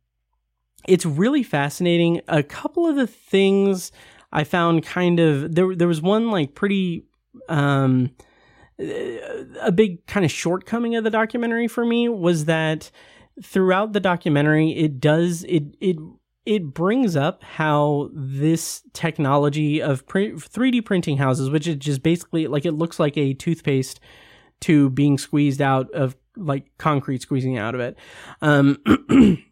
it's 0.86 1.06
really 1.06 1.42
fascinating. 1.42 2.20
A 2.28 2.42
couple 2.42 2.86
of 2.86 2.96
the 2.96 3.06
things 3.06 3.92
I 4.32 4.44
found 4.44 4.84
kind 4.84 5.20
of 5.20 5.54
there 5.54 5.74
there 5.74 5.88
was 5.88 6.02
one 6.02 6.30
like 6.30 6.54
pretty 6.54 7.04
um 7.48 8.10
a 8.78 9.72
big 9.72 10.06
kind 10.06 10.24
of 10.24 10.30
shortcoming 10.30 10.96
of 10.96 11.04
the 11.04 11.10
documentary 11.10 11.68
for 11.68 11.84
me 11.84 12.08
was 12.08 12.46
that 12.46 12.90
throughout 13.42 13.92
the 13.92 14.00
documentary 14.00 14.70
it 14.72 15.00
does 15.00 15.44
it 15.44 15.64
it 15.80 15.96
it 16.44 16.74
brings 16.74 17.14
up 17.14 17.42
how 17.44 18.10
this 18.12 18.82
technology 18.92 19.80
of 19.80 20.06
3D 20.06 20.84
printing 20.84 21.16
houses, 21.16 21.50
which 21.50 21.68
is 21.68 21.76
just 21.76 22.02
basically 22.02 22.48
like 22.48 22.66
it 22.66 22.72
looks 22.72 22.98
like 22.98 23.16
a 23.16 23.34
toothpaste 23.34 24.00
tube 24.60 24.94
being 24.94 25.18
squeezed 25.18 25.62
out 25.62 25.90
of 25.92 26.16
like 26.36 26.66
concrete 26.78 27.22
squeezing 27.22 27.58
out 27.58 27.74
of 27.74 27.80
it. 27.80 27.96
Um, 28.40 28.78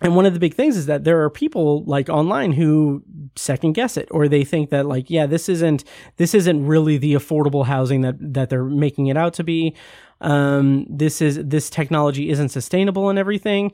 and 0.00 0.16
one 0.16 0.24
of 0.24 0.32
the 0.32 0.40
big 0.40 0.54
things 0.54 0.76
is 0.76 0.86
that 0.86 1.04
there 1.04 1.22
are 1.22 1.30
people 1.30 1.84
like 1.84 2.08
online 2.08 2.52
who 2.52 3.02
second 3.36 3.72
guess 3.72 3.96
it 3.96 4.08
or 4.10 4.26
they 4.26 4.44
think 4.44 4.70
that 4.70 4.86
like 4.86 5.10
yeah 5.10 5.26
this 5.26 5.48
isn't 5.48 5.84
this 6.16 6.34
isn't 6.34 6.66
really 6.66 6.96
the 6.98 7.14
affordable 7.14 7.66
housing 7.66 8.00
that 8.00 8.16
that 8.18 8.48
they're 8.48 8.64
making 8.64 9.08
it 9.08 9.16
out 9.16 9.34
to 9.34 9.44
be. 9.44 9.76
Um 10.20 10.86
this 10.88 11.20
is 11.20 11.38
this 11.44 11.68
technology 11.68 12.30
isn't 12.30 12.48
sustainable 12.48 13.10
and 13.10 13.18
everything. 13.18 13.72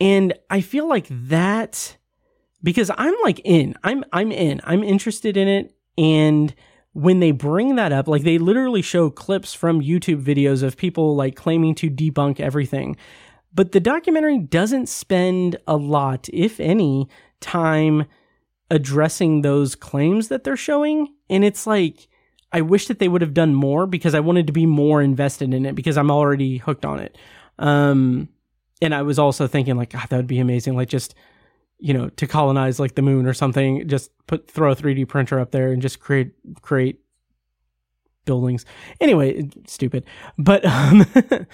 And 0.00 0.34
i 0.50 0.60
feel 0.60 0.88
like 0.88 1.06
that 1.10 1.96
because 2.62 2.90
i'm 2.98 3.14
like 3.24 3.40
in 3.44 3.74
i'm 3.82 4.04
i'm 4.12 4.30
in 4.30 4.60
i'm 4.64 4.84
interested 4.84 5.36
in 5.36 5.48
it. 5.48 5.74
And 5.98 6.54
when 6.92 7.20
they 7.20 7.30
bring 7.30 7.76
that 7.76 7.92
up 7.92 8.08
like 8.08 8.22
they 8.22 8.38
literally 8.38 8.80
show 8.80 9.10
clips 9.10 9.52
from 9.52 9.82
youtube 9.82 10.22
videos 10.24 10.62
of 10.62 10.78
people 10.78 11.14
like 11.14 11.36
claiming 11.36 11.74
to 11.74 11.90
debunk 11.90 12.40
everything 12.40 12.96
but 13.56 13.72
the 13.72 13.80
documentary 13.80 14.38
doesn't 14.38 14.86
spend 14.86 15.56
a 15.66 15.76
lot, 15.76 16.28
if 16.30 16.60
any, 16.60 17.08
time 17.40 18.04
addressing 18.70 19.40
those 19.40 19.74
claims 19.74 20.28
that 20.28 20.44
they're 20.44 20.56
showing. 20.56 21.14
And 21.30 21.42
it's 21.42 21.66
like, 21.66 22.06
I 22.52 22.60
wish 22.60 22.86
that 22.88 22.98
they 22.98 23.08
would 23.08 23.22
have 23.22 23.32
done 23.32 23.54
more 23.54 23.86
because 23.86 24.14
I 24.14 24.20
wanted 24.20 24.46
to 24.48 24.52
be 24.52 24.66
more 24.66 25.00
invested 25.00 25.54
in 25.54 25.64
it 25.64 25.74
because 25.74 25.96
I'm 25.96 26.10
already 26.10 26.58
hooked 26.58 26.84
on 26.84 27.00
it. 27.00 27.16
Um, 27.58 28.28
and 28.82 28.94
I 28.94 29.00
was 29.00 29.18
also 29.18 29.46
thinking 29.46 29.76
like, 29.76 29.90
God, 29.90 30.06
that 30.10 30.16
would 30.16 30.26
be 30.26 30.38
amazing. 30.38 30.76
Like 30.76 30.90
just, 30.90 31.14
you 31.78 31.94
know, 31.94 32.10
to 32.10 32.26
colonize 32.26 32.78
like 32.78 32.94
the 32.94 33.02
moon 33.02 33.26
or 33.26 33.32
something, 33.32 33.88
just 33.88 34.10
put, 34.26 34.50
throw 34.50 34.72
a 34.72 34.76
3D 34.76 35.08
printer 35.08 35.40
up 35.40 35.52
there 35.52 35.72
and 35.72 35.80
just 35.80 35.98
create, 35.98 36.32
create 36.60 37.00
buildings. 38.26 38.66
Anyway, 39.00 39.48
stupid. 39.66 40.04
But, 40.36 40.62
um, 40.66 41.06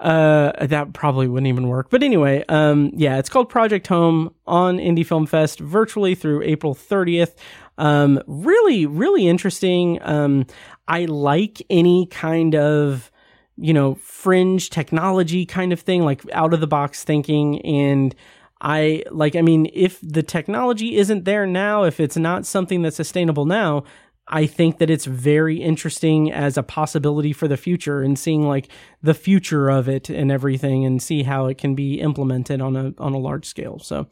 uh, 0.00 0.66
that 0.66 0.92
probably 0.92 1.26
wouldn't 1.28 1.48
even 1.48 1.68
work. 1.68 1.88
But 1.90 2.02
anyway, 2.02 2.44
um, 2.48 2.90
yeah, 2.94 3.18
it's 3.18 3.28
called 3.28 3.48
Project 3.48 3.86
Home 3.86 4.34
on 4.46 4.78
Indy 4.78 5.04
Film 5.04 5.26
Fest 5.26 5.58
virtually 5.60 6.14
through 6.14 6.42
April 6.42 6.74
30th. 6.74 7.34
Um, 7.78 8.20
really, 8.26 8.86
really 8.86 9.26
interesting. 9.26 9.98
Um, 10.02 10.46
I 10.88 11.06
like 11.06 11.62
any 11.70 12.06
kind 12.06 12.54
of, 12.54 13.10
you 13.56 13.72
know, 13.72 13.94
fringe 13.96 14.70
technology 14.70 15.46
kind 15.46 15.72
of 15.72 15.80
thing, 15.80 16.02
like 16.02 16.22
out 16.32 16.52
of 16.52 16.60
the 16.60 16.66
box 16.66 17.04
thinking. 17.04 17.64
And 17.64 18.14
I 18.60 19.02
like, 19.10 19.36
I 19.36 19.42
mean, 19.42 19.70
if 19.72 19.98
the 20.02 20.22
technology 20.22 20.96
isn't 20.96 21.24
there 21.24 21.46
now, 21.46 21.84
if 21.84 22.00
it's 22.00 22.16
not 22.16 22.46
something 22.46 22.82
that's 22.82 22.96
sustainable 22.96 23.46
now, 23.46 23.84
I 24.28 24.46
think 24.46 24.78
that 24.78 24.90
it's 24.90 25.04
very 25.04 25.62
interesting 25.62 26.32
as 26.32 26.56
a 26.56 26.62
possibility 26.62 27.32
for 27.32 27.46
the 27.46 27.56
future 27.56 28.02
and 28.02 28.18
seeing 28.18 28.48
like 28.48 28.68
the 29.00 29.14
future 29.14 29.68
of 29.68 29.88
it 29.88 30.10
and 30.10 30.32
everything 30.32 30.84
and 30.84 31.00
see 31.00 31.22
how 31.22 31.46
it 31.46 31.58
can 31.58 31.74
be 31.74 32.00
implemented 32.00 32.60
on 32.60 32.76
a 32.76 32.92
on 32.98 33.14
a 33.14 33.18
large 33.18 33.46
scale. 33.46 33.78
So 33.78 34.08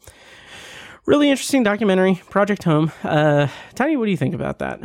really 1.05 1.29
interesting 1.29 1.63
documentary, 1.63 2.21
Project 2.29 2.63
Home. 2.63 2.91
Uh 3.03 3.47
Tiny, 3.75 3.97
what 3.97 4.05
do 4.05 4.11
you 4.11 4.17
think 4.17 4.33
about 4.33 4.59
that? 4.59 4.79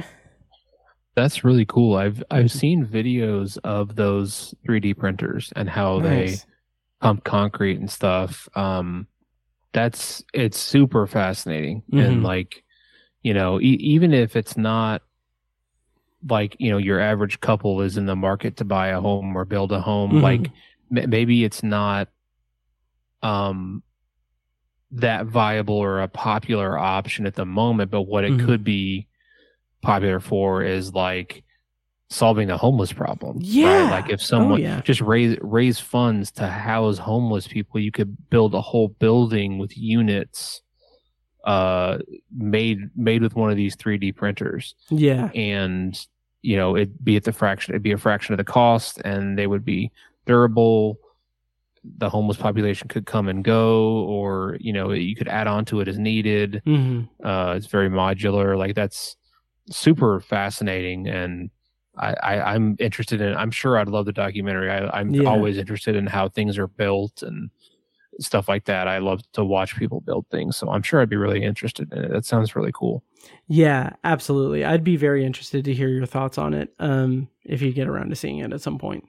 That's 1.15 1.45
really 1.45 1.65
cool. 1.65 1.97
I've 1.97 2.25
I've 2.31 2.51
seen 2.51 2.85
videos 2.85 3.57
of 3.63 3.95
those 3.95 4.53
3D 4.69 4.99
printers 4.99 5.53
and 5.55 5.71
how 5.71 5.99
nice. 5.99 6.43
they 6.43 6.51
pump 7.01 7.23
concrete 7.23 7.79
and 7.79 7.91
stuff. 7.91 8.49
Um 8.57 9.07
that's 9.73 10.25
it's 10.35 10.59
super 10.59 11.07
fascinating 11.07 11.85
mm-hmm. 11.93 11.99
and 12.01 12.23
like 12.25 12.65
you 13.23 13.33
know 13.33 13.61
e- 13.61 13.79
even 13.81 14.13
if 14.13 14.35
it's 14.35 14.57
not 14.57 15.03
like 16.29 16.57
you 16.59 16.71
know 16.71 16.79
your 16.79 17.01
average 17.01 17.41
couple 17.41 17.81
is 17.81 17.97
in 17.97 18.07
the 18.07 18.17
market 18.17 18.57
to 18.57 18.65
buy 18.65 18.89
a 18.89 19.01
home 19.01 19.37
or 19.37 19.45
build 19.45 19.73
a 19.73 19.81
home 19.81 20.13
mm-hmm. 20.13 20.23
like 20.23 20.51
m- 20.95 21.11
maybe 21.11 21.45
it's 21.45 21.63
not 21.63 22.09
um 23.23 23.83
that 24.93 25.27
viable 25.27 25.77
or 25.77 26.01
a 26.01 26.09
popular 26.09 26.77
option 26.77 27.27
at 27.27 27.35
the 27.35 27.47
moment 27.47 27.91
but 27.91 28.03
what 28.03 28.25
it 28.25 28.33
mm-hmm. 28.33 28.47
could 28.47 28.65
be 28.65 29.07
popular 29.83 30.21
for 30.21 30.63
is 30.63 30.93
like 30.93 31.43
solving 32.11 32.49
the 32.49 32.57
homeless 32.57 32.93
problem 32.93 33.39
yeah 33.41 33.85
right? 33.85 33.91
like 33.91 34.11
if 34.11 34.21
someone 34.21 34.61
oh, 34.61 34.63
yeah. 34.63 34.81
just 34.81 35.01
raise 35.01 35.39
raise 35.41 35.79
funds 35.79 36.31
to 36.31 36.47
house 36.47 36.99
homeless 36.99 37.47
people 37.47 37.79
you 37.79 37.93
could 37.93 38.17
build 38.31 38.53
a 38.53 38.61
whole 38.61 38.89
building 38.89 39.59
with 39.59 39.77
units 39.79 40.61
uh 41.45 41.99
made 42.37 42.79
made 42.97 43.23
with 43.23 43.35
one 43.35 43.51
of 43.51 43.57
these 43.57 43.77
3D 43.77 44.15
printers. 44.15 44.75
Yeah. 44.91 45.31
And 45.35 45.99
you 46.43 46.57
know, 46.57 46.77
it'd 46.77 47.05
be 47.05 47.17
at 47.17 47.25
the 47.25 47.33
fraction 47.33 47.73
it'd 47.73 47.83
be 47.83 47.93
a 47.93 47.99
fraction 47.99 48.33
of 48.33 48.39
the 48.39 48.45
cost 48.45 48.99
and 49.05 49.39
they 49.39 49.47
would 49.47 49.65
be 49.65 49.91
durable. 50.27 50.99
The 51.99 52.11
homeless 52.11 52.37
population 52.37 52.89
could 52.89 53.07
come 53.07 53.29
and 53.29 53.43
go 53.43 54.05
or, 54.05 54.57
you 54.61 54.73
know, 54.73 54.93
you 54.93 55.17
could 55.17 55.29
add 55.29 55.47
on 55.47 55.65
to 55.67 55.81
it 55.81 55.89
as 55.89 55.99
needed. 55.99 56.63
Mm-hmm. 56.67 57.27
Uh 57.27 57.55
it's 57.55 57.67
very 57.67 57.89
modular. 57.89 58.57
Like 58.57 58.75
that's 58.75 59.17
super 59.71 60.21
fascinating 60.21 61.07
and 61.09 61.51
I, 61.97 62.15
I, 62.23 62.55
am 62.55 62.77
interested 62.79 63.21
in. 63.21 63.37
I'm 63.37 63.51
sure 63.51 63.77
I'd 63.77 63.89
love 63.89 64.07
the 64.07 64.13
documentary. 64.13 64.71
I, 64.71 65.01
am 65.01 65.13
yeah. 65.13 65.29
always 65.29 65.59
interested 65.59 65.97
in 65.97 66.07
how 66.07 66.29
things 66.29 66.57
are 66.57 66.69
built 66.69 67.23
and 67.23 67.51
stuff 68.21 68.49
like 68.49 68.67
that. 68.67 68.87
I 68.89 68.99
love 68.99 69.21
to 69.33 69.45
watch 69.45 69.77
people 69.77 70.01
build 70.01 70.27
things, 70.31 70.57
so 70.57 70.71
I'm 70.71 70.83
sure 70.83 71.01
I'd 71.01 71.09
be 71.09 71.17
really 71.17 71.43
interested 71.43 71.93
in 71.93 72.05
it. 72.05 72.13
That 72.13 72.25
sounds 72.25 72.55
really 72.55 72.73
cool. 72.73 73.03
Yeah, 73.47 73.91
absolutely. 74.05 74.65
I'd 74.65 74.85
be 74.85 74.97
very 74.97 75.25
interested 75.25 75.65
to 75.65 75.75
hear 75.75 75.89
your 75.89 76.07
thoughts 76.07 76.39
on 76.39 76.55
it 76.55 76.73
um, 76.79 77.29
if 77.45 77.63
you 77.63 77.73
get 77.73 77.89
around 77.89 78.11
to 78.11 78.17
seeing 78.17 78.39
it 78.39 78.53
at 78.53 78.61
some 78.61 78.79
point. 78.79 79.05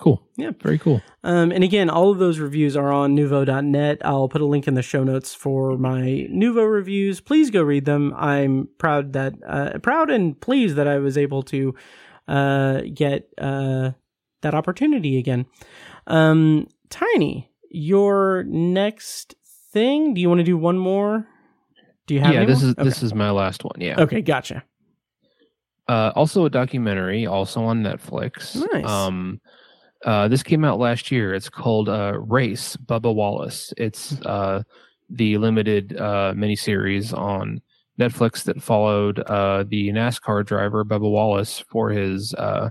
Cool. 0.00 0.20
Yeah. 0.36 0.50
Very 0.60 0.78
cool. 0.78 1.02
Um, 1.22 1.52
and 1.52 1.62
again, 1.62 1.88
all 1.88 2.10
of 2.10 2.18
those 2.18 2.40
reviews 2.40 2.76
are 2.76 2.90
on 2.90 3.16
nuvo.net. 3.16 3.98
I'll 4.04 4.28
put 4.28 4.40
a 4.40 4.46
link 4.46 4.66
in 4.66 4.74
the 4.74 4.82
show 4.82 5.04
notes 5.04 5.34
for 5.34 5.78
my 5.78 6.26
Nuvo 6.30 6.68
reviews. 6.70 7.20
Please 7.20 7.50
go 7.50 7.62
read 7.62 7.84
them. 7.84 8.12
I'm 8.16 8.68
proud 8.78 9.12
that 9.12 9.34
uh, 9.46 9.78
proud 9.78 10.10
and 10.10 10.38
pleased 10.40 10.74
that 10.76 10.88
I 10.88 10.98
was 10.98 11.16
able 11.16 11.44
to 11.44 11.74
uh, 12.26 12.80
get 12.92 13.32
uh, 13.38 13.92
that 14.42 14.54
opportunity 14.54 15.16
again. 15.18 15.46
Um, 16.06 16.68
Tiny, 16.90 17.50
your 17.74 18.44
next 18.44 19.34
thing. 19.72 20.14
Do 20.14 20.20
you 20.20 20.28
want 20.28 20.38
to 20.38 20.44
do 20.44 20.56
one 20.56 20.78
more? 20.78 21.26
Do 22.06 22.14
you 22.14 22.20
have? 22.20 22.34
yeah, 22.34 22.44
this 22.44 22.62
more? 22.62 22.70
is 22.70 22.74
this 22.76 23.02
is 23.02 23.14
my 23.14 23.30
last 23.30 23.64
one. 23.64 23.76
Yeah. 23.78 23.94
okay. 23.94 24.02
okay. 24.02 24.22
Gotcha. 24.22 24.64
Uh, 25.86 26.12
also 26.14 26.46
a 26.46 26.50
documentary, 26.50 27.26
also 27.26 27.62
on 27.64 27.82
Netflix. 27.82 28.56
Nice. 28.72 28.86
Um, 28.86 29.40
uh, 30.04 30.28
this 30.28 30.42
came 30.42 30.64
out 30.64 30.78
last 30.78 31.10
year. 31.10 31.34
It's 31.34 31.48
called 31.48 31.88
uh, 31.88 32.14
Race 32.18 32.76
Bubba 32.76 33.14
Wallace. 33.14 33.74
It's 33.76 34.18
uh, 34.22 34.62
the 35.10 35.36
limited 35.38 35.96
uh, 35.96 36.32
miniseries 36.34 37.16
on 37.16 37.60
Netflix 37.98 38.44
that 38.44 38.62
followed 38.62 39.20
uh, 39.20 39.64
the 39.68 39.90
NASCAR 39.90 40.44
driver 40.44 40.84
Bubba 40.84 41.10
Wallace 41.10 41.64
for 41.68 41.90
his 41.90 42.34
uh, 42.34 42.70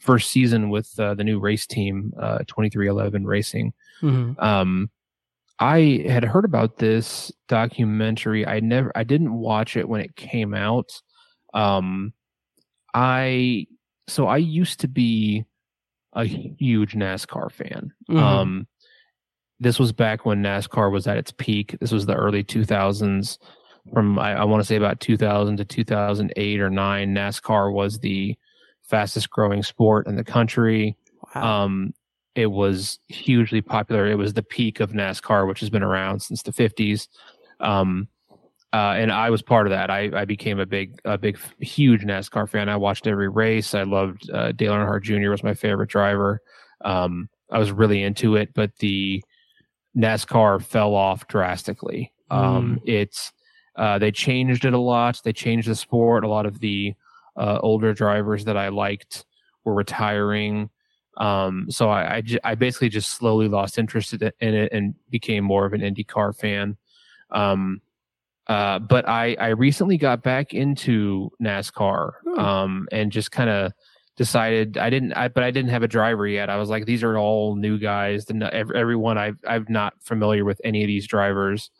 first 0.00 0.30
season 0.30 0.70
with 0.70 0.98
uh, 0.98 1.14
the 1.14 1.24
new 1.24 1.38
race 1.38 1.66
team, 1.66 2.12
uh, 2.18 2.38
23XI 2.46 3.24
Racing. 3.24 3.72
Mhm. 4.02 4.40
Um, 4.42 4.90
I 5.58 6.04
had 6.08 6.24
heard 6.24 6.44
about 6.44 6.78
this 6.78 7.30
documentary. 7.48 8.46
I 8.46 8.60
never, 8.60 8.92
I 8.96 9.04
didn't 9.04 9.32
watch 9.34 9.76
it 9.76 9.88
when 9.88 10.00
it 10.00 10.16
came 10.16 10.54
out. 10.54 10.90
Um, 11.54 12.12
I 12.94 13.66
so 14.08 14.26
I 14.26 14.38
used 14.38 14.80
to 14.80 14.88
be 14.88 15.44
a 16.14 16.24
huge 16.24 16.94
NASCAR 16.94 17.50
fan. 17.52 17.92
Mhm. 18.10 18.18
Um, 18.18 18.66
this 19.60 19.78
was 19.78 19.92
back 19.92 20.24
when 20.26 20.42
NASCAR 20.42 20.90
was 20.90 21.06
at 21.06 21.18
its 21.18 21.32
peak. 21.32 21.76
This 21.80 21.92
was 21.92 22.06
the 22.06 22.14
early 22.16 22.42
2000s. 22.42 23.38
From 23.92 24.18
I, 24.18 24.34
I 24.40 24.44
want 24.44 24.60
to 24.60 24.66
say 24.66 24.76
about 24.76 25.00
2000 25.00 25.56
to 25.58 25.64
2008 25.64 26.60
or 26.60 26.70
nine, 26.70 27.14
NASCAR 27.14 27.72
was 27.72 27.98
the 28.00 28.36
fastest 28.82 29.30
growing 29.30 29.62
sport 29.62 30.06
in 30.06 30.16
the 30.16 30.24
country. 30.24 30.96
Wow. 31.34 31.64
Um, 31.64 31.94
it 32.34 32.46
was 32.46 32.98
hugely 33.08 33.60
popular. 33.60 34.06
It 34.06 34.16
was 34.16 34.34
the 34.34 34.42
peak 34.42 34.80
of 34.80 34.92
NASCAR, 34.92 35.46
which 35.46 35.60
has 35.60 35.70
been 35.70 35.82
around 35.82 36.20
since 36.20 36.42
the 36.42 36.52
50s. 36.52 37.08
Um, 37.58 38.08
uh, 38.72 38.94
and 38.96 39.10
I 39.10 39.30
was 39.30 39.42
part 39.42 39.66
of 39.66 39.72
that. 39.72 39.90
I, 39.90 40.10
I 40.20 40.24
became 40.24 40.60
a 40.60 40.66
big, 40.66 41.00
a 41.04 41.18
big, 41.18 41.38
huge 41.58 42.02
NASCAR 42.02 42.48
fan. 42.48 42.68
I 42.68 42.76
watched 42.76 43.06
every 43.06 43.28
race. 43.28 43.74
I 43.74 43.82
loved 43.82 44.30
uh, 44.30 44.52
Dale 44.52 44.72
Earnhardt 44.72 45.02
Jr. 45.02 45.30
was 45.30 45.42
my 45.42 45.54
favorite 45.54 45.90
driver. 45.90 46.40
Um, 46.84 47.28
I 47.50 47.58
was 47.58 47.72
really 47.72 48.02
into 48.02 48.36
it, 48.36 48.54
but 48.54 48.70
the 48.78 49.22
NASCAR 49.96 50.62
fell 50.62 50.94
off 50.94 51.26
drastically. 51.26 52.12
Um, 52.30 52.80
It's 52.84 53.32
uh, 53.76 53.98
they 53.98 54.12
changed 54.12 54.64
it 54.64 54.72
a 54.72 54.78
lot. 54.78 55.20
They 55.24 55.32
changed 55.32 55.68
the 55.68 55.74
sport. 55.74 56.22
A 56.22 56.28
lot 56.28 56.46
of 56.46 56.60
the 56.60 56.94
uh, 57.36 57.58
older 57.62 57.92
drivers 57.92 58.44
that 58.44 58.56
I 58.56 58.68
liked 58.68 59.24
were 59.64 59.74
retiring. 59.74 60.70
Um, 61.20 61.66
so 61.70 61.90
I, 61.90 62.16
I, 62.16 62.22
I 62.42 62.54
basically 62.54 62.88
just 62.88 63.10
slowly 63.10 63.46
lost 63.46 63.78
interest 63.78 64.14
in 64.14 64.32
it- 64.40 64.72
and 64.72 64.94
became 65.10 65.44
more 65.44 65.66
of 65.66 65.72
an 65.74 65.82
IndyCar 65.82 66.34
fan. 66.34 66.76
Um, 67.30 67.82
uh, 68.46 68.78
but 68.80 69.06
I, 69.08 69.36
I 69.38 69.48
recently 69.48 69.98
got 69.98 70.22
back 70.22 70.54
into 70.54 71.30
NASCAR 71.40 72.12
Hmm. 72.24 72.38
um, 72.40 72.88
and 72.90 73.12
just 73.12 73.30
kind 73.30 73.50
of 73.50 73.72
decided 74.16 74.76
I 74.78 74.90
didn't, 74.90 75.12
I, 75.12 75.28
but 75.28 75.44
I 75.44 75.50
didn't 75.50 75.70
have 75.70 75.82
a 75.82 75.88
driver 75.88 76.26
yet. 76.26 76.50
I 76.50 76.56
was 76.56 76.68
like, 76.70 76.84
these 76.86 77.02
are 77.04 77.16
all 77.16 77.54
new 77.54 77.78
guys. 77.78 78.24
The, 78.24 78.48
ev- 78.52 78.72
everyone 78.72 79.18
I've, 79.18 79.36
I'm 79.46 79.66
not 79.68 79.94
familiar 80.02 80.44
with 80.44 80.60
any 80.64 80.82
of 80.82 80.88
these 80.88 81.06
drivers. 81.06 81.70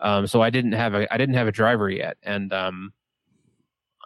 Um, 0.00 0.26
so 0.26 0.42
I 0.42 0.50
didn't 0.50 0.72
have 0.72 0.94
a, 0.94 1.12
I 1.12 1.16
didn't 1.16 1.36
have 1.36 1.46
a 1.48 1.52
driver 1.52 1.88
yet. 1.88 2.16
And, 2.22 2.52
um, 2.52 2.92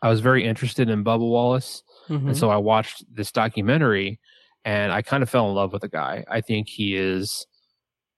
I 0.02 0.09
was 0.11 0.20
very 0.20 0.44
interested 0.44 0.90
in 0.90 1.02
Bubba 1.05 1.20
Wallace. 1.20 1.82
Mhm. 2.11 2.27
And 2.28 2.36
so 2.36 2.51
I 2.51 2.59
watched 2.59 3.02
this 3.12 3.32
documentary 3.32 4.20
and 4.65 4.93
I 4.93 5.03
kind 5.03 5.23
of 5.23 5.31
fell 5.31 5.49
in 5.49 5.55
love 5.55 5.73
with 5.73 5.82
the 5.82 5.89
guy. 5.89 6.24
I 6.28 6.41
think 6.41 6.69
he 6.69 6.97
is 6.97 7.47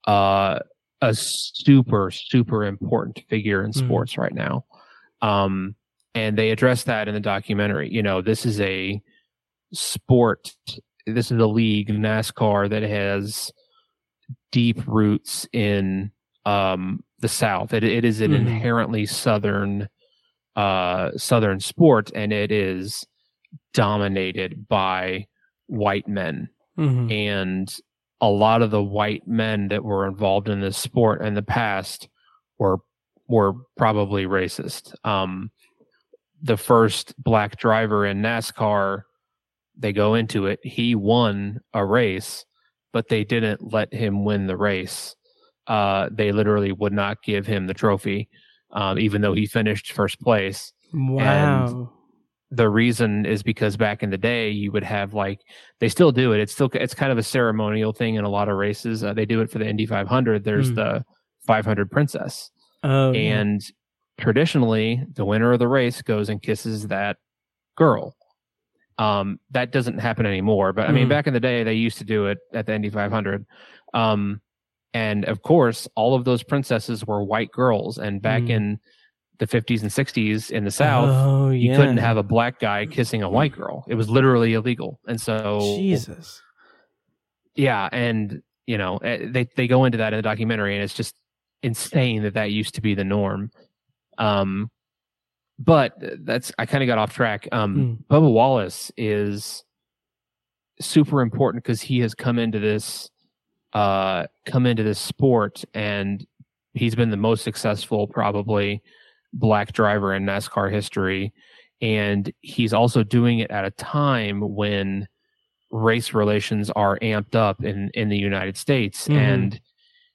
uh, 0.07 0.59
a 1.01 1.13
super, 1.13 2.09
super 2.11 2.63
important 2.65 3.21
figure 3.29 3.63
in 3.63 3.71
Mhm. 3.71 3.75
sports 3.85 4.17
right 4.17 4.33
now. 4.33 4.65
Um, 5.21 5.75
and 6.15 6.37
they 6.37 6.49
address 6.51 6.83
that 6.85 7.07
in 7.07 7.13
the 7.13 7.19
documentary. 7.19 7.91
You 7.91 8.01
know, 8.01 8.21
this 8.21 8.45
is 8.45 8.59
a 8.61 9.01
sport, 9.73 10.55
this 11.05 11.31
is 11.31 11.39
a 11.39 11.45
league, 11.47 11.89
NASCAR, 11.89 12.69
that 12.69 12.83
has 12.83 13.51
deep 14.51 14.79
roots 14.87 15.47
in 15.53 16.11
um, 16.45 17.03
the 17.19 17.27
South. 17.27 17.73
It, 17.73 17.83
it 17.83 18.05
is 18.05 18.21
an 18.21 18.31
Mhm. 18.31 18.37
inherently 18.37 19.05
Southern 19.05 19.89
uh, 20.55 21.11
Southern 21.17 21.59
sport, 21.59 22.09
and 22.15 22.33
it 22.33 22.51
is 22.51 23.05
dominated 23.75 24.67
by 24.67 25.27
white 25.67 26.07
men. 26.07 26.49
Mhm. 26.77 27.11
And 27.11 27.75
a 28.21 28.29
lot 28.29 28.61
of 28.61 28.71
the 28.71 28.83
white 28.83 29.27
men 29.27 29.67
that 29.69 29.83
were 29.83 30.07
involved 30.07 30.49
in 30.49 30.61
this 30.61 30.77
sport 30.77 31.21
in 31.21 31.33
the 31.35 31.43
past 31.43 32.09
were 32.57 32.77
were 33.27 33.53
probably 33.75 34.25
racist. 34.25 34.93
Um, 35.05 35.51
the 36.41 36.57
first 36.57 37.13
black 37.21 37.57
driver 37.57 38.05
in 38.05 38.21
NASCAR, 38.21 39.01
they 39.77 39.91
go 39.91 40.13
into 40.13 40.45
it. 40.45 40.59
He 40.63 40.95
won 40.95 41.59
a 41.73 41.83
race, 41.83 42.45
but 42.93 43.09
they 43.09 43.25
didn't 43.25 43.73
let 43.73 43.93
him 43.93 44.23
win 44.23 44.47
the 44.47 44.55
race. 44.55 45.15
Uh, 45.67 46.07
they 46.11 46.31
literally 46.31 46.71
would 46.71 46.93
not 46.93 47.21
give 47.21 47.45
him 47.45 47.67
the 47.67 47.73
trophy, 47.73 48.29
um, 48.71 48.97
even 48.97 49.21
though 49.21 49.33
he 49.33 49.45
finished 49.45 49.91
first 49.91 50.21
place 50.21 50.71
Wow. 50.93 51.91
The 52.51 52.69
reason 52.69 53.25
is 53.25 53.43
because 53.43 53.75
back 53.75 54.03
in 54.03 54.09
the 54.09 54.17
day 54.17 54.49
you 54.49 54.71
would 54.71 54.83
have 54.83 55.13
like 55.13 55.41
they 55.81 55.89
still 55.89 56.11
do 56.13 56.31
it 56.31 56.39
it's 56.39 56.53
still 56.53 56.69
it's 56.73 56.93
kind 56.93 57.11
of 57.11 57.17
a 57.17 57.23
ceremonial 57.23 57.91
thing 57.91 58.15
in 58.15 58.23
a 58.23 58.29
lot 58.29 58.47
of 58.47 58.55
races 58.55 59.03
uh, 59.03 59.13
they 59.13 59.25
do 59.25 59.41
it 59.41 59.51
for 59.51 59.59
the 59.59 59.67
indy 59.67 59.85
500 59.85 60.43
there's 60.45 60.69
Hmm. 60.69 60.75
the 60.75 61.05
500 61.45 61.91
princess 61.91 62.49
oh, 62.83 63.11
yeah. 63.11 63.39
and 63.39 63.61
traditionally 64.17 65.03
the 65.15 65.25
winner 65.25 65.51
of 65.53 65.59
the 65.59 65.67
race 65.67 66.01
goes 66.01 66.29
and 66.29 66.41
kisses 66.41 66.87
that 66.87 67.17
girl 67.75 68.15
um 68.97 69.39
that 69.51 69.71
doesn't 69.71 69.99
happen 69.99 70.25
anymore 70.25 70.73
but 70.73 70.87
i 70.89 70.91
mean 70.91 71.03
Hmm. 71.03 71.09
back 71.09 71.27
in 71.27 71.33
the 71.33 71.39
day 71.39 71.63
they 71.63 71.73
used 71.73 71.97
to 71.99 72.03
do 72.05 72.27
it 72.27 72.37
at 72.53 72.65
the 72.65 72.73
indy 72.73 72.89
500 72.89 73.45
um 73.93 74.41
and 74.93 75.25
of 75.25 75.41
course 75.41 75.87
all 75.95 76.15
of 76.15 76.23
those 76.23 76.43
princesses 76.43 77.05
were 77.05 77.23
white 77.23 77.51
girls 77.51 77.97
and 77.97 78.21
back 78.21 78.43
Hmm. 78.43 78.51
in 78.51 78.79
the 79.39 79.47
50s 79.47 79.81
and 79.81 79.91
60s 79.91 80.49
in 80.51 80.63
the 80.63 80.71
south 80.71 81.09
oh, 81.11 81.49
you 81.49 81.75
couldn't 81.75 81.97
have 81.97 82.17
a 82.17 82.23
black 82.23 82.59
guy 82.59 82.85
kissing 82.85 83.21
a 83.21 83.29
white 83.29 83.53
girl. 83.53 83.85
It 83.87 83.95
was 83.95 84.09
literally 84.09 84.53
illegal. 84.53 84.99
And 85.07 85.21
so, 85.21 85.59
Jesus. 85.77 86.41
yeah, 87.55 87.87
and 87.91 88.41
you 88.65 88.77
know, 88.77 88.97
eh, 88.97 89.27
they 89.29 89.47
they 89.55 89.67
go 89.67 89.85
into 89.85 89.99
that 89.99 90.13
in 90.13 90.17
the 90.17 90.23
documentary, 90.23 90.75
and 90.75 90.83
it's 90.83 90.93
just 90.93 91.15
insane 91.63 92.23
that 92.23 92.33
that 92.33 92.51
used 92.51 92.75
to 92.75 92.81
be 92.81 92.95
the 92.95 93.03
norm. 93.03 93.51
Um, 94.17 94.69
but 95.59 95.93
that's 96.19 96.51
I 96.57 96.65
kind 96.65 96.83
of 96.83 96.87
got 96.87 96.97
off 96.97 97.13
track. 97.13 97.47
Um, 97.51 98.03
Bubba 98.09 98.31
Wallace 98.31 98.91
is 98.97 99.63
super 100.79 101.21
important 101.21 101.63
because 101.63 101.81
he 101.81 101.99
has 101.99 102.13
come 102.13 102.37
into 102.37 102.59
this, 102.59 103.09
uh, 103.73 104.27
come 104.45 104.65
into 104.65 104.83
this 104.83 104.99
sport, 104.99 105.63
and 105.73 106.25
he's 106.73 106.95
been 106.95 107.09
the 107.09 107.17
most 107.17 107.43
successful 107.43 108.07
probably 108.07 108.83
black 109.39 109.71
driver 109.71 110.13
in 110.13 110.25
NASCAR 110.25 110.71
history. 110.71 111.33
And 111.81 112.31
he's 112.41 112.73
also 112.73 113.03
doing 113.03 113.39
it 113.39 113.51
at 113.51 113.65
a 113.65 113.71
time 113.71 114.41
when 114.41 115.07
race 115.69 116.13
relations 116.13 116.69
are 116.71 116.97
amped 116.99 117.35
up 117.35 117.63
in, 117.63 117.91
in 117.93 118.09
the 118.09 118.17
United 118.17 118.57
States. 118.57 119.07
Mhm. 119.07 119.15
And 119.15 119.61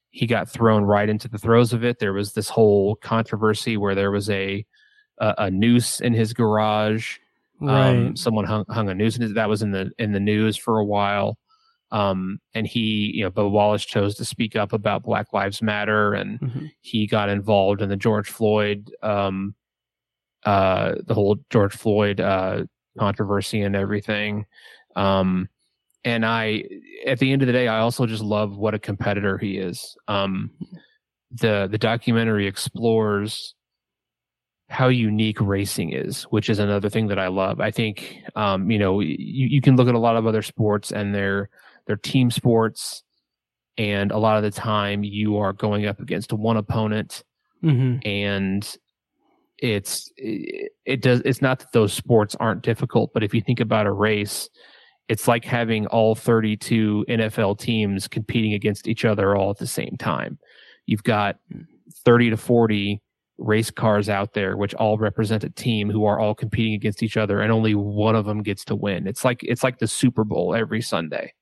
he 0.09 0.27
got 0.27 0.49
thrown 0.49 0.83
right 0.83 1.09
into 1.09 1.27
the 1.27 1.37
throes 1.37 1.73
of 1.73 1.83
it. 1.83 1.99
There 1.99 2.13
was 2.13 2.33
this 2.33 2.49
whole 2.49 2.95
controversy 2.97 3.77
where 3.77 3.95
there 3.95 4.11
was 4.11 4.29
a, 4.29 4.65
a, 5.19 5.35
a 5.37 5.51
noose 5.51 6.01
in 6.01 6.13
his 6.13 6.33
garage. 6.33 7.17
Right. 7.59 7.89
Um, 7.89 8.15
someone 8.15 8.45
hung, 8.45 8.65
hung 8.69 8.89
a 8.89 8.95
noose 8.95 9.15
in 9.15 9.21
his, 9.21 9.33
that 9.33 9.49
was 9.49 9.61
in 9.61 9.71
the, 9.71 9.91
in 9.97 10.11
the 10.11 10.19
news 10.19 10.57
for 10.57 10.79
a 10.79 10.85
while. 10.85 11.37
Um, 11.93 12.39
and 12.55 12.65
he, 12.65 13.11
you 13.13 13.23
know, 13.23 13.29
Bubba 13.31 13.51
Wallace 13.51 13.85
chose 13.85 14.15
to 14.15 14.25
speak 14.25 14.55
up 14.55 14.73
about 14.73 15.03
Black 15.03 15.31
Lives 15.31 15.61
Matter 15.61 16.13
and 16.15 16.39
Mhm. 16.39 16.71
he 16.81 17.05
got 17.07 17.29
involved 17.29 17.81
in 17.81 17.89
the 17.89 17.95
George 17.95 18.27
Floyd, 18.29 18.91
um, 19.03 19.53
uh, 20.43 20.95
the 21.05 21.13
whole 21.13 21.37
George 21.51 21.73
Floyd 21.75 22.19
uh, 22.19 22.63
controversy 22.97 23.61
and 23.61 23.75
everything. 23.75 24.45
Um, 24.95 25.49
and 26.03 26.25
I, 26.25 26.63
at 27.05 27.19
the 27.19 27.31
end 27.31 27.43
of 27.43 27.45
the 27.45 27.53
day, 27.53 27.67
I 27.67 27.79
also 27.79 28.05
just 28.07 28.23
love 28.23 28.57
what 28.57 28.73
a 28.73 28.79
competitor 28.79 29.37
he 29.37 29.57
is. 29.57 29.95
Um, 30.07 30.49
the 31.31 31.67
the 31.71 31.77
documentary 31.77 32.45
explores 32.47 33.55
how 34.69 34.87
unique 34.87 35.39
racing 35.39 35.91
is, 35.93 36.23
which 36.23 36.49
is 36.49 36.57
another 36.59 36.89
thing 36.89 37.07
that 37.07 37.19
I 37.19 37.27
love. 37.27 37.59
I 37.59 37.69
think, 37.71 38.17
um, 38.35 38.71
you 38.71 38.79
know, 38.79 38.99
you, 39.01 39.15
you 39.47 39.61
can 39.61 39.75
look 39.75 39.87
at 39.87 39.93
a 39.95 39.99
lot 39.99 40.15
of 40.15 40.25
other 40.25 40.41
sports 40.41 40.91
and 40.91 41.13
they're 41.13 41.49
they're 41.87 41.95
team 41.95 42.31
sports, 42.31 43.03
and 43.77 44.11
a 44.11 44.17
lot 44.17 44.37
of 44.37 44.43
the 44.43 44.51
time 44.51 45.03
you 45.03 45.37
are 45.37 45.53
going 45.53 45.85
up 45.85 45.99
against 45.99 46.33
one 46.33 46.57
opponent, 46.57 47.23
hmm 47.61 47.97
and 48.03 48.77
it's 49.59 50.11
it, 50.17 50.71
it 50.85 51.01
does 51.01 51.21
it's 51.23 51.41
not 51.41 51.59
that 51.59 51.71
those 51.71 51.93
sports 51.93 52.35
aren't 52.39 52.63
difficult, 52.63 53.11
but 53.13 53.23
if 53.23 53.33
you 53.33 53.41
think 53.41 53.59
about 53.59 53.85
a 53.85 53.91
race, 53.91 54.49
it's 55.07 55.27
like 55.27 55.45
having 55.45 55.87
all 55.87 56.15
32 56.15 57.05
NFL 57.09 57.59
teams 57.59 58.07
competing 58.07 58.53
against 58.53 58.87
each 58.87 59.05
other 59.05 59.35
all 59.35 59.51
at 59.51 59.57
the 59.57 59.67
same 59.67 59.95
time. 59.97 60.37
You've 60.85 61.03
got 61.03 61.37
30 62.05 62.31
to 62.31 62.37
40 62.37 63.01
race 63.39 63.71
cars 63.71 64.09
out 64.09 64.33
there 64.33 64.55
which 64.57 64.75
all 64.75 64.97
represent 64.97 65.43
a 65.43 65.49
team 65.49 65.89
who 65.89 66.05
are 66.05 66.19
all 66.19 66.35
competing 66.35 66.73
against 66.73 67.01
each 67.01 67.17
other 67.17 67.41
and 67.41 67.51
only 67.51 67.73
one 67.73 68.15
of 68.15 68.25
them 68.25 68.43
gets 68.43 68.63
to 68.65 68.75
win. 68.75 69.07
It's 69.07 69.25
like 69.25 69.43
it's 69.43 69.63
like 69.63 69.79
the 69.79 69.87
Super 69.87 70.23
Bowl 70.23 70.53
every 70.55 70.81
Sunday. 70.81 71.33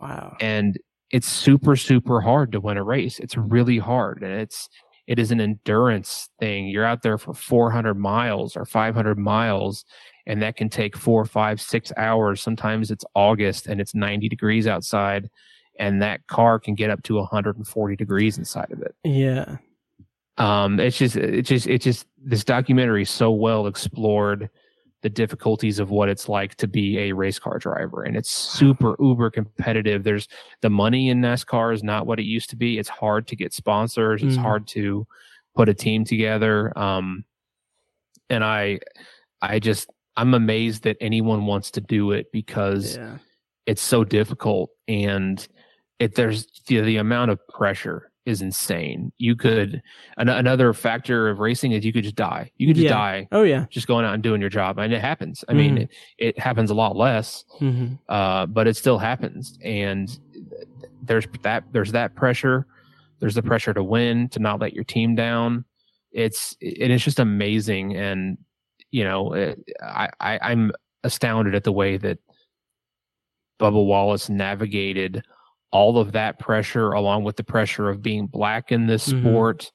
Wow. 0.00 0.36
And 0.40 0.78
it's 1.10 1.28
super 1.28 1.76
super 1.76 2.20
hard 2.20 2.52
to 2.52 2.60
win 2.60 2.76
a 2.76 2.82
race. 2.82 3.18
It's 3.18 3.36
really 3.36 3.78
hard 3.78 4.22
and 4.22 4.32
it's 4.32 4.68
it 5.06 5.20
is 5.20 5.30
an 5.30 5.40
endurance 5.40 6.28
thing. 6.40 6.66
You're 6.66 6.84
out 6.84 7.02
there 7.02 7.16
for 7.16 7.32
400 7.32 7.94
miles 7.94 8.56
or 8.56 8.64
500 8.64 9.16
miles 9.16 9.84
and 10.26 10.42
that 10.42 10.56
can 10.56 10.68
take 10.68 10.96
four, 10.96 11.24
five, 11.24 11.60
six 11.60 11.92
hours. 11.96 12.42
Sometimes 12.42 12.90
it's 12.90 13.04
August 13.14 13.66
and 13.66 13.80
it's 13.80 13.94
90 13.94 14.28
degrees 14.28 14.66
outside, 14.66 15.30
and 15.78 16.02
that 16.02 16.26
car 16.26 16.58
can 16.58 16.74
get 16.74 16.90
up 16.90 17.02
to 17.04 17.14
140 17.14 17.96
degrees 17.96 18.38
inside 18.38 18.72
of 18.72 18.82
it. 18.82 18.94
Yeah. 19.04 19.56
Um, 20.38 20.80
it's 20.80 20.98
just, 20.98 21.16
it's 21.16 21.48
just, 21.48 21.66
it's 21.66 21.84
just 21.84 22.06
this 22.22 22.44
documentary 22.44 23.02
is 23.02 23.10
so 23.10 23.30
well 23.30 23.66
explored 23.66 24.50
the 25.06 25.10
difficulties 25.10 25.78
of 25.78 25.90
what 25.90 26.08
it's 26.08 26.28
like 26.28 26.56
to 26.56 26.66
be 26.66 26.98
a 26.98 27.12
race 27.12 27.38
car 27.38 27.58
driver, 27.60 28.02
and 28.02 28.16
it's 28.16 28.28
super 28.28 28.96
uber 28.98 29.30
competitive. 29.30 30.02
There's 30.02 30.26
the 30.62 30.68
money 30.68 31.10
in 31.10 31.20
NASCAR 31.20 31.72
is 31.72 31.84
not 31.84 32.08
what 32.08 32.18
it 32.18 32.24
used 32.24 32.50
to 32.50 32.56
be. 32.56 32.76
It's 32.76 32.88
hard 32.88 33.28
to 33.28 33.36
get 33.36 33.54
sponsors. 33.54 34.24
It's 34.24 34.36
Mm. 34.36 34.42
hard 34.42 34.66
to 34.68 35.06
put 35.54 35.68
a 35.68 35.74
team 35.74 36.04
together. 36.04 36.76
Um, 36.76 37.24
and 38.28 38.42
I, 38.42 38.80
I 39.40 39.60
just 39.60 39.88
I'm 40.16 40.34
amazed 40.34 40.82
that 40.82 40.96
anyone 41.00 41.46
wants 41.46 41.70
to 41.72 41.80
do 41.80 42.10
it 42.10 42.32
because 42.32 42.96
Yeah. 42.96 43.18
it's 43.66 43.82
so 43.82 44.02
difficult 44.02 44.70
and 44.88 45.46
it 46.00 46.16
there's 46.16 46.48
the, 46.66 46.80
the 46.80 46.96
amount 46.96 47.30
of 47.30 47.38
pressure 47.46 48.10
is 48.26 48.42
insane. 48.42 49.12
You 49.18 49.36
could 49.36 49.80
an, 50.18 50.28
another 50.28 50.72
factor 50.74 51.28
of 51.28 51.38
racing 51.38 51.72
is 51.72 51.84
you 51.84 51.92
could 51.92 52.02
just 52.04 52.16
die. 52.16 52.50
You 52.58 52.66
could 52.66 52.76
just 52.76 52.84
Yeah. 52.84 52.90
die 52.94 53.28
Oh 53.32 53.42
yeah. 53.44 53.66
just 53.70 53.86
going 53.86 54.04
out 54.04 54.14
and 54.14 54.22
doing 54.22 54.40
your 54.40 54.50
job, 54.50 54.78
and 54.78 54.92
it 54.92 55.00
happens. 55.00 55.44
I 55.48 55.54
mean, 55.54 55.76
Mhm. 55.76 55.82
it, 55.82 55.90
it 56.18 56.38
happens 56.38 56.70
a 56.70 56.74
lot 56.74 56.96
less, 56.96 57.44
hmm 57.58 57.94
uh, 58.08 58.46
but 58.46 58.66
it 58.66 58.76
still 58.76 58.98
happens. 58.98 59.58
And 59.62 60.10
there's 61.02 61.26
that 61.42 61.64
there's 61.72 61.92
that 61.92 62.14
pressure. 62.16 62.66
There's 63.20 63.34
the 63.34 63.42
pressure 63.42 63.72
to 63.72 63.82
win, 63.82 64.28
to 64.30 64.40
not 64.40 64.60
let 64.60 64.74
your 64.74 64.84
team 64.84 65.14
down. 65.14 65.64
It's 66.12 66.56
it 66.60 66.90
is 66.90 67.02
just 67.04 67.18
amazing, 67.20 67.96
and 67.96 68.36
you 68.90 69.04
know, 69.04 69.32
it, 69.34 69.58
I, 69.82 70.08
I 70.20 70.38
I'm 70.42 70.72
astounded 71.04 71.54
at 71.54 71.62
the 71.64 71.72
way 71.72 71.96
that 71.98 72.18
Bubba 73.60 73.84
Wallace 73.84 74.28
navigated 74.28 75.22
all 75.72 75.98
of 75.98 76.12
that 76.12 76.38
pressure, 76.38 76.92
along 76.92 77.24
with 77.24 77.36
the 77.36 77.44
pressure 77.44 77.88
of 77.88 78.02
being 78.02 78.26
black 78.26 78.72
in 78.72 78.86
this 78.86 79.08
Mhm. 79.08 79.20
sport 79.20 79.72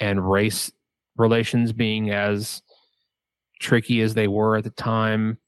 and 0.00 0.28
race 0.28 0.70
relations 1.16 1.72
being 1.72 2.10
as 2.10 2.62
tricky 3.60 4.00
as 4.02 4.14
they 4.14 4.28
were 4.28 4.56
at 4.56 4.64
the 4.64 4.70
time. 4.70 5.38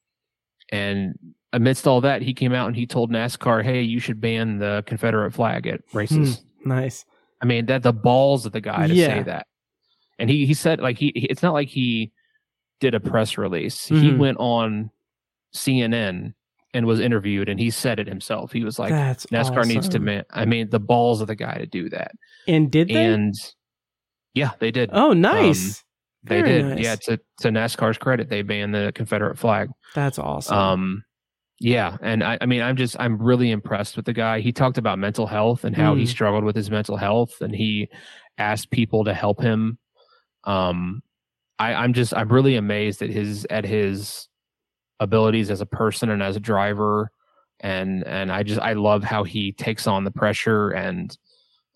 And 0.72 1.18
amidst 1.52 1.86
all 1.86 2.00
that, 2.02 2.22
he 2.22 2.34
came 2.34 2.52
out 2.52 2.68
and 2.68 2.76
he 2.76 2.86
told 2.86 3.10
NASCAR, 3.10 3.62
"Hey, 3.64 3.82
you 3.82 3.98
should 4.00 4.20
ban 4.20 4.58
the 4.58 4.82
Confederate 4.86 5.32
flag 5.32 5.66
at 5.66 5.80
races." 5.92 6.42
Nice. 6.64 7.04
I 7.42 7.46
mean, 7.46 7.66
that 7.66 7.82
the 7.82 7.92
balls 7.92 8.46
of 8.46 8.52
the 8.52 8.60
guy 8.60 8.86
to 8.86 8.94
Yeah. 8.94 9.06
say 9.18 9.22
that. 9.24 9.46
And 10.18 10.28
he 10.28 10.44
he 10.46 10.54
said 10.54 10.80
like 10.80 10.98
he 10.98 11.12
he- 11.14 11.26
it's 11.26 11.42
not 11.42 11.54
like 11.54 11.68
he 11.68 12.12
did 12.80 12.94
a 12.94 13.00
press 13.00 13.38
release. 13.38 13.86
He 13.86 14.10
Mhm. 14.12 14.18
went 14.18 14.38
on 14.38 14.90
CNN 15.54 16.34
and 16.72 16.86
was 16.86 17.00
interviewed 17.00 17.48
and 17.48 17.58
he 17.58 17.70
said 17.70 17.98
it 17.98 18.06
himself. 18.06 18.52
He 18.52 18.64
was 18.64 18.78
like 18.78 18.90
That's 18.90 19.26
NASCAR 19.26 19.66
needs 19.66 19.88
to 19.88 19.98
man 19.98 20.24
I 20.30 20.44
mean 20.44 20.70
the 20.70 20.80
balls 20.80 21.20
of 21.20 21.26
the 21.26 21.34
guy 21.34 21.58
to 21.58 21.66
do 21.66 21.88
that. 21.90 22.12
And 22.46 22.70
did 22.70 22.88
they? 22.88 22.94
And 23.06 23.34
yeah, 24.34 24.50
they 24.60 24.70
did. 24.70 24.90
oh, 24.92 25.12
nice. 25.12 25.82
they 26.22 26.40
very 26.42 26.62
did. 26.62 26.64
nice. 26.76 26.84
Yeah, 26.84 26.96
to 26.96 27.20
to 27.40 27.48
NASCAR's 27.48 27.98
credit, 27.98 28.28
they 28.28 28.42
banned 28.42 28.74
the 28.74 28.92
Confederate 28.94 29.38
flag. 29.38 29.68
That's 29.94 30.18
awesome. 30.18 30.56
Um, 30.56 31.04
yeah, 31.62 31.98
and 32.00 32.24
I, 32.24 32.38
I 32.40 32.46
mean, 32.46 32.62
I'm 32.62 32.76
just, 32.76 32.96
I'm 32.98 33.20
really 33.20 33.50
impressed 33.50 33.96
with 33.96 34.06
the 34.06 34.14
guy. 34.14 34.40
He 34.40 34.50
talked 34.50 34.78
about 34.78 34.98
mental 34.98 35.26
health 35.26 35.64
and 35.64 35.76
how 35.76 35.94
he 35.94 36.04
Mm. 36.04 36.08
struggled 36.08 36.44
with 36.44 36.56
his 36.56 36.70
mental 36.70 36.96
health, 36.96 37.42
and 37.42 37.54
he 37.54 37.90
asked 38.38 38.70
people 38.70 39.04
to 39.04 39.12
help 39.12 39.42
him. 39.42 39.76
Um, 40.44 41.02
I, 41.58 41.74
I'm 41.74 41.92
just, 41.92 42.14
I'm 42.14 42.30
really 42.32 42.56
amazed 42.56 43.02
at 43.02 43.10
his, 43.10 43.46
at 43.50 43.66
his 43.66 44.26
abilities 45.00 45.50
as 45.50 45.60
a 45.60 45.66
person 45.66 46.10
and 46.10 46.22
as 46.22 46.36
a 46.36 46.40
driver, 46.40 47.10
and 47.60 48.04
and 48.06 48.30
I 48.30 48.42
just, 48.44 48.60
I 48.60 48.74
love 48.74 49.02
how 49.02 49.24
he 49.24 49.52
takes 49.52 49.86
on 49.86 50.04
the 50.04 50.10
pressure, 50.12 50.70
and 50.70 51.16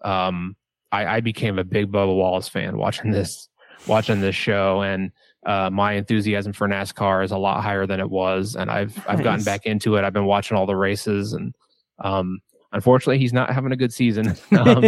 um, 0.04 0.56
I, 0.92 1.16
I 1.16 1.20
became 1.20 1.58
a 1.58 1.64
big 1.64 1.90
Bubba 1.90 2.14
Wallace 2.14 2.48
fan 2.48 2.76
watching 2.76 3.10
this, 3.10 3.48
watching 3.86 4.20
this 4.20 4.36
show, 4.36 4.82
and 4.82 5.10
uh, 5.46 5.68
my 5.70 5.92
enthusiasm 5.94 6.52
for 6.52 6.68
NASCAR 6.68 7.24
is 7.24 7.30
a 7.32 7.38
lot 7.38 7.62
higher 7.62 7.86
than 7.86 8.00
it 8.00 8.08
was, 8.08 8.54
and 8.56 8.70
I've 8.70 8.96
I've 9.08 9.22
gotten 9.22 9.44
back 9.44 9.66
into 9.66 9.96
it. 9.96 10.04
I've 10.04 10.12
been 10.12 10.24
watching 10.26 10.56
all 10.56 10.66
the 10.66 10.76
races, 10.76 11.32
and 11.32 11.54
um, 11.98 12.38
unfortunately, 12.72 13.18
he's 13.18 13.32
not 13.32 13.50
having 13.52 13.72
a 13.72 13.76
good 13.76 13.92
season. 13.92 14.34
um, 14.58 14.84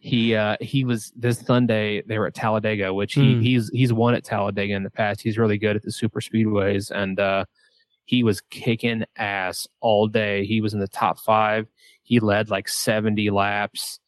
he 0.00 0.34
uh, 0.34 0.56
he 0.60 0.84
was 0.84 1.12
this 1.14 1.38
Sunday. 1.38 2.02
They 2.06 2.18
were 2.18 2.26
at 2.26 2.34
Talladega, 2.34 2.92
which 2.92 3.14
he 3.14 3.34
Hmm. 3.34 3.40
he's 3.40 3.70
he's 3.72 3.92
won 3.92 4.14
at 4.14 4.24
Talladega 4.24 4.74
in 4.74 4.82
the 4.82 4.90
past. 4.90 5.20
He's 5.20 5.38
really 5.38 5.58
good 5.58 5.76
at 5.76 5.82
the 5.82 5.92
super 5.92 6.20
speedways, 6.20 6.90
and 6.90 7.20
uh, 7.20 7.44
he 8.04 8.22
was 8.22 8.40
kicking 8.40 9.04
ass 9.16 9.66
all 9.80 10.06
day. 10.08 10.44
He 10.44 10.60
was 10.60 10.74
in 10.74 10.80
the 10.80 10.88
top 10.88 11.18
five. 11.18 11.66
He 12.02 12.20
led 12.20 12.50
like 12.50 12.68
seventy 12.68 13.30
laps. 13.30 14.00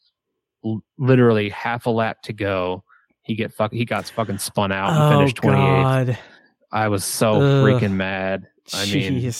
L- 0.64 0.82
literally 0.98 1.48
half 1.48 1.86
a 1.86 1.90
lap 1.90 2.22
to 2.22 2.32
go. 2.32 2.84
He 3.22 3.34
get 3.34 3.52
fuck. 3.52 3.72
He 3.72 3.84
got 3.84 4.06
fucking 4.08 4.38
spun 4.38 4.70
out 4.72 4.90
and 4.90 5.02
oh 5.14 5.18
finished 5.18 5.36
twenty 5.36 5.60
eighth. 5.60 5.82
God. 6.08 6.18
I 6.72 6.88
was 6.88 7.04
so 7.04 7.34
Ugh. 7.40 7.64
freaking 7.64 7.92
mad. 7.92 8.46
I 8.74 8.84
mean, 8.86 9.32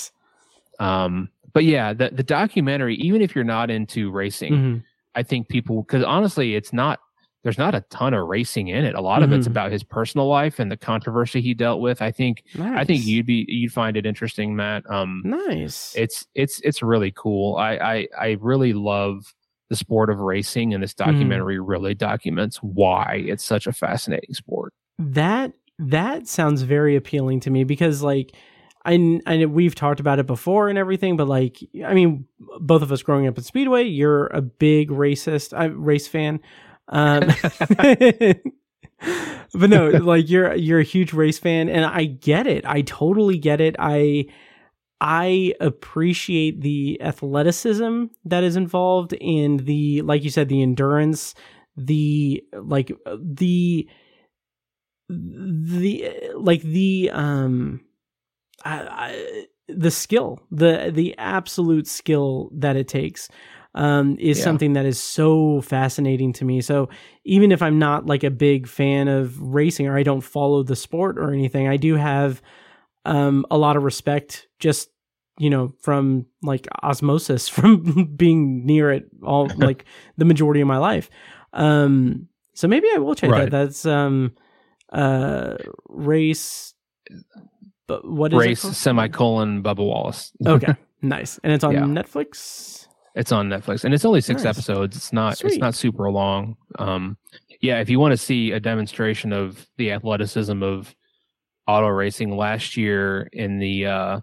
um, 0.79 1.29
but 1.53 1.65
yeah, 1.65 1.93
the 1.93 2.11
the 2.11 2.23
documentary, 2.23 2.97
even 2.97 3.23
if 3.23 3.35
you're 3.35 3.45
not 3.45 3.71
into 3.71 4.11
racing, 4.11 4.53
Mhm. 4.53 4.85
I 5.15 5.23
think 5.23 5.49
people 5.49 5.83
because 5.83 6.05
honestly, 6.05 6.55
it's 6.55 6.73
not 6.73 7.01
there's 7.47 7.59
not 7.59 7.75
a 7.77 7.81
ton 7.91 8.13
of 8.13 8.27
racing 8.27 8.67
in 8.69 8.85
it. 8.85 8.95
A 8.97 9.01
lot 9.01 9.23
of 9.23 9.33
it's 9.33 9.47
Mhm. 9.47 9.51
about 9.53 9.71
his 9.71 9.85
personal 9.85 10.27
life 10.27 10.59
and 10.59 10.71
the 10.71 10.77
controversy 10.77 11.41
he 11.41 11.55
dealt 11.55 11.81
with. 11.81 12.03
I 12.03 12.11
think 12.11 12.43
I 12.61 12.85
think 12.85 13.07
you'd 13.07 13.25
be 13.27 13.45
you'd 13.49 13.73
find 13.73 13.97
it 13.97 14.05
interesting, 14.05 14.57
Matt. 14.57 14.83
Um, 14.91 15.23
nice. 15.25 15.95
it's 15.97 16.27
it's 16.35 16.61
it's 16.65 16.83
really 16.83 17.13
cool. 17.15 17.57
I 17.57 17.77
I 17.77 18.09
I 18.21 18.37
really 18.41 18.73
love 18.73 19.33
the 19.69 19.77
sport 19.77 20.11
of 20.11 20.19
racing, 20.19 20.75
and 20.75 20.83
this 20.83 20.93
documentary 20.95 21.59
really 21.61 21.95
documents 21.95 22.59
why 22.63 23.25
it's 23.27 23.45
such 23.45 23.67
a 23.67 23.73
fascinating 23.73 24.35
sport. 24.35 24.73
that 24.99 25.53
that 25.79 26.27
sounds 26.27 26.63
very 26.63 26.97
appealing 26.97 27.39
to 27.41 27.51
me 27.51 27.63
because 27.63 28.03
like 28.03 28.35
I, 28.85 29.21
I 29.27 29.45
we've 29.47 29.75
talked 29.75 29.99
about 30.01 30.19
it 30.21 30.27
before 30.27 30.69
and 30.69 30.79
everything, 30.79 31.17
but 31.17 31.27
like 31.27 31.59
I 31.85 31.93
mean, 31.93 32.27
both 32.61 32.83
of 32.83 32.93
us 32.93 33.03
growing 33.03 33.27
up 33.27 33.37
at 33.37 33.45
Speedway, 33.45 33.83
you're 33.85 34.29
a 34.29 34.41
big 34.41 34.91
racist, 34.91 35.53
uh, 35.53 35.71
race 35.75 36.07
fan. 36.07 36.39
Um, 36.89 37.29
but 39.55 39.71
no, 39.71 39.89
like 39.89 40.29
you're 40.29 40.55
you're 40.55 40.81
a 40.81 40.85
huge 40.85 41.13
race 41.13 41.39
fan, 41.39 41.69
and 41.69 41.85
I 41.85 42.05
get 42.05 42.47
it. 42.47 42.65
I 42.67 42.83
totally 42.83 43.39
get 43.39 43.61
it. 43.61 43.77
I 43.79 44.27
I 45.01 45.55
appreciate 45.61 46.63
the 46.63 47.01
athleticism 47.03 48.05
that 48.25 48.45
is 48.45 48.57
involved 48.57 49.13
in 49.15 49.59
the 49.59 50.03
like 50.03 50.25
you 50.25 50.31
said 50.31 50.49
the 50.49 50.63
endurance, 50.63 51.35
the 51.77 52.43
like 52.53 52.93
the 53.21 53.89
the 55.09 56.13
like 56.35 56.63
the 56.63 57.11
um 57.13 57.81
I, 58.65 58.81
I, 58.81 59.47
the 59.69 59.91
skill 59.91 60.41
the 60.51 60.91
the 60.93 61.17
absolute 61.19 61.87
skill 61.87 62.51
that 62.55 62.77
it 62.77 62.89
takes 62.89 63.29
um 63.77 64.17
is 64.19 64.39
Yeah. 64.39 64.45
something 64.45 64.73
that 64.73 64.85
is 64.87 64.99
so 64.99 65.61
fascinating 65.61 66.33
to 66.33 66.45
me 66.45 66.61
so 66.61 66.89
even 67.25 67.53
if 67.53 67.63
i'm 67.63 67.79
not 67.79 68.07
like 68.07 68.25
a 68.25 68.31
big 68.31 68.67
fan 68.67 69.07
of 69.07 69.41
racing 69.41 69.87
or 69.87 69.97
i 69.97 70.03
don't 70.03 70.23
follow 70.23 70.63
the 70.65 70.75
sport 70.77 71.19
or 71.19 71.31
anything 71.33 71.69
i 71.69 71.77
do 71.77 71.95
have 71.95 72.43
um 73.05 73.45
a 73.51 73.57
lot 73.59 73.77
of 73.77 73.85
respect 73.85 74.49
just 74.59 74.91
you 75.39 75.51
know 75.51 75.73
from 75.81 76.27
like 76.43 76.67
osmosis 76.83 77.49
from 77.57 78.15
being 78.17 78.65
near 78.67 78.91
it 78.91 79.05
all 79.23 79.49
like 79.57 79.85
the 80.17 80.25
majority 80.25 80.61
of 80.61 80.67
my 80.67 80.79
life 80.79 81.11
um 81.53 82.27
so 82.55 82.67
maybe 82.67 82.89
i 82.95 82.99
will 82.99 83.15
check 83.15 83.31
Right. 83.31 83.51
that 83.51 83.51
that's 83.51 83.85
um 83.87 84.35
uh 84.93 85.57
race 85.89 86.73
but 87.87 88.09
what 88.09 88.33
is 88.33 88.39
Race 88.41 88.61
semicolon 88.77 89.63
Bubba 89.63 89.85
Wallace. 89.87 90.33
okay 90.47 90.75
nice 91.03 91.39
and 91.45 91.53
it's 91.53 91.63
on 91.65 91.75
Yeah. 91.75 91.85
netflix 91.85 92.86
it's 93.17 93.33
on 93.33 93.49
Netflix, 93.49 93.83
and 93.85 93.93
it's 93.93 94.05
only 94.05 94.21
six 94.21 94.45
Nice. 94.45 94.57
episodes. 94.57 94.97
It's 94.97 95.13
not 95.13 95.39
Sweet. 95.39 95.55
it's 95.55 95.59
not 95.61 95.75
super 95.75 96.11
long. 96.11 96.57
Um, 96.79 97.17
yeah, 97.61 97.81
if 97.81 97.89
you 97.91 97.99
want 97.99 98.13
to 98.13 98.17
see 98.17 98.53
a 98.53 98.61
demonstration 98.61 99.33
of 99.33 99.67
the 99.79 99.91
athleticism 99.91 100.63
of 100.63 100.95
auto 101.67 101.89
racing, 101.89 102.37
last 102.37 102.77
year 102.77 103.29
in 103.33 103.59
the 103.59 103.87
uh, 103.87 104.21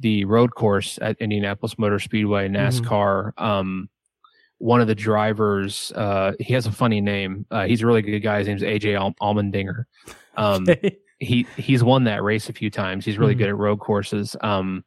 the 0.00 0.24
road 0.24 0.54
course 0.54 0.98
at 1.02 1.16
Indianapolis 1.20 1.78
Motor 1.78 1.98
Speedway 2.00 2.48
Mm-hmm. 2.48 2.56
NASCAR, 2.86 3.32
um, 3.40 3.88
one 4.58 4.80
of 4.80 4.86
the 4.88 4.94
drivers, 4.94 5.92
uh, 5.94 6.32
he 6.40 6.52
has 6.54 6.66
a 6.66 6.72
funny 6.72 7.00
name. 7.00 7.44
Uh, 7.50 7.66
he's 7.66 7.82
a 7.82 7.86
really 7.86 8.02
good 8.02 8.18
guy. 8.20 8.38
His 8.38 8.48
name's 8.48 8.62
AJ 8.62 8.96
Al- 8.98 9.14
Allmendinger. 9.20 9.84
Um, 10.36 10.66
Okay. 10.68 10.96
he 11.20 11.46
he's 11.56 11.84
won 11.84 12.04
that 12.04 12.22
race 12.22 12.48
a 12.48 12.52
few 12.52 12.70
times. 12.70 13.04
He's 13.04 13.18
really 13.18 13.34
Mhm. 13.34 13.38
good 13.38 13.48
at 13.50 13.56
road 13.56 13.78
courses. 13.80 14.34
Um, 14.40 14.84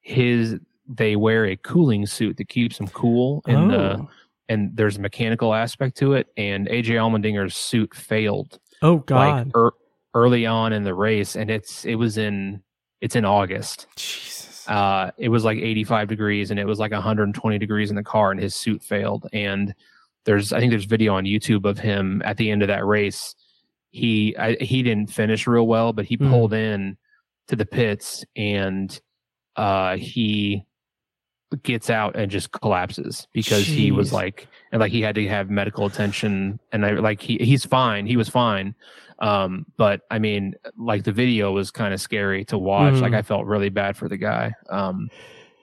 his 0.00 0.56
they 0.88 1.16
wear 1.16 1.46
a 1.46 1.56
cooling 1.56 2.06
suit 2.06 2.36
that 2.36 2.48
keeps 2.48 2.78
them 2.78 2.88
cool, 2.88 3.42
and 3.46 3.72
uh, 3.72 3.96
oh. 4.00 4.10
and 4.48 4.76
there's 4.76 4.96
a 4.96 5.00
mechanical 5.00 5.54
aspect 5.54 5.96
to 5.98 6.14
it. 6.14 6.28
And 6.36 6.68
AJ 6.68 6.90
Allmendinger's 6.94 7.56
suit 7.56 7.94
failed 7.94 8.58
oh 8.82 8.98
God. 8.98 9.46
like 9.46 9.56
er, 9.56 9.72
early 10.14 10.46
on 10.46 10.72
in 10.72 10.84
the 10.84 10.94
race, 10.94 11.36
and 11.36 11.50
it's 11.50 11.84
it 11.84 11.96
was 11.96 12.18
in 12.18 12.62
it's 13.00 13.16
in 13.16 13.24
August. 13.24 13.86
Jesus. 13.96 14.68
Uh, 14.68 15.12
it 15.16 15.28
was 15.28 15.44
like 15.44 15.58
85 15.58 16.08
degrees, 16.08 16.50
and 16.50 16.58
it 16.58 16.66
was 16.66 16.78
like 16.78 16.90
120 16.92 17.58
degrees 17.58 17.90
in 17.90 17.96
the 17.96 18.02
car, 18.02 18.30
and 18.32 18.40
his 18.40 18.54
suit 18.54 18.82
failed. 18.82 19.26
And 19.32 19.74
there's 20.24 20.52
I 20.52 20.58
think 20.58 20.70
there's 20.70 20.84
video 20.86 21.14
on 21.14 21.24
YouTube 21.24 21.64
of 21.64 21.78
him 21.78 22.22
at 22.24 22.36
the 22.36 22.50
end 22.50 22.62
of 22.62 22.68
that 22.68 22.84
race. 22.84 23.34
He 23.90 24.36
I, 24.36 24.56
he 24.60 24.82
didn't 24.82 25.10
finish 25.10 25.46
real 25.46 25.66
well, 25.66 25.92
but 25.92 26.04
he 26.04 26.16
Mhm. 26.16 26.30
pulled 26.30 26.52
in 26.52 26.96
to 27.48 27.56
the 27.56 27.66
pits, 27.66 28.24
and 28.34 29.00
uh, 29.54 29.96
he 29.96 30.64
gets 31.62 31.90
out 31.90 32.16
and 32.16 32.30
just 32.30 32.52
collapses 32.52 33.26
because 33.32 33.66
he 33.66 33.90
was 33.92 34.12
like 34.12 34.48
and 34.72 34.80
like 34.80 34.92
he 34.92 35.00
had 35.00 35.14
to 35.14 35.26
have 35.28 35.50
medical 35.50 35.86
attention 35.86 36.58
and 36.72 36.84
I 36.86 36.92
like 36.92 37.20
he 37.20 37.36
he's 37.38 37.64
fine 37.64 38.06
he 38.06 38.16
was 38.16 38.28
fine 38.28 38.74
um 39.20 39.66
but 39.76 40.02
I 40.10 40.18
mean 40.18 40.54
like 40.78 41.04
the 41.04 41.12
video 41.12 41.52
was 41.52 41.70
kind 41.70 41.94
of 41.94 42.00
scary 42.00 42.44
to 42.46 42.58
watch 42.58 42.94
like 42.94 43.12
Mhm. 43.12 43.16
I 43.18 43.22
felt 43.22 43.46
really 43.46 43.70
bad 43.70 43.96
for 43.96 44.08
the 44.08 44.16
guy 44.16 44.52
um 44.70 45.08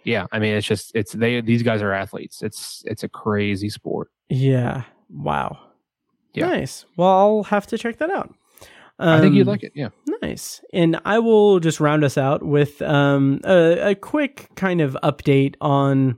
yeah 0.04 0.26
I 0.32 0.40
mean 0.40 0.56
it's 0.56 0.68
just 0.68 0.92
it's 0.96 1.14
they 1.14 1.42
these 1.42 1.64
guys 1.64 1.82
are 1.82 1.94
athletes 1.94 2.42
it's 2.42 2.84
it's 2.86 3.04
a 3.04 3.10
crazy 3.10 3.70
sport 3.70 4.10
yeah. 4.30 4.84
Wow. 5.10 5.60
Yeah. 6.34 6.48
Nice. 6.48 6.86
Well, 6.98 7.08
I'll 7.10 7.44
have 7.44 7.68
to 7.68 7.78
check 7.78 7.98
that 8.00 8.10
out. 8.10 8.34
I 9.10 9.20
think 9.22 9.36
you'd 9.36 9.48
Um, 9.48 9.52
like 9.52 9.64
it 9.64 9.74
yeah 9.76 9.90
Nice. 10.22 10.62
And 10.72 11.00
I 11.04 11.20
will 11.20 11.60
just 11.60 11.82
round 11.82 12.06
us 12.06 12.18
out 12.18 12.44
with 12.44 12.82
um, 12.82 13.42
a, 13.44 13.90
a 13.92 13.96
quick 13.96 14.48
kind 14.56 14.80
of 14.80 14.96
update 15.04 15.56
on 15.60 16.18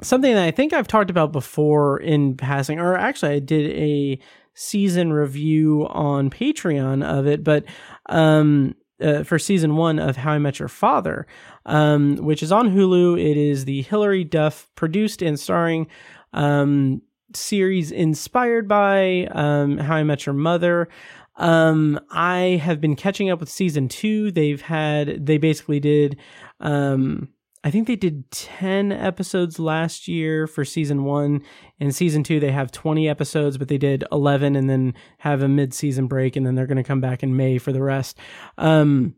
something 0.00 0.34
that 0.34 0.44
I 0.44 0.50
think 0.50 0.72
I've 0.72 0.88
talked 0.88 1.08
about 1.10 1.30
before 1.30 1.98
in 1.98 2.36
passing, 2.36 2.80
or 2.80 2.96
actually, 2.96 3.34
I 3.34 3.38
did 3.38 3.70
a 3.76 4.18
season 4.54 5.12
review 5.12 5.86
on 5.88 6.30
Patreon 6.30 7.04
of 7.04 7.28
it, 7.28 7.44
but 7.44 7.64
um, 8.08 8.74
uh, 9.00 9.22
for 9.22 9.38
season 9.38 9.76
one 9.76 10.00
of 10.00 10.16
How 10.16 10.32
I 10.32 10.38
Met 10.38 10.58
Your 10.58 10.68
Father, 10.68 11.26
um, 11.64 12.16
which 12.16 12.42
is 12.42 12.50
on 12.50 12.74
Hulu. 12.74 13.20
It 13.20 13.36
is 13.36 13.64
the 13.66 13.82
Hilary 13.82 14.24
Duff 14.24 14.68
produced 14.74 15.22
and 15.22 15.38
starring 15.38 15.86
um, 16.32 17.02
series 17.34 17.92
inspired 17.92 18.66
by 18.66 19.28
um, 19.30 19.78
How 19.78 19.94
I 19.94 20.02
Met 20.02 20.26
Your 20.26 20.34
Mother. 20.34 20.88
Um, 21.36 21.98
I 22.10 22.60
have 22.62 22.80
been 22.80 22.96
catching 22.96 23.30
up 23.30 23.40
with 23.40 23.48
season 23.48 23.88
two. 23.88 24.30
They've 24.30 24.60
had, 24.60 25.26
they 25.26 25.38
basically 25.38 25.80
did, 25.80 26.18
um, 26.60 27.28
I 27.64 27.70
think 27.70 27.86
they 27.86 27.96
did 27.96 28.30
10 28.32 28.90
episodes 28.90 29.58
last 29.58 30.08
year 30.08 30.46
for 30.46 30.64
season 30.64 31.04
one. 31.04 31.42
And 31.78 31.94
season 31.94 32.24
two, 32.24 32.40
they 32.40 32.50
have 32.50 32.72
20 32.72 33.08
episodes, 33.08 33.56
but 33.56 33.68
they 33.68 33.78
did 33.78 34.04
11 34.10 34.56
and 34.56 34.68
then 34.68 34.94
have 35.18 35.42
a 35.42 35.48
mid 35.48 35.72
season 35.72 36.08
break. 36.08 36.34
And 36.34 36.44
then 36.44 36.54
they're 36.54 36.66
going 36.66 36.76
to 36.76 36.82
come 36.82 37.00
back 37.00 37.22
in 37.22 37.36
May 37.36 37.58
for 37.58 37.72
the 37.72 37.82
rest. 37.82 38.18
Um, 38.58 39.14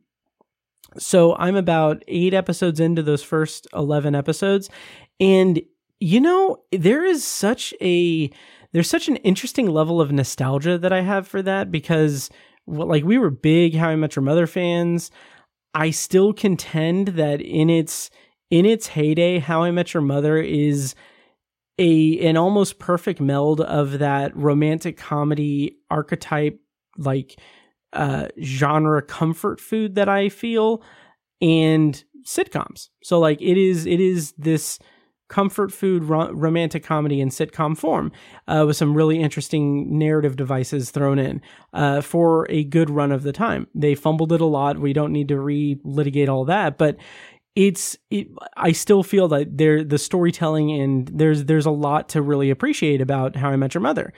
so 0.98 1.34
I'm 1.36 1.56
about 1.56 2.02
eight 2.06 2.34
episodes 2.34 2.80
into 2.80 3.02
those 3.02 3.22
first 3.22 3.66
11 3.74 4.14
episodes. 4.14 4.68
And, 5.18 5.60
you 5.98 6.20
know, 6.20 6.58
there 6.70 7.04
is 7.04 7.24
such 7.24 7.72
a, 7.80 8.30
there's 8.74 8.90
such 8.90 9.06
an 9.06 9.16
interesting 9.16 9.68
level 9.68 10.00
of 10.00 10.10
nostalgia 10.10 10.76
that 10.78 10.92
I 10.92 11.00
have 11.00 11.28
for 11.28 11.40
that 11.42 11.70
because, 11.70 12.28
like, 12.66 13.04
we 13.04 13.18
were 13.18 13.30
big 13.30 13.76
How 13.76 13.88
I 13.88 13.96
Met 13.96 14.16
Your 14.16 14.24
Mother 14.24 14.48
fans. 14.48 15.12
I 15.74 15.90
still 15.90 16.32
contend 16.32 17.08
that 17.08 17.40
in 17.40 17.70
its 17.70 18.10
in 18.50 18.66
its 18.66 18.88
heyday, 18.88 19.38
How 19.38 19.62
I 19.62 19.70
Met 19.70 19.94
Your 19.94 20.02
Mother 20.02 20.38
is 20.38 20.96
a 21.78 22.18
an 22.18 22.36
almost 22.36 22.80
perfect 22.80 23.20
meld 23.20 23.60
of 23.60 24.00
that 24.00 24.36
romantic 24.36 24.96
comedy 24.96 25.76
archetype, 25.88 26.58
like 26.98 27.38
uh, 27.92 28.26
genre 28.42 29.02
comfort 29.02 29.60
food 29.60 29.94
that 29.94 30.08
I 30.08 30.28
feel, 30.28 30.82
and 31.40 32.02
sitcoms. 32.24 32.88
So 33.04 33.20
like 33.20 33.40
it 33.40 33.56
is 33.56 33.86
it 33.86 34.00
is 34.00 34.32
this 34.32 34.80
comfort 35.34 35.72
food 35.72 36.04
ro- 36.04 36.30
romantic 36.30 36.84
comedy 36.84 37.20
in 37.20 37.28
sitcom 37.28 37.76
form 37.76 38.12
uh, 38.46 38.62
with 38.64 38.76
some 38.76 38.96
really 38.96 39.20
interesting 39.20 39.98
narrative 39.98 40.36
devices 40.36 40.92
thrown 40.92 41.18
in 41.18 41.42
uh, 41.72 42.00
for 42.00 42.46
a 42.50 42.62
good 42.62 42.88
run 42.88 43.10
of 43.10 43.24
the 43.24 43.32
time. 43.32 43.66
They 43.74 43.96
fumbled 43.96 44.32
it 44.32 44.40
a 44.40 44.44
lot. 44.44 44.78
We 44.78 44.92
don't 44.92 45.12
need 45.12 45.26
to 45.28 45.40
re-litigate 45.40 46.28
all 46.28 46.44
that, 46.44 46.78
but 46.78 46.98
it's 47.56 47.98
it, 48.12 48.28
I 48.56 48.70
still 48.70 49.02
feel 49.02 49.26
that 49.26 49.58
there 49.58 49.82
the 49.82 49.98
storytelling 49.98 50.70
and 50.70 51.08
there's 51.08 51.46
there's 51.46 51.66
a 51.66 51.72
lot 51.72 52.08
to 52.10 52.22
really 52.22 52.50
appreciate 52.50 53.00
about 53.00 53.34
How 53.34 53.48
I 53.50 53.56
Met 53.56 53.74
Your 53.74 53.80
Mother. 53.82 54.12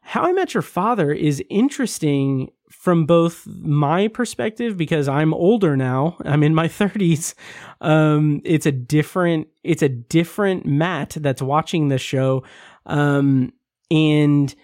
How 0.00 0.22
I 0.22 0.32
Met 0.32 0.54
Your 0.54 0.62
Father 0.62 1.12
is 1.12 1.42
interesting 1.50 2.50
from 2.78 3.06
both 3.06 3.46
my 3.46 4.08
perspective 4.08 4.76
because 4.76 5.08
I'm 5.08 5.32
older 5.32 5.76
now. 5.76 6.16
I'm 6.24 6.42
in 6.42 6.54
my 6.54 6.68
30s. 6.68 7.34
Um, 7.80 8.42
it's 8.44 8.66
a 8.66 8.72
different 8.72 9.48
it's 9.62 9.82
a 9.82 9.88
different 9.88 10.66
Matt 10.66 11.16
that's 11.20 11.40
watching 11.40 11.88
the 11.88 11.98
show, 11.98 12.44
um, 12.86 13.52
and 13.90 14.54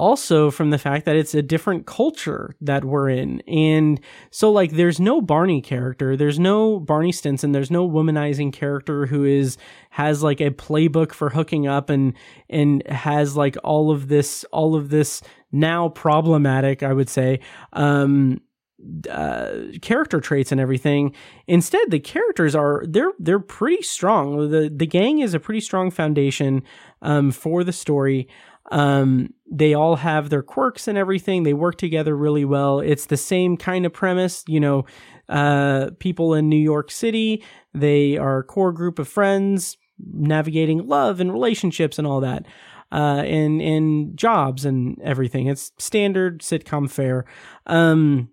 also 0.00 0.50
from 0.50 0.70
the 0.70 0.78
fact 0.78 1.04
that 1.04 1.14
it's 1.14 1.34
a 1.34 1.42
different 1.42 1.86
culture 1.86 2.56
that 2.62 2.86
we're 2.86 3.10
in. 3.10 3.42
And 3.42 4.00
so 4.30 4.50
like 4.50 4.72
there's 4.72 4.98
no 4.98 5.20
Barney 5.20 5.60
character, 5.60 6.16
there's 6.16 6.38
no 6.38 6.80
Barney 6.80 7.12
Stinson, 7.12 7.52
there's 7.52 7.70
no 7.70 7.88
womanizing 7.88 8.50
character 8.50 9.06
who 9.06 9.24
is 9.24 9.58
has 9.90 10.22
like 10.22 10.40
a 10.40 10.50
playbook 10.50 11.12
for 11.12 11.28
hooking 11.30 11.66
up 11.66 11.90
and 11.90 12.14
and 12.48 12.86
has 12.88 13.36
like 13.36 13.56
all 13.62 13.90
of 13.90 14.08
this 14.08 14.44
all 14.52 14.74
of 14.74 14.88
this 14.88 15.20
now 15.52 15.88
problematic, 15.88 16.82
I 16.82 16.92
would 16.92 17.08
say, 17.08 17.40
um 17.72 18.40
uh, 19.10 19.50
character 19.82 20.20
traits 20.20 20.52
and 20.52 20.60
everything. 20.60 21.14
Instead, 21.46 21.90
the 21.90 22.00
characters 22.00 22.54
are 22.54 22.82
they're 22.88 23.12
they're 23.18 23.38
pretty 23.38 23.82
strong. 23.82 24.50
the 24.50 24.70
The 24.74 24.86
gang 24.86 25.18
is 25.18 25.34
a 25.34 25.40
pretty 25.40 25.60
strong 25.60 25.90
foundation 25.90 26.62
um, 27.02 27.30
for 27.30 27.62
the 27.64 27.72
story. 27.72 28.28
Um, 28.72 29.34
they 29.50 29.74
all 29.74 29.96
have 29.96 30.30
their 30.30 30.42
quirks 30.42 30.86
and 30.86 30.96
everything. 30.96 31.42
They 31.42 31.54
work 31.54 31.76
together 31.76 32.16
really 32.16 32.44
well. 32.44 32.80
It's 32.80 33.06
the 33.06 33.16
same 33.16 33.56
kind 33.56 33.84
of 33.84 33.92
premise, 33.92 34.44
you 34.46 34.60
know. 34.60 34.84
Uh, 35.28 35.90
people 36.00 36.34
in 36.34 36.48
New 36.48 36.56
York 36.56 36.90
City, 36.90 37.44
they 37.72 38.16
are 38.16 38.38
a 38.38 38.44
core 38.44 38.72
group 38.72 38.98
of 38.98 39.06
friends 39.06 39.76
navigating 40.12 40.86
love 40.88 41.20
and 41.20 41.32
relationships 41.32 41.98
and 41.98 42.06
all 42.06 42.20
that. 42.20 42.46
Uh, 42.92 43.22
and 43.24 43.62
and 43.62 44.16
jobs 44.16 44.64
and 44.64 45.00
everything. 45.02 45.46
It's 45.46 45.70
standard 45.78 46.40
sitcom 46.40 46.90
fare. 46.90 47.24
Um, 47.66 48.30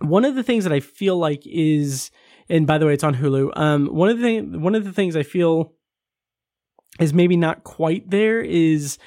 one 0.00 0.24
of 0.24 0.34
the 0.34 0.42
things 0.42 0.64
that 0.64 0.72
I 0.72 0.80
feel 0.80 1.16
like 1.16 1.46
is, 1.46 2.10
and 2.48 2.66
by 2.66 2.78
the 2.78 2.86
way, 2.86 2.94
it's 2.94 3.04
on 3.04 3.14
Hulu. 3.14 3.56
Um, 3.56 3.86
one 3.86 4.08
of 4.08 4.18
the 4.18 4.22
thing, 4.22 4.62
one 4.62 4.74
of 4.74 4.84
the 4.84 4.92
things 4.92 5.16
I 5.16 5.22
feel 5.22 5.72
is 6.98 7.14
maybe 7.14 7.36
not 7.36 7.64
quite 7.64 8.10
there 8.10 8.40
is 8.40 8.98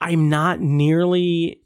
I'm 0.00 0.28
not 0.28 0.60
nearly, 0.60 1.62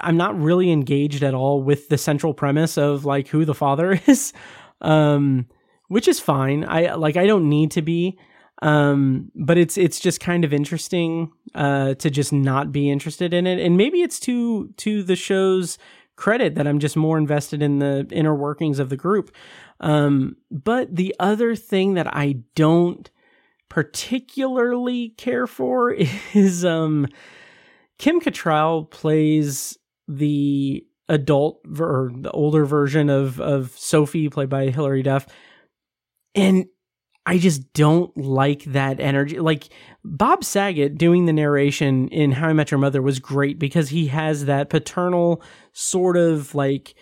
I'm 0.00 0.16
not 0.16 0.38
really 0.38 0.72
engaged 0.72 1.22
at 1.22 1.34
all 1.34 1.62
with 1.62 1.88
the 1.88 1.98
central 1.98 2.34
premise 2.34 2.76
of 2.76 3.04
like 3.04 3.28
who 3.28 3.44
the 3.44 3.54
father 3.54 3.92
is, 4.06 4.32
um, 4.80 5.46
which 5.88 6.08
is 6.08 6.18
fine. 6.18 6.64
I 6.64 6.94
like 6.94 7.16
I 7.16 7.26
don't 7.26 7.48
need 7.48 7.70
to 7.72 7.82
be, 7.82 8.18
um, 8.62 9.30
but 9.34 9.58
it's 9.58 9.78
it's 9.78 10.00
just 10.00 10.20
kind 10.20 10.44
of 10.44 10.52
interesting 10.52 11.30
uh, 11.56 11.94
to 11.94 12.10
just 12.10 12.32
not 12.32 12.70
be 12.70 12.90
interested 12.90 13.34
in 13.34 13.46
it, 13.46 13.58
and 13.58 13.76
maybe 13.76 14.02
it's 14.02 14.20
to 14.20 14.68
to 14.76 15.02
the 15.02 15.16
show's 15.16 15.78
credit 16.16 16.54
that 16.54 16.66
I'm 16.66 16.78
just 16.78 16.96
more 16.96 17.18
invested 17.18 17.62
in 17.62 17.78
the 17.78 18.06
inner 18.10 18.34
workings 18.34 18.78
of 18.78 18.88
the 18.88 18.96
group. 18.96 19.34
Um, 19.80 20.36
but 20.50 20.94
the 20.94 21.14
other 21.18 21.54
thing 21.54 21.94
that 21.94 22.14
I 22.14 22.40
don't 22.54 23.10
particularly 23.68 25.10
care 25.10 25.46
for 25.46 25.92
is 26.34 26.64
um, 26.64 27.06
Kim 27.98 28.20
Cattrall 28.20 28.90
plays 28.90 29.76
the 30.08 30.86
adult 31.08 31.60
ver- 31.64 32.06
or 32.06 32.12
the 32.12 32.30
older 32.30 32.64
version 32.64 33.10
of 33.10 33.40
of 33.40 33.70
Sophie, 33.76 34.28
played 34.28 34.48
by 34.48 34.70
Hilary 34.70 35.02
Duff, 35.02 35.26
and 36.34 36.66
I 37.26 37.38
just 37.38 37.72
don't 37.72 38.16
like 38.16 38.62
that 38.64 39.00
energy. 39.00 39.40
Like 39.40 39.68
Bob 40.06 40.44
Saget 40.44 40.96
doing 40.96 41.26
the 41.26 41.32
narration 41.32 42.08
in 42.08 42.32
How 42.32 42.48
I 42.48 42.52
Met 42.52 42.70
Your 42.70 42.78
Mother 42.78 43.02
was 43.02 43.18
great 43.18 43.58
because 43.58 43.88
he 43.88 44.06
has 44.06 44.44
that 44.44 44.70
paternal 44.70 45.42
sort 45.72 46.16
of 46.16 46.54
like 46.54 46.94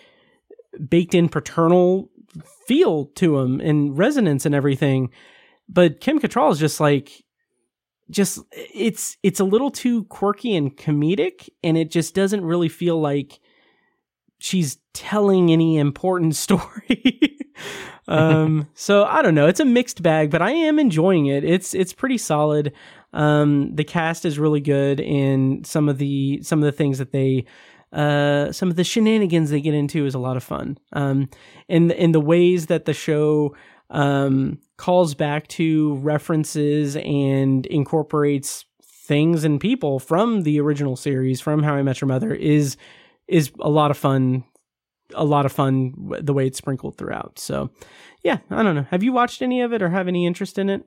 baked 0.89 1.13
in 1.13 1.29
paternal 1.29 2.09
feel 2.67 3.05
to 3.05 3.37
him 3.37 3.61
and 3.61 3.97
resonance 3.97 4.45
and 4.45 4.55
everything. 4.55 5.11
But 5.69 6.01
Kim 6.01 6.19
Cattrall 6.19 6.51
is 6.51 6.59
just 6.59 6.79
like 6.79 7.23
just 8.09 8.39
it's 8.51 9.17
it's 9.23 9.39
a 9.39 9.45
little 9.45 9.71
too 9.71 10.03
quirky 10.05 10.55
and 10.55 10.75
comedic 10.75 11.49
and 11.63 11.77
it 11.77 11.91
just 11.91 12.13
doesn't 12.13 12.43
really 12.43 12.69
feel 12.69 12.99
like 12.99 13.39
she's 14.39 14.77
telling 14.93 15.51
any 15.51 15.77
important 15.77 16.35
story. 16.35 17.34
Um, 18.07 18.67
so 18.73 19.03
I 19.03 19.21
don't 19.21 19.35
know. 19.35 19.47
It's 19.47 19.59
a 19.59 19.65
mixed 19.65 20.01
bag, 20.03 20.31
but 20.31 20.41
I 20.41 20.51
am 20.51 20.79
enjoying 20.79 21.27
it. 21.27 21.43
It's 21.43 21.73
it's 21.73 21.93
pretty 21.93 22.17
solid. 22.17 22.73
Um, 23.13 23.73
the 23.75 23.83
cast 23.83 24.25
is 24.25 24.37
really 24.37 24.61
good, 24.61 24.99
and 24.99 25.65
some 25.65 25.89
of 25.89 25.97
the 25.97 26.41
some 26.43 26.59
of 26.59 26.65
the 26.65 26.71
things 26.71 26.97
that 26.97 27.11
they 27.11 27.45
uh, 27.93 28.51
some 28.51 28.69
of 28.69 28.75
the 28.75 28.83
shenanigans 28.83 29.49
they 29.49 29.61
get 29.61 29.73
into 29.73 30.05
is 30.05 30.13
a 30.13 30.19
lot 30.19 30.37
of 30.37 30.43
fun. 30.43 30.77
Um, 30.93 31.29
in 31.67 31.91
in 31.91 32.11
the 32.11 32.19
ways 32.19 32.67
that 32.67 32.85
the 32.85 32.93
show 32.93 33.55
um, 33.89 34.59
calls 34.77 35.15
back 35.15 35.47
to 35.47 35.95
references 35.95 36.95
and 36.97 37.65
incorporates 37.67 38.65
things 38.81 39.43
and 39.43 39.61
people 39.61 39.99
from 39.99 40.43
the 40.43 40.59
original 40.59 40.95
series 40.95 41.39
from 41.39 41.63
How 41.63 41.75
I 41.75 41.83
Met 41.83 42.01
Your 42.01 42.07
Mother 42.07 42.33
is 42.33 42.75
is 43.27 43.51
a 43.59 43.69
lot 43.69 43.91
of 43.91 43.97
fun 43.97 44.43
a 45.13 45.23
lot 45.23 45.45
of 45.45 45.51
fun 45.51 45.93
the 46.21 46.33
way 46.33 46.47
it's 46.47 46.57
sprinkled 46.57 46.97
throughout. 46.97 47.37
So, 47.39 47.69
yeah, 48.23 48.37
I 48.49 48.63
don't 48.63 48.75
know. 48.75 48.85
Have 48.91 49.03
you 49.03 49.13
watched 49.13 49.41
any 49.41 49.61
of 49.61 49.71
it 49.73 49.81
or 49.81 49.89
have 49.89 50.07
any 50.07 50.25
interest 50.25 50.57
in 50.57 50.69
it? 50.69 50.83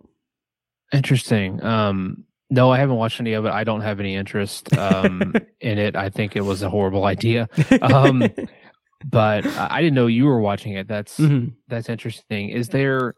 Interesting. 0.92 1.62
Um, 1.62 2.24
no, 2.50 2.70
I 2.70 2.78
haven't 2.78 2.96
watched 2.96 3.20
any 3.20 3.34
of 3.34 3.44
it. 3.44 3.50
I 3.52 3.62
don't 3.64 3.82
have 3.82 4.00
any 4.00 4.14
interest 4.14 4.76
um, 4.76 5.34
in 5.60 5.78
it. 5.78 5.94
I 5.96 6.08
think 6.08 6.34
it 6.34 6.40
was 6.40 6.62
a 6.62 6.70
horrible 6.70 7.04
idea. 7.04 7.48
Um, 7.82 8.22
but 9.04 9.46
I 9.46 9.80
didn't 9.82 9.94
know 9.94 10.06
you 10.06 10.24
were 10.24 10.40
watching 10.40 10.72
it. 10.72 10.88
That's 10.88 11.18
Mhm. 11.18 11.54
that's 11.68 11.88
interesting. 11.88 12.48
Is 12.48 12.68
there? 12.70 13.14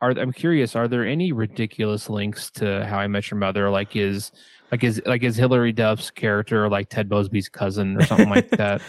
Are 0.00 0.10
I'm 0.10 0.32
curious. 0.32 0.76
Are 0.76 0.86
there 0.86 1.04
any 1.04 1.32
ridiculous 1.32 2.08
links 2.08 2.52
to 2.52 2.86
How 2.86 2.98
I 2.98 3.08
Met 3.08 3.30
Your 3.32 3.38
Mother? 3.40 3.68
Like 3.68 3.96
is 3.96 4.30
like 4.70 4.84
is 4.84 5.02
like 5.04 5.24
is 5.24 5.34
Hilary 5.36 5.72
Duff's 5.72 6.12
character 6.12 6.68
like 6.68 6.88
Ted 6.88 7.08
Mosby's 7.10 7.48
cousin 7.48 7.96
or 7.96 8.04
something 8.06 8.28
like 8.30 8.48
that? 8.50 8.80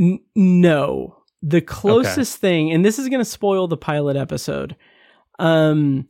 N- 0.00 0.20
no. 0.34 1.16
The 1.42 1.60
closest 1.60 2.38
thing, 2.38 2.72
and 2.72 2.84
this 2.84 2.98
is 2.98 3.08
going 3.08 3.20
to 3.20 3.24
spoil 3.24 3.68
the 3.68 3.76
pilot 3.76 4.16
episode. 4.16 4.74
Um, 5.38 6.08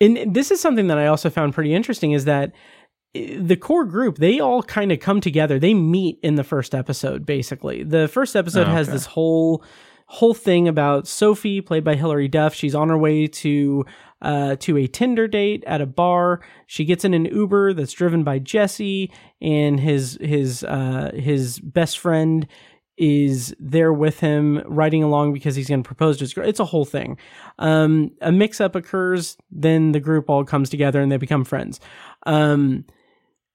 and 0.00 0.34
this 0.34 0.50
is 0.50 0.60
something 0.60 0.86
that 0.86 0.98
I 0.98 1.06
also 1.06 1.30
found 1.30 1.54
pretty 1.54 1.74
interesting 1.74 2.12
is 2.12 2.24
that 2.24 2.52
eh, 3.14 3.36
the 3.38 3.56
core 3.56 3.84
group 3.84 4.16
they 4.16 4.40
all 4.40 4.62
kind 4.62 4.90
of 4.92 5.00
come 5.00 5.20
together. 5.20 5.58
They 5.58 5.74
meet 5.74 6.18
in 6.22 6.36
the 6.36 6.44
first 6.44 6.74
episode. 6.74 7.26
Basically, 7.26 7.82
the 7.82 8.08
first 8.08 8.34
episode 8.34 8.66
Oh, 8.66 8.72
has 8.72 8.88
this 8.88 9.06
whole 9.06 9.62
whole 10.06 10.34
thing 10.34 10.68
about 10.68 11.06
Sophie, 11.06 11.60
played 11.60 11.84
by 11.84 11.94
Hilary 11.94 12.28
Duff. 12.28 12.54
She's 12.54 12.74
on 12.74 12.88
her 12.88 12.98
way 12.98 13.26
to 13.26 13.84
uh, 14.22 14.56
to 14.56 14.76
a 14.78 14.86
Tinder 14.86 15.28
date 15.28 15.64
at 15.66 15.80
a 15.80 15.86
bar. 15.86 16.40
She 16.66 16.84
gets 16.84 17.04
in 17.04 17.12
an 17.14 17.26
Uber 17.26 17.74
that's 17.74 17.92
driven 17.92 18.24
by 18.24 18.38
Jesse 18.38 19.12
and 19.40 19.78
his 19.78 20.18
his 20.20 20.64
uh, 20.64 21.12
his 21.14 21.58
best 21.60 21.98
friend 21.98 22.46
is 23.02 23.52
there 23.58 23.92
with 23.92 24.20
him 24.20 24.62
riding 24.64 25.02
along 25.02 25.32
because 25.32 25.56
he's 25.56 25.68
going 25.68 25.82
to 25.82 25.86
propose 25.86 26.18
to 26.18 26.22
his 26.22 26.32
girl. 26.32 26.48
It's 26.48 26.60
a 26.60 26.64
whole 26.64 26.84
thing. 26.84 27.18
Um, 27.58 28.12
a 28.20 28.30
mix 28.30 28.60
up 28.60 28.76
occurs, 28.76 29.36
then 29.50 29.90
the 29.90 29.98
group 29.98 30.30
all 30.30 30.44
comes 30.44 30.70
together 30.70 31.00
and 31.00 31.10
they 31.10 31.16
become 31.16 31.44
friends. 31.44 31.80
Um, 32.26 32.84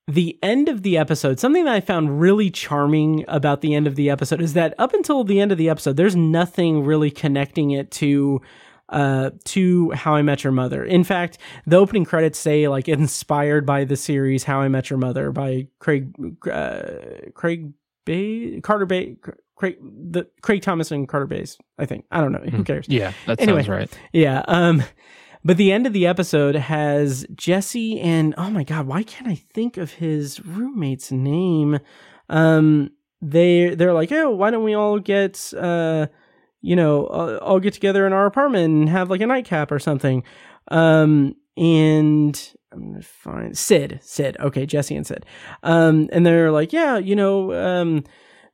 the 0.06 0.38
end 0.44 0.68
of 0.68 0.84
the 0.84 0.98
episode, 0.98 1.40
something 1.40 1.64
that 1.64 1.74
I 1.74 1.80
found 1.80 2.20
really 2.20 2.52
charming 2.52 3.24
about 3.30 3.62
the 3.62 3.74
end 3.74 3.88
of 3.88 3.96
the 3.96 4.10
episode 4.10 4.42
is 4.42 4.52
that 4.54 4.74
up 4.78 4.94
until 4.94 5.24
the 5.24 5.40
end 5.40 5.54
of 5.54 5.58
the 5.58 5.70
episode, 5.70 5.96
there's 5.96 6.16
nothing 6.16 6.84
really 6.84 7.10
connecting 7.10 7.72
it 7.72 7.90
to 7.92 8.42
uh 8.90 9.32
to 9.44 9.92
How 9.92 10.16
I 10.16 10.22
Met 10.24 10.44
Your 10.44 10.54
Mother. 10.54 10.84
In 10.84 11.04
fact, 11.06 11.38
the 11.66 11.78
opening 11.78 12.04
credits 12.04 12.38
say 12.38 12.68
like 12.68 12.88
inspired 12.90 13.66
by 13.66 13.86
the 13.86 13.96
series 13.96 14.44
How 14.44 14.60
I 14.60 14.68
Met 14.68 14.90
Your 14.90 15.00
Mother 15.00 15.32
by 15.32 15.68
Craig 15.80 16.14
uh, 16.50 16.84
Craig 17.34 17.74
Bay 18.08 18.60
Carter 18.62 18.86
Bay 18.88 19.18
Craig 19.56 19.78
the 19.82 20.26
Craig 20.42 20.62
Thomas 20.64 20.92
and 20.92 21.08
Carter 21.08 21.28
Bays, 21.28 21.58
I 21.78 21.86
think. 21.86 22.06
I 22.12 22.22
don't 22.22 22.32
know. 22.32 22.40
Who 22.40 22.64
cares? 22.64 22.86
Yeah, 22.90 23.14
that 23.28 23.40
Anyway. 23.40 23.60
sounds 23.60 23.70
right. 23.70 24.00
Yeah. 24.14 24.44
Um, 24.48 24.84
but 25.44 25.58
the 25.58 25.72
end 25.72 25.86
of 25.86 25.94
the 25.94 26.08
episode 26.08 26.56
has 26.56 27.26
Jesse 27.36 28.00
and 28.00 28.34
oh 28.38 28.50
my 28.50 28.64
god, 28.64 28.88
why 28.88 29.04
can't 29.04 29.28
I 29.28 29.36
think 29.36 29.78
of 29.78 29.92
his 29.94 30.44
roommate's 30.46 31.12
name? 31.12 31.80
Um, 32.30 32.92
they 33.22 33.76
they're 33.76 33.94
like, 33.94 34.12
oh, 34.12 34.30
why 34.32 34.52
don't 34.52 34.64
we 34.64 34.74
all 34.74 35.00
get 35.00 35.54
uh, 35.58 36.08
you 36.62 36.76
know, 36.76 37.06
uh, 37.08 37.40
all 37.42 37.60
get 37.60 37.74
together 37.74 38.06
in 38.08 38.14
our 38.14 38.26
apartment 38.26 38.66
and 38.74 38.90
have 38.90 39.10
like 39.10 39.22
a 39.22 39.28
nightcap 39.28 39.72
or 39.72 39.80
something. 39.80 40.24
Um, 40.70 41.36
and 41.56 42.54
I'm 42.72 42.92
gonna 42.92 43.02
find 43.02 43.58
Sid, 43.58 44.00
Sid. 44.04 44.38
Okay, 44.40 44.66
Jesse 44.66 44.96
and 44.96 45.08
Sid. 45.08 45.26
Um, 45.64 46.10
and 46.12 46.26
they're 46.26 46.52
like, 46.52 46.74
yeah, 46.74 46.98
you 46.98 47.16
know, 47.16 47.54
um, 47.54 48.04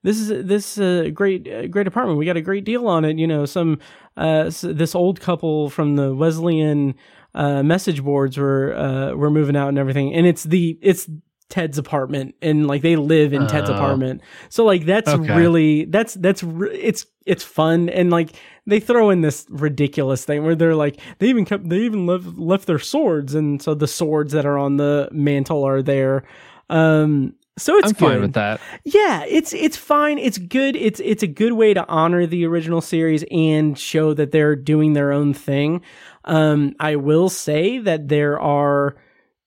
this 0.04 0.20
is 0.20 0.46
this 0.46 0.78
uh, 0.78 1.10
great 1.14 1.48
uh, 1.48 1.68
great 1.68 1.88
apartment. 1.88 2.20
We 2.20 2.26
got 2.26 2.38
a 2.38 2.42
great 2.42 2.64
deal 2.66 2.88
on 2.88 3.06
it. 3.06 3.18
You 3.18 3.26
know, 3.28 3.46
some 3.46 3.80
uh, 4.18 4.46
s- 4.48 4.62
this 4.62 4.94
old 4.96 5.20
couple 5.20 5.70
from 5.70 5.96
the 5.96 6.14
Wesleyan 6.14 6.94
uh, 7.34 7.64
message 7.64 8.04
boards 8.04 8.38
were 8.38 8.76
uh, 8.76 9.14
were 9.16 9.32
moving 9.32 9.56
out 9.56 9.70
and 9.70 9.80
everything, 9.80 10.14
and 10.14 10.28
it's 10.28 10.44
the 10.44 10.78
it's 10.82 11.10
Ted's 11.50 11.78
apartment, 11.78 12.36
and 12.42 12.68
like 12.68 12.82
they 12.82 12.96
live 12.96 13.32
in 13.34 13.48
Ted's 13.48 13.70
Oh. 13.70 13.74
apartment. 13.74 14.22
So 14.50 14.64
like 14.66 14.86
that's 14.86 15.10
Okay. 15.10 15.36
really 15.36 15.86
that's 15.86 16.14
that's 16.16 16.44
re- 16.44 16.76
it's 16.78 17.06
it's 17.26 17.44
fun, 17.44 17.90
and 17.90 18.10
like 18.12 18.36
they 18.66 18.80
throw 18.80 19.10
in 19.10 19.22
this 19.22 19.46
ridiculous 19.50 20.26
thing 20.26 20.44
where 20.44 20.56
they're 20.56 20.76
like 20.76 21.00
they 21.20 21.28
even 21.28 21.46
kept 21.46 21.68
they 21.68 21.80
even 21.80 22.06
left 22.06 22.26
left 22.26 22.68
their 22.68 22.80
swords, 22.80 23.36
and 23.36 23.62
so 23.62 23.74
the 23.74 23.88
swords 23.88 24.34
that 24.34 24.46
are 24.46 24.58
on 24.58 24.78
the 24.78 25.10
mantle 25.12 25.64
are 25.64 25.82
there. 25.82 26.24
Um, 26.70 27.36
so 27.58 27.78
it's 27.78 27.90
I'm 27.90 27.94
fine 27.96 28.22
with 28.22 28.34
that. 28.34 28.60
Yeah, 28.84 29.24
it's 29.28 29.54
it's 29.54 29.78
fine. 29.78 30.18
It's 30.18 30.38
good. 30.38 30.76
It's 30.76 31.00
it's 31.04 31.24
a 31.24 31.28
good 31.28 31.54
way 31.54 31.74
to 31.74 31.88
honor 31.88 32.26
the 32.26 32.46
original 32.46 32.82
series 32.82 33.24
and 33.30 33.78
show 33.78 34.14
that 34.14 34.32
they're 34.32 34.56
doing 34.56 34.94
their 34.94 35.12
own 35.12 35.34
thing. 35.34 35.82
Um, 36.26 36.74
I 36.80 36.96
will 36.96 37.30
say 37.30 37.78
that 37.80 38.08
there 38.08 38.40
are 38.40 38.96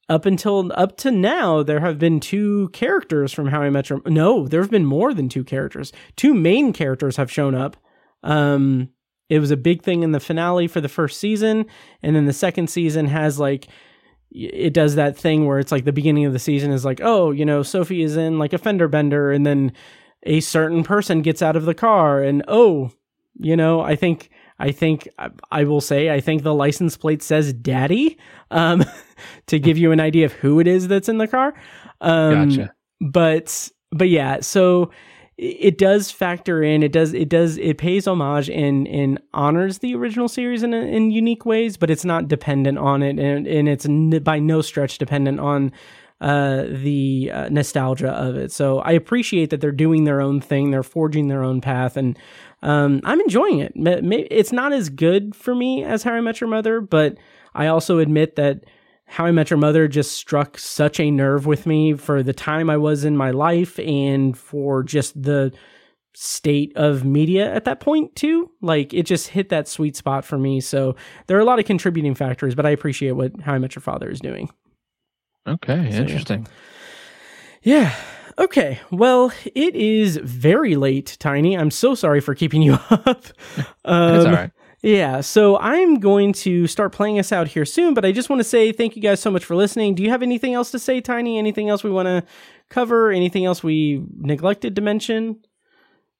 up 0.08 0.24
until 0.24 0.70
up 0.74 0.96
to 0.98 1.10
now 1.10 1.64
there 1.64 1.80
have 1.80 1.98
been 1.98 2.20
two 2.20 2.68
characters 2.68 3.32
from 3.32 3.48
How 3.48 3.62
I 3.62 3.70
Met 3.70 3.90
Your 3.90 4.00
No, 4.06 4.46
there 4.46 4.60
have 4.60 4.70
been 4.70 4.86
more 4.86 5.12
than 5.12 5.28
two 5.28 5.42
characters. 5.42 5.92
Two 6.14 6.32
main 6.32 6.72
characters 6.72 7.16
have 7.16 7.32
shown 7.32 7.54
up. 7.56 7.76
Um, 8.22 8.90
it 9.28 9.38
was 9.38 9.50
a 9.50 9.56
big 9.56 9.82
thing 9.82 10.02
in 10.02 10.12
the 10.12 10.20
finale 10.20 10.68
for 10.68 10.80
the 10.80 10.88
first 10.88 11.20
season, 11.20 11.66
and 12.02 12.14
then 12.14 12.26
the 12.26 12.32
second 12.32 12.68
season 12.68 13.06
has 13.06 13.38
like 13.38 13.68
it 14.30 14.74
does 14.74 14.96
that 14.96 15.16
thing 15.16 15.46
where 15.46 15.58
it's 15.58 15.72
like 15.72 15.84
the 15.84 15.92
beginning 15.92 16.24
of 16.24 16.32
the 16.32 16.38
season 16.38 16.70
is 16.70 16.84
like, 16.84 17.00
oh, 17.02 17.30
you 17.30 17.44
know, 17.44 17.62
Sophie 17.62 18.02
is 18.02 18.16
in 18.16 18.38
like 18.38 18.52
a 18.52 18.58
fender 18.58 18.88
bender, 18.88 19.30
and 19.30 19.46
then 19.46 19.72
a 20.24 20.40
certain 20.40 20.82
person 20.82 21.22
gets 21.22 21.42
out 21.42 21.56
of 21.56 21.64
the 21.64 21.74
car, 21.74 22.22
and 22.22 22.44
oh, 22.48 22.90
you 23.38 23.56
know, 23.56 23.80
I 23.80 23.96
think, 23.96 24.30
I 24.58 24.72
think, 24.72 25.08
I, 25.50 25.64
will 25.64 25.80
say, 25.80 26.10
I 26.10 26.20
think 26.20 26.42
the 26.42 26.54
license 26.54 26.96
plate 26.96 27.22
says 27.22 27.52
"Daddy," 27.52 28.18
um, 28.50 28.84
to 29.46 29.58
give 29.58 29.78
you 29.78 29.92
an 29.92 30.00
idea 30.00 30.26
of 30.26 30.32
who 30.32 30.60
it 30.60 30.66
is 30.66 30.88
that's 30.88 31.08
in 31.08 31.18
the 31.18 31.28
car. 31.28 31.54
Um, 32.00 32.50
Gotcha. 32.50 32.74
but 33.00 33.70
but 33.92 34.08
yeah 34.08 34.40
so 34.40 34.90
it 35.38 35.76
does 35.76 36.10
factor 36.10 36.62
in 36.62 36.82
it 36.82 36.92
does 36.92 37.12
it 37.12 37.28
does 37.28 37.58
it 37.58 37.76
pays 37.76 38.06
homage 38.06 38.48
and 38.48 38.88
and 38.88 39.20
honors 39.34 39.78
the 39.78 39.94
original 39.94 40.28
series 40.28 40.62
in 40.62 40.72
in 40.72 41.10
unique 41.10 41.44
ways 41.44 41.76
but 41.76 41.90
it's 41.90 42.04
not 42.04 42.28
dependent 42.28 42.78
on 42.78 43.02
it. 43.02 43.18
And 43.18 43.46
and 43.46 43.68
it's 43.68 43.86
by 44.24 44.38
no 44.38 44.62
stretch 44.62 44.96
dependent 44.96 45.38
on 45.40 45.72
uh 46.22 46.64
the 46.70 47.30
uh, 47.30 47.48
nostalgia 47.50 48.12
of 48.12 48.36
it. 48.36 48.50
So 48.50 48.78
i 48.78 48.92
appreciate 48.92 49.50
that 49.50 49.60
they're 49.60 49.72
doing 49.72 50.04
their 50.04 50.22
own 50.22 50.40
thing. 50.40 50.70
They're 50.70 50.82
forging 50.82 51.28
their 51.28 51.44
own 51.44 51.60
path. 51.60 51.98
And 51.98 52.18
um 52.62 53.02
i'm 53.04 53.20
enjoying 53.20 53.58
it. 53.58 53.72
It's 53.76 54.52
not 54.52 54.72
as 54.72 54.88
good 54.88 55.36
for 55.36 55.54
me 55.54 55.84
as 55.84 56.02
how 56.02 56.14
i 56.14 56.20
met 56.22 56.40
your 56.40 56.48
mother 56.48 56.80
but 56.80 57.18
i 57.54 57.66
also 57.66 57.98
admit 57.98 58.36
that 58.36 58.64
how 59.06 59.24
I 59.24 59.30
Met 59.30 59.50
Your 59.50 59.58
Mother 59.58 59.88
just 59.88 60.12
struck 60.12 60.58
such 60.58 61.00
a 61.00 61.10
nerve 61.10 61.46
with 61.46 61.66
me 61.66 61.94
for 61.94 62.22
the 62.22 62.32
time 62.32 62.68
I 62.68 62.76
was 62.76 63.04
in 63.04 63.16
my 63.16 63.30
life 63.30 63.78
and 63.78 64.36
for 64.36 64.82
just 64.82 65.20
the 65.20 65.52
state 66.14 66.72
of 66.76 67.04
media 67.04 67.52
at 67.54 67.64
that 67.64 67.78
point 67.78 68.16
too. 68.16 68.50
Like 68.60 68.92
it 68.92 69.04
just 69.04 69.28
hit 69.28 69.48
that 69.50 69.68
sweet 69.68 69.96
spot 69.96 70.24
for 70.24 70.38
me. 70.38 70.60
So 70.60 70.96
there 71.26 71.36
are 71.36 71.40
a 71.40 71.44
lot 71.44 71.58
of 71.58 71.66
contributing 71.66 72.14
factors, 72.14 72.54
but 72.54 72.66
I 72.66 72.70
appreciate 72.70 73.12
what 73.12 73.40
How 73.40 73.54
I 73.54 73.58
Met 73.58 73.74
Your 73.74 73.82
Father 73.82 74.10
is 74.10 74.20
doing. 74.20 74.50
Okay, 75.46 75.88
yeah. 75.90 75.98
interesting. 75.98 76.48
Yeah. 77.62 77.94
Okay. 78.38 78.80
Well, 78.90 79.32
it 79.54 79.74
is 79.74 80.16
very 80.18 80.76
late, 80.76 81.16
Tiny. 81.20 81.56
I'm 81.56 81.70
so 81.70 81.94
sorry 81.94 82.20
for 82.20 82.34
keeping 82.34 82.60
you 82.62 82.74
up. 82.90 83.26
Um, 83.84 84.14
It's 84.14 84.26
all 84.26 84.32
right. 84.32 84.50
Yeah, 84.86 85.20
so 85.20 85.58
I'm 85.58 85.98
going 85.98 86.32
to 86.34 86.68
start 86.68 86.92
playing 86.92 87.18
us 87.18 87.32
out 87.32 87.48
here 87.48 87.64
soon, 87.64 87.92
but 87.92 88.04
I 88.04 88.12
just 88.12 88.30
want 88.30 88.38
to 88.38 88.44
say 88.44 88.70
thank 88.70 88.94
you 88.94 89.02
guys 89.02 89.18
so 89.18 89.32
much 89.32 89.44
for 89.44 89.56
listening. 89.56 89.96
Do 89.96 90.02
you 90.04 90.10
have 90.10 90.22
anything 90.22 90.54
else 90.54 90.70
to 90.70 90.78
say, 90.78 91.00
Tiny? 91.00 91.38
Anything 91.38 91.68
else 91.68 91.82
we 91.82 91.90
want 91.90 92.06
to 92.06 92.22
cover? 92.70 93.10
Anything 93.10 93.44
else 93.44 93.64
we 93.64 94.04
neglected 94.16 94.76
to 94.76 94.82
mention? 94.82 95.40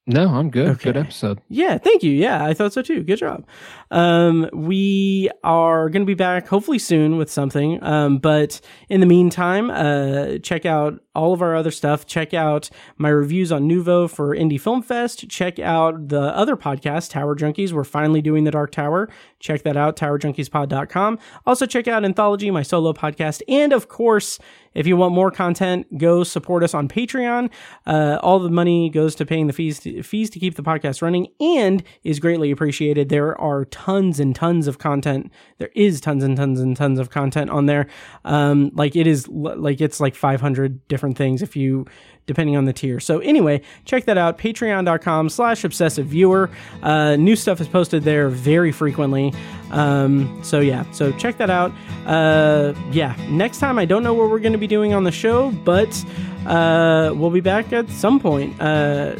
No, 0.09 0.31
I'm 0.31 0.51
good. 0.51 0.69
Okay. 0.71 0.93
Good 0.93 0.97
episode. 0.97 1.41
Yeah, 1.49 1.79
thank 1.79 2.03
you. 2.03 2.11
Yeah, 2.11 2.45
I 2.45 2.55
thought 2.55 2.73
so 2.73 2.83
too. 2.83 3.05
Good 3.05 3.19
job. 3.19 3.47
Um, 3.93 4.51
we 4.53 5.31
are 5.45 5.89
going 5.89 6.03
to 6.03 6.07
be 6.07 6.15
back 6.15 6.49
hopefully 6.49 6.81
soon 6.81 7.17
with 7.19 7.31
something. 7.31 7.81
Um, 7.85 8.19
but 8.19 8.61
in 8.89 8.99
the 8.99 9.07
meantime, 9.07 9.71
uh, 9.71 10.39
check 10.39 10.67
out 10.67 11.01
all 11.17 11.33
of 11.33 11.43
our 11.43 11.57
other 11.57 11.71
stuff. 11.71 12.07
Check 12.07 12.35
out 12.35 12.71
my 12.99 13.09
reviews 13.09 13.51
on 13.51 13.69
Nuvo 13.69 14.09
for 14.09 14.35
Indy 14.35 14.59
Film 14.59 14.83
Fest. 14.83 15.29
Check 15.29 15.59
out 15.59 16.09
the 16.09 16.37
other 16.37 16.57
podcast, 16.57 17.11
Tower 17.11 17.35
Junkies. 17.35 17.73
We're 17.73 17.85
finally 17.85 18.21
doing 18.21 18.45
The 18.45 18.51
Dark 18.51 18.71
Tower. 18.71 19.09
Check 19.41 19.63
that 19.63 19.77
out, 19.77 19.97
towerjunkiespod.com. 19.97 21.19
Also, 21.47 21.67
check 21.67 21.89
out 21.89 22.05
Anthology, 22.05 22.51
my 22.51 22.63
solo 22.63 22.93
podcast. 22.93 23.43
And 23.49 23.73
of 23.73 23.89
course, 23.89 24.39
if 24.77 24.87
you 24.87 24.97
want 24.97 25.15
more 25.15 25.31
content, 25.31 25.97
go 25.97 26.23
support 26.23 26.63
us 26.63 26.75
on 26.75 26.87
Patreon. 26.87 27.51
Uh, 27.87 28.19
all 28.23 28.39
the 28.39 28.51
money 28.51 28.91
goes 28.91 29.15
to 29.15 29.25
paying 29.25 29.47
the 29.47 29.55
fees 29.55 29.79
to, 29.81 30.03
fees 30.03 30.29
to 30.31 30.39
keep 30.39 30.55
the 30.55 30.63
podcast 30.63 31.01
running 31.01 31.29
and 31.41 31.83
is 32.05 32.21
greatly 32.21 32.51
appreciated. 32.51 33.09
There 33.09 33.41
are 33.41 33.65
tons 33.65 34.21
and 34.21 34.35
tons 34.35 34.67
of 34.67 34.77
content. 34.79 35.33
There 35.57 35.71
is 35.75 35.99
tons 36.03 36.23
and 36.23 36.37
tons 36.37 36.61
and 36.61 36.77
tons 36.77 36.99
of 36.99 37.09
content 37.09 37.49
on 37.49 37.65
there. 37.65 37.87
Um, 38.27 38.71
like 38.75 38.97
it 38.97 39.07
is 39.07 39.27
like 39.29 39.81
it's 39.81 39.99
like 39.99 40.15
500 40.15 40.87
different 40.89 41.06
things 41.15 41.43
if 41.43 41.57
you 41.57 41.87
depending 42.27 42.57
on 42.57 42.65
the 42.65 42.73
tier. 42.73 43.01
So 43.01 43.21
anyway, 43.21 43.63
check 43.85 44.05
that 44.07 44.19
out. 44.19 44.37
Patreon.com 44.37 45.29
slash 45.29 45.65
obsessive 45.65 46.07
viewer. 46.07 46.51
Uh, 46.83 47.17
new 47.17 47.37
stuff 47.37 47.61
is 47.61 47.69
posted 47.69 48.03
there 48.03 48.29
very 48.29 48.73
frequently. 48.73 49.33
Um, 49.71 50.41
so 50.43 50.61
yeah, 50.61 50.91
so 50.91 51.13
check 51.13 51.39
that 51.39 51.51
out. 51.51 51.73
Uh, 52.05 52.75
yeah, 52.91 53.17
next 53.29 53.59
time 53.59 53.79
I 53.79 53.85
don't 53.85 54.03
know 54.03 54.15
what 54.15 54.29
we're 54.29 54.41
going 54.41 54.53
to 54.53 54.59
be 54.59 54.67
doing 54.67 54.93
on 54.93 55.05
the 55.05 55.13
show, 55.13 55.51
but 55.51 56.05
uh, 56.47 57.13
we'll 57.15 57.31
be 57.31 57.41
back 57.41 57.73
at 57.73 57.89
some 57.91 58.21
point. 58.21 58.61
Uh, 58.61 59.15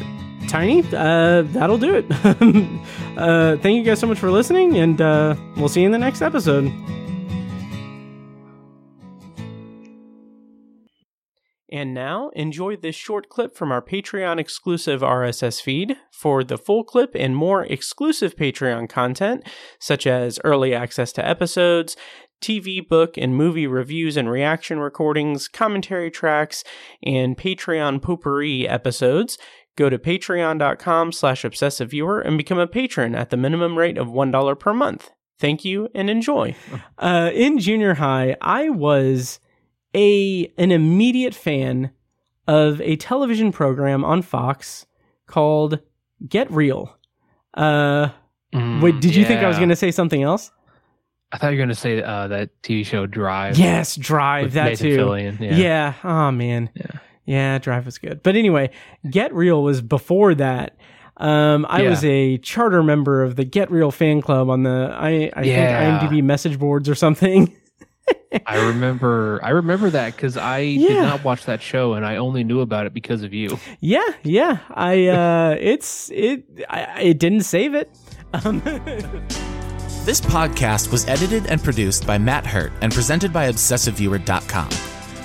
Tiny, 0.47 0.81
uh, 0.93 1.41
that'll 1.41 1.77
do 1.77 1.95
it. 1.95 2.05
uh, 3.17 3.57
thank 3.57 3.75
you 3.75 3.83
guys 3.83 3.99
so 3.99 4.07
much 4.07 4.17
for 4.17 4.31
listening, 4.31 4.77
and 4.77 5.01
uh, 5.01 5.35
we'll 5.57 5.67
see 5.67 5.81
you 5.81 5.85
in 5.85 5.91
the 5.91 5.97
next 5.97 6.21
episode. 6.21 6.71
And 11.69 11.93
now, 11.93 12.29
enjoy 12.29 12.77
this 12.77 12.95
short 12.95 13.27
clip 13.27 13.55
from 13.55 13.73
our 13.73 13.81
Patreon 13.81 14.39
exclusive 14.39 15.01
RSS 15.01 15.61
feed. 15.61 15.97
For 16.11 16.43
the 16.43 16.57
full 16.57 16.83
clip 16.83 17.11
and 17.13 17.35
more 17.35 17.65
exclusive 17.65 18.35
Patreon 18.35 18.89
content, 18.89 19.45
such 19.79 20.07
as 20.07 20.39
early 20.45 20.73
access 20.73 21.11
to 21.13 21.27
episodes, 21.27 21.97
TV, 22.41 22.87
book, 22.87 23.17
and 23.17 23.35
movie 23.35 23.67
reviews 23.67 24.15
and 24.15 24.29
reaction 24.29 24.79
recordings, 24.79 25.47
commentary 25.47 26.09
tracks, 26.09 26.63
and 27.03 27.37
Patreon 27.37 28.01
potpourri 28.01 28.67
episodes, 28.67 29.37
go 29.75 29.89
to 29.89 29.97
patreon.com 29.97 31.11
slash 31.11 31.43
obsessiveviewer 31.43 32.25
and 32.25 32.37
become 32.37 32.59
a 32.59 32.67
patron 32.67 33.15
at 33.15 33.29
the 33.29 33.37
minimum 33.37 33.77
rate 33.77 33.97
of 33.97 34.07
$1 34.07 34.59
per 34.59 34.73
month. 34.73 35.11
Thank 35.39 35.63
you 35.63 35.89
and 35.93 36.09
enjoy. 36.09 36.55
Uh, 36.97 37.29
in 37.33 37.59
junior 37.59 37.95
high, 37.95 38.35
I 38.41 38.69
was 38.69 39.39
a 39.97 40.51
an 40.57 40.71
immediate 40.71 41.33
fan 41.35 41.91
of 42.47 42.79
a 42.81 42.95
television 42.95 43.51
program 43.51 44.05
on 44.05 44.21
Fox 44.21 44.85
called 45.25 45.79
Get 46.27 46.49
Real. 46.51 46.95
Uh, 47.53 48.09
Mm, 48.53 48.81
wait, 48.81 49.01
did 49.01 49.13
you 49.13 49.25
think 49.25 49.41
I 49.41 49.47
was 49.49 49.57
going 49.57 49.67
to 49.69 49.75
say 49.75 49.91
something 49.91 50.23
else? 50.23 50.51
I 51.33 51.37
thought 51.37 51.47
you 51.49 51.55
were 51.57 51.65
going 51.65 51.69
to 51.69 51.75
say 51.75 52.01
uh, 52.01 52.29
that 52.29 52.49
TV 52.61 52.85
show 52.85 53.05
Drive. 53.05 53.57
Yes, 53.57 53.97
Drive 53.97 54.53
that 54.53 54.69
Nathan 54.69 54.87
too. 54.89 54.97
Fillion. 54.97 55.39
Yeah. 55.41 55.55
Yeah. 55.57 55.93
Oh 56.05 56.31
man. 56.31 56.69
Yeah. 56.73 56.85
Yeah, 57.25 57.57
Drive 57.57 57.85
was 57.85 57.97
good. 57.97 58.23
But 58.23 58.37
anyway, 58.37 58.69
Get 59.11 59.33
Real 59.35 59.61
was 59.61 59.81
before 59.81 60.33
that. 60.35 60.77
Um, 61.17 61.65
I 61.67 61.81
Yeah. 61.81 61.89
was 61.89 62.05
a 62.05 62.37
charter 62.37 62.81
member 62.83 63.21
of 63.21 63.35
the 63.35 63.43
Get 63.43 63.69
Real 63.69 63.91
fan 63.91 64.21
club 64.21 64.49
on 64.49 64.63
the 64.63 64.95
I 64.97 65.29
I 65.35 65.41
Yeah. 65.43 65.99
think 65.99 66.11
IMDb 66.11 66.23
message 66.23 66.57
boards 66.57 66.87
or 66.87 66.95
something. 66.95 67.53
I 68.45 68.67
remember. 68.67 69.39
I 69.43 69.49
remember 69.49 69.89
that 69.91 70.15
because 70.15 70.37
I 70.37 70.59
Yeah. 70.59 70.87
did 70.89 71.01
not 71.03 71.23
watch 71.23 71.45
that 71.45 71.61
show, 71.61 71.93
and 71.93 72.05
I 72.05 72.17
only 72.17 72.43
knew 72.43 72.61
about 72.61 72.85
it 72.85 72.93
because 72.93 73.23
of 73.23 73.33
you. 73.33 73.57
yeah, 73.79 74.01
yeah. 74.23 74.59
I 74.69 75.07
uh, 75.07 75.55
it's 75.59 76.09
it. 76.13 76.43
I, 76.69 77.01
it 77.01 77.19
didn't 77.19 77.41
save 77.43 77.73
it. 77.75 77.89
Um, 78.33 78.61
This 80.07 80.21
podcast 80.21 80.89
was 80.89 81.05
edited 81.09 81.47
and 81.47 81.61
produced 81.61 82.07
by 82.07 82.17
Matt 82.17 82.45
Hurt 82.45 82.71
and 82.81 82.93
presented 82.93 83.33
by 83.33 83.49
ObsessiveViewer.com. 83.51 84.69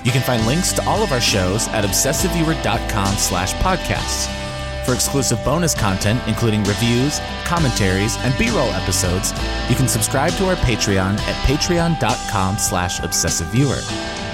You 0.04 0.10
can 0.10 0.22
find 0.22 0.44
links 0.44 0.72
to 0.72 0.84
all 0.88 1.04
of 1.04 1.12
our 1.12 1.20
shows 1.20 1.68
at 1.68 1.84
ObsessiveViewer.com 1.84 3.14
slash 3.14 3.54
podcasts. 3.54 4.41
For 4.84 4.94
exclusive 4.94 5.42
bonus 5.44 5.74
content, 5.74 6.20
including 6.26 6.64
reviews, 6.64 7.20
commentaries, 7.44 8.16
and 8.18 8.36
B-roll 8.38 8.70
episodes, 8.72 9.32
you 9.68 9.76
can 9.76 9.88
subscribe 9.88 10.32
to 10.34 10.48
our 10.48 10.56
Patreon 10.56 11.18
at 11.20 11.36
patreon.com 11.46 12.58
slash 12.58 13.00
obsessiveviewer. 13.00 13.80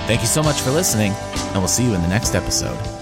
Thank 0.06 0.22
you 0.22 0.26
so 0.26 0.42
much 0.42 0.60
for 0.60 0.70
listening, 0.70 1.12
and 1.12 1.58
we'll 1.58 1.68
see 1.68 1.84
you 1.84 1.94
in 1.94 2.00
the 2.00 2.08
next 2.08 2.34
episode. 2.34 2.97